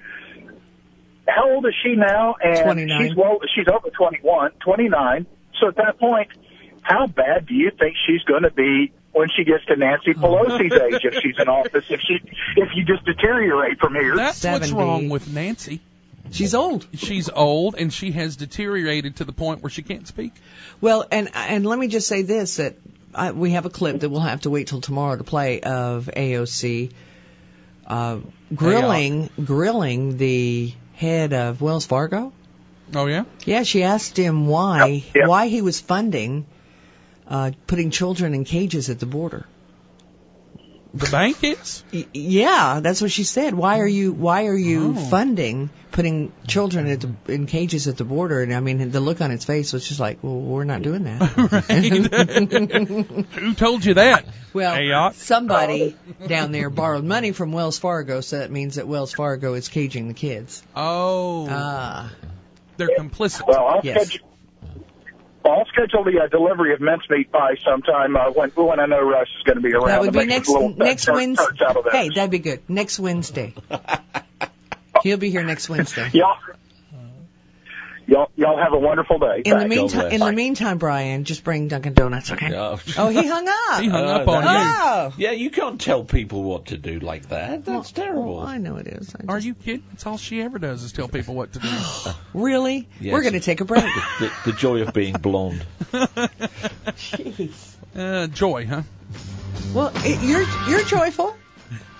[1.27, 2.35] how old is she now?
[2.41, 3.07] And 29.
[3.07, 5.25] she's well, she's over 21, 29.
[5.59, 6.29] So at that point,
[6.81, 10.19] how bad do you think she's going to be when she gets to Nancy oh.
[10.19, 11.85] Pelosi's age if she's in office?
[11.89, 12.19] If she,
[12.55, 15.81] if you just deteriorate from here, That's what's wrong with Nancy.
[16.31, 16.85] She's old.
[16.93, 20.33] She's old and she has deteriorated to the point where she can't speak.
[20.81, 22.75] Well, and and let me just say this that
[23.13, 26.09] I, we have a clip that we'll have to wait till tomorrow to play of
[26.15, 26.91] AOC
[27.87, 28.19] uh,
[28.53, 32.33] grilling grilling the head of Wells Fargo.
[32.93, 33.23] Oh yeah.
[33.45, 35.27] Yeah, she asked him why Yep, yep.
[35.27, 36.45] why he was funding
[37.27, 39.45] uh, putting children in cages at the border.
[40.93, 41.83] The bank is.
[41.93, 43.53] Y- yeah, that's what she said.
[43.53, 45.09] Why are you Why are you Oh.
[45.09, 48.41] funding putting children at the, in cages at the border?
[48.41, 51.03] And I mean, the look on its face was just like, well, we're not doing
[51.05, 51.21] that.
[53.39, 54.25] Who told you that?
[54.53, 55.13] Well, Ayok.
[55.15, 55.95] somebody
[56.27, 60.07] down there borrowed money from Wells Fargo, so that means that Wells Fargo is caging
[60.07, 60.63] the kids.
[60.75, 62.11] Oh, Ah,
[62.77, 63.47] they're complicit.
[63.47, 64.07] well, I'll Yes.
[64.07, 64.27] schedule.
[65.47, 69.27] I'll schedule the uh, delivery of mincemeat pie sometime uh, when when I know Russ
[69.37, 69.87] is going to be around.
[69.87, 71.45] that would be next uh, next tart- Wednesday.
[71.91, 72.61] Hey, that'd be good.
[72.69, 73.53] Next Wednesday.
[75.03, 76.09] He'll be here next Wednesday.
[76.13, 76.33] Yeah.
[78.09, 79.41] Y'all, y'all have a wonderful day.
[79.43, 82.47] In the meantime, in the meantime, Brian, just bring Dunkin' Donuts, okay?
[82.47, 82.79] No.
[82.97, 83.81] Oh, he hung up.
[83.81, 84.81] He hung Uh, up on that- you.
[84.81, 85.13] Oh.
[85.17, 87.65] Yeah, you can't tell people what to do like that.
[87.65, 88.39] That's terrible.
[88.39, 89.13] I know it is.
[89.13, 89.83] I Are you kidding?
[89.91, 91.67] That's all she ever does is tell people what to do.
[92.33, 92.87] Really?
[93.01, 93.11] Yes.
[93.13, 93.83] We're going to take a break.
[94.19, 95.65] the, the joy of being blonde.
[95.91, 97.75] Jeez.
[97.95, 98.83] Uh, joy, huh?
[99.73, 101.35] Well, it, you're you're joyful.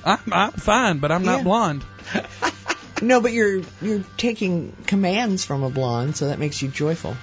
[0.06, 1.84] I'm, I'm fine, but I'm not blonde.
[3.01, 7.16] No, but you're you're taking commands from a blonde, so that makes you joyful.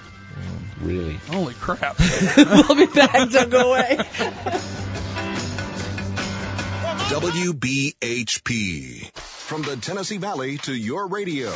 [0.80, 1.14] Really.
[1.28, 1.98] Holy crap.
[2.36, 3.30] we'll be back.
[3.30, 3.98] Don't go away.
[7.08, 8.74] WBHP.
[9.14, 11.50] From the Tennessee Valley to your radio,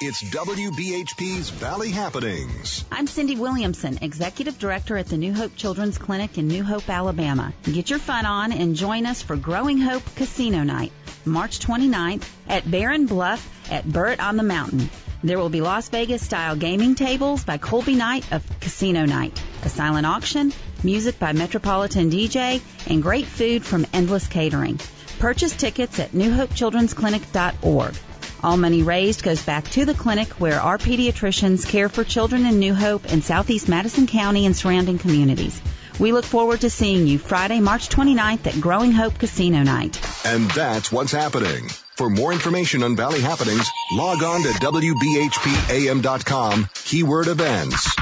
[0.00, 2.86] it's WBHP's Valley Happenings.
[2.90, 7.52] I'm Cindy Williamson, Executive Director at the New Hope Children's Clinic in New Hope, Alabama.
[7.64, 10.90] Get your fun on and join us for Growing Hope Casino Night,
[11.26, 14.88] March 29th at Barren Bluff at Burritt on the Mountain.
[15.22, 19.68] There will be Las Vegas style gaming tables by Colby Knight of Casino Night, a
[19.68, 20.52] silent auction,
[20.82, 24.80] music by Metropolitan DJ, and great food from Endless Catering.
[25.18, 27.94] Purchase tickets at newhopechildrensclinic.org.
[28.42, 32.58] All money raised goes back to the clinic where our pediatricians care for children in
[32.58, 35.62] New Hope and Southeast Madison County and surrounding communities.
[35.98, 39.98] We look forward to seeing you Friday, March 29th at Growing Hope Casino Night.
[40.26, 41.70] And that's what's happening.
[41.96, 47.94] For more information on Valley Happenings, log on to WBHPAM.com, keyword events.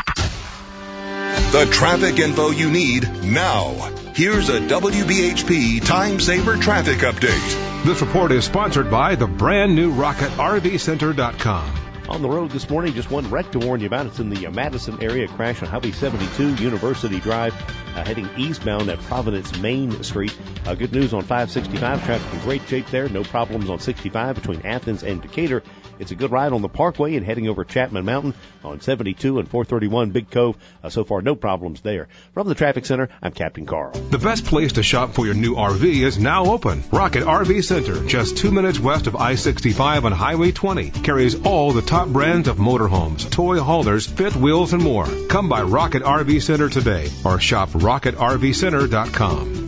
[1.53, 4.02] The traffic info you need now.
[4.15, 7.83] Here's a WBHP time saver traffic update.
[7.83, 11.75] This report is sponsored by the brand new RocketRVCenter.com.
[12.11, 14.05] On the road this morning, just one wreck to warn you about.
[14.05, 15.29] It's in the Madison area.
[15.29, 17.55] Crash on Highway 72, University Drive,
[17.97, 20.37] uh, heading eastbound at Providence Main Street.
[20.67, 22.05] Uh, good news on 565.
[22.05, 23.09] Traffic in great shape there.
[23.09, 25.63] No problems on 65 between Athens and Decatur.
[25.99, 29.49] It's a good ride on the Parkway and heading over Chapman Mountain on 72 and
[29.49, 30.57] 431 Big Cove.
[30.83, 32.09] Uh, so far, no problems there.
[32.35, 33.93] From the traffic center, I'm Captain Carl.
[33.93, 36.83] The best place to shop for your new RV is now open.
[36.93, 41.83] Rocket RV Center, just two minutes west of I-65 on Highway 20, carries all the
[41.83, 45.07] top brands of motorhomes, toy haulers, fifth wheels, and more.
[45.29, 49.63] Come by Rocket RV Center today or shop RocketRVCenter.com.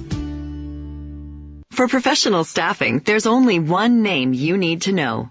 [1.75, 5.31] For professional staffing, there's only one name you need to know.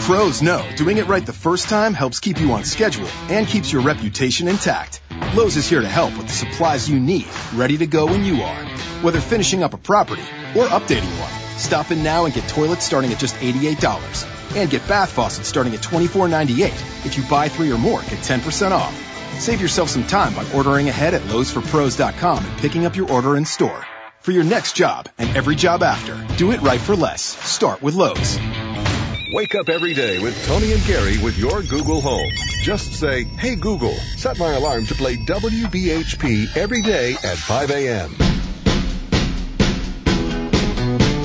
[0.00, 3.72] Pros know doing it right the first time helps keep you on schedule and keeps
[3.72, 5.00] your reputation intact.
[5.34, 8.42] Lowe's is here to help with the supplies you need, ready to go when you
[8.42, 8.64] are.
[9.00, 10.22] Whether finishing up a property
[10.54, 14.56] or updating one, stop in now and get toilets starting at just $88.
[14.56, 17.06] And get bath faucets starting at $24.98.
[17.06, 19.40] If you buy three or more, get 10% off.
[19.40, 23.44] Save yourself some time by ordering ahead at lowesforpros.com and picking up your order in
[23.44, 23.84] store.
[24.20, 27.22] For your next job and every job after, do it right for less.
[27.22, 28.38] Start with Lowe's.
[29.34, 32.30] Wake up every day with Tony and Gary with your Google Home.
[32.62, 38.43] Just say, Hey Google, set my alarm to play WBHP every day at 5 a.m.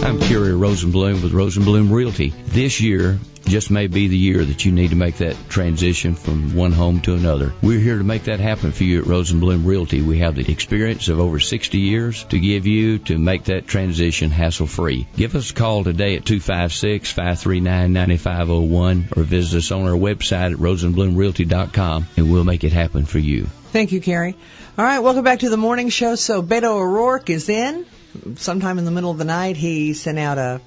[0.01, 2.29] I'm Kerry Rosenblum with Rosenblum Realty.
[2.45, 6.55] This year just may be the year that you need to make that transition from
[6.55, 7.51] one home to another.
[7.61, 10.01] We're here to make that happen for you at Rosenblum Realty.
[10.01, 14.29] We have the experience of over 60 years to give you to make that transition
[14.31, 15.05] hassle free.
[15.17, 22.07] Give us a call today at 256-539-9501 or visit us on our website at rosenblumrealty.com
[22.15, 23.47] and we'll make it happen for you.
[23.73, 24.37] Thank you, Carrie.
[24.77, 26.15] All right, welcome back to the morning show.
[26.15, 27.85] So Beto O'Rourke is in.
[28.35, 30.61] Sometime in the middle of the night, he sent out a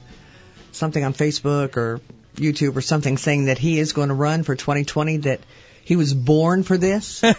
[0.73, 2.01] something on Facebook or
[2.37, 5.19] YouTube or something saying that he is going to run for 2020.
[5.19, 5.41] That
[5.85, 7.23] he was born for this.
[7.25, 7.33] uh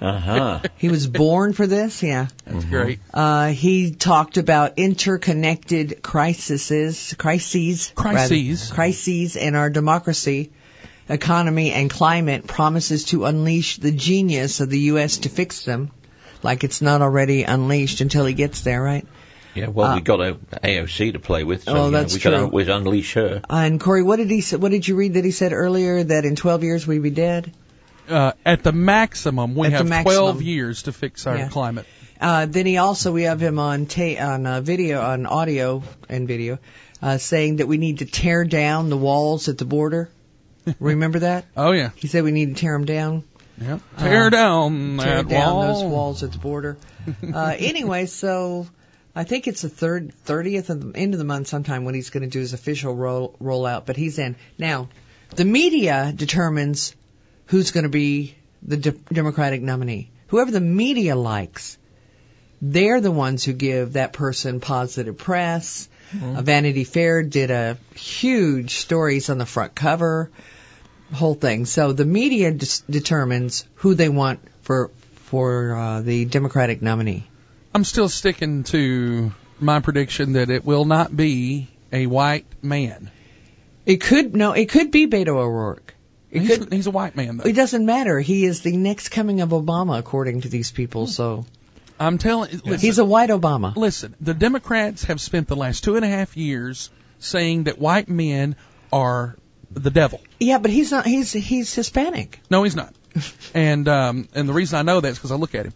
[0.00, 0.60] huh.
[0.76, 2.02] He was born for this.
[2.02, 2.26] Yeah.
[2.44, 2.98] That's great.
[3.14, 8.62] Uh, he talked about interconnected crises, crises, Crises.
[8.62, 10.50] rather, crises in our democracy,
[11.08, 12.46] economy, and climate.
[12.46, 15.18] Promises to unleash the genius of the U.S.
[15.18, 15.92] to fix them,
[16.42, 19.06] like it's not already unleashed until he gets there, right?
[19.54, 22.18] Yeah, well, Uh, we got a AOC to play with, so Oh, you know, we
[22.20, 23.42] gotta always unleash her.
[23.50, 24.56] And Corey, what did he say?
[24.56, 27.52] What did you read that he said earlier that in 12 years we'd be dead?
[28.08, 30.14] Uh, at the maximum, we At have maximum.
[30.16, 31.48] 12 years to fix our Yeah.
[31.48, 31.86] climate.
[32.20, 36.26] Uh, then he also we have him on ta- on uh, video on audio and
[36.26, 36.58] video
[37.02, 40.08] uh, saying that we need to tear down the walls at the border.
[40.80, 41.44] Remember that?
[41.56, 41.90] Oh yeah.
[41.96, 43.24] He said we need to tear them down.
[43.62, 43.80] Yep.
[43.98, 45.74] Tear down tear down wall.
[45.74, 46.76] those walls at the border.
[47.34, 48.66] uh, anyway, so
[49.14, 52.10] I think it's the third, thirtieth of the end of the month sometime when he's
[52.10, 53.86] going to do his official roll rollout.
[53.86, 54.88] But he's in now.
[55.36, 56.94] The media determines
[57.46, 60.10] who's going to be the de- Democratic nominee.
[60.28, 61.78] Whoever the media likes,
[62.60, 65.88] they're the ones who give that person positive press.
[66.14, 66.36] Mm-hmm.
[66.36, 70.30] Uh, Vanity Fair did a huge stories on the front cover,
[71.12, 71.66] whole thing.
[71.66, 77.26] So the media dis- determines who they want for for uh, the Democratic nominee.
[77.74, 83.10] I'm still sticking to my prediction that it will not be a white man.
[83.86, 85.94] It could no, it could be Beto O'Rourke.
[86.30, 86.72] He's, could.
[86.72, 87.44] he's a white man though.
[87.44, 88.18] It doesn't matter.
[88.18, 91.06] He is the next coming of Obama, according to these people.
[91.06, 91.46] So
[91.98, 92.50] I'm telling.
[92.50, 93.76] Listen, he's a white Obama.
[93.76, 98.08] Listen, the Democrats have spent the last two and a half years saying that white
[98.08, 98.56] men
[98.92, 99.36] are
[99.74, 100.20] the devil.
[100.40, 101.06] Yeah, but he's not.
[101.06, 102.40] He's he's Hispanic.
[102.50, 102.94] No, he's not.
[103.52, 105.74] and um, and the reason I know that is because I look at him,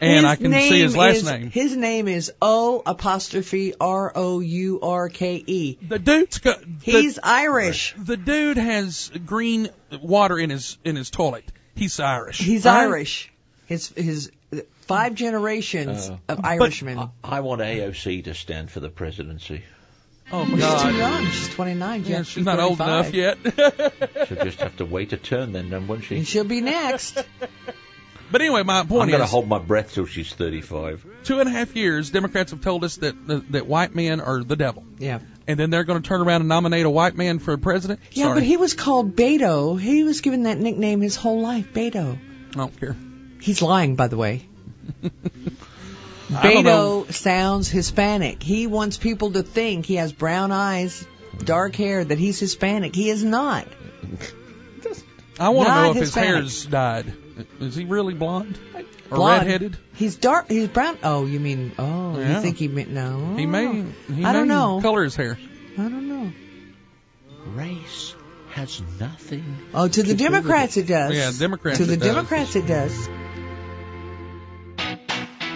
[0.00, 1.50] and His I can see his last is- name.
[1.50, 5.78] His name is O apostrophe R O U R K E.
[5.80, 6.58] The dude's got.
[6.82, 7.94] He's Irish.
[7.96, 9.68] The dude has green
[10.00, 11.44] water in his in his toilet.
[11.76, 12.38] He's Irish.
[12.38, 12.82] He's All right?
[12.82, 13.32] Irish.
[13.66, 14.32] His his
[14.82, 16.98] five generations Uh, of Irishmen.
[16.98, 19.62] I, I want AOC to stand for the presidency.
[20.32, 20.90] Oh my She's God.
[20.90, 21.26] too young.
[21.26, 22.04] She's 29.
[22.04, 23.38] Yeah, She's she's not old enough yet.
[24.28, 26.16] She'll just have to wait a turn then, then won't she?
[26.16, 27.22] And she'll be next.
[28.30, 31.04] But anyway, my point I'm point going to hold my breath till she's 35.
[31.24, 34.42] two and a half years, Democrats have told us that that, that white men are
[34.42, 35.18] the devil, Yeah.
[35.46, 38.00] and then they're going to turn around and nominate a white man for president.
[38.12, 38.36] Yeah, Sorry.
[38.36, 39.78] but he was called Beto.
[39.78, 42.16] He was given that nickname his whole life, Beto.
[42.16, 42.96] I don't care.
[43.42, 44.48] He's lying, by the way.
[46.34, 47.04] I don't know.
[47.08, 48.42] Beto sounds Hispanic.
[48.42, 51.06] He wants people to think he has brown eyes,
[51.44, 52.94] dark hair, that he's Hispanic.
[52.94, 53.66] He is not.
[55.38, 56.28] I want to know if his Hispanic.
[56.34, 57.12] hair's dyed.
[57.60, 58.58] Is he really blonde
[59.10, 59.46] or Blonde.
[59.46, 59.76] redheaded?
[59.94, 60.48] He's dark.
[60.48, 60.98] He's brown.
[61.02, 61.72] Oh, you mean?
[61.78, 62.36] Oh, Yeah.
[62.36, 63.34] you think he meant no?
[63.36, 63.84] He may.
[64.14, 64.80] He I don't know.
[64.82, 65.38] Color his hair.
[65.78, 66.32] I don't know.
[67.54, 68.14] Race
[68.50, 69.56] has nothing.
[69.72, 70.82] Oh, to the Democrats it.
[70.82, 71.14] it does.
[71.14, 72.08] Yeah, Democrats To the it does.
[72.14, 73.08] Democrats it does.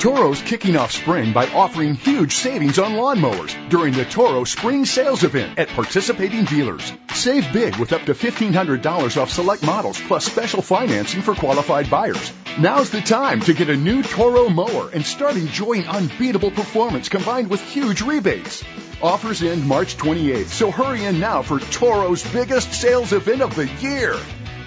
[0.07, 5.25] Toro's kicking off spring by offering huge savings on lawnmowers during the Toro Spring Sales
[5.25, 6.93] Event at participating dealers.
[7.13, 12.33] Save big with up to $1,500 off select models plus special financing for qualified buyers.
[12.57, 17.51] Now's the time to get a new Toro mower and start enjoying unbeatable performance combined
[17.51, 18.63] with huge rebates.
[19.03, 23.67] Offers end March 28th, so hurry in now for Toro's biggest sales event of the
[23.81, 24.15] year.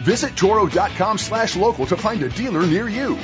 [0.04, 3.18] Visit Toro.com slash local to find a dealer near you.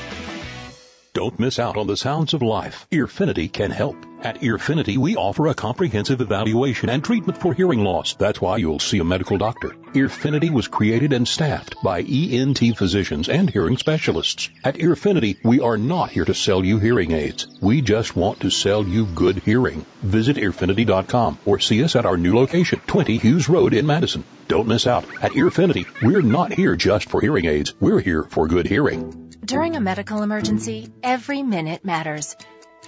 [1.15, 2.87] Don't miss out on the sounds of life.
[2.91, 3.95] Earfinity can help.
[4.25, 8.15] At Earfinity, we offer a comprehensive evaluation and treatment for hearing loss.
[8.15, 9.75] That's why you'll see a medical doctor.
[9.93, 14.49] Earfinity was created and staffed by ENT physicians and hearing specialists.
[14.63, 17.45] At Earfinity, we are not here to sell you hearing aids.
[17.61, 19.85] We just want to sell you good hearing.
[20.01, 24.23] Visit Earfinity.com or see us at our new location, 20 Hughes Road in Madison.
[24.47, 25.05] Don't miss out.
[25.21, 27.75] At Earfinity, we're not here just for hearing aids.
[27.79, 29.33] We're here for good hearing.
[29.45, 32.35] During a medical emergency, every minute matters.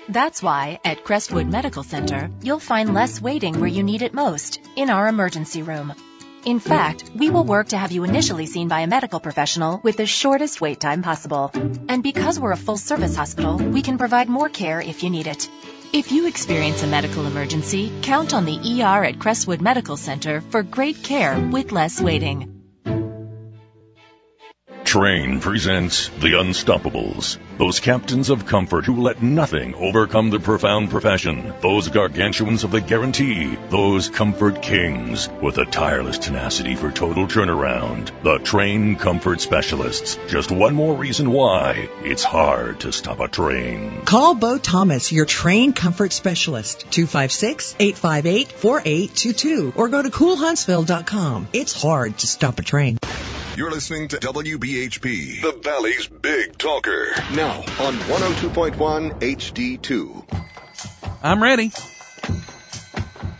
[0.09, 4.61] That's why at Crestwood Medical Center, you'll find less waiting where you need it most,
[4.77, 5.93] in our emergency room.
[6.45, 9.97] In fact, we will work to have you initially seen by a medical professional with
[9.97, 11.51] the shortest wait time possible.
[11.89, 15.27] And because we're a full service hospital, we can provide more care if you need
[15.27, 15.49] it.
[15.91, 20.63] If you experience a medical emergency, count on the ER at Crestwood Medical Center for
[20.63, 22.56] great care with less waiting.
[24.87, 27.37] Trane presents The Unstoppables.
[27.57, 31.53] Those captains of comfort who let nothing overcome the profound profession.
[31.61, 33.57] Those gargantuans of the guarantee.
[33.69, 38.11] Those comfort kings with a tireless tenacity for total turnaround.
[38.23, 40.17] The Trane Comfort Specialists.
[40.29, 44.05] Just one more reason why it's hard to stop a Trane.
[44.05, 51.49] Call Bo Thomas, your Trane comfort specialist, 256-858-4822 or go to coolhuntsville.com.
[51.51, 52.97] It's hard to stop a Trane.
[53.57, 57.07] You're listening to WBHP, the Valley's Big Talker.
[57.33, 60.23] Now on 102.1 HD2.
[61.23, 61.71] I'm ready.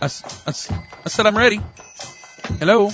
[0.02, 0.72] I, s- I s-
[1.06, 1.62] I said I'm ready.
[2.58, 2.90] Hello.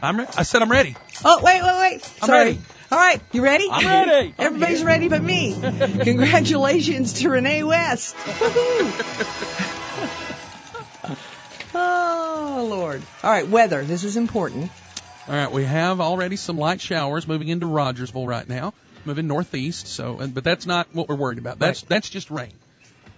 [0.00, 0.96] I'm re- I said I'm ready.
[1.22, 2.10] Oh, wait, wait, wait.
[2.22, 2.44] I'm Sorry.
[2.44, 2.60] ready.
[2.90, 3.68] All right, you ready?
[3.70, 4.34] I'm ready.
[4.38, 5.54] Everybody's ready but me.
[5.60, 8.16] Congratulations to Renee West.
[8.16, 8.92] Woohoo.
[11.74, 13.02] oh, Lord.
[13.22, 13.84] All right, weather.
[13.84, 14.70] This is important.
[15.28, 19.86] All right, we have already some light showers moving into Rogersville right now, moving northeast.
[19.86, 21.58] So, but that's not what we're worried about.
[21.58, 22.52] That's that's just rain.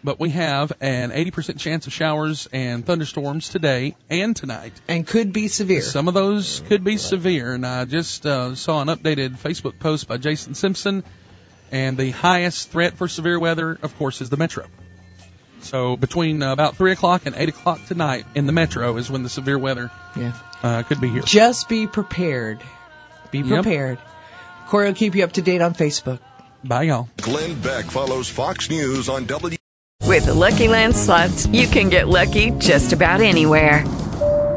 [0.03, 4.75] but we have an 80% chance of showers and thunderstorms today and tonight.
[4.87, 5.81] And could be severe.
[5.81, 7.55] Some of those could be severe.
[7.55, 11.05] And I just uh, saw an updated Facebook post by Jason Simpson.
[11.73, 14.67] And the highest threat for severe weather, of course, is the metro.
[15.65, 19.23] So between uh, about 3 o'clock and 8 o'clock tonight in the metro is when
[19.23, 20.33] the severe weather Yeah.
[20.63, 21.23] uh, could be here.
[21.23, 22.61] Just be prepared.
[23.31, 23.49] Be Yep.
[23.65, 23.99] prepared.
[24.69, 26.21] Corey will keep you up to date on Facebook.
[26.63, 27.09] Bye, y'all.
[27.21, 29.57] Glenn Beck follows Fox News on W.
[30.03, 33.85] With the Lucky Land slots, you can get lucky just about anywhere.